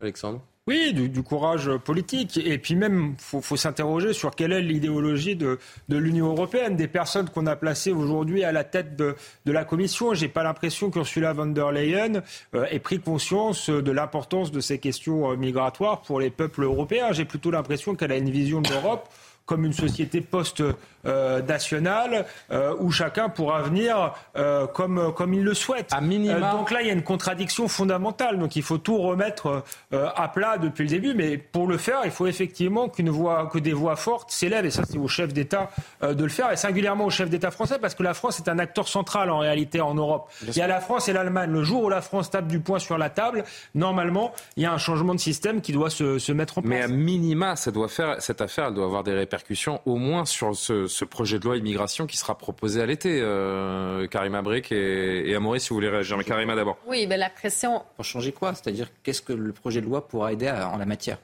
Alexandre? 0.00 0.40
Oui, 0.68 0.92
du, 0.92 1.22
courage 1.22 1.70
politique. 1.78 2.36
Et 2.36 2.58
puis 2.58 2.76
même, 2.76 3.14
il 3.32 3.40
faut, 3.40 3.56
s'interroger 3.56 4.12
sur 4.12 4.32
quelle 4.32 4.52
est 4.52 4.60
l'idéologie 4.60 5.34
de, 5.34 5.58
l'Union 5.88 6.26
européenne. 6.26 6.76
Des 6.76 6.88
personnes 6.88 7.30
qu'on 7.30 7.46
a 7.46 7.56
placées 7.56 7.90
aujourd'hui 7.90 8.44
à 8.44 8.52
la 8.52 8.64
tête 8.64 8.94
de, 8.94 9.16
la 9.46 9.64
Commission, 9.64 10.12
j'ai 10.12 10.28
pas 10.28 10.42
l'impression 10.42 10.90
qu'Ursula 10.90 11.32
von 11.32 11.46
der 11.46 11.72
Leyen 11.72 12.22
euh, 12.54 12.66
ait 12.70 12.80
pris 12.80 13.00
conscience 13.00 13.70
de 13.70 13.90
l'importance 13.90 14.52
de 14.52 14.60
ces 14.60 14.78
questions 14.78 15.32
euh, 15.32 15.36
migratoires 15.36 16.02
pour 16.02 16.20
les 16.20 16.28
peuples 16.28 16.64
européens. 16.64 17.12
J'ai 17.12 17.24
plutôt 17.24 17.50
l'impression 17.50 17.94
qu'elle 17.94 18.12
a 18.12 18.18
une 18.18 18.28
vision 18.28 18.60
de 18.60 18.68
l'Europe 18.68 19.08
comme 19.46 19.64
une 19.64 19.72
société 19.72 20.20
post-nationale 20.20 20.76
euh, 21.08 22.74
où 22.78 22.90
chacun 22.90 23.28
pourra 23.28 23.62
venir 23.62 24.14
euh, 24.36 24.66
comme, 24.66 25.12
comme 25.14 25.34
il 25.34 25.42
le 25.42 25.54
souhaite. 25.54 25.92
À 25.92 26.00
minima. 26.00 26.50
Euh, 26.50 26.52
donc 26.52 26.70
là, 26.70 26.82
il 26.82 26.86
y 26.86 26.90
a 26.90 26.92
une 26.92 27.02
contradiction 27.02 27.68
fondamentale. 27.68 28.38
Donc 28.38 28.56
il 28.56 28.62
faut 28.62 28.78
tout 28.78 28.98
remettre 28.98 29.62
à 29.92 30.28
plat 30.28 30.58
depuis 30.58 30.84
le 30.84 30.90
début. 30.90 31.14
Mais 31.14 31.38
pour 31.38 31.66
le 31.66 31.78
faire, 31.78 32.00
il 32.04 32.10
faut 32.10 32.26
effectivement 32.26 32.88
qu'une 32.88 33.10
voix, 33.10 33.48
que 33.52 33.58
des 33.58 33.72
voix 33.72 33.96
fortes 33.96 34.30
s'élèvent. 34.30 34.66
Et 34.66 34.70
ça, 34.70 34.82
c'est 34.88 34.98
au 34.98 35.08
chef 35.08 35.32
d'État 35.32 35.70
de 36.02 36.22
le 36.22 36.30
faire. 36.30 36.52
Et 36.52 36.56
singulièrement 36.56 37.06
au 37.06 37.10
chef 37.10 37.30
d'État 37.30 37.50
français, 37.50 37.78
parce 37.80 37.94
que 37.94 38.02
la 38.02 38.14
France 38.14 38.38
est 38.38 38.48
un 38.48 38.58
acteur 38.58 38.88
central 38.88 39.30
en 39.30 39.38
réalité 39.38 39.80
en 39.80 39.94
Europe. 39.94 40.30
il 40.46 40.56
y 40.56 40.62
a 40.62 40.66
la 40.66 40.80
France 40.80 41.08
et 41.08 41.12
l'Allemagne. 41.12 41.50
Le 41.50 41.62
jour 41.62 41.84
où 41.84 41.88
la 41.88 42.00
France 42.00 42.30
tape 42.30 42.46
du 42.46 42.60
poing 42.60 42.78
sur 42.78 42.98
la 42.98 43.10
table, 43.10 43.44
normalement, 43.74 44.32
il 44.56 44.62
y 44.62 44.66
a 44.66 44.72
un 44.72 44.78
changement 44.78 45.14
de 45.14 45.20
système 45.20 45.60
qui 45.60 45.72
doit 45.72 45.90
se, 45.90 46.18
se 46.18 46.32
mettre 46.32 46.58
en 46.58 46.62
place. 46.62 46.70
Mais 46.70 46.82
à 46.82 46.88
minima, 46.88 47.56
ça 47.56 47.70
doit 47.70 47.88
faire, 47.88 48.20
cette 48.20 48.40
affaire, 48.40 48.66
elle 48.66 48.74
doit 48.74 48.84
avoir 48.84 49.04
des 49.04 49.14
répercussions 49.14 49.80
au 49.86 49.96
moins 49.96 50.24
sur 50.24 50.54
ce, 50.54 50.97
projet 51.04 51.38
de 51.38 51.44
loi 51.44 51.56
immigration 51.56 52.06
qui 52.06 52.16
sera 52.16 52.36
proposé 52.36 52.80
à 52.80 52.86
l'été. 52.86 53.20
Euh, 53.22 54.06
Karima 54.06 54.42
Brick 54.42 54.72
et, 54.72 55.28
et 55.28 55.34
Amaury, 55.34 55.60
si 55.60 55.70
vous 55.70 55.76
voulez 55.76 55.88
réagir. 55.88 56.16
Mais 56.16 56.24
Karima 56.24 56.54
d'abord. 56.54 56.78
Oui, 56.86 57.06
mais 57.06 57.16
la 57.16 57.30
pression. 57.30 57.82
Pour 57.96 58.04
changer 58.04 58.32
quoi? 58.32 58.54
C'est-à-dire, 58.54 58.88
qu'est-ce 59.02 59.22
que 59.22 59.32
le 59.32 59.52
projet 59.52 59.80
de 59.80 59.86
loi 59.86 60.06
pourra 60.06 60.32
aider 60.32 60.50
en 60.50 60.76
la 60.76 60.86
matière? 60.86 61.18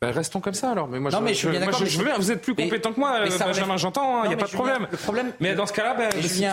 Ben, 0.00 0.12
restons 0.12 0.38
comme 0.38 0.54
ça 0.54 0.70
alors. 0.70 0.86
Mais 0.86 1.00
moi, 1.00 1.10
non, 1.10 1.18
je, 1.18 1.24
mais 1.24 1.34
je, 1.34 1.48
moi, 1.48 1.72
je, 1.72 1.98
veux 1.98 2.12
vous 2.16 2.30
êtes 2.30 2.40
plus 2.40 2.54
compétent 2.54 2.92
que 2.92 3.00
moi, 3.00 3.18
Benjamin, 3.20 3.76
j'entends, 3.76 4.22
il 4.22 4.26
hein, 4.26 4.28
n'y 4.28 4.34
a 4.34 4.36
pas 4.36 4.46
de 4.46 4.52
problème. 4.52 4.86
Le 4.90 4.96
problème. 4.96 5.32
Mais 5.40 5.56
dans 5.56 5.66
ce 5.66 5.72
cas-là, 5.72 5.94
ben, 5.94 6.10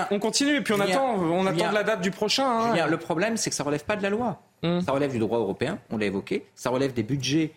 on 0.09 0.17
continue 0.17 0.55
et 0.55 0.61
puis 0.61 0.73
on 0.73 0.79
attend, 0.79 1.15
on 1.15 1.45
attend 1.45 1.71
la 1.71 1.83
date 1.83 2.01
du 2.01 2.11
prochain. 2.11 2.47
Hein. 2.47 2.87
le 2.87 2.97
problème, 2.97 3.37
c'est 3.37 3.51
que 3.51 3.55
ça 3.55 3.63
relève 3.63 3.83
pas 3.83 3.95
de 3.95 4.03
la 4.03 4.09
loi. 4.09 4.41
Hum. 4.63 4.81
Ça 4.81 4.93
relève 4.93 5.11
du 5.11 5.19
droit 5.19 5.37
européen, 5.37 5.77
on 5.91 5.97
l'a 5.97 6.05
évoqué. 6.05 6.45
Ça 6.55 6.71
relève 6.71 6.93
des 6.93 7.03
budgets 7.03 7.51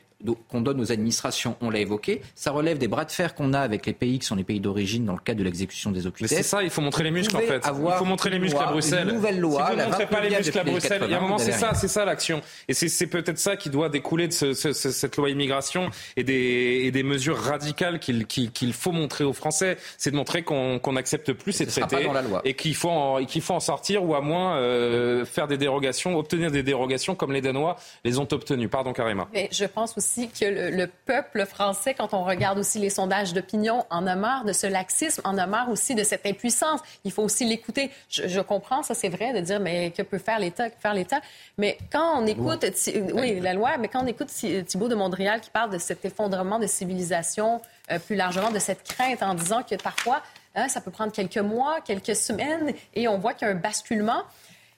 qu'on 0.49 0.61
donne 0.61 0.81
aux 0.81 0.91
administrations, 0.91 1.57
on 1.61 1.71
l'a 1.71 1.79
évoqué. 1.79 2.23
Ça 2.35 2.51
relève 2.51 2.79
des 2.79 2.89
bras 2.89 3.05
de 3.05 3.11
fer 3.11 3.35
qu'on 3.35 3.53
a 3.53 3.61
avec 3.61 3.87
les 3.87 3.93
pays 3.93 4.19
qui 4.19 4.27
sont 4.27 4.35
les 4.35 4.45
pays 4.45 4.59
d'origine 4.59 5.05
dans 5.05 5.13
le 5.13 5.21
cadre 5.21 5.39
de 5.39 5.45
l'exécution 5.45 5.93
des 5.93 6.07
OQTF. 6.07 6.23
Mais 6.23 6.29
c'est 6.29 6.43
ça, 6.43 6.63
il 6.63 6.71
faut 6.71 6.81
montrer 6.81 7.05
les 7.05 7.11
muscles 7.11 7.37
en 7.37 7.41
fait. 7.41 7.63
Il 7.65 7.93
faut 7.99 8.05
montrer 8.05 8.31
les 8.31 8.39
muscles 8.39 8.61
à 8.61 8.67
Bruxelles. 8.67 9.09
Une 9.09 9.15
nouvelle 9.15 9.39
loi. 9.39 9.67
Si 9.67 9.73
vous 9.73 9.79
ne 9.79 9.85
montrez 9.85 10.07
pas 10.07 10.21
les 10.21 10.37
muscles 10.37 10.59
à 10.59 10.65
Bruxelles, 10.65 11.03
il 11.05 11.11
y 11.11 11.15
a 11.15 11.19
un 11.19 11.21
moment, 11.21 11.39
c'est 11.39 11.53
ça, 11.53 11.75
c'est 11.75 11.89
ça 11.89 12.05
l'action. 12.05 12.43
Et 12.67 12.75
c'est 12.75 13.07
peut-être 13.07 13.39
ça 13.39 13.57
qui 13.57 13.71
doit 13.71 13.89
découler 13.89 14.29
de 14.29 14.33
ce, 14.33 14.55
ce, 14.55 14.73
cette 14.73 15.17
loi 15.17 15.31
immigration 15.31 15.91
et 16.17 16.25
des, 16.25 16.83
et 16.85 16.91
des 16.91 17.03
mesures 17.03 17.39
radicales 17.39 18.01
qu'il 18.01 18.73
faut 18.73 18.93
montrer 18.93 19.25
aux 19.25 19.33
Français. 19.33 19.77
C'est 19.97 20.11
de 20.11 20.17
montrer 20.17 20.43
qu'on 20.43 20.79
qu'on 20.79 20.93
n'accepte 20.93 21.33
plus 21.33 21.53
ces 21.53 21.67
traités 21.67 22.09
et 22.45 22.55
qu'il 22.55 22.75
faut, 22.75 22.91
en, 22.91 23.25
qu'il 23.25 23.43
faut 23.43 23.55
en 23.55 23.61
sortir 23.61 24.05
ou 24.05 24.15
à 24.15 24.21
moins 24.21 24.57
euh, 24.57 25.25
faire 25.25 25.47
des 25.47 25.59
dérogations, 25.59 26.17
obtenir 26.17 26.51
des 26.51 26.63
dérogations 26.63 27.15
comme 27.15 27.33
les 27.33 27.41
Danois 27.41 27.77
les 28.05 28.19
ont 28.19 28.29
obtenues. 28.31 28.69
Pardon, 28.69 28.93
Karima. 28.93 29.29
Mais 29.33 29.49
je 29.53 29.65
pense 29.65 29.97
aussi 29.97 30.08
que 30.17 30.45
le, 30.45 30.71
le 30.71 30.87
peuple 30.87 31.45
français, 31.47 31.95
quand 31.95 32.15
on 32.15 32.25
regarde 32.25 32.59
aussi 32.59 32.79
les 32.79 32.91
sondages 32.91 33.33
d'opinion, 33.33 33.85
en 33.91 34.07
a 34.07 34.17
marre 34.17 34.45
de 34.45 34.53
ce 34.53 34.67
laxisme, 34.67 35.23
en 35.25 35.39
a 35.39 35.47
marre 35.47 35.71
aussi 35.71 35.95
de 35.95 36.03
cette 36.03 36.27
impuissance. 36.27 36.81
Il 37.05 37.13
faut 37.13 37.23
aussi 37.23 37.45
l'écouter. 37.45 37.91
Je, 38.09 38.41
comprends, 38.41 38.83
ça 38.83 38.95
c'est 38.95 39.09
vrai, 39.09 39.33
de 39.33 39.41
dire, 39.41 39.61
mais 39.61 39.91
que 39.91 40.03
peut 40.03 40.19
faire 40.19 40.39
l'État, 40.39 40.71
que 40.71 40.75
peut 40.75 40.83
faire 40.83 40.95
l'État? 40.95 41.21
Mais 41.57 41.79
quand 41.93 42.21
on 42.21 42.27
écoute, 42.27 42.65
oui, 43.15 43.41
la 43.41 43.55
loi, 43.55 43.77
mais 43.79 43.89
quand 43.89 44.03
on 44.03 44.07
écoute 44.07 44.29
Thibault 44.29 44.89
de 44.89 44.95
Montréal 44.95 45.41
qui 45.41 45.51
parle 45.51 45.71
de 45.71 45.79
cet 45.79 46.05
effondrement 46.05 46.59
de 46.59 46.67
civilisation, 46.67 47.61
euh, 47.91 47.99
plus 47.99 48.17
largement 48.17 48.51
de 48.51 48.59
cette 48.59 48.83
crainte 48.83 49.23
en 49.23 49.35
disant 49.35 49.63
que 49.63 49.75
parfois, 49.77 50.23
hein, 50.55 50.69
ça 50.69 50.81
peut 50.81 50.91
prendre 50.91 51.13
quelques 51.13 51.39
mois, 51.39 51.81
quelques 51.81 52.17
semaines, 52.17 52.73
et 52.95 53.09
on 53.09 53.19
voit 53.19 53.35
qu'il 53.35 53.47
y 53.47 53.51
a 53.51 53.55
un 53.55 53.57
basculement. 53.57 54.23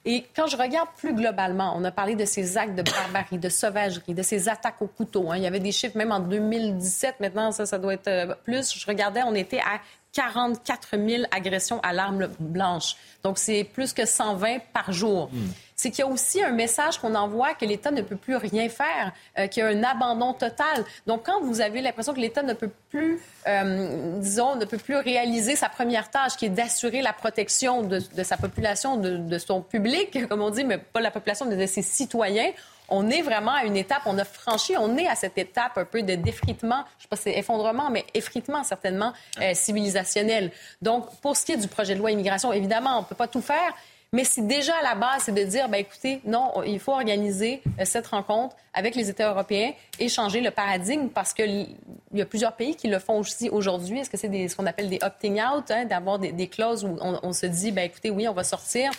Et 0.07 0.25
quand 0.35 0.47
je 0.47 0.57
regarde 0.57 0.89
plus 0.97 1.15
globalement, 1.15 1.75
on 1.77 1.85
a 1.85 1.91
parlé 1.91 2.15
de 2.15 2.25
ces 2.25 2.57
actes 2.57 2.75
de 2.75 2.83
barbarie, 2.83 3.37
de 3.37 3.51
sauvagerie, 3.51 4.15
de 4.15 4.23
ces 4.23 4.49
attaques 4.49 4.81
au 4.81 4.87
couteau. 4.87 5.31
Hein. 5.31 5.37
Il 5.37 5.43
y 5.43 5.47
avait 5.47 5.61
des 5.61 5.73
chiffres 5.73 5.99
même 5.99 6.11
en 6.11 6.21
2017, 6.21 7.21
maintenant 7.21 7.53
ça, 7.53 7.67
ça 7.67 7.79
doit 7.79 7.93
être 7.95 8.09
euh, 8.09 8.35
plus. 8.45 8.75
Je 8.75 8.87
regardais, 8.87 9.23
on 9.25 9.35
était 9.35 9.61
à 9.61 9.81
44 10.13 10.97
000 10.97 11.25
agressions 11.31 11.81
à 11.81 11.93
l'arme 11.93 12.29
blanche. 12.39 12.97
Donc 13.23 13.39
c'est 13.39 13.65
plus 13.65 13.93
que 13.93 14.07
120 14.07 14.59
par 14.73 14.93
jour. 14.93 15.29
Hmm. 15.33 15.49
c'est 15.77 15.91
qu'il 15.91 16.01
y 16.01 16.09
a 16.09 16.11
aussi 16.11 16.43
un 16.43 16.53
message 16.53 16.99
qu'on 16.99 17.15
envoie 17.15 17.55
que 17.55 17.65
l'État 17.65 17.91
ne 17.91 18.03
peut 18.03 18.17
plus 18.17 18.37
rien 18.37 18.69
faire, 18.69 19.13
euh, 19.39 19.47
qu'il 19.47 19.63
y 19.63 19.67
a 19.67 19.69
un 19.69 19.83
abandon 19.83 20.35
total. 20.35 20.85
Donc, 21.07 21.25
quand 21.25 21.41
vous 21.41 21.63
avez 21.63 21.81
l'impression 21.81 22.13
que 22.13 22.21
l'État 22.21 22.43
ne 22.43 22.53
peut 22.53 22.71
plus, 22.91 23.19
euh, 23.47 24.19
disons, 24.19 24.57
ne 24.57 24.67
peut 24.67 24.77
plus 24.77 24.97
réaliser 24.97 25.57
sa 25.57 25.71
première 25.71 26.11
tâche, 26.11 26.37
qui 26.37 26.45
est 26.45 26.51
d'assurer 26.51 27.01
la 27.01 27.15
protection 27.15 27.83
de, 27.83 28.01
sa 28.23 28.37
population, 28.37 28.97
de, 28.97 29.17
de, 29.17 29.39
son 29.39 29.63
public, 29.63 30.27
comme 30.29 30.43
on 30.43 30.51
dit, 30.51 30.65
mais 30.65 30.77
pas 30.77 31.01
la 31.01 31.11
population, 31.11 31.47
mais 31.47 31.57
de 31.57 31.67
ses 31.67 31.83
citoyens, 31.83 32.51
on 32.91 33.09
est 33.09 33.23
vraiment 33.23 33.53
à 33.53 33.65
une 33.65 33.77
étape, 33.77 34.03
on 34.07 34.19
a 34.19 34.25
franchi, 34.25 34.75
on 34.79 34.97
est 34.97 35.07
à 35.07 35.15
cette 35.15 35.39
étape 35.39 35.79
un 35.79 35.85
peu 35.85 36.03
de 36.03 36.15
défritement, 36.15 36.85
je 36.99 36.99
ne 36.99 37.03
sais 37.03 37.09
pas 37.09 37.17
si 37.17 37.23
c'est 37.25 37.39
effondrement, 37.39 37.91
mais 37.91 38.05
effritement 38.15 38.65
certainement 38.65 39.13
euh, 39.41 39.55
civilisationnel. 39.55 40.51
Donc, 40.83 41.07
pour 41.21 41.37
ce 41.37 41.45
qui 41.45 41.53
est 41.53 41.57
du 41.57 41.69
projet 41.69 41.95
de 41.95 42.01
loi 42.01 42.11
immigration, 42.11 42.53
évidemment, 42.53 42.99
on 42.99 43.01
ne 43.03 43.07
peut 43.07 43.15
pas 43.15 43.29
tout 43.29 43.41
faire, 43.41 43.73
mais 44.13 44.25
si 44.25 44.43
déjà 44.43 44.75
à 44.77 44.83
la 44.83 44.95
base, 44.97 45.23
c'est 45.23 45.35
de 45.35 45.45
dire, 45.45 45.69
ben 45.69 45.79
écoutez, 45.79 46.21
non, 46.25 46.51
il 46.67 46.81
faut 46.81 46.93
organiser 46.93 47.63
euh, 47.79 47.85
cette 47.85 48.09
rencontre 48.09 48.57
avec 48.75 48.97
les 48.97 49.09
États 49.09 49.31
européens 49.31 49.73
et 50.01 50.09
changer 50.09 50.41
le 50.41 50.51
paradigme 50.51 51.09
parce 51.09 51.33
qu'il 51.33 51.77
y 52.13 52.21
a 52.21 52.27
plusieurs 52.27 52.55
pays 52.55 52.75
qui 52.75 52.89
le 52.89 52.99
font 52.99 53.21
aussi 53.21 53.49
aujourd'hui. 53.51 54.01
Est-ce 54.01 54.11
que 54.11 54.17
c'est 54.17 54.49
ce 54.49 54.57
qu'on 54.57 54.67
appelle 54.67 54.89
des 54.89 54.99
opting 55.03 55.41
out, 55.41 55.71
hein, 55.71 55.85
d'avoir 55.85 56.19
des, 56.19 56.49
clauses 56.49 56.85
où 56.85 56.97
on, 57.01 57.33
se 57.33 57.47
dit, 57.47 57.71
ben 57.71 57.83
écoutez, 57.83 58.11
oui, 58.11 58.27
on 58.27 58.33
va 58.33 58.43
sortir. 58.43 58.91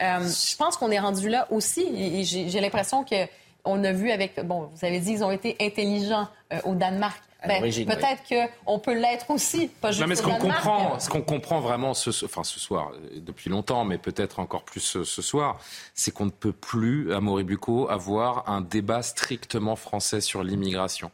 Euh, 0.00 0.20
je 0.20 0.56
pense 0.56 0.76
qu'on 0.76 0.90
est 0.90 0.98
rendu 0.98 1.28
là 1.28 1.46
aussi. 1.50 2.24
J'ai 2.24 2.60
l'impression 2.60 3.04
que 3.04 3.26
on 3.64 3.82
a 3.82 3.92
vu 3.92 4.10
avec, 4.10 4.38
bon, 4.44 4.70
vous 4.74 4.84
avez 4.84 5.00
dit 5.00 5.12
qu'ils 5.12 5.24
ont 5.24 5.30
été 5.30 5.56
intelligents 5.60 6.28
euh, 6.52 6.58
au 6.64 6.74
Danemark. 6.74 7.20
Ben, 7.46 7.60
peut-être 7.60 8.22
qu'on 8.64 8.78
peut 8.78 8.94
l'être 8.94 9.28
aussi, 9.28 9.68
pas 9.68 9.90
juste 9.90 10.00
non, 10.00 10.06
mais 10.06 10.16
ce 10.16 10.22
qu'on 10.22 10.36
comprend, 10.36 10.98
ce 10.98 11.10
qu'on 11.10 11.20
comprend 11.20 11.60
vraiment 11.60 11.92
ce, 11.92 12.24
enfin, 12.24 12.42
ce 12.42 12.58
soir, 12.58 12.92
euh, 12.94 13.20
depuis 13.20 13.50
longtemps, 13.50 13.84
mais 13.84 13.98
peut-être 13.98 14.38
encore 14.38 14.62
plus 14.62 14.80
ce, 14.80 15.22
soir, 15.22 15.58
c'est 15.94 16.10
qu'on 16.10 16.24
ne 16.24 16.30
peut 16.30 16.52
plus, 16.52 17.12
à 17.12 17.20
Moribuco, 17.20 17.90
avoir 17.90 18.48
un 18.48 18.62
débat 18.62 19.02
strictement 19.02 19.76
français 19.76 20.22
sur 20.22 20.42
l'immigration. 20.42 21.10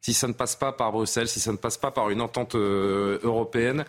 Si 0.00 0.12
ça 0.12 0.26
ne 0.26 0.32
passe 0.32 0.56
pas 0.56 0.72
par 0.72 0.90
Bruxelles, 0.90 1.28
si 1.28 1.38
ça 1.38 1.52
ne 1.52 1.56
passe 1.56 1.76
pas 1.76 1.92
par 1.92 2.10
une 2.10 2.20
entente 2.20 2.56
européenne, 2.56 3.84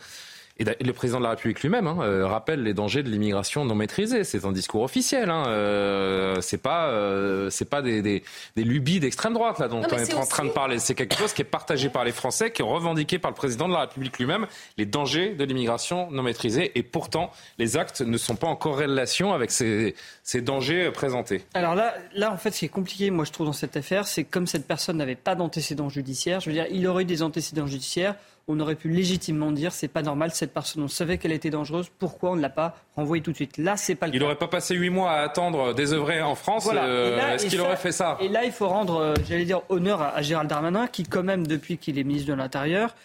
et 0.62 0.84
le 0.84 0.94
président 0.94 1.18
de 1.18 1.24
la 1.24 1.32
République 1.32 1.62
lui-même 1.62 1.88
hein, 1.88 1.98
euh, 2.02 2.28
rappelle 2.28 2.62
les 2.62 2.74
dangers 2.74 3.02
de 3.02 3.10
l'immigration 3.10 3.66
non 3.66 3.74
maîtrisée. 3.74 4.24
C'est 4.24 4.46
un 4.46 4.52
discours 4.52 4.84
officiel. 4.84 5.30
Hein. 5.30 5.46
Euh, 5.48 6.40
c'est 6.42 6.60
pas, 6.60 6.88
euh, 6.90 7.50
c'est 7.50 7.70
pas 7.70 7.82
des, 7.82 8.02
des, 8.02 8.24
des 8.56 8.64
lubies 8.64 9.00
d'extrême 9.00 9.34
droite 9.34 9.60
là 9.60 9.68
dont 9.68 9.82
on 9.82 9.98
est, 9.98 10.14
en 10.14 10.26
train 10.26 10.46
de 10.46 10.52
parler. 10.52 10.80
C'est 10.80 10.94
quelque 10.94 11.16
chose 11.16 11.34
qui 11.34 11.42
est 11.42 11.46
partagé 11.46 11.90
par 11.90 12.04
les 12.04 12.12
Français, 12.12 12.52
qui 12.52 12.62
est 12.62 12.66
revendiqué 12.66 13.18
par 13.18 13.32
le 13.32 13.36
président 13.36 13.68
de 13.68 13.74
la 13.74 13.82
République 13.82 14.20
lui-même. 14.20 14.46
Les 14.78 14.86
dangers 14.86 15.34
de 15.34 15.44
l'immigration 15.44 16.12
non 16.12 16.22
maîtrisée. 16.22 16.72
Et 16.76 16.84
pourtant, 16.84 17.32
les 17.58 17.78
actes 17.78 18.02
ne 18.02 18.18
sont 18.18 18.36
pas 18.36 18.48
en 18.48 18.56
corrélation 18.56 19.34
avec 19.34 19.52
ces, 19.52 19.96
ces 20.24 20.42
dangers 20.42 20.92
présentés. 20.92 21.44
Alors 21.54 21.76
là, 21.76 21.96
là, 22.14 22.32
en 22.32 22.38
fait, 22.38 22.52
ce 22.52 22.60
qui 22.60 22.66
est 22.66 22.70
compliqué, 22.70 23.10
moi, 23.10 23.26
je 23.26 23.32
trouve 23.32 23.48
dans 23.48 23.54
cette 23.54 23.78
affaire, 23.78 24.06
c'est 24.06 24.24
comme 24.24 24.46
cette 24.46 24.68
personne 24.68 24.98
n'avait 24.98 25.16
pas 25.16 25.36
d'antécédents 25.36 25.90
judiciaires. 25.90 26.40
Je 26.40 26.50
veux 26.50 26.56
dire, 26.56 26.68
il 26.70 26.86
aurait 26.88 27.04
eu 27.04 27.06
des 27.06 27.24
antécédents 27.24 27.68
judiciaires 27.68 28.16
on 28.52 28.60
aurait 28.60 28.76
pu 28.76 28.90
légitimement 28.90 29.52
dire 29.52 29.72
c'est 29.72 29.88
pas 29.88 30.02
normal, 30.02 30.32
cette 30.32 30.54
personne, 30.54 30.84
on 30.84 30.88
savait 30.88 31.18
qu'elle 31.18 31.32
était 31.32 31.50
dangereuse, 31.50 31.90
pourquoi 32.00 32.32
on 32.32 32.36
ne 32.36 32.42
l'a 32.42 32.50
pas 32.50 32.76
renvoyée 32.96 33.24
tout 33.24 33.32
de 33.32 33.36
suite? 33.36 33.58
Là, 33.58 33.78
c'est 33.78 33.96
pas 33.96 34.08
le 34.08 34.14
Il 34.14 34.20
n'aurait 34.20 34.36
pas 34.36 34.48
passé 34.48 34.76
huit 34.76 34.90
mois 34.90 35.12
à 35.12 35.22
attendre 35.22 35.74
désœuvrer 35.74 36.22
en 36.22 36.36
France. 36.36 36.70
Euh, 36.74 37.34
est-ce 37.34 37.48
qu'il 37.48 37.62
aurait 37.62 37.78
fait 37.78 37.92
ça? 37.92 38.18
Et 38.20 38.28
là, 38.28 38.44
il 38.44 38.52
faut 38.52 38.68
rendre, 38.68 38.98
euh, 38.98 39.14
j'allais 39.28 39.46
dire, 39.46 39.62
honneur 39.70 40.02
à, 40.02 40.22
Gérald 40.22 40.50
Darmanin, 40.50 40.88
qui, 40.88 41.04
quand 41.04 41.24
même, 41.24 41.48
depuis 41.48 41.78
qu'il 41.78 41.98
est 41.98 42.04
ministre 42.04 42.30
de 42.30 42.34
l'Intérieur, 42.34 42.96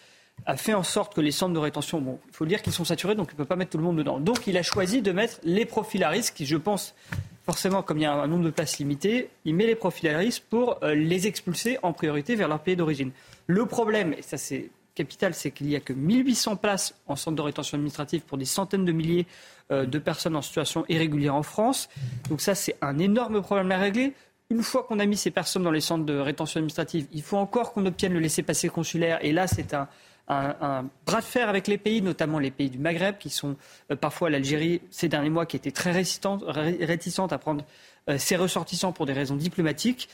a 0.45 0.57
fait 0.57 0.75
en 0.75 0.83
sorte 0.83 1.15
que 1.15 1.21
les 1.21 1.31
centres 1.31 1.55
de 1.55 1.59
rétention, 1.59 2.01
bon, 2.01 2.19
il 2.29 2.35
faut 2.35 2.47
dire 2.47 2.61
qu'ils 2.61 2.73
sont 2.73 2.85
saturés, 2.85 3.15
donc 3.15 3.29
il 3.31 3.35
ne 3.35 3.39
peut 3.39 3.47
pas 3.47 3.57
mettre 3.57 3.71
tout 3.71 3.79
le 3.79 3.85
monde 3.85 3.97
dedans. 3.97 4.21
Donc 4.21 4.47
il 4.47 4.57
a 4.59 4.63
choisi 4.63 5.01
de 5.01 5.13
mettre 5.13 5.39
les 5.45 5.65
profils 5.65 6.03
à 6.05 6.11
risque, 6.11 6.35
qui, 6.35 6.47
je 6.47 6.57
pense, 6.57 6.95
forcément, 7.47 7.83
comme 7.83 7.99
il 7.99 8.03
y 8.03 8.07
a 8.07 8.13
un 8.13 8.27
nombre 8.27 8.45
de 8.45 8.51
places 8.51 8.79
limité, 8.79 9.31
il 9.45 9.55
met 9.55 9.67
les 9.67 9.77
profils 9.77 10.09
à 10.09 10.19
risque 10.19 10.43
pour 10.51 10.79
euh, 10.83 10.95
les 10.95 11.27
expulser 11.27 11.79
en 11.83 11.93
priorité 11.93 12.35
vers 12.35 12.49
leur 12.49 12.59
pays 12.59 12.77
d'origine. 12.77 13.13
Le 13.47 13.65
problème, 13.67 14.13
et 14.13 14.23
ça 14.23 14.37
c'est 14.37 14.71
c'est 15.33 15.51
qu'il 15.51 15.67
n'y 15.67 15.77
a 15.77 15.81
que 15.81 15.93
1800 15.93 16.57
places 16.57 16.95
en 17.07 17.17
centre 17.17 17.37
de 17.37 17.43
rétention 17.43 17.77
administrative 17.77 18.23
pour 18.23 18.39
des 18.39 18.45
centaines 18.45 18.85
de 18.85 18.93
milliers 18.93 19.27
euh, 19.71 19.85
de 19.85 19.99
personnes 19.99 20.37
en 20.37 20.43
situation 20.43 20.85
irrégulière 20.89 21.35
en 21.35 21.43
France. 21.43 21.89
Donc 22.29 22.41
ça, 22.41 22.55
c'est 22.55 22.77
un 22.83 22.99
énorme 22.99 23.43
problème 23.43 23.71
à 23.73 23.79
régler. 23.79 24.15
Une 24.49 24.63
fois 24.63 24.85
qu'on 24.85 25.01
a 25.01 25.07
mis 25.07 25.17
ces 25.17 25.33
personnes 25.33 25.65
dans 25.65 25.73
les 25.73 25.81
centres 25.81 26.05
de 26.05 26.17
rétention 26.17 26.59
administrative, 26.59 27.09
il 27.13 27.23
faut 27.23 27.37
encore 27.37 27.73
qu'on 27.73 27.85
obtienne 27.85 28.13
le 28.13 28.21
laissez-passer 28.21 28.69
consulaire. 28.69 29.19
Et 29.23 29.33
là, 29.33 29.49
c'est 29.49 29.75
un, 29.75 29.89
bras 30.29 31.21
de 31.21 31.25
fer 31.25 31.49
avec 31.49 31.67
les 31.67 31.79
pays, 31.79 32.01
notamment 32.01 32.39
les 32.39 32.53
pays 32.53 32.71
du 32.71 32.79
Maghreb, 32.79 33.19
qui 33.19 33.29
sont 33.29 33.57
euh, 33.91 33.97
parfois 33.97 34.31
l'Algérie, 34.31 34.81
ces 34.91 35.09
derniers 35.09 35.31
mois, 35.31 35.47
qui 35.47 35.57
était 35.57 35.73
très 35.73 35.91
réticente, 35.91 36.45
à 37.33 37.39
prendre 37.39 37.65
euh, 38.09 38.19
ses 38.19 38.37
ressortissants 38.37 38.93
pour 38.93 39.05
des 39.05 39.13
raisons 39.13 39.37
diplomatiques. 39.37 40.09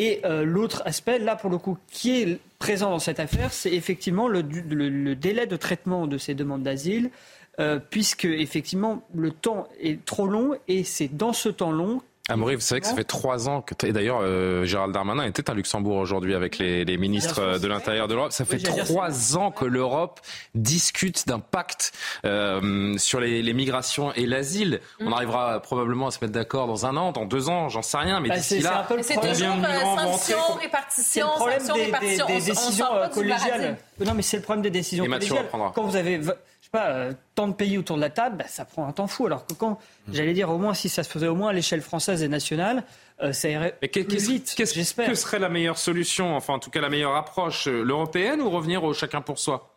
Et 0.00 0.20
euh, 0.24 0.44
l'autre 0.44 0.84
aspect, 0.84 1.18
là 1.18 1.34
pour 1.34 1.50
le 1.50 1.58
coup, 1.58 1.76
qui 1.90 2.22
est 2.22 2.38
présent 2.60 2.90
dans 2.90 3.00
cette 3.00 3.18
affaire, 3.18 3.52
c'est 3.52 3.72
effectivement 3.72 4.28
le, 4.28 4.44
délai 4.44 5.48
de 5.48 5.56
traitement 5.56 6.06
de 6.06 6.18
ces 6.18 6.34
demandes 6.34 6.62
d'asile, 6.62 7.10
euh, 7.58 7.80
puisque 7.80 8.24
effectivement 8.24 9.02
le 9.12 9.32
temps 9.32 9.66
est 9.80 10.04
trop 10.04 10.28
long 10.28 10.54
et 10.68 10.84
c'est 10.84 11.08
dans 11.08 11.32
ce 11.32 11.48
temps 11.48 11.72
long 11.72 12.00
Amaury, 12.30 12.56
vous 12.56 12.60
savez 12.60 12.82
que 12.82 12.86
ça 12.86 12.94
fait 12.94 13.04
trois 13.04 13.48
ans 13.48 13.62
que, 13.62 13.86
et 13.86 13.92
d'ailleurs, 13.92 14.20
euh, 14.22 14.64
Gérald 14.64 14.92
Darmanin 14.92 15.24
était 15.24 15.48
à 15.48 15.54
Luxembourg 15.54 15.96
aujourd'hui 15.96 16.34
avec 16.34 16.58
les, 16.58 16.84
les 16.84 16.98
ministres 16.98 17.40
euh, 17.40 17.58
de 17.58 17.66
l'Intérieur 17.66 18.06
de 18.06 18.14
l'Europe. 18.14 18.32
Ça 18.32 18.44
fait 18.44 18.58
trois 18.58 19.36
ans 19.38 19.50
que 19.50 19.64
l'Europe 19.64 20.20
discute 20.54 21.26
d'un 21.26 21.38
pacte 21.38 21.92
euh, 22.26 22.98
sur 22.98 23.20
les, 23.20 23.40
les, 23.42 23.52
migrations 23.54 24.12
et 24.12 24.26
l'asile. 24.26 24.80
On 25.00 25.08
mm. 25.08 25.12
arrivera 25.14 25.60
probablement 25.60 26.08
à 26.08 26.10
se 26.10 26.18
mettre 26.20 26.34
d'accord 26.34 26.66
dans 26.66 26.84
un 26.84 26.96
an, 26.98 27.12
dans 27.12 27.24
deux 27.24 27.48
ans, 27.48 27.70
j'en 27.70 27.82
sais 27.82 27.96
rien, 27.96 28.20
mais 28.20 28.28
bah, 28.28 28.36
d'ici 28.36 28.60
là, 28.60 28.86
c'est 29.00 29.14
toujours 29.14 29.56
euh, 29.64 30.02
sanction, 30.02 30.36
répartition, 30.60 31.26
sanction, 31.38 31.74
répartition. 31.74 32.26
Des, 32.26 32.34
des 32.34 32.44
décisions 32.44 32.86
collégiales. 33.12 33.78
Non, 34.04 34.12
mais 34.14 34.22
c'est 34.22 34.36
le 34.36 34.42
problème 34.42 34.62
des 34.62 34.70
décisions 34.70 35.06
collégiales. 35.06 35.48
Quand 35.74 35.82
vous 35.82 35.96
avez 35.96 36.20
pas, 36.70 36.88
euh, 36.88 37.12
tant 37.34 37.48
de 37.48 37.54
pays 37.54 37.78
autour 37.78 37.96
de 37.96 38.00
la 38.00 38.10
table, 38.10 38.36
bah, 38.36 38.46
ça 38.46 38.64
prend 38.64 38.86
un 38.86 38.92
temps 38.92 39.06
fou. 39.06 39.26
Alors 39.26 39.46
que 39.46 39.54
quand, 39.54 39.72
mmh. 39.72 40.12
j'allais 40.12 40.32
dire, 40.32 40.50
au 40.50 40.58
moins, 40.58 40.74
si 40.74 40.88
ça 40.88 41.02
se 41.02 41.10
faisait 41.10 41.26
au 41.26 41.34
moins 41.34 41.50
à 41.50 41.52
l'échelle 41.52 41.82
française 41.82 42.22
et 42.22 42.28
nationale, 42.28 42.84
euh, 43.22 43.32
ça 43.32 43.48
irait 43.48 43.76
plus 43.80 44.28
vite, 44.28 44.54
j'espère. 44.56 45.08
Que 45.08 45.14
serait 45.14 45.38
la 45.38 45.48
meilleure 45.48 45.78
solution, 45.78 46.36
enfin, 46.36 46.54
en 46.54 46.58
tout 46.58 46.70
cas, 46.70 46.80
la 46.80 46.88
meilleure 46.88 47.16
approche, 47.16 47.68
euh, 47.68 47.82
l'européenne 47.82 48.40
ou 48.40 48.50
revenir 48.50 48.84
au 48.84 48.94
chacun 48.94 49.20
pour 49.20 49.38
soi? 49.38 49.74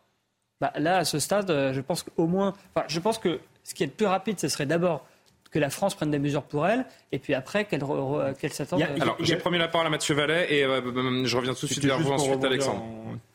Bah, 0.60 0.72
Là, 0.76 0.98
à 0.98 1.04
ce 1.04 1.18
stade, 1.18 1.48
je 1.72 1.80
pense 1.80 2.02
qu'au 2.02 2.26
moins, 2.26 2.54
enfin, 2.74 2.86
je 2.88 3.00
pense 3.00 3.18
que 3.18 3.40
ce 3.64 3.74
qui 3.74 3.82
est 3.82 3.86
le 3.86 3.92
plus 3.92 4.06
rapide, 4.06 4.38
ce 4.38 4.48
serait 4.48 4.66
d'abord 4.66 5.04
que 5.52 5.58
la 5.58 5.70
France 5.70 5.94
prenne 5.94 6.10
des 6.10 6.18
mesures 6.18 6.42
pour 6.42 6.66
elle, 6.66 6.86
et 7.12 7.18
puis 7.18 7.34
après 7.34 7.66
qu'elle 7.66 7.84
qu'elle 8.40 8.52
s'attende. 8.52 8.82
Alors, 9.00 9.16
j'ai 9.20 9.36
promis 9.36 9.58
la 9.58 9.68
parole 9.68 9.86
à 9.86 9.90
Mathieu 9.90 10.14
Vallet, 10.14 10.46
et 10.48 10.64
euh, 10.64 11.24
je 11.26 11.36
reviens 11.36 11.52
tout 11.52 11.66
de 11.66 11.72
suite 11.72 11.84
vers 11.84 11.98
vous 11.98 12.10
ensuite, 12.10 12.42
Alexandre. 12.42 12.82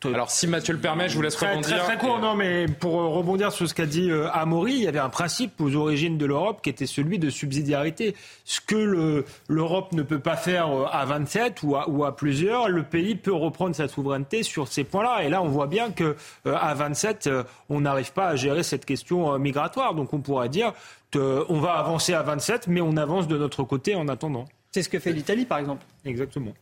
Alors, 0.03 0.29
si 0.29 0.47
Mathieu 0.47 0.73
le 0.73 0.79
permet, 0.79 1.09
je 1.09 1.15
vous 1.15 1.21
laisse 1.21 1.35
rebondir. 1.35 1.83
Très, 1.83 1.95
très 1.95 1.97
court, 1.97 2.19
non, 2.19 2.35
mais 2.35 2.65
pour 2.67 2.99
euh, 2.99 3.07
rebondir 3.07 3.51
sur 3.51 3.67
ce 3.67 3.73
qu'a 3.73 3.85
dit 3.85 4.09
euh, 4.09 4.29
Amaury, 4.31 4.73
il 4.73 4.83
y 4.83 4.87
avait 4.87 4.99
un 4.99 5.09
principe 5.09 5.59
aux 5.61 5.75
origines 5.75 6.17
de 6.17 6.25
l'Europe 6.25 6.61
qui 6.63 6.69
était 6.69 6.87
celui 6.87 7.19
de 7.19 7.29
subsidiarité. 7.29 8.15
Ce 8.45 8.61
que 8.61 9.23
l'Europe 9.47 9.91
ne 9.93 10.01
peut 10.01 10.19
pas 10.19 10.35
faire 10.35 10.69
à 10.91 11.05
27 11.05 11.61
ou 11.63 11.75
à, 11.75 11.89
ou 11.89 12.03
à, 12.03 12.15
plusieurs, 12.15 12.69
le 12.69 12.83
pays 12.83 13.15
peut 13.15 13.33
reprendre 13.33 13.75
sa 13.75 13.87
souveraineté 13.87 14.41
sur 14.41 14.67
ces 14.67 14.83
points-là. 14.83 15.23
Et 15.23 15.29
là, 15.29 15.41
on 15.41 15.49
voit 15.49 15.67
bien 15.67 15.91
que 15.91 16.15
à 16.45 16.73
27, 16.73 17.29
on 17.69 17.81
n'arrive 17.81 18.13
pas 18.13 18.27
à 18.27 18.35
gérer 18.35 18.63
cette 18.63 18.85
question 18.85 19.37
migratoire. 19.37 19.93
Donc, 19.93 20.13
on 20.13 20.19
pourrait 20.19 20.49
dire 20.49 20.73
euh, 21.15 21.45
on 21.49 21.59
va 21.59 21.73
avancer 21.73 22.13
à 22.13 22.21
27, 22.21 22.67
mais 22.67 22.81
on 22.81 22.97
avance 22.97 23.27
de 23.27 23.37
notre 23.37 23.63
côté 23.63 23.95
en 23.95 24.07
attendant. 24.07 24.45
C'est 24.71 24.83
ce 24.83 24.89
que 24.89 24.99
fait 24.99 25.13
l'Italie, 25.13 25.45
par 25.45 25.59
exemple. 25.59 25.85
Exactement. 26.05 26.53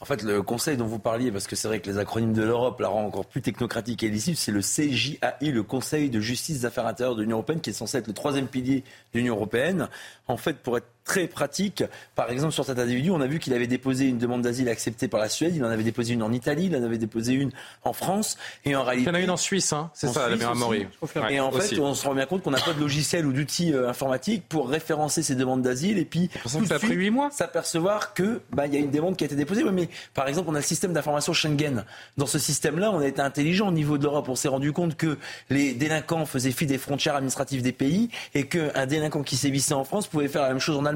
En 0.00 0.04
fait, 0.04 0.24
le 0.24 0.42
conseil 0.42 0.76
dont 0.76 0.86
vous 0.86 0.98
parliez, 0.98 1.30
parce 1.30 1.46
que 1.46 1.54
c'est 1.54 1.68
vrai 1.68 1.78
que 1.78 1.88
les 1.88 1.96
acronymes 1.96 2.32
de 2.32 2.42
l'Europe 2.42 2.80
la 2.80 2.88
rend 2.88 3.04
encore 3.04 3.24
plus 3.24 3.40
technocratique 3.40 4.02
et 4.02 4.08
lisible, 4.08 4.36
c'est 4.36 4.50
le 4.50 4.60
CJAI, 4.60 5.52
le 5.52 5.62
Conseil 5.62 6.10
de 6.10 6.18
justice 6.18 6.60
des 6.60 6.66
affaires 6.66 6.88
intérieures 6.88 7.14
de 7.14 7.22
l'Union 7.22 7.36
européenne, 7.36 7.60
qui 7.60 7.70
est 7.70 7.72
censé 7.72 7.98
être 7.98 8.08
le 8.08 8.12
troisième 8.12 8.48
pilier 8.48 8.82
de 9.12 9.20
l'Union 9.20 9.36
européenne. 9.36 9.88
En 10.26 10.36
fait, 10.36 10.54
pour 10.54 10.76
être 10.76 10.88
très 11.04 11.26
pratique. 11.26 11.84
Par 12.14 12.30
exemple, 12.30 12.52
sur 12.52 12.64
cet 12.64 12.78
individu, 12.78 13.10
on 13.10 13.20
a 13.20 13.26
vu 13.26 13.38
qu'il 13.38 13.52
avait 13.54 13.66
déposé 13.66 14.06
une 14.06 14.18
demande 14.18 14.42
d'asile 14.42 14.68
acceptée 14.68 15.08
par 15.08 15.20
la 15.20 15.28
Suède, 15.28 15.54
il 15.54 15.64
en 15.64 15.68
avait 15.68 15.82
déposé 15.82 16.14
une 16.14 16.22
en 16.22 16.32
Italie, 16.32 16.66
il 16.66 16.76
en 16.76 16.82
avait 16.82 16.98
déposé 16.98 17.32
une 17.32 17.50
en 17.84 17.92
France, 17.92 18.36
et 18.64 18.76
en 18.76 18.84
réalité... 18.84 19.10
Il 19.10 19.12
y 19.12 19.16
en 19.16 19.18
a 19.18 19.20
une 19.20 19.30
en 19.30 19.36
Suisse, 19.36 19.72
hein 19.72 19.90
c'est 19.94 20.08
ça, 20.08 20.28
la 20.28 20.36
mémoire 20.36 20.72
Et 21.30 21.40
en 21.40 21.50
fait, 21.50 21.78
on 21.78 21.94
se 21.94 22.06
rend 22.06 22.14
bien 22.14 22.26
compte 22.26 22.42
qu'on 22.42 22.50
n'a 22.50 22.60
pas 22.60 22.72
de 22.72 22.80
logiciel 22.80 23.26
ou 23.26 23.32
d'outils 23.32 23.72
euh, 23.72 23.88
informatiques 23.88 24.44
pour 24.48 24.68
référencer 24.68 25.22
ces 25.22 25.34
demandes 25.34 25.62
d'asile, 25.62 25.98
et 25.98 26.04
puis 26.04 26.28
tout 26.42 26.48
ça 26.48 26.76
a 26.76 26.78
pris 26.78 26.94
8 26.94 27.10
mois. 27.10 27.30
s'apercevoir 27.30 28.14
que 28.14 28.40
bah 28.52 28.66
y 28.66 28.76
a 28.76 28.78
une 28.78 28.90
demande 28.90 29.16
qui 29.16 29.24
a 29.24 29.26
été 29.26 29.36
déposée. 29.36 29.64
mais 29.64 29.88
par 30.14 30.28
exemple, 30.28 30.48
on 30.50 30.54
a 30.54 30.58
le 30.58 30.64
système 30.64 30.92
d'information 30.92 31.32
Schengen. 31.32 31.84
Dans 32.16 32.26
ce 32.26 32.38
système-là, 32.38 32.90
on 32.92 33.00
a 33.00 33.06
été 33.06 33.20
intelligent 33.20 33.68
au 33.68 33.72
niveau 33.72 33.98
de 33.98 34.04
l'Europe. 34.04 34.28
On 34.28 34.34
s'est 34.34 34.48
rendu 34.48 34.72
compte 34.72 34.96
que 34.96 35.18
les 35.50 35.74
délinquants 35.74 36.26
faisaient 36.26 36.52
fi 36.52 36.66
des 36.66 36.78
frontières 36.78 37.16
administratives 37.16 37.62
des 37.62 37.72
pays, 37.72 38.08
et 38.34 38.46
qu'un 38.46 38.86
délinquant 38.86 39.22
qui 39.22 39.36
sévissait 39.36 39.74
en 39.74 39.84
France 39.84 40.06
pouvait 40.06 40.28
faire 40.28 40.42
la 40.42 40.48
même 40.48 40.58
chose 40.58 40.76
en 40.76 40.84
Allemagne. 40.84 40.91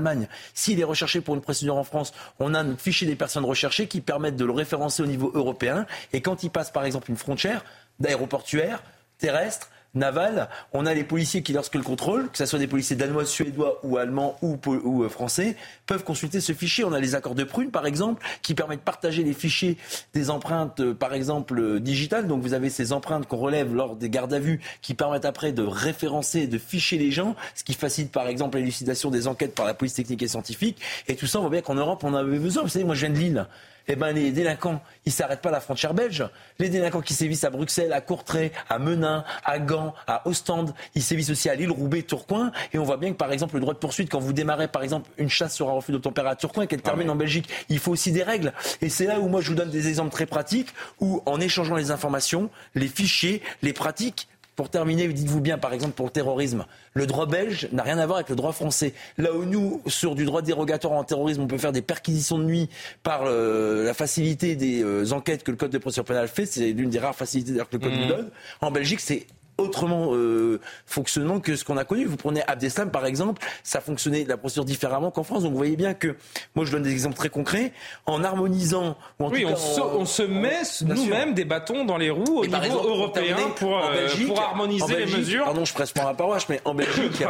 S'il 0.55 0.81
est 0.81 0.85
recherché 0.85 1.21
pour 1.21 1.35
une 1.35 1.41
procédure 1.41 1.77
en 1.77 1.85
France, 1.85 2.13
on 2.39 2.55
a 2.55 2.61
un 2.61 2.77
fichier 2.77 3.07
des 3.07 3.17
personnes 3.17 3.45
recherchées 3.45 3.89
qui 3.89 4.01
permettent 4.01 4.37
de 4.37 4.45
le 4.45 4.53
référencer 4.53 5.03
au 5.03 5.07
niveau 5.07 5.31
européen. 5.35 5.87
Et 6.13 6.21
quand 6.21 6.43
il 6.43 6.51
passe 6.51 6.71
par 6.71 6.85
exemple 6.85 7.11
une 7.11 7.17
frontière 7.17 7.65
d'aéroportuaire, 8.01 8.83
terrestre, 9.19 9.71
navale, 9.97 10.49
on 10.73 10.87
a 10.87 10.95
les 10.95 11.05
policiers 11.05 11.43
qui, 11.43 11.53
lorsque 11.53 11.75
le 11.75 11.83
contrôle, 11.83 12.31
que 12.31 12.39
ce 12.39 12.47
soit 12.47 12.59
des 12.59 12.67
policiers 12.67 12.97
danois, 12.97 13.25
suédois 13.25 13.81
ou 13.83 13.97
allemands 13.97 14.39
ou, 14.43 14.59
euh, 15.03 15.09
français, 15.09 15.57
peuvent 15.87 16.05
consulter 16.05 16.41
ce 16.41 16.53
fichier. 16.53 16.85
On 16.85 16.93
a 16.93 17.01
les 17.01 17.15
accords 17.15 17.35
de 17.35 17.45
prune, 17.45 17.71
par 17.71 17.87
exemple, 17.87 18.25
qui 18.43 18.55
permettent 18.55 18.81
de 18.81 18.85
partager 18.85 19.25
les 19.25 19.33
fichiers 19.33 19.77
des 20.15 20.31
empreintes, 20.31 20.81
euh, 20.81 20.95
par 20.95 21.15
exemple, 21.15 21.59
euh, 21.59 21.81
digitales. 21.81 22.27
Donc 22.27 22.43
vous 22.43 22.55
avez 22.55 22.71
ces 22.71 22.93
empreintes 22.93 23.27
qu'on 23.27 23.39
relève 23.39 23.75
lors 23.75 23.97
des 23.97 24.11
gardes 24.11 24.35
à 24.35 24.39
vue 24.39 24.61
qui 24.83 24.95
permettent 24.95 25.25
après 25.25 25.53
de 25.53 25.63
référencer, 25.63 26.47
de 26.47 26.59
ficher 26.59 26.99
les 26.99 27.11
gens, 27.11 27.35
ce 27.55 27.65
qui 27.65 27.75
facilite, 27.75 28.13
par 28.13 28.29
exemple, 28.29 28.59
l'élucidation 28.59 29.11
des 29.11 29.27
enquêtes 29.27 29.55
par 29.55 29.67
la 29.67 29.75
police 29.75 29.95
technique 29.95 30.23
et 30.23 30.29
scientifique. 30.29 30.81
Et 31.09 31.17
tout 31.17 31.27
ça, 31.27 31.39
on 31.39 31.43
voit 31.43 31.51
bien 31.51 31.63
qu'en 31.63 31.75
Europe, 31.75 32.05
on 32.05 32.09
en 32.09 32.15
avait 32.15 32.39
besoin. 32.39 32.63
Vous 32.63 32.69
savez, 32.69 32.85
moi, 32.85 32.95
je 32.95 33.07
viens 33.07 33.15
de 33.15 33.19
Lille 33.19 33.47
eh 33.89 33.97
ben, 33.97 34.13
les 34.13 34.33
délinquants, 34.33 34.81
ils 35.05 35.13
s'arrêtent 35.13 35.41
pas 35.41 35.51
à 35.51 35.53
la 35.53 35.61
frontière 35.61 35.95
belge. 35.95 36.25
Les 36.59 36.69
délinquants 36.69 37.01
qui 37.01 37.15
sévissent 37.15 37.45
à 37.45 37.51
Bruxelles, 37.51 37.93
à 37.93 38.01
Courtrai, 38.01 38.53
à 38.69 38.79
Menin, 38.79 39.25
à 39.45 39.59
Gand, 39.59 39.95
à 40.07 40.27
Ostende, 40.27 40.75
ils 40.95 41.03
sévissent 41.03 41.31
aussi 41.31 41.49
à 41.49 41.55
Lille, 41.55 41.71
Roubaix, 41.71 42.03
Tourcoing. 42.03 42.51
Et 42.73 42.79
on 42.79 42.85
voit 42.85 42.97
bien 42.97 43.13
que, 43.13 43.17
par 43.17 43.33
exemple, 43.33 43.55
le 43.55 43.61
droit 43.61 43.75
de 43.75 43.79
poursuite, 43.79 44.11
quand 44.11 44.19
vous 44.19 44.33
démarrez, 44.33 44.69
par 44.69 44.83
exemple, 44.83 45.11
une 45.19 45.31
chasse 45.31 45.55
sur 45.55 45.69
un 45.69 45.73
refus 45.73 45.93
d'obtempérer 45.93 46.29
à 46.29 46.37
Tourcoing 46.37 46.65
et 46.65 46.67
qu'elle 46.67 46.81
ah 46.83 46.89
termine 46.89 47.11
en 47.11 47.17
Belgique, 47.17 47.49
il 47.69 47.79
faut 47.79 47.93
aussi 47.93 48.13
des 48.13 48.23
règles. 48.23 48.53
Et 48.83 48.89
c'est 48.89 49.07
là 49.07 49.21
où 49.21 49.29
moi 49.29 49.41
je 49.41 49.49
vous 49.49 49.55
donne 49.55 49.71
des 49.71 49.89
exemples 49.89 50.11
très 50.11 50.27
pratiques 50.27 50.69
où, 51.01 51.23
en 51.27 51.41
échangeant 51.41 51.77
les 51.77 51.91
informations, 51.91 52.51
les 52.75 52.89
fichiers, 52.89 53.43
les 53.63 53.73
pratiques, 53.73 54.29
pour 54.57 54.71
terminer, 54.71 55.07
dites-vous 55.09 55.43
bien, 55.43 55.59
par 55.59 55.75
exemple, 55.75 55.93
pour 55.93 56.07
le 56.07 56.11
terrorisme, 56.11 56.65
le 56.95 57.07
droit 57.07 57.27
belge 57.27 57.69
n'a 57.73 57.83
rien 57.83 57.99
à 57.99 58.07
voir 58.07 58.17
avec 58.17 58.31
le 58.31 58.37
droit 58.37 58.53
français. 58.53 58.95
Là 59.19 59.35
où 59.35 59.45
nous, 59.45 59.83
sur 59.87 60.15
du 60.15 60.25
droit 60.25 60.41
dérogatoire 60.41 60.95
en 60.95 61.05
terrorisme, 61.05 61.43
on 61.43 61.47
peut 61.47 61.59
faire 61.59 61.73
des 61.73 61.83
perquisitions 61.83 62.39
de 62.39 62.45
nuit 62.45 62.71
par 63.03 63.25
euh, 63.27 63.85
la 63.85 63.93
facilité 63.93 64.57
des 64.57 64.83
euh, 64.83 65.13
enquêtes 65.13 65.45
que 65.45 65.51
le 65.51 65.59
Code 65.59 65.71
de 65.71 65.79
procédure 65.79 66.07
pénale 66.07 66.29
fait, 66.29 66.47
c'est 66.47 66.73
l'une 66.73 66.89
des 66.89 66.99
rares 66.99 67.15
facilités 67.15 67.53
que 67.53 67.77
le 67.77 67.79
Code 67.79 67.93
nous 67.93 68.07
mmh. 68.07 68.09
donne. 68.09 68.31
En 68.63 68.71
Belgique, 68.71 69.01
c'est 69.01 69.27
autrement 69.59 70.15
euh, 70.15 70.61
fonctionnement 70.87 71.41
que 71.41 71.57
ce 71.57 71.65
qu'on 71.65 71.77
a 71.77 71.85
connu. 71.85 72.05
Vous 72.05 72.17
prenez 72.17 72.43
Abdeslam, 72.47 72.91
par 72.91 73.07
exemple, 73.07 73.43
ça 73.63 73.81
fonctionnait 73.81 74.25
la 74.25 74.37
procédure 74.37 74.65
différemment 74.65 75.11
qu'en 75.11 75.23
France. 75.23 75.43
Donc 75.43 75.53
vous 75.53 75.59
voyez 75.59 75.77
bien 75.77 75.95
que, 75.95 76.17
moi 76.55 76.65
je 76.65 76.73
donne 76.73 76.83
des 76.83 76.93
exemples 76.93 77.17
très 77.17 77.29
concrets, 77.29 77.73
en 78.07 78.23
harmonisant... 78.25 78.97
Ou 79.19 79.27
en 79.27 79.31
oui, 79.31 79.45
on, 79.47 79.57
se, 79.57 79.81
on, 79.81 80.05
se, 80.05 80.23
met 80.23 80.63
nous-mêmes 80.83 81.35
des 81.35 81.45
bâtons 81.45 81.85
dans 81.85 81.97
les 81.97 82.11
roues 82.11 82.41
au 82.41 82.47
niveau 82.47 82.89
européen 82.89 83.37
pour, 83.57 83.79
euh, 83.79 84.09
pour 84.27 84.41
harmoniser 84.41 84.97
les 84.97 85.17
mesures. 85.17 85.45
Pardon, 85.45 85.65
je 85.65 85.73
presse 85.73 85.93
pour 85.93 86.05
la 86.05 86.15
paroisse, 86.15 86.49
mais 86.49 86.61
en 86.65 86.75
Belgique... 86.75 87.25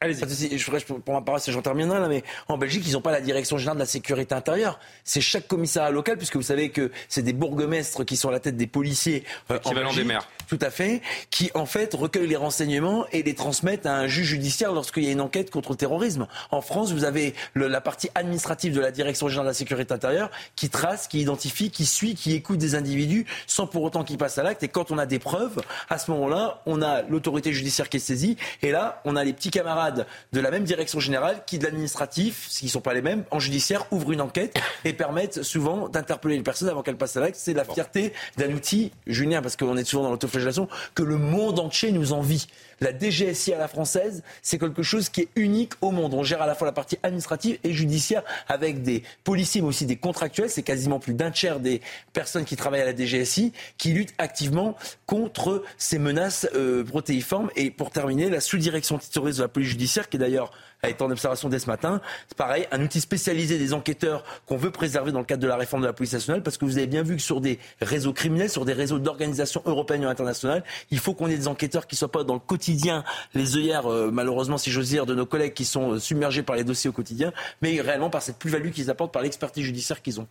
Allez-y. 0.00 0.56
Je 0.56 0.84
pour 0.84 1.12
ma 1.12 1.38
et 1.38 1.50
j'en 1.50 1.60
terminerai 1.60 1.98
là, 1.98 2.06
mais 2.06 2.22
en 2.46 2.56
Belgique, 2.56 2.84
ils 2.86 2.92
n'ont 2.92 3.00
pas 3.00 3.10
la 3.10 3.20
direction 3.20 3.58
générale 3.58 3.78
de 3.78 3.82
la 3.82 3.86
sécurité 3.86 4.32
intérieure. 4.32 4.78
C'est 5.02 5.20
chaque 5.20 5.48
commissariat 5.48 5.90
local, 5.90 6.16
puisque 6.16 6.36
vous 6.36 6.42
savez 6.42 6.70
que 6.70 6.92
c'est 7.08 7.22
des 7.22 7.32
bourgmestres 7.32 8.04
qui 8.04 8.16
sont 8.16 8.28
à 8.28 8.32
la 8.32 8.38
tête 8.38 8.56
des 8.56 8.68
policiers. 8.68 9.24
Euh, 9.50 9.56
Équivalent 9.56 9.92
des 9.92 10.04
maires. 10.04 10.28
Tout 10.46 10.58
à 10.60 10.70
fait. 10.70 11.02
Qui, 11.30 11.50
en 11.54 11.66
fait, 11.66 11.94
recueillent 11.94 12.28
les 12.28 12.36
renseignements 12.36 13.06
et 13.10 13.24
les 13.24 13.34
transmettent 13.34 13.86
à 13.86 13.96
un 13.96 14.06
juge 14.06 14.28
judiciaire 14.28 14.72
lorsqu'il 14.72 15.02
y 15.02 15.08
a 15.08 15.10
une 15.10 15.20
enquête 15.20 15.50
contre 15.50 15.70
le 15.70 15.76
terrorisme. 15.76 16.28
En 16.52 16.60
France, 16.60 16.92
vous 16.92 17.02
avez 17.02 17.34
la 17.56 17.80
partie 17.80 18.08
administrative 18.14 18.74
de 18.74 18.80
la 18.80 18.92
direction 18.92 19.26
générale 19.26 19.46
de 19.46 19.50
la 19.50 19.54
sécurité 19.54 19.92
intérieure 19.92 20.30
qui 20.54 20.70
trace, 20.70 21.08
qui 21.08 21.20
identifie, 21.20 21.72
qui 21.72 21.86
suit, 21.86 22.14
qui 22.14 22.34
écoute 22.34 22.58
des 22.58 22.76
individus 22.76 23.26
sans 23.48 23.66
pour 23.66 23.82
autant 23.82 24.04
qu'ils 24.04 24.16
passent 24.16 24.38
à 24.38 24.44
l'acte. 24.44 24.62
Et 24.62 24.68
quand 24.68 24.92
on 24.92 24.98
a 24.98 25.06
des 25.06 25.18
preuves, 25.18 25.60
à 25.90 25.98
ce 25.98 26.12
moment-là, 26.12 26.62
on 26.66 26.82
a 26.82 27.02
l'autorité 27.02 27.52
judiciaire 27.52 27.88
qui 27.88 27.96
est 27.96 28.00
saisie. 28.00 28.36
Et 28.62 28.70
là, 28.70 29.02
on 29.04 29.16
a 29.16 29.24
les 29.24 29.32
petits 29.32 29.50
camarades 29.50 29.87
de 29.90 30.40
la 30.40 30.50
même 30.50 30.64
direction 30.64 31.00
générale 31.00 31.42
qui, 31.46 31.58
de 31.58 31.64
l'administratif, 31.64 32.46
s'ils 32.48 32.66
ne 32.66 32.72
sont 32.72 32.80
pas 32.80 32.94
les 32.94 33.02
mêmes, 33.02 33.24
en 33.30 33.38
judiciaire, 33.38 33.86
ouvrent 33.90 34.12
une 34.12 34.20
enquête 34.20 34.56
et 34.84 34.92
permettent 34.92 35.42
souvent 35.42 35.88
d'interpeller 35.88 36.36
les 36.36 36.42
personnes 36.42 36.68
avant 36.68 36.82
qu'elles 36.82 36.96
passent 36.96 37.16
à 37.16 37.20
l'acte. 37.20 37.36
C'est 37.38 37.54
la 37.54 37.64
fierté 37.64 38.12
d'un 38.36 38.52
outil, 38.52 38.92
Julien, 39.06 39.42
parce 39.42 39.56
qu'on 39.56 39.76
est 39.76 39.84
souvent 39.84 40.04
dans 40.04 40.10
l'autoflagellation, 40.10 40.68
que 40.94 41.02
le 41.02 41.16
monde 41.16 41.58
entier 41.58 41.92
nous 41.92 42.12
envie. 42.12 42.46
La 42.80 42.92
DGSI 42.96 43.52
à 43.52 43.58
la 43.58 43.68
française, 43.68 44.22
c'est 44.42 44.58
quelque 44.58 44.82
chose 44.82 45.08
qui 45.08 45.22
est 45.22 45.28
unique 45.36 45.72
au 45.80 45.90
monde. 45.90 46.14
On 46.14 46.22
gère 46.22 46.42
à 46.42 46.46
la 46.46 46.54
fois 46.54 46.66
la 46.66 46.72
partie 46.72 46.98
administrative 47.02 47.58
et 47.64 47.72
judiciaire 47.72 48.22
avec 48.48 48.82
des 48.82 49.02
policiers, 49.24 49.60
mais 49.60 49.68
aussi 49.68 49.86
des 49.86 49.96
contractuels. 49.96 50.50
C'est 50.50 50.62
quasiment 50.62 51.00
plus 51.00 51.14
d'un 51.14 51.30
tiers 51.30 51.60
des 51.60 51.80
personnes 52.12 52.44
qui 52.44 52.56
travaillent 52.56 52.82
à 52.82 52.84
la 52.84 52.96
DGSI 52.96 53.52
qui 53.78 53.92
luttent 53.92 54.14
activement 54.18 54.76
contre 55.06 55.64
ces 55.76 55.98
menaces 55.98 56.48
euh, 56.54 56.84
protéiformes. 56.84 57.50
Et 57.56 57.70
pour 57.70 57.90
terminer, 57.90 58.30
la 58.30 58.40
sous-direction 58.40 58.98
terroriste 58.98 59.38
de 59.38 59.44
la 59.44 59.48
police 59.48 59.70
judiciaire, 59.70 60.08
qui 60.08 60.16
est 60.16 60.20
d'ailleurs 60.20 60.52
a 60.82 60.88
été 60.88 61.02
en 61.02 61.10
observation 61.10 61.48
dès 61.48 61.58
ce 61.58 61.66
matin. 61.66 62.00
C'est 62.28 62.36
pareil, 62.36 62.66
un 62.70 62.82
outil 62.82 63.00
spécialisé 63.00 63.58
des 63.58 63.74
enquêteurs 63.74 64.24
qu'on 64.46 64.56
veut 64.56 64.70
préserver 64.70 65.12
dans 65.12 65.18
le 65.18 65.24
cadre 65.24 65.42
de 65.42 65.48
la 65.48 65.56
réforme 65.56 65.82
de 65.82 65.86
la 65.86 65.92
police 65.92 66.12
nationale, 66.12 66.42
parce 66.42 66.56
que 66.56 66.64
vous 66.64 66.78
avez 66.78 66.86
bien 66.86 67.02
vu 67.02 67.16
que 67.16 67.22
sur 67.22 67.40
des 67.40 67.58
réseaux 67.80 68.12
criminels, 68.12 68.50
sur 68.50 68.64
des 68.64 68.72
réseaux 68.72 68.98
d'organisations 68.98 69.62
européennes 69.66 70.04
ou 70.04 70.08
internationales, 70.08 70.64
il 70.90 70.98
faut 70.98 71.14
qu'on 71.14 71.28
ait 71.28 71.36
des 71.36 71.48
enquêteurs 71.48 71.86
qui 71.86 71.94
ne 71.94 71.98
soient 71.98 72.12
pas 72.12 72.24
dans 72.24 72.34
le 72.34 72.40
quotidien, 72.40 73.04
les 73.34 73.56
œillères, 73.56 73.86
euh, 73.86 74.10
malheureusement, 74.12 74.58
si 74.58 74.70
j'ose 74.70 74.88
dire, 74.88 75.06
de 75.06 75.14
nos 75.14 75.26
collègues 75.26 75.54
qui 75.54 75.64
sont 75.64 75.92
euh, 75.92 75.98
submergés 75.98 76.42
par 76.42 76.56
les 76.56 76.64
dossiers 76.64 76.90
au 76.90 76.92
quotidien, 76.92 77.32
mais 77.62 77.80
réellement 77.80 78.10
par 78.10 78.22
cette 78.22 78.38
plus-value 78.38 78.70
qu'ils 78.70 78.90
apportent 78.90 79.12
par 79.12 79.22
l'expertise 79.22 79.64
judiciaire 79.64 80.02
qu'ils 80.02 80.20
ont. 80.20 80.28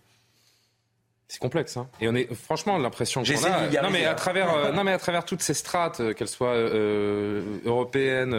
C'est 1.28 1.40
complexe, 1.40 1.76
hein. 1.76 1.90
Et 2.00 2.08
on 2.08 2.16
est 2.16 2.34
franchement 2.34 2.78
l'impression 2.78 3.22
qu'on 3.22 3.44
a. 3.44 3.82
Non 3.82 3.90
mais 3.90 4.06
à 4.06 4.16
travers, 4.16 4.54
euh, 4.54 4.72
non 4.74 4.86
mais 4.86 4.94
à 4.94 4.98
travers 4.98 5.26
toutes 5.26 5.42
ces 5.42 5.54
strates, 5.54 6.00
euh, 6.00 6.14
qu'elles 6.14 6.30
soient 6.30 6.54
euh, 6.54 7.60
européennes 7.66 8.34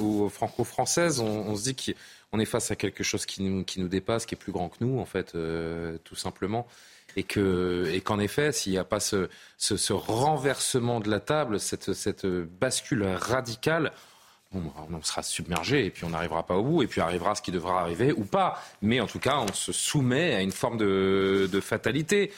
ou 0.00 0.28
franco-françaises, 0.28 1.20
on, 1.20 1.54
se 1.54 1.62
dit 1.62 1.76
qu'on 2.30 2.40
est 2.40 2.44
face 2.44 2.72
à 2.72 2.76
quelque 2.76 3.04
chose 3.04 3.24
qui 3.24 3.42
nous, 3.42 3.64
qui 3.64 3.80
nous 3.80 3.88
dépasse, 3.88 4.26
qui 4.26 4.34
est 4.34 4.38
plus 4.38 4.52
grand 4.52 4.68
que 4.68 4.78
nous, 4.80 4.98
en 4.98 5.04
fait, 5.04 5.36
tout 6.02 6.16
simplement. 6.16 6.66
Et 7.16 7.22
que, 7.22 7.88
et 7.92 8.00
qu'en 8.00 8.18
effet, 8.18 8.50
s'il 8.50 8.72
n'y 8.72 8.78
a 8.78 8.84
pas 8.84 8.98
ce, 8.98 9.28
ce, 9.56 9.76
ce, 9.76 9.92
renversement 9.92 10.98
de 10.98 11.08
la 11.08 11.20
table, 11.20 11.60
cette, 11.60 11.92
cette 11.92 12.26
bascule 12.26 13.04
radicale, 13.04 13.92
on 14.54 15.02
sera 15.02 15.22
submergé 15.22 15.86
et 15.86 15.90
puis 15.90 16.04
on 16.04 16.10
n'arrivera 16.10 16.44
pas 16.44 16.54
au 16.54 16.62
bout 16.62 16.82
et 16.82 16.86
puis 16.86 17.00
arrivera 17.00 17.34
ce 17.34 17.42
qui 17.42 17.52
devra 17.52 17.80
arriver 17.80 18.12
ou 18.12 18.24
pas. 18.24 18.62
Mais 18.82 19.00
en 19.00 19.06
tout 19.06 19.18
cas, 19.18 19.38
on 19.38 19.52
se 19.52 19.72
soumet 19.72 20.34
à 20.34 20.42
une 20.42 20.52
forme 20.52 20.76
de, 20.76 21.48
de 21.50 21.60
fatalité 21.60 22.32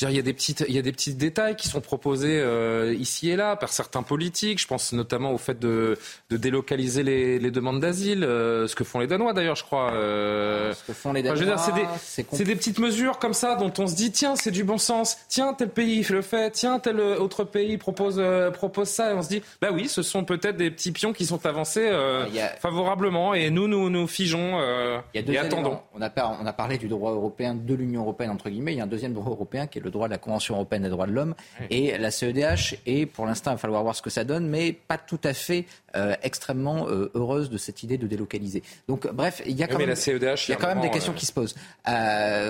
il 0.00 0.10
y 0.10 0.18
a 0.18 0.22
des 0.22 0.32
petites, 0.32 0.64
il 0.68 0.74
y 0.74 0.78
a 0.78 0.82
des 0.82 0.92
petits 0.92 1.14
détails 1.14 1.54
qui 1.54 1.68
sont 1.68 1.82
proposés 1.82 2.40
euh, 2.40 2.94
ici 2.98 3.28
et 3.28 3.36
là 3.36 3.56
par 3.56 3.70
certains 3.70 4.02
politiques. 4.02 4.60
Je 4.60 4.66
pense 4.66 4.92
notamment 4.92 5.32
au 5.32 5.38
fait 5.38 5.58
de, 5.58 5.98
de 6.30 6.36
délocaliser 6.36 7.02
les, 7.02 7.38
les 7.38 7.50
demandes 7.50 7.80
d'asile, 7.80 8.24
euh, 8.24 8.66
ce 8.66 8.74
que 8.74 8.84
font 8.84 9.00
les 9.00 9.06
Danois 9.06 9.34
d'ailleurs, 9.34 9.56
je 9.56 9.64
crois. 9.64 9.92
Euh... 9.92 10.72
Ce 10.72 10.84
que 10.84 10.92
font 10.92 11.12
les 11.12 11.22
Danois. 11.22 11.58
c'est 11.98 12.38
des, 12.38 12.44
des, 12.44 12.56
petites 12.56 12.78
mesures 12.78 13.18
comme 13.18 13.34
ça 13.34 13.54
dont 13.54 13.72
on 13.78 13.86
se 13.86 13.94
dit 13.94 14.10
tiens, 14.12 14.34
c'est 14.34 14.50
du 14.50 14.64
bon 14.64 14.78
sens. 14.78 15.18
Tiens, 15.28 15.52
tel 15.52 15.68
pays 15.68 16.04
le 16.08 16.22
fait. 16.22 16.50
Tiens, 16.52 16.78
tel 16.78 16.98
autre 16.98 17.44
pays 17.44 17.76
propose 17.76 18.20
propose 18.52 18.88
ça 18.88 19.10
et 19.10 19.14
on 19.14 19.22
se 19.22 19.28
dit 19.28 19.42
bah 19.60 19.68
oui, 19.72 19.88
ce 19.88 20.02
sont 20.02 20.24
peut-être 20.24 20.56
des 20.56 20.70
petits 20.70 20.92
pions 20.92 21.12
qui 21.12 21.26
sont 21.26 21.44
avancés 21.44 21.88
euh, 21.90 22.26
favorablement 22.60 23.34
et 23.34 23.50
nous 23.50 23.68
nous 23.68 23.90
nous 23.90 24.06
figeons 24.06 24.58
et 25.12 25.38
attendons. 25.38 25.80
On 25.94 26.00
a, 26.00 26.10
on 26.40 26.46
a 26.46 26.52
parlé 26.52 26.78
du 26.78 26.88
droit 26.88 27.12
européen 27.12 27.54
de 27.54 27.74
l'Union 27.74 28.02
européenne 28.02 28.30
entre 28.30 28.48
guillemets. 28.48 28.72
Il 28.72 28.78
y 28.78 28.80
a 28.80 28.84
un 28.84 28.88
deuxième 28.88 29.12
droit 29.12 29.30
européen 29.30 29.66
qui 29.66 29.78
est 29.78 29.81
le 29.82 29.90
droit 29.90 30.08
de 30.08 30.12
la 30.12 30.18
Convention 30.18 30.54
européenne 30.54 30.82
des 30.82 30.88
droits 30.88 31.06
de 31.06 31.12
l'homme. 31.12 31.34
Et 31.70 31.96
la 31.98 32.10
CEDH 32.10 32.76
est, 32.86 33.06
pour 33.06 33.26
l'instant, 33.26 33.50
il 33.50 33.54
va 33.54 33.58
falloir 33.58 33.82
voir 33.82 33.94
ce 33.94 34.02
que 34.02 34.10
ça 34.10 34.24
donne, 34.24 34.48
mais 34.48 34.72
pas 34.72 34.98
tout 34.98 35.20
à 35.24 35.34
fait 35.34 35.66
euh, 35.94 36.14
extrêmement 36.22 36.88
euh, 36.88 37.10
heureuse 37.14 37.50
de 37.50 37.58
cette 37.58 37.82
idée 37.82 37.98
de 37.98 38.06
délocaliser. 38.06 38.62
Donc, 38.88 39.06
bref, 39.12 39.42
il 39.44 39.56
y 39.56 39.62
a 39.62 39.66
quand 39.66 39.78
même, 39.78 39.94
il 39.94 40.50
y 40.50 40.52
a 40.52 40.56
quand 40.56 40.68
même 40.68 40.80
des 40.80 40.90
questions 40.90 41.12
euh, 41.12 41.16
qui 41.16 41.26
se 41.26 41.32
posent. 41.32 41.54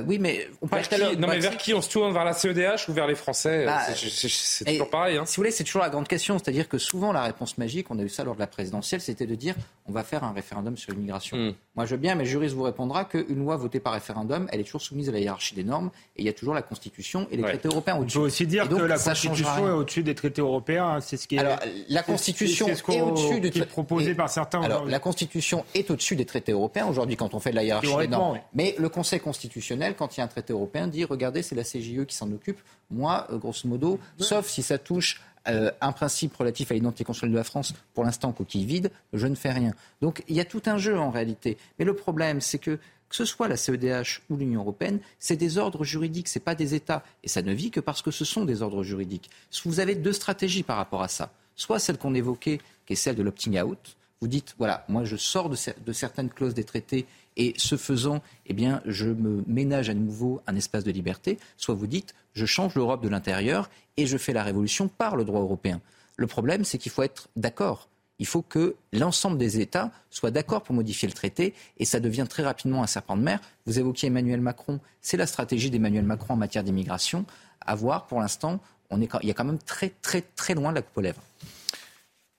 oui, 0.07 0.19
mais 0.19 0.49
on 0.61 0.69
parle 0.69 0.83
tout 0.83 0.95
à 0.95 0.99
l'heure. 0.99 1.19
Non, 1.19 1.29
mais 1.29 1.39
vers 1.39 1.57
qui 1.57 1.75
on 1.75 1.83
se 1.83 1.91
tourne? 1.91 2.13
Vers 2.13 2.25
la 2.25 2.35
CEDH 2.35 2.89
ou 2.89 2.93
vers 2.93 3.07
les 3.07 3.15
Français? 3.15 3.65
Bah, 3.67 3.81
C'est 3.95 4.65
toujours 4.65 4.91
pareil. 4.91 5.17
Hein. 5.17 5.27
Si 5.27 5.37
vous 5.37 5.41
voulez, 5.41 5.51
c'est 5.51 5.65
toujours 5.65 5.83
la 5.83 5.91
grande 5.91 6.07
question. 6.07 6.39
C'est-à-dire 6.39 6.69
que 6.69 6.79
souvent, 6.79 7.13
la 7.13 7.23
réponse 7.23 7.59
magique, 7.59 7.91
on 7.91 7.99
a 7.99 8.03
eu 8.03 8.09
ça 8.09 8.23
lors 8.23 8.35
de 8.35 8.41
la 8.41 8.47
présidentielle, 8.47 9.01
c'était 9.01 9.27
de 9.27 9.35
dire 9.35 9.55
on 9.87 9.93
va 9.93 10.05
faire 10.05 10.23
un 10.25 10.33
référendum 10.33 10.77
sur 10.77 10.93
l'immigration. 10.93 11.37
Hmm. 11.37 11.55
Moi, 11.75 11.87
je 11.87 11.95
veux 11.95 12.01
bien, 12.01 12.15
mais 12.15 12.25
le 12.25 12.31
juriste 12.31 12.55
vous 12.55 12.63
répondra 12.63 13.05
qu'une 13.05 13.39
loi 13.39 13.57
votée 13.57 13.81
par 13.81 13.95
référendum, 13.95 14.49
elle 14.53 14.61
est 14.61 14.65
toujours 14.65 14.83
soumise 14.83 15.09
à 15.09 15.13
la 15.13 15.19
hiérarchie 15.19 15.55
des 15.55 15.65
normes 15.65 15.91
et 16.17 16.23
il 16.23 16.27
y 16.27 16.29
a 16.29 16.33
toujours 16.33 16.55
la 16.55 16.63
Constitution 16.63 17.22
et 17.31 17.37
les 17.37 17.43
traités 17.43 17.69
européens 17.69 17.97
au-dessus. 17.97 18.19
Il 18.19 18.21
faut 18.21 18.27
aussi 18.27 18.47
dire 18.47 18.69
que 18.69 18.75
la 18.75 18.99
Constitution 18.99 19.69
est 19.69 19.71
au-dessus 19.71 20.03
des 20.03 20.15
traités 20.15 20.41
européens. 20.41 20.89
Hein, 20.97 21.01
c'est 21.01 21.17
ce 21.17 21.29
qui 21.29 21.37
est. 21.37 21.41
Alors, 21.41 21.59
la 21.89 22.03
Constitution 22.03 22.69
est, 22.69 23.01
au-dessus 23.01 23.41
des 23.41 23.51
traités 23.51 23.67
proposé 23.67 24.15
par 24.15 24.29
certains. 24.29 24.63
Alors, 24.63 24.87
la 24.87 24.99
Constitution 24.99 25.65
est 25.75 25.91
au-dessus 25.91 26.17
des 26.17 26.27
traités 26.27 26.53
européens 26.53 26.87
aujourd'hui 26.87 27.17
quand 27.17 27.35
on 27.35 27.41
fait 27.41 27.51
de 27.51 27.57
la 27.57 27.65
hiérarchie 27.65 27.97
des 27.97 28.09
normes. 28.09 28.41
Mais 28.55 28.75
le 28.79 28.89
Conseil 28.89 29.21
constitutionnel, 29.21 29.95
quand 29.97 30.17
il 30.17 30.21
y 30.21 30.23
a 30.23 30.25
un 30.25 30.29
traité 30.29 30.53
européen, 30.53 30.87
dit 30.87 31.05
regardez, 31.05 31.43
c'est 31.43 31.55
la 31.55 31.65
CGE 31.65 32.05
qui 32.07 32.15
s'en 32.15 32.31
occupe. 32.33 32.61
Moi, 32.91 33.27
euh, 33.31 33.39
grosso 33.39 33.67
modo, 33.67 33.99
sauf 34.19 34.47
si 34.47 34.63
ça 34.63 34.79
touche 34.79 35.21
euh, 35.49 35.73
un 35.81 35.91
principe 35.93 36.37
relatif 36.37 36.71
à 36.71 36.75
l'identité 36.75 37.05
constitutionnelle 37.05 37.35
de 37.35 37.39
la 37.39 37.45
France, 37.45 37.75
pour 37.95 38.05
l'instant 38.05 38.31
coquille 38.33 38.65
vide, 38.65 38.93
je 39.13 39.27
ne 39.27 39.35
fais 39.35 39.51
rien. 39.51 39.73
Donc 40.01 40.23
il 40.29 40.37
y 40.37 40.41
a 40.41 40.45
tout 40.45 40.63
un 40.67 40.79
jeu 40.79 40.99
en 40.99 41.11
réalité. 41.11 41.57
Mais 41.79 41.85
le 41.85 41.95
problème, 41.95 42.41
c'est 42.41 42.59
que 42.59 42.79
que 43.13 43.19
ce 43.19 43.27
soit 43.27 43.47
la 43.47 43.59
CEDH 43.59 44.23
ou 44.31 44.39
l'Union 44.39 44.63
européenne, 44.63 44.99
c'est 45.19 45.37
des 45.37 45.59
ordres 45.59 45.85
juridiques, 45.85 46.29
ce 46.29 46.39
n'est 46.39 46.43
pas 46.43 46.55
des 46.55 46.75
États. 46.75 47.05
Et 47.23 47.29
ça 47.29 47.43
ne 47.43 47.53
vit 47.53 47.71
que 47.71 47.79
parce 47.79 48.01
que 48.01 48.11
ce 48.11 48.25
sont 48.25 48.47
des 48.47 48.63
ordres 48.63 48.83
juridiques. 48.83 49.29
Vous 49.67 49.81
avez 49.81 49.95
deux 49.95 50.15
stratégies 50.15 50.63
par 50.63 50.79
rapport 50.79 51.03
à 51.03 51.09
ça. 51.09 51.31
Soit 51.55 51.79
celle 51.79 51.99
qu'on 51.99 52.15
évoquait, 52.15 52.59
qui 52.87 52.95
est 52.95 52.97
celle 52.97 53.15
de 53.15 53.23
l'opting 53.23 53.61
out. 53.61 53.97
Vous 54.23 54.29
dites, 54.29 54.55
voilà, 54.57 54.87
moi 54.89 55.05
je 55.05 55.17
sors 55.17 55.51
de, 55.51 55.93
certaines 55.93 56.31
clauses 56.31 56.55
des 56.55 56.65
traités 56.65 57.05
et 57.37 57.53
ce 57.59 57.77
faisant, 57.77 58.23
eh 58.47 58.57
je 58.87 59.09
me 59.09 59.45
ménage 59.47 59.91
à 59.91 59.95
nouveau 59.95 60.41
un 60.47 60.57
espace 60.57 60.85
de 60.85 60.91
liberté. 60.91 61.39
Soit 61.59 61.75
vous 61.75 61.87
dites, 61.87 62.15
je 62.33 62.47
change 62.47 62.75
l'Europe 62.77 63.03
de 63.03 63.11
l'intérieur 63.11 63.69
et 63.99 64.07
je 64.07 64.17
fais 64.17 64.33
la 64.33 64.43
révolution 64.43 64.89
par 64.89 65.17
le 65.17 65.25
droit 65.27 65.43
européen. 65.43 65.83
Le 66.17 66.27
problème, 66.27 66.65
c'est 66.65 66.79
qu'il 66.79 66.93
faut 66.93 67.03
être 67.03 67.29
d'accord. 67.37 67.91
Il 68.23 68.27
faut 68.27 68.43
que 68.43 68.77
l'ensemble 68.93 69.37
des 69.37 69.59
États 69.59 69.91
soient 70.09 70.31
d'accord 70.31 70.63
pour 70.63 70.77
modifier 70.77 71.09
le 71.09 71.13
traité 71.13 71.55
et 71.79 71.85
ça 71.85 71.99
devient 71.99 72.27
très 72.31 72.45
rapidement 72.45 72.85
un 72.85 72.87
serpent 72.87 73.17
de 73.17 73.23
mer. 73.23 73.41
Vous 73.67 73.81
évoquiez 73.81 74.07
Emmanuel 74.07 74.41
Macron, 74.41 74.79
c'est 75.01 75.17
la 75.17 75.27
stratégie 75.27 75.71
d'Emmanuel 75.71 76.05
Macron 76.05 76.35
en 76.35 76.37
matière 76.37 76.63
d'immigration. 76.63 77.25
À 77.61 77.75
voir, 77.75 78.07
pour 78.07 78.21
l'instant, 78.21 78.61
on 78.91 79.03
est, 79.03 79.09
il 79.23 79.27
y 79.27 79.33
a 79.33 79.35
quand 79.35 79.43
même 79.45 79.59
très 79.59 79.91
très 80.03 80.21
très 80.21 80.55
loin 80.55 80.71
de 80.71 80.77
la 80.77 80.83
coupe 80.83 80.99
aux 80.99 81.01
lèvres. 81.01 81.21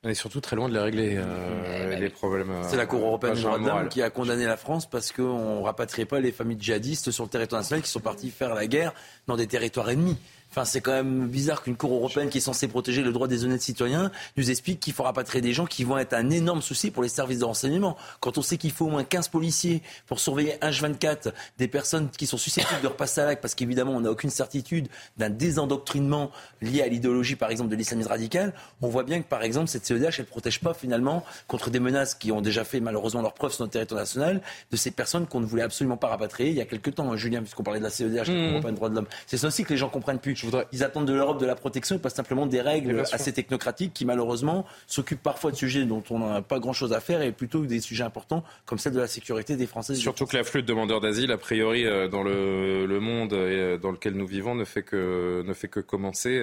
On 0.05 0.09
est 0.09 0.13
surtout 0.13 0.39
très 0.39 0.55
loin 0.55 0.69
de 0.69 0.73
les 0.73 0.79
régler, 0.79 1.15
euh, 1.17 1.99
les 1.99 2.09
problèmes. 2.09 2.49
Euh, 2.49 2.63
c'est 2.65 2.77
la 2.77 2.85
Cour 2.85 3.01
européenne 3.01 3.33
des 3.33 3.41
droits 3.41 3.59
de 3.59 3.65
l'homme 3.65 3.89
qui 3.89 4.01
a 4.01 4.09
condamné 4.09 4.45
la 4.45 4.55
France 4.55 4.89
parce 4.89 5.11
qu'on 5.11 5.59
ne 5.59 5.63
rapatriait 5.63 6.05
pas 6.05 6.21
les 6.21 6.31
familles 6.31 6.61
djihadistes 6.61 7.11
sur 7.11 7.25
le 7.25 7.29
territoire 7.29 7.59
national 7.59 7.83
qui 7.83 7.91
sont 7.91 7.99
partis 7.99 8.29
faire 8.29 8.53
la 8.53 8.67
guerre 8.67 8.93
dans 9.27 9.35
des 9.35 9.47
territoires 9.47 9.89
ennemis. 9.89 10.17
Enfin, 10.53 10.65
c'est 10.65 10.81
quand 10.81 10.91
même 10.91 11.25
bizarre 11.29 11.63
qu'une 11.63 11.75
Cour 11.75 11.95
européenne 11.95 12.29
qui 12.29 12.37
est 12.37 12.41
censée 12.41 12.67
protéger 12.67 13.01
le 13.01 13.11
droit 13.11 13.27
des 13.27 13.43
honnêtes 13.43 13.63
citoyens 13.63 14.11
nous 14.37 14.51
explique 14.51 14.79
qu'il 14.79 14.93
faut 14.93 15.01
rapatrier 15.01 15.41
des 15.41 15.51
gens 15.51 15.65
qui 15.65 15.83
vont 15.83 15.97
être 15.97 16.13
un 16.13 16.29
énorme 16.29 16.61
souci 16.61 16.91
pour 16.91 17.01
les 17.01 17.09
services 17.09 17.39
de 17.39 17.45
renseignement. 17.45 17.97
Quand 18.19 18.37
on 18.37 18.43
sait 18.43 18.57
qu'il 18.57 18.69
faut 18.69 18.85
au 18.85 18.89
moins 18.89 19.03
15 19.03 19.29
policiers 19.29 19.81
pour 20.05 20.19
surveiller 20.19 20.53
H24 20.61 21.31
des 21.57 21.67
personnes 21.67 22.07
qui 22.11 22.27
sont 22.27 22.37
susceptibles 22.37 22.81
de 22.81 22.87
repasser 22.87 23.21
à 23.21 23.25
l'acte, 23.25 23.41
parce 23.41 23.55
qu'évidemment, 23.55 23.93
on 23.93 24.01
n'a 24.01 24.11
aucune 24.11 24.29
certitude 24.29 24.89
d'un 25.17 25.31
désendoctrinement 25.31 26.29
lié 26.61 26.83
à 26.83 26.87
l'idéologie, 26.87 27.35
par 27.35 27.49
exemple, 27.49 27.71
de 27.71 27.75
l'islamisme 27.75 28.09
radical, 28.09 28.53
on 28.83 28.89
voit 28.89 29.05
bien 29.05 29.23
que, 29.23 29.27
par 29.27 29.41
exemple, 29.41 29.69
cette 29.69 29.87
CEDH, 29.87 30.19
elle 30.19 30.25
ne 30.25 30.29
protège 30.29 30.59
pas 30.59 30.75
finalement 30.75 31.25
contre 31.47 31.71
des 31.71 31.79
menaces 31.79 32.13
qui 32.13 32.31
ont 32.31 32.41
déjà 32.41 32.63
fait 32.63 32.79
malheureusement 32.79 33.23
leur 33.23 33.33
preuve 33.33 33.53
sur 33.53 33.63
notre 33.63 33.73
territoire 33.73 34.01
national, 34.01 34.39
de 34.69 34.77
ces 34.77 34.91
personnes 34.91 35.25
qu'on 35.25 35.39
ne 35.39 35.47
voulait 35.47 35.63
absolument 35.63 35.97
pas 35.97 36.09
rapatrier 36.09 36.51
il 36.51 36.57
y 36.57 36.61
a 36.61 36.65
quelques 36.65 36.93
temps, 36.93 37.11
hein, 37.11 37.17
Julien, 37.17 37.41
puisqu'on 37.41 37.63
parlait 37.63 37.79
de 37.79 37.85
la 37.85 37.89
CEDH, 37.89 38.13
la 38.13 38.23
Cour 38.25 38.35
européenne 38.35 38.73
des 38.73 38.77
droits 38.77 38.89
de 38.89 38.95
l'homme. 38.95 39.07
C'est 39.25 39.37
ça 39.37 39.47
aussi 39.47 39.63
que 39.63 39.69
les 39.69 39.77
gens 39.77 39.89
comprennent 39.89 40.19
plus. 40.19 40.42
Ils 40.71 40.83
attendent 40.83 41.07
de 41.07 41.13
l'Europe 41.13 41.39
de 41.39 41.45
la 41.45 41.55
protection 41.55 41.95
et 41.95 41.99
pas 41.99 42.09
simplement 42.09 42.45
des 42.45 42.61
règles 42.61 43.03
assez 43.11 43.33
technocratiques 43.33 43.93
qui 43.93 44.05
malheureusement 44.05 44.65
s'occupent 44.87 45.23
parfois 45.23 45.51
de 45.51 45.55
sujets 45.55 45.85
dont 45.85 46.03
on 46.09 46.19
n'a 46.19 46.41
pas 46.41 46.59
grand-chose 46.59 46.93
à 46.93 46.99
faire 46.99 47.21
et 47.21 47.31
plutôt 47.31 47.65
des 47.65 47.79
sujets 47.79 48.03
importants 48.03 48.43
comme 48.65 48.77
celle 48.77 48.93
de 48.93 48.99
la 48.99 49.07
sécurité 49.07 49.55
des 49.55 49.67
Français. 49.67 49.95
Surtout 49.95 50.25
que 50.25 50.35
l'afflux 50.37 50.61
de 50.61 50.67
demandeurs 50.67 51.01
d'asile, 51.01 51.31
a 51.31 51.37
priori, 51.37 51.85
euh, 51.85 52.07
dans 52.07 52.23
le, 52.23 52.99
monde 52.99 53.33
euh, 53.33 53.77
dans 53.77 53.91
lequel 53.91 54.13
nous 54.13 54.27
vivons, 54.27 54.55
ne 54.55 54.65
fait 54.65 54.83
que, 54.83 55.43
ne 55.45 55.53
fait 55.53 55.67
que 55.67 55.79
commencer. 55.79 56.39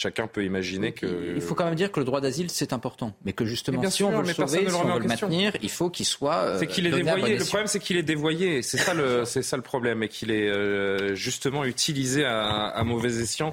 Euh, 0.00 0.10
chacun 0.10 0.26
peut 0.26 0.44
imaginer 0.44 0.92
que. 0.92 1.34
Il 1.34 1.40
faut 1.40 1.54
quand 1.54 1.64
même 1.64 1.74
dire 1.74 1.92
que 1.92 2.00
le 2.00 2.06
droit 2.06 2.20
d'asile, 2.20 2.50
c'est 2.50 2.72
important. 2.72 3.14
Mais 3.24 3.32
que 3.32 3.44
justement, 3.44 3.88
si 3.90 4.02
on 4.02 4.10
veut 4.10 4.26
le 4.26 4.34
sauver, 4.34 4.68
si 4.68 4.74
on 4.74 4.84
veut 4.84 5.00
le 5.00 5.06
maintenir, 5.06 5.52
il 5.62 5.70
faut 5.70 5.90
qu'il 5.90 6.06
soit. 6.06 6.58
c'est 6.58 6.66
qu'il 6.66 6.86
est 6.86 6.90
dévoyé. 6.90 7.38
Le 7.38 7.44
problème, 7.44 7.66
c'est 7.66 7.80
qu'il 7.80 7.96
est 7.96 8.02
dévoyé. 8.02 8.62
C'est 8.62 8.78
ça 8.78 8.94
le, 8.94 9.24
c'est 9.24 9.42
ça 9.42 9.56
le 9.56 9.62
problème. 9.62 10.02
Et 10.02 10.08
qu'il 10.08 10.30
est 10.30 10.48
euh, 10.48 11.14
justement 11.14 11.64
utilisé 11.64 12.24
à, 12.24 12.66
à 12.68 12.84
mauvais 12.84 13.20
escient 13.20 13.52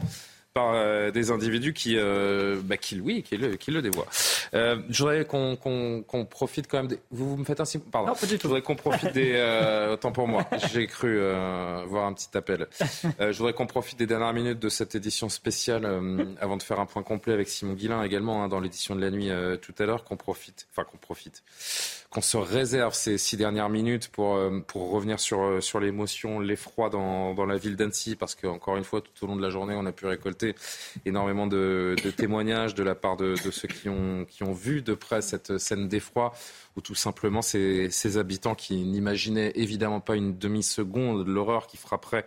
par 0.58 0.72
euh, 0.74 1.12
des 1.12 1.30
individus 1.30 1.74
qui, 1.74 1.98
euh, 1.98 2.60
bah, 2.64 2.78
qui, 2.78 3.00
oui, 3.00 3.22
qui 3.22 3.38
le, 3.38 3.58
qui 3.58 3.70
le 3.70 3.84
dévoient. 3.84 4.08
Euh, 4.56 4.78
je 4.90 5.04
voudrais 5.04 5.24
qu'on 5.26 6.28
profite 6.30 6.68
quand 6.68 6.78
même. 6.78 6.88
Des... 6.88 7.00
Vous, 7.12 7.30
vous 7.30 7.38
me 7.38 7.46
faites 7.46 7.60
ainsi 7.60 7.78
Pardon. 7.78 8.08
Non, 8.10 8.16
pas 8.16 8.26
du 8.26 8.38
tout. 8.38 8.44
Je 8.44 8.48
voudrais 8.48 8.64
qu'on 8.64 8.76
profite 8.76 9.14
des. 9.14 9.34
Euh, 9.36 9.94
autant 9.94 10.12
pour 10.12 10.28
moi. 10.28 10.48
J'ai 10.74 10.88
cru 10.88 11.20
euh, 11.20 11.84
voir 11.88 12.08
un 12.08 12.14
petit 12.14 12.36
appel. 12.36 12.68
je 13.20 13.38
voudrais 13.38 13.54
qu'on 13.54 13.68
profite 13.68 14.00
des 14.00 14.08
dernières 14.08 14.34
minutes 14.34 14.60
de 14.60 14.70
cette 14.70 14.96
édition 14.96 15.30
spéciale 15.30 15.86
avant 16.42 16.58
de 16.58 16.64
faire 16.64 16.80
un 16.80 16.88
point 16.88 17.04
complet 17.04 17.34
avec 17.34 17.48
Simon 17.50 17.74
Guillain 17.74 18.02
également 18.02 18.44
hein, 18.44 18.48
dans 18.48 18.60
l'édition 18.60 18.96
de 18.96 19.02
la 19.02 19.12
nuit 19.12 19.30
tout 19.62 19.76
à 19.78 19.86
l'heure. 19.86 20.04
Qu'on 20.04 20.18
profite. 20.18 20.68
Enfin, 20.72 20.84
qu'on 20.90 20.98
profite 20.98 21.44
qu'on 22.10 22.22
se 22.22 22.38
réserve 22.38 22.94
ces 22.94 23.18
six 23.18 23.36
dernières 23.36 23.68
minutes 23.68 24.08
pour, 24.08 24.36
euh, 24.36 24.62
pour 24.66 24.92
revenir 24.92 25.20
sur, 25.20 25.42
euh, 25.42 25.62
sur 25.62 25.82
l'émotion, 25.82 26.40
l'effroi 26.40 26.90
dans, 26.90 27.34
dans 27.34 27.46
la 27.46 27.58
ville 27.58 27.76
d'Annecy, 27.76 28.16
parce 28.16 28.34
qu'encore 28.34 28.78
une 28.78 28.86
fois, 28.86 29.02
tout 29.02 29.12
au 29.26 29.28
long 29.28 29.36
de 29.36 29.42
la 29.42 29.50
journée, 29.50 29.76
on 29.76 29.86
a 29.86 29.92
pu 29.92 30.06
récolter 30.06 30.56
énormément 31.06 31.48
de, 31.48 31.96
témoignages 32.16 32.76
de 32.76 32.84
la 32.84 32.96
part 32.96 33.18
de, 33.18 33.36
de, 33.44 33.52
ceux 33.52 33.68
qui 33.68 33.90
ont, 33.90 34.26
qui 34.26 34.44
ont 34.44 34.54
vu 34.54 34.82
de 34.82 34.94
près 34.94 35.22
cette 35.22 35.58
scène 35.58 35.90
d'effroi, 35.90 36.32
ou 36.78 36.82
tout 36.82 36.96
simplement 36.96 37.42
ces, 37.42 37.90
ces 37.90 38.18
habitants 38.18 38.56
qui 38.56 38.86
n'imaginaient 38.86 39.52
évidemment 39.56 40.00
pas 40.00 40.16
une 40.16 40.38
demi-seconde 40.38 41.28
l'horreur 41.28 41.68
qui 41.68 41.76
frapperait 41.76 42.26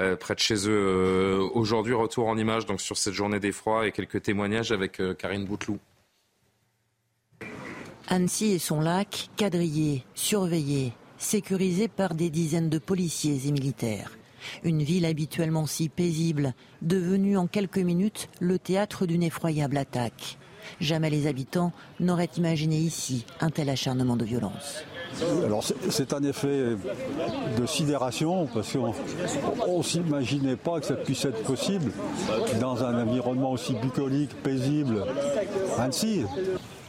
euh, 0.00 0.14
près 0.14 0.34
de 0.34 0.40
chez 0.40 0.68
eux. 0.68 1.40
Aujourd'hui, 1.52 1.94
retour 1.94 2.28
en 2.28 2.38
image 2.38 2.66
donc, 2.66 2.80
sur 2.80 2.96
cette 2.96 3.14
journée 3.14 3.40
d'effroi 3.40 3.88
et 3.88 3.92
quelques 3.92 4.22
témoignages 4.22 4.70
avec 4.70 5.00
Karine 5.18 5.44
Bouteloup. 5.46 5.80
Annecy 8.08 8.52
et 8.52 8.58
son 8.58 8.80
lac, 8.80 9.30
quadrillés, 9.36 10.04
surveillés, 10.14 10.92
sécurisés 11.18 11.88
par 11.88 12.14
des 12.14 12.30
dizaines 12.30 12.70
de 12.70 12.78
policiers 12.78 13.40
et 13.46 13.52
militaires. 13.52 14.10
Une 14.62 14.82
ville 14.82 15.06
habituellement 15.06 15.66
si 15.66 15.88
paisible, 15.88 16.54
devenue 16.82 17.36
en 17.36 17.48
quelques 17.48 17.78
minutes 17.78 18.28
le 18.38 18.60
théâtre 18.60 19.06
d'une 19.06 19.24
effroyable 19.24 19.76
attaque. 19.76 20.38
Jamais 20.80 21.10
les 21.10 21.26
habitants 21.26 21.72
n'auraient 21.98 22.30
imaginé 22.36 22.76
ici 22.76 23.24
un 23.40 23.50
tel 23.50 23.70
acharnement 23.70 24.16
de 24.16 24.24
violence. 24.24 24.84
Alors 25.44 25.64
c'est 25.88 26.12
un 26.12 26.22
effet 26.22 26.76
de 27.58 27.66
sidération 27.66 28.46
parce 28.52 28.72
qu'on 28.72 29.78
ne 29.78 29.82
s'imaginait 29.82 30.56
pas 30.56 30.80
que 30.80 30.86
ça 30.86 30.94
puisse 30.94 31.24
être 31.24 31.42
possible 31.42 31.90
dans 32.60 32.84
un 32.84 33.02
environnement 33.02 33.52
aussi 33.52 33.74
bucolique, 33.74 34.34
paisible. 34.42 35.04
Annecy, 35.78 36.24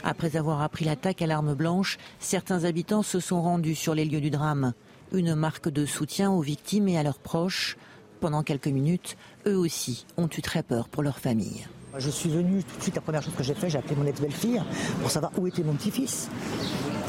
après 0.04 0.36
avoir 0.36 0.62
appris 0.62 0.86
l'attaque 0.86 1.22
à 1.22 1.28
l'arme 1.28 1.54
blanche, 1.54 1.98
certains 2.20 2.64
habitants 2.64 3.04
se 3.04 3.20
sont 3.20 3.42
rendus 3.42 3.76
sur 3.76 3.96
les 3.96 4.06
lieux 4.06 4.22
du 4.22 4.30
drame. 4.30 4.74
Une 5.12 5.36
marque 5.36 5.70
de 5.70 5.86
soutien 5.86 6.32
aux 6.32 6.42
victimes 6.42 6.88
et 6.88 6.98
à 6.98 7.04
leurs 7.04 7.20
proches. 7.20 7.78
Pendant 8.20 8.44
quelques 8.44 8.68
minutes, 8.68 9.16
eux 9.46 9.58
aussi 9.58 10.06
ont 10.18 10.28
eu 10.28 10.42
très 10.42 10.64
peur 10.64 10.90
pour 10.90 11.04
leur 11.04 11.20
famille. 11.20 11.68
Je 11.98 12.10
suis 12.10 12.30
venu 12.30 12.64
tout 12.64 12.78
de 12.78 12.82
suite, 12.82 12.96
la 12.96 13.02
première 13.02 13.24
chose 13.24 13.34
que 13.36 13.44
j'ai 13.44 13.54
fait, 13.54 13.70
j'ai 13.70 13.78
appelé 13.78 13.96
mon 13.96 14.06
ex-belle-fille 14.06 14.62
pour 15.02 15.10
savoir 15.10 15.32
où 15.38 15.48
était 15.48 15.64
mon 15.64 15.74
petit-fils. 15.74 16.30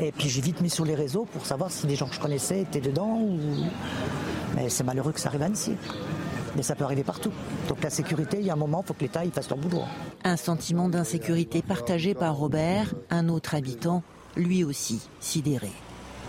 Et 0.00 0.12
puis 0.12 0.28
j'ai 0.28 0.40
vite 0.40 0.60
mis 0.60 0.70
sur 0.70 0.84
les 0.84 0.94
réseaux 0.94 1.26
pour 1.32 1.44
savoir 1.44 1.70
si 1.70 1.86
les 1.86 1.96
gens 1.96 2.06
que 2.08 2.14
je 2.14 2.20
connaissais 2.20 2.60
étaient 2.60 2.80
dedans. 2.80 3.18
Ou... 3.18 3.38
Mais 4.54 4.68
c'est 4.68 4.84
malheureux 4.84 5.12
que 5.12 5.20
ça 5.20 5.28
arrive 5.28 5.42
à 5.42 5.46
Annecy 5.46 5.76
mais 6.58 6.64
ça 6.64 6.74
peut 6.74 6.82
arriver 6.82 7.04
partout. 7.04 7.30
Donc 7.68 7.82
la 7.84 7.88
sécurité, 7.88 8.38
il 8.40 8.46
y 8.46 8.50
a 8.50 8.54
un 8.54 8.56
moment, 8.56 8.82
il 8.84 8.88
faut 8.88 8.92
que 8.92 9.02
l'État 9.02 9.22
fasse 9.32 9.48
leur 9.48 9.58
boulot. 9.58 9.84
Un 10.24 10.36
sentiment 10.36 10.88
d'insécurité 10.88 11.62
partagé 11.62 12.14
par 12.14 12.36
Robert, 12.36 12.94
un 13.10 13.28
autre 13.28 13.54
habitant, 13.54 14.02
lui 14.36 14.64
aussi 14.64 15.08
sidéré. 15.20 15.70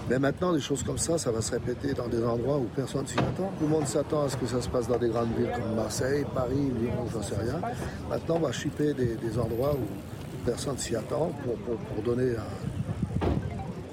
Mais 0.08 0.20
maintenant, 0.20 0.54
des 0.54 0.62
choses 0.62 0.84
comme 0.84 1.00
ça, 1.00 1.18
ça 1.18 1.32
va 1.32 1.42
se 1.42 1.52
répéter 1.52 1.94
dans 1.94 2.08
des 2.08 2.24
endroits 2.24 2.58
où 2.58 2.68
personne 2.76 3.08
s'y 3.08 3.18
attend. 3.18 3.52
Tout 3.58 3.66
le 3.66 3.68
monde 3.68 3.88
s'attend 3.88 4.24
à 4.24 4.30
ce 4.30 4.38
que 4.38 4.46
ça 4.46 4.62
se 4.62 4.70
passe 4.70 4.88
dans 4.88 4.98
des 5.00 5.10
grandes 5.10 5.36
villes 5.36 5.52
comme 5.54 5.76
Marseille, 5.76 6.24
Paris, 6.34 6.72
Lyon, 6.80 7.06
j'en 7.12 7.24
sais 7.24 7.36
rien. 7.36 7.60
Maintenant, 8.08 8.36
on 8.36 8.40
va 8.40 8.52
chipper 8.52 8.94
des, 8.94 9.40
endroits 9.40 9.74
où 9.74 10.46
personne 10.46 10.78
s'y 10.78 10.96
attend 10.96 11.32
pour, 11.44 12.04
donner 12.04 12.36
un, 12.36 13.26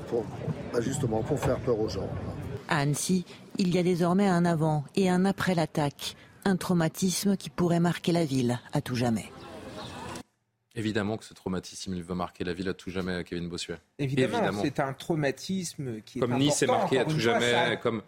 pour, 0.09 0.25
bah, 0.73 0.81
justement 0.83 1.23
pour 1.23 1.41
faire 1.41 1.59
peur 1.61 1.81
aux 1.81 1.89
gens. 1.89 2.09
À 2.69 2.79
Annecy, 2.79 3.25
il 3.59 3.75
y 3.75 3.79
a 3.79 3.83
désormais 3.83 4.27
un 4.27 4.45
avant 4.45 4.85
et 4.97 5.09
un 5.09 5.25
après 5.25 5.55
l'attaque, 5.55 6.17
un 6.47 6.57
traumatisme 6.57 7.37
qui 7.37 7.51
pourrait 7.51 7.81
marquer 7.81 8.13
la 8.13 8.25
ville 8.25 8.61
à 8.73 8.81
tout 8.81 8.95
jamais. 8.95 9.31
Évidemment 10.77 11.17
que 11.17 11.25
ce 11.25 11.35
traumatisme, 11.35 11.95
il 11.95 12.03
va 12.03 12.15
marquer 12.15 12.45
la 12.45 12.53
ville 12.53 12.69
à 12.69 12.75
tout 12.75 12.91
jamais, 12.91 13.25
Kevin 13.25 13.49
Bossuet. 13.49 13.79
Évidemment, 13.99 14.53
c'est 14.63 14.79
un 14.79 14.93
traumatisme 14.93 16.03
qui 16.03 16.19
est 16.19 16.21
comme 16.21 16.37
Nice 16.37 16.63
est 16.63 16.67
marqué 16.67 16.99
à 17.01 17.05
tout 17.05 17.19
jamais, 17.19 17.79
comme 17.83 18.03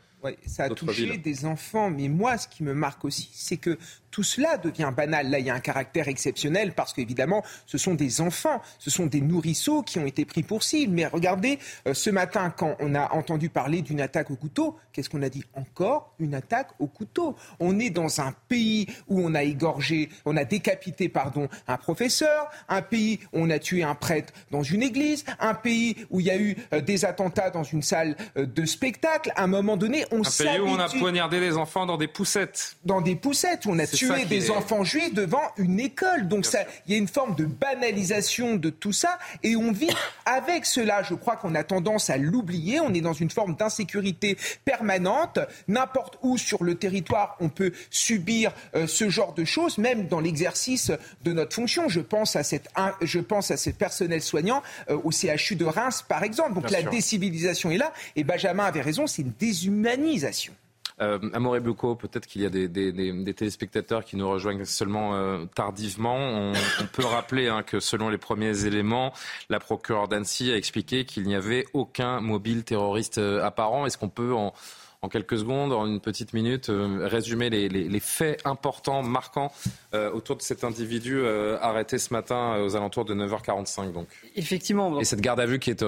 ça 0.46 0.64
a 0.64 0.68
touché 0.68 1.18
des 1.18 1.46
enfants. 1.46 1.90
Mais 1.90 2.08
moi, 2.08 2.38
ce 2.38 2.46
qui 2.46 2.62
me 2.62 2.74
marque 2.74 3.04
aussi, 3.04 3.28
c'est 3.32 3.56
que 3.56 3.76
tout 4.10 4.22
cela 4.22 4.56
devient 4.56 4.92
banal. 4.94 5.30
Là, 5.30 5.38
il 5.38 5.46
y 5.46 5.50
a 5.50 5.54
un 5.54 5.60
caractère 5.60 6.08
exceptionnel 6.08 6.72
parce 6.72 6.92
qu'évidemment, 6.92 7.42
ce 7.66 7.78
sont 7.78 7.94
des 7.94 8.20
enfants, 8.20 8.60
ce 8.78 8.90
sont 8.90 9.06
des 9.06 9.20
nourrisseaux 9.20 9.82
qui 9.82 9.98
ont 9.98 10.06
été 10.06 10.24
pris 10.24 10.42
pour 10.42 10.62
cible. 10.62 10.94
Mais 10.94 11.06
regardez, 11.06 11.58
euh, 11.86 11.94
ce 11.94 12.10
matin, 12.10 12.52
quand 12.56 12.76
on 12.80 12.94
a 12.94 13.12
entendu 13.12 13.48
parler 13.48 13.82
d'une 13.82 14.00
attaque 14.00 14.30
au 14.30 14.36
couteau, 14.36 14.76
qu'est-ce 14.92 15.10
qu'on 15.10 15.22
a 15.22 15.28
dit? 15.28 15.44
Encore 15.54 16.14
une 16.18 16.34
attaque 16.34 16.70
au 16.78 16.86
couteau. 16.86 17.36
On 17.60 17.78
est 17.78 17.90
dans 17.90 18.20
un 18.20 18.34
pays 18.48 18.86
où 19.08 19.20
on 19.20 19.34
a 19.34 19.42
égorgé, 19.42 20.08
on 20.24 20.36
a 20.36 20.44
décapité, 20.44 21.08
pardon, 21.08 21.48
un 21.66 21.76
professeur, 21.76 22.48
un 22.68 22.82
pays 22.82 23.20
où 23.32 23.40
on 23.40 23.50
a 23.50 23.58
tué 23.58 23.82
un 23.82 23.94
prêtre 23.94 24.32
dans 24.50 24.62
une 24.62 24.82
église, 24.82 25.24
un 25.40 25.54
pays 25.54 25.96
où 26.10 26.20
il 26.20 26.26
y 26.26 26.30
a 26.30 26.38
eu 26.38 26.56
euh, 26.72 26.80
des 26.80 27.04
attentats 27.04 27.50
dans 27.50 27.64
une 27.64 27.82
salle 27.82 28.16
euh, 28.36 28.46
de 28.46 28.64
spectacle. 28.64 29.32
À 29.36 29.44
un 29.44 29.46
moment 29.46 29.76
donné, 29.76 30.04
on 30.10 30.20
Un 30.20 30.30
pays 30.30 30.60
où 30.60 30.66
on 30.66 30.78
a 30.78 30.88
poignardé 30.88 31.40
des 31.40 31.56
enfants 31.56 31.86
dans 31.86 31.96
des 31.96 32.08
poussettes. 32.08 32.76
Dans 32.84 33.00
des 33.00 33.16
poussettes, 33.16 33.66
où 33.66 33.70
on 33.70 33.78
a 33.78 33.86
tuer 33.98 34.24
des 34.24 34.50
enfants 34.50 34.84
juifs 34.84 35.14
devant 35.14 35.42
une 35.56 35.80
école. 35.80 36.28
Donc 36.28 36.46
il 36.86 36.92
y 36.92 36.94
a 36.94 36.98
une 36.98 37.08
forme 37.08 37.34
de 37.34 37.44
banalisation 37.44 38.56
de 38.56 38.70
tout 38.70 38.92
ça 38.92 39.18
et 39.42 39.56
on 39.56 39.72
vit 39.72 39.90
avec 40.24 40.66
cela. 40.66 41.02
Je 41.02 41.14
crois 41.14 41.36
qu'on 41.36 41.54
a 41.54 41.64
tendance 41.64 42.10
à 42.10 42.16
l'oublier. 42.16 42.80
On 42.80 42.92
est 42.94 43.00
dans 43.00 43.12
une 43.12 43.30
forme 43.30 43.56
d'insécurité 43.56 44.36
permanente. 44.64 45.38
N'importe 45.66 46.18
où 46.22 46.38
sur 46.38 46.64
le 46.64 46.74
territoire, 46.74 47.36
on 47.40 47.48
peut 47.48 47.72
subir 47.90 48.52
euh, 48.74 48.86
ce 48.86 49.08
genre 49.08 49.34
de 49.34 49.44
choses, 49.44 49.78
même 49.78 50.08
dans 50.08 50.20
l'exercice 50.20 50.92
de 51.24 51.32
notre 51.32 51.54
fonction. 51.54 51.88
Je 51.88 52.00
pense 52.00 52.36
à 52.36 52.42
cette, 52.42 52.68
je 53.02 53.20
pense 53.20 53.50
à 53.50 53.56
ces 53.56 53.72
personnels 53.72 54.22
soignants 54.22 54.62
euh, 54.90 54.98
au 55.04 55.10
CHU 55.10 55.56
de 55.56 55.64
Reims, 55.64 56.04
par 56.06 56.22
exemple. 56.22 56.54
Donc 56.54 56.70
la 56.70 56.82
décivilisation 56.82 57.70
est 57.70 57.78
là. 57.78 57.92
Et 58.16 58.24
Benjamin 58.24 58.64
avait 58.64 58.82
raison, 58.82 59.06
c'est 59.06 59.22
une 59.22 59.32
déshumanisation. 59.38 60.54
Euh, 61.00 61.18
Amore 61.32 61.60
Bucco, 61.60 61.94
peut-être 61.94 62.26
qu'il 62.26 62.42
y 62.42 62.46
a 62.46 62.50
des, 62.50 63.34
téléspectateurs 63.34 64.04
qui 64.04 64.16
nous 64.16 64.28
rejoignent 64.28 64.64
seulement 64.64 65.14
euh, 65.14 65.44
tardivement. 65.54 66.16
On, 66.16 66.52
peut 66.92 67.04
rappeler 67.04 67.48
hein, 67.48 67.62
que 67.62 67.80
selon 67.80 68.08
les 68.08 68.18
premiers 68.18 68.66
éléments, 68.66 69.12
la 69.48 69.60
procureure 69.60 70.08
d'Annecy 70.08 70.50
a 70.50 70.56
expliqué 70.56 71.04
qu'il 71.04 71.24
n'y 71.24 71.34
avait 71.34 71.66
aucun 71.72 72.20
mobile 72.20 72.64
terroriste 72.64 73.18
euh, 73.18 73.44
apparent. 73.44 73.86
Est-ce 73.86 73.98
qu'on 73.98 74.08
peut 74.08 74.34
en 74.34 74.52
en 75.00 75.08
quelques 75.08 75.38
secondes, 75.38 75.72
en 75.72 75.86
une 75.86 76.00
petite 76.00 76.32
minute, 76.32 76.70
euh, 76.70 77.06
résumer 77.06 77.50
les, 77.50 78.00
faits 78.00 78.40
importants, 78.44 79.02
marquants 79.02 79.52
euh, 79.94 80.10
autour 80.10 80.36
de 80.36 80.42
cet 80.42 80.64
individu 80.64 81.20
euh, 81.20 81.56
arrêté 81.60 81.98
ce 81.98 82.12
matin 82.12 82.60
aux 82.60 82.74
alentours 82.74 83.04
de 83.04 83.14
9h45. 83.14 83.92
Donc. 83.92 84.08
Effectivement. 84.34 84.98
Et 85.00 85.04
cette 85.04 85.20
garde 85.20 85.38
à 85.38 85.46
vue 85.46 85.60
qui 85.60 85.70
est 85.70 85.84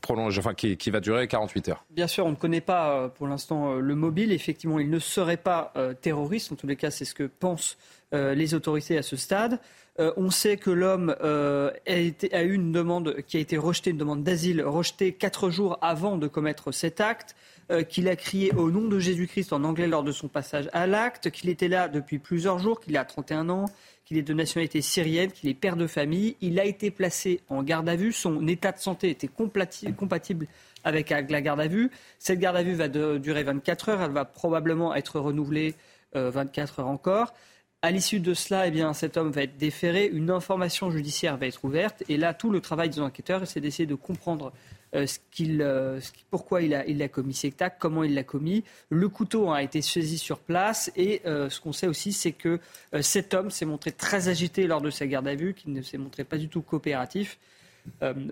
prolongée, 0.00 0.38
enfin 0.38 0.54
qui, 0.54 0.76
qui, 0.76 0.90
va 0.90 1.00
durer 1.00 1.28
48 1.28 1.68
heures. 1.68 1.84
Bien 1.90 2.06
sûr, 2.06 2.24
on 2.24 2.30
ne 2.30 2.36
connaît 2.36 2.62
pas 2.62 3.08
pour 3.10 3.26
l'instant 3.26 3.74
le 3.74 3.94
mobile. 3.94 4.32
Effectivement, 4.32 4.78
il 4.78 4.90
ne 4.90 4.98
serait 4.98 5.36
pas 5.36 5.72
terroriste. 6.00 6.52
En 6.52 6.56
tous 6.56 6.66
les 6.66 6.76
cas, 6.76 6.90
c'est 6.90 7.04
ce 7.04 7.14
que 7.14 7.24
pensent 7.24 7.76
les 8.12 8.54
autorités 8.54 8.96
à 8.96 9.02
ce 9.02 9.16
stade. 9.16 9.58
on 9.98 10.30
sait 10.30 10.56
que 10.56 10.70
l'homme 10.70 11.14
a, 11.20 11.70
a, 11.86 12.42
eu 12.42 12.52
une 12.52 12.72
demande 12.72 13.16
qui 13.26 13.36
a 13.36 13.40
été 13.40 13.58
rejetée, 13.58 13.90
une 13.90 13.98
demande 13.98 14.22
d'asile 14.22 14.62
rejetée 14.62 15.12
quatre 15.12 15.50
jours 15.50 15.78
avant 15.82 16.16
de 16.16 16.28
commettre 16.28 16.72
cet 16.72 17.00
acte. 17.00 17.34
Euh, 17.70 17.82
qu'il 17.82 18.08
a 18.08 18.16
crié 18.16 18.52
au 18.52 18.70
nom 18.70 18.88
de 18.88 18.98
Jésus-Christ 18.98 19.54
en 19.54 19.64
anglais 19.64 19.86
lors 19.86 20.02
de 20.02 20.12
son 20.12 20.28
passage 20.28 20.68
à 20.74 20.86
l'acte, 20.86 21.30
qu'il 21.30 21.48
était 21.48 21.68
là 21.68 21.88
depuis 21.88 22.18
plusieurs 22.18 22.58
jours, 22.58 22.78
qu'il 22.78 22.94
a 22.98 23.06
31 23.06 23.48
ans, 23.48 23.64
qu'il 24.04 24.18
est 24.18 24.22
de 24.22 24.34
nationalité 24.34 24.82
syrienne, 24.82 25.32
qu'il 25.32 25.48
est 25.48 25.54
père 25.54 25.76
de 25.76 25.86
famille. 25.86 26.36
Il 26.42 26.60
a 26.60 26.66
été 26.66 26.90
placé 26.90 27.40
en 27.48 27.62
garde 27.62 27.88
à 27.88 27.96
vue. 27.96 28.12
Son 28.12 28.46
état 28.48 28.70
de 28.70 28.78
santé 28.78 29.08
était 29.08 29.28
compatible 29.28 30.46
avec 30.84 31.08
la 31.08 31.40
garde 31.40 31.60
à 31.60 31.66
vue. 31.66 31.90
Cette 32.18 32.38
garde 32.38 32.56
à 32.56 32.62
vue 32.62 32.74
va 32.74 32.88
durer 32.88 33.44
24 33.44 33.88
heures. 33.88 34.02
Elle 34.02 34.12
va 34.12 34.26
probablement 34.26 34.94
être 34.94 35.18
renouvelée 35.18 35.74
24 36.12 36.80
euh, 36.80 36.82
heures 36.82 36.88
encore. 36.88 37.32
À 37.80 37.90
l'issue 37.90 38.20
de 38.20 38.34
cela, 38.34 38.66
eh 38.66 38.70
bien, 38.70 38.92
cet 38.92 39.16
homme 39.16 39.30
va 39.30 39.42
être 39.42 39.56
déféré, 39.56 40.06
une 40.06 40.30
information 40.30 40.90
judiciaire 40.90 41.36
va 41.36 41.46
être 41.46 41.62
ouverte, 41.66 42.02
et 42.08 42.16
là, 42.16 42.32
tout 42.32 42.48
le 42.48 42.62
travail 42.62 42.88
des 42.88 43.00
enquêteurs, 43.00 43.46
c'est 43.46 43.60
d'essayer 43.60 43.84
de 43.84 43.94
comprendre 43.94 44.54
euh, 44.94 45.06
euh, 45.40 46.00
pourquoi 46.30 46.62
il 46.62 46.74
a, 46.74 47.08
commis 47.08 47.34
cet 47.34 47.62
acte, 47.62 47.76
comment 47.80 48.04
il 48.04 48.14
l'a 48.14 48.24
commis. 48.24 48.64
Le 48.90 49.08
couteau 49.08 49.50
a 49.50 49.62
été 49.62 49.82
saisi 49.82 50.18
sur 50.18 50.38
place 50.38 50.90
et 50.96 51.22
euh, 51.26 51.50
ce 51.50 51.60
qu'on 51.60 51.72
sait 51.72 51.88
aussi, 51.88 52.12
c'est 52.12 52.32
que 52.32 52.60
cet 53.00 53.34
homme 53.34 53.50
s'est 53.50 53.66
montré 53.66 53.92
très 53.92 54.28
agité 54.28 54.66
lors 54.66 54.80
de 54.80 54.90
sa 54.90 55.06
garde 55.06 55.26
à 55.26 55.34
vue, 55.34 55.54
qu'il 55.54 55.72
ne 55.72 55.82
s'est 55.82 55.98
montré 55.98 56.24
pas 56.24 56.38
du 56.38 56.48
tout 56.48 56.62
coopératif. 56.62 57.38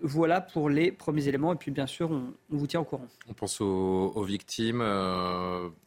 voilà 0.02 0.40
pour 0.40 0.70
les 0.70 0.92
premiers 0.92 1.28
éléments. 1.28 1.52
Et 1.52 1.56
puis, 1.56 1.70
bien 1.70 1.86
sûr, 1.86 2.10
on, 2.10 2.32
vous 2.50 2.66
tient 2.66 2.80
au 2.80 2.84
courant. 2.84 3.06
On 3.28 3.34
pense 3.34 3.60
aux, 3.60 4.22
victimes. 4.22 4.82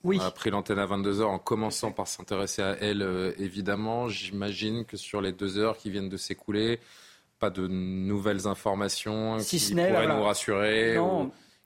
oui. 0.03 0.17
On 0.21 0.23
a 0.23 0.31
pris 0.31 0.49
l'antenne 0.49 0.79
à 0.79 0.85
22h 0.85 1.23
en 1.23 1.39
commençant 1.39 1.91
par 1.91 2.07
s'intéresser 2.07 2.61
à 2.61 2.77
elles, 2.81 3.33
évidemment. 3.37 4.09
J'imagine 4.09 4.85
que 4.85 4.97
sur 4.97 5.21
les 5.21 5.31
deux 5.31 5.57
heures 5.57 5.77
qui 5.77 5.89
viennent 5.89 6.09
de 6.09 6.17
s'écouler, 6.17 6.79
pas 7.39 7.49
de 7.49 7.67
nouvelles 7.67 8.47
informations 8.47 9.37
qui 9.37 9.59
pourraient 9.73 10.07
nous 10.07 10.23
rassurer 10.23 10.97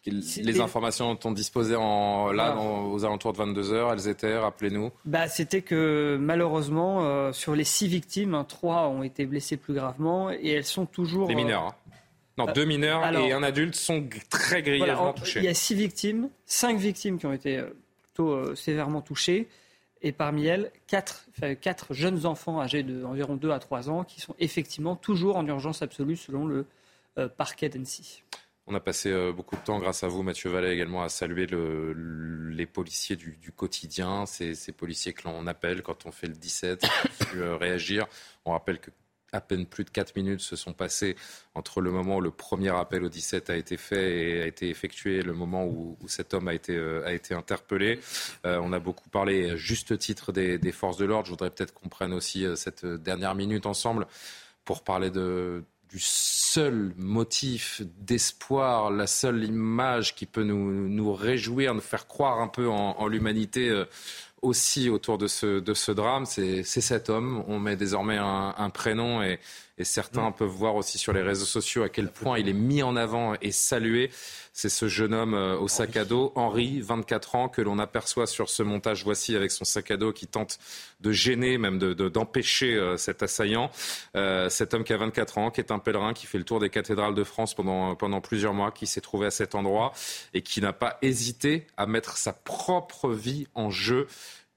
Les 0.05 0.61
informations 0.61 1.13
dont 1.13 1.29
on 1.29 1.31
disposait 1.31 1.75
en, 1.75 2.31
là, 2.31 2.57
aux 2.57 3.05
alentours 3.05 3.33
de 3.33 3.37
22 3.37 3.73
heures, 3.73 3.93
elles 3.93 4.07
étaient, 4.07 4.37
rappelez-nous 4.37 4.91
bah, 5.05 5.27
C'était 5.27 5.61
que 5.61 6.17
malheureusement, 6.19 7.05
euh, 7.05 7.31
sur 7.31 7.55
les 7.55 7.63
six 7.63 7.87
victimes, 7.87 8.33
hein, 8.33 8.45
trois 8.45 8.87
ont 8.87 9.03
été 9.03 9.25
blessés 9.25 9.57
plus 9.57 9.73
gravement 9.73 10.31
et 10.31 10.49
elles 10.49 10.65
sont 10.65 10.85
toujours. 10.85 11.27
Des 11.27 11.35
mineurs. 11.35 11.63
Hein. 11.63 11.75
Non, 12.37 12.47
euh, 12.47 12.53
deux 12.53 12.65
mineurs 12.65 13.05
et 13.17 13.33
un 13.33 13.43
adulte 13.43 13.75
sont 13.75 14.07
très 14.29 14.63
grièvement 14.63 15.13
touchés. 15.13 15.39
Il 15.39 15.45
y 15.45 15.49
a 15.49 15.53
six 15.53 15.75
victimes, 15.75 16.29
cinq 16.45 16.77
victimes 16.77 17.19
qui 17.19 17.25
ont 17.25 17.33
été 17.33 17.57
euh, 17.57 17.69
plutôt 18.03 18.55
sévèrement 18.55 19.01
touchées 19.01 19.49
et 20.01 20.11
parmi 20.11 20.45
elles, 20.45 20.71
quatre, 20.88 21.93
jeunes 21.93 22.26
enfants 22.26 22.61
âgés 22.61 22.84
d'environ 22.84 23.35
2 23.35 23.51
à 23.51 23.59
3 23.59 23.89
ans 23.89 24.03
qui 24.03 24.21
sont 24.21 24.35
effectivement 24.39 24.95
toujours 24.95 25.35
en 25.35 25.45
urgence 25.45 25.81
absolue 25.81 26.15
selon 26.15 26.45
le 26.45 26.65
euh, 27.17 27.27
parquet 27.27 27.69
d'Annecy. 27.69 28.23
On 28.67 28.76
a 28.76 28.80
passé 28.80 29.11
euh, 29.11 29.34
beaucoup 29.34 29.55
de 29.55 29.61
temps, 29.61 29.80
grâce 29.80 30.03
à 30.03 30.07
vous, 30.07 30.21
Mathieu 30.21 30.49
Vallet, 30.49 30.71
également 30.73 31.01
à 31.01 31.09
saluer 31.09 31.47
les 31.47 32.65
policiers 32.67 33.15
du, 33.15 33.51
quotidien, 33.55 34.26
ces, 34.27 34.53
ces, 34.53 34.71
policiers 34.71 35.13
que 35.13 35.27
l'on 35.27 35.47
appelle 35.47 35.81
quand 35.81 36.05
on 36.05 36.11
fait 36.11 36.27
le 36.27 36.34
17, 36.34 36.81
qui 37.31 37.41
ont 37.41 37.57
réagir. 37.57 38.07
On 38.45 38.51
rappelle 38.51 38.80
que 38.80 38.91
à 39.31 39.41
peine 39.41 39.65
plus 39.65 39.84
de 39.84 39.89
4 39.89 40.15
minutes 40.15 40.41
se 40.41 40.56
sont 40.56 40.73
passées 40.73 41.15
entre 41.56 41.81
le 41.81 41.91
moment 41.91 42.18
où 42.18 42.22
le 42.22 42.31
premier 42.31 42.69
appel 42.69 43.03
au 43.03 43.10
17 43.10 43.49
a 43.49 43.56
été 43.56 43.77
fait 43.77 44.18
et 44.18 44.41
a 44.41 44.47
été 44.47 44.69
effectué 44.69 45.18
et 45.18 45.22
le 45.22 45.34
moment 45.34 45.65
où, 45.65 45.97
cet 46.07 46.34
homme 46.34 46.47
a 46.47 46.53
été, 46.53 46.76
euh, 46.76 47.06
a 47.06 47.14
été 47.14 47.34
interpellé. 47.34 47.99
Euh, 48.45 48.60
on 48.64 48.73
a 48.73 48.80
beaucoup 48.80 49.10
parlé, 49.10 49.51
à 49.51 49.56
juste 49.56 49.97
titre, 49.97 50.31
des, 50.31 50.72
forces 50.72 50.97
de 50.97 51.06
l'ordre. 51.06 51.26
Je 51.26 51.31
voudrais 51.31 51.49
peut-être 51.49 51.73
qu'on 51.73 51.89
prenne 51.89 52.14
aussi 52.14 52.45
euh, 52.45 52.56
cette 52.56 52.85
dernière 52.85 53.35
minute 53.35 53.65
ensemble 53.65 54.07
pour 54.65 54.84
parler 54.84 55.10
du 55.10 55.99
seul 55.99 56.93
motif 56.95 57.81
d'espoir, 57.97 58.91
la 58.91 59.07
seule 59.07 59.43
image 59.43 60.14
qui 60.15 60.27
peut 60.27 60.43
nous, 60.43 60.88
nous 60.88 61.11
réjouir, 61.11 61.73
nous 61.73 61.81
faire 61.81 62.07
croire 62.07 62.39
un 62.39 62.47
peu 62.47 62.69
en, 62.69 63.07
l'humanité 63.07 63.85
aussi 64.41 64.90
autour 64.90 65.18
de 65.18 65.28
ce, 65.28 65.60
de 65.60 65.74
ce 65.74 65.91
drame, 65.91 66.26
c'est 66.26 66.64
cet 66.64 67.10
homme. 67.10 67.44
On 67.48 67.60
met 67.60 67.76
désormais 67.76 68.18
un, 68.18 68.70
prénom 68.70 69.22
et, 69.22 69.40
et 69.80 69.85
certains 69.85 70.30
mm. 70.30 70.34
peuvent 70.34 70.47
voir 70.47 70.76
aussi 70.76 70.97
sur 70.97 71.14
les 71.14 71.22
réseaux 71.22 71.45
sociaux 71.45 71.84
à 71.84 71.89
quel 71.89 72.11
point 72.11 72.38
il 72.38 72.47
est 72.49 72.53
mis 72.53 72.84
en 72.84 72.95
avant 72.95 73.34
et 73.41 73.51
salué. 73.51 74.11
C'est 74.51 74.69
ce 74.69 74.89
jeune 74.89 75.14
homme 75.14 75.35
euh, 75.35 75.57
au 75.57 75.69
sac 75.69 75.95
à 75.95 76.03
dos, 76.03 76.34
Henri, 76.35 76.81
24 76.81 77.35
ans, 77.35 77.49
que 77.49 77.61
l'on 77.61 77.80
aperçoit 77.80 78.27
sur 78.27 78.49
ce 78.49 78.61
montage. 78.61 79.06
Voici 79.06 79.35
avec 79.35 79.51
son 79.51 79.64
sac 79.64 79.89
à 79.89 79.95
dos 79.95 80.11
qui 80.11 80.27
tente 80.27 80.60
de 80.99 81.14
gêner, 81.14 81.57
même 81.57 81.80
d'empêcher 81.80 82.76
de, 82.76 82.80
euh, 82.80 82.97
cet 82.97 83.23
assaillant. 83.23 83.72
Euh, 84.18 84.49
cet 84.49 84.73
homme 84.73 84.84
qui 84.84 84.91
a 84.91 84.97
24 84.97 85.38
ans, 85.38 85.49
qui 85.49 85.61
est 85.61 85.72
un 85.72 85.80
pèlerin, 85.80 86.14
qui 86.14 86.26
fait 86.26 86.38
le 86.38 86.43
tour 86.43 86.60
des 86.60 86.69
cathédrales 86.69 87.15
de 87.15 87.23
France 87.23 87.53
pendant, 87.53 87.95
pendant 87.95 88.19
plusieurs 88.19 88.53
mois, 88.53 88.72
qui 88.72 88.85
s'est 88.85 88.99
trouvé 88.99 89.27
à 89.27 89.31
cet 89.31 89.56
endroit 89.56 89.93
et 90.34 90.41
qui 90.41 90.60
n'a 90.60 90.73
pas 90.73 90.97
hésité 91.01 91.65
à 91.77 91.85
mettre 91.85 92.18
sa 92.18 92.34
propre 92.34 93.11
vie 93.11 93.47
en 93.56 93.69
jeu 93.69 94.07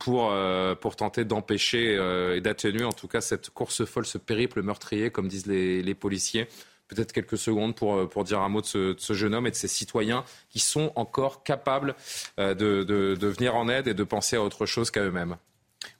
pour, 0.04 0.34
pour 0.80 0.96
tenter 0.96 1.24
d'empêcher 1.24 1.94
et 2.36 2.40
d'atténuer 2.40 2.84
en 2.84 2.92
tout 2.92 3.08
cas 3.08 3.20
cette 3.20 3.50
course 3.50 3.84
folle, 3.84 4.04
ce 4.04 4.18
périple 4.18 4.62
meurtrier, 4.62 5.10
comme 5.10 5.28
disent 5.28 5.46
les, 5.46 5.94
policiers 5.94 6.48
peut-être 6.94 7.12
quelques 7.12 7.38
secondes 7.38 7.74
pour, 7.74 7.94
euh, 7.96 8.06
pour 8.06 8.24
dire 8.24 8.40
un 8.40 8.48
mot 8.48 8.60
de 8.60 8.66
ce, 8.66 9.12
jeune 9.12 9.34
homme 9.34 9.46
et 9.46 9.50
de 9.50 9.56
ces 9.56 9.68
citoyens 9.68 10.24
qui 10.50 10.58
sont 10.58 10.92
encore 10.96 11.42
capables 11.42 11.94
euh, 12.38 12.54
de, 12.54 12.84
de, 12.84 13.26
venir 13.26 13.56
en 13.56 13.68
aide 13.68 13.88
et 13.88 13.94
de 13.94 14.04
penser 14.04 14.36
à 14.36 14.42
autre 14.42 14.66
chose 14.66 14.90
qu'à 14.90 15.02
eux-mêmes. 15.02 15.36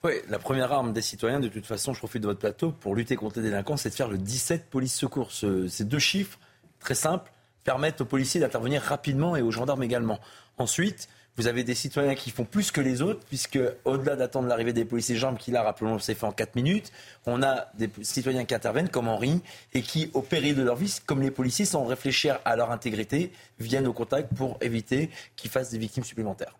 Oui, 0.03 0.13
la 0.29 0.39
première 0.39 0.71
arme 0.71 0.93
des 0.93 1.01
citoyens, 1.01 1.39
de 1.39 1.49
toute 1.49 1.65
façon, 1.65 1.93
je 1.93 1.99
profite 1.99 2.21
de 2.21 2.27
votre 2.27 2.39
plateau, 2.39 2.71
pour 2.71 2.95
lutter 2.95 3.15
contre 3.15 3.39
les 3.39 3.49
délinquants, 3.49 3.75
c'est 3.75 3.89
de 3.89 3.95
faire 3.95 4.07
le 4.07 4.17
17 4.17 4.69
police-secours. 4.69 5.31
ces 5.31 5.83
deux 5.83 5.99
chiffres, 5.99 6.39
très 6.79 6.95
simples, 6.95 7.31
permettent 7.65 7.99
aux 7.99 8.05
policiers 8.05 8.39
d'intervenir 8.39 8.81
rapidement 8.81 9.35
et 9.35 9.41
aux 9.41 9.51
gendarmes 9.51 9.83
également. 9.83 10.19
Ensuite, 10.57 11.09
vous 11.37 11.47
avez 11.47 11.63
des 11.63 11.73
citoyens 11.73 12.15
qui 12.15 12.29
font 12.29 12.45
plus 12.45 12.71
que 12.71 12.81
les 12.81 13.01
autres, 13.01 13.21
puisque 13.27 13.59
au-delà 13.85 14.15
d'attendre 14.15 14.47
l'arrivée 14.47 14.73
des 14.73 14.85
policiers 14.85 15.15
gendarmes, 15.15 15.37
qui 15.37 15.51
là, 15.51 15.63
rappelons, 15.63 15.97
s'est 15.99 16.13
fait 16.13 16.25
en 16.25 16.31
4 16.31 16.55
minutes, 16.55 16.91
on 17.25 17.41
a 17.41 17.67
des 17.73 17.89
citoyens 18.01 18.45
qui 18.45 18.53
interviennent, 18.53 18.89
comme 18.89 19.07
Henri, 19.07 19.41
et 19.73 19.81
qui, 19.81 20.11
au 20.13 20.21
péril 20.21 20.55
de 20.55 20.63
leur 20.63 20.75
vie, 20.75 20.95
comme 21.05 21.21
les 21.21 21.31
policiers, 21.31 21.65
sans 21.65 21.85
réfléchir 21.85 22.39
à 22.45 22.55
leur 22.55 22.71
intégrité, 22.71 23.31
viennent 23.59 23.87
au 23.87 23.93
contact 23.93 24.33
pour 24.33 24.57
éviter 24.61 25.09
qu'ils 25.35 25.49
fassent 25.49 25.71
des 25.71 25.79
victimes 25.79 26.03
supplémentaires. 26.03 26.55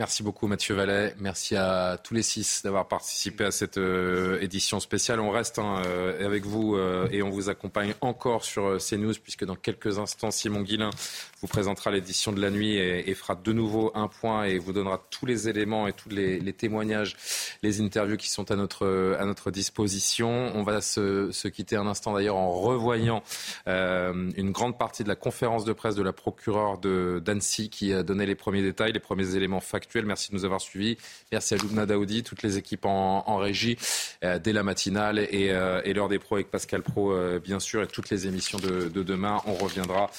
Merci 0.00 0.22
beaucoup 0.22 0.46
Mathieu 0.46 0.74
Vallet. 0.74 1.14
Merci 1.18 1.56
à 1.56 1.98
tous 2.02 2.14
les 2.14 2.22
six 2.22 2.62
d'avoir 2.62 2.88
participé 2.88 3.44
à 3.44 3.50
cette 3.50 3.76
euh, 3.76 4.40
édition 4.40 4.80
spéciale. 4.80 5.20
On 5.20 5.30
reste 5.30 5.58
hein, 5.58 5.82
euh, 5.84 6.24
avec 6.24 6.46
vous 6.46 6.74
euh, 6.74 7.06
et 7.12 7.22
on 7.22 7.28
vous 7.28 7.50
accompagne 7.50 7.92
encore 8.00 8.42
sur 8.42 8.78
CNews 8.78 9.12
puisque 9.22 9.44
dans 9.44 9.56
quelques 9.56 9.98
instants, 9.98 10.30
Simon 10.30 10.62
Guillain 10.62 10.88
vous 11.42 11.48
présentera 11.48 11.90
l'édition 11.90 12.32
de 12.32 12.40
la 12.40 12.48
nuit 12.48 12.76
et, 12.76 13.14
fera 13.14 13.34
de 13.34 13.52
nouveau 13.52 13.92
un 13.94 14.08
point 14.08 14.44
et 14.44 14.56
vous 14.58 14.72
donnera 14.72 15.02
tous 15.10 15.26
les 15.26 15.50
éléments 15.50 15.86
et 15.86 15.92
tous 15.92 16.08
les, 16.08 16.52
témoignages, 16.54 17.16
les 17.62 17.82
interviews 17.82 18.16
qui 18.16 18.30
sont 18.30 18.50
à 18.50 18.56
notre, 18.56 19.16
à 19.18 19.24
notre 19.24 19.50
disposition. 19.50 20.50
On 20.54 20.62
va 20.62 20.80
se, 20.80 21.30
se 21.30 21.48
quitter 21.48 21.76
un 21.76 21.86
instant 21.86 22.14
d'ailleurs 22.14 22.36
en 22.36 22.52
revoyant 22.52 23.22
une 23.66 24.50
grande 24.52 24.78
partie 24.78 25.02
de 25.02 25.08
la 25.08 25.16
conférence 25.16 25.64
de 25.64 25.72
presse 25.72 25.94
de 25.94 26.02
la 26.02 26.12
procureure 26.12 26.78
d'Annecy 26.78 27.70
qui 27.70 27.94
a 27.94 28.02
donné 28.02 28.26
les 28.26 28.34
premiers 28.34 28.62
détails, 28.62 28.92
les 28.92 29.00
premiers 29.00 29.34
éléments 29.34 29.60
factuels 29.60 29.89
Merci 29.94 30.30
de 30.30 30.36
nous 30.36 30.44
avoir 30.44 30.60
suivis. 30.60 30.96
Merci 31.32 31.54
à 31.54 31.56
Loubna 31.56 31.86
Daoudi, 31.86 32.22
toutes 32.22 32.42
les 32.42 32.56
équipes 32.56 32.86
en, 32.86 33.36
régie, 33.36 33.76
euh, 34.24 34.38
dès 34.38 34.52
la 34.52 34.62
matinale 34.62 35.18
et, 35.18 35.50
euh, 35.50 35.82
l'heure 35.92 36.08
des 36.08 36.18
pros 36.18 36.36
avec 36.36 36.50
Pascal 36.50 36.82
Pro, 36.82 37.12
euh, 37.12 37.40
bien 37.40 37.58
sûr, 37.58 37.82
et 37.82 37.86
toutes 37.86 38.10
les 38.10 38.26
émissions 38.26 38.58
de, 38.58 38.88
demain. 39.02 39.40
On 39.46 39.54
reviendra 39.54 40.10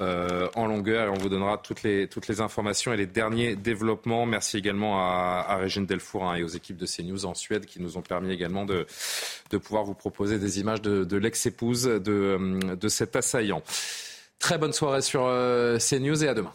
en 0.00 0.66
longueur 0.66 1.06
et 1.06 1.08
on 1.10 1.20
vous 1.20 1.28
donnera 1.28 1.58
toutes 1.58 1.82
les, 1.82 2.08
informations 2.40 2.92
et 2.92 2.96
les 2.96 3.06
derniers 3.06 3.54
développements. 3.54 4.26
Merci 4.26 4.56
également 4.56 4.98
à, 5.00 5.56
Régine 5.56 5.86
Delfour 5.86 6.28
hein, 6.28 6.36
et 6.36 6.42
aux 6.42 6.48
équipes 6.48 6.76
de 6.76 6.86
CNews 6.86 7.26
en 7.26 7.34
Suède 7.34 7.66
qui 7.66 7.80
nous 7.80 7.96
ont 7.96 8.02
permis 8.02 8.32
également 8.32 8.64
de, 8.64 8.86
pouvoir 9.58 9.84
vous 9.84 9.94
proposer 9.94 10.38
des 10.38 10.60
images 10.60 10.80
de, 10.82 11.16
l'ex-épouse 11.16 11.84
de 11.84 12.88
cet 12.88 13.16
assaillant. 13.16 13.62
Très 14.38 14.56
bonne 14.58 14.72
soirée 14.72 15.02
sur 15.02 15.22
CNews 15.78 16.24
et 16.24 16.28
à 16.28 16.34
demain. 16.34 16.54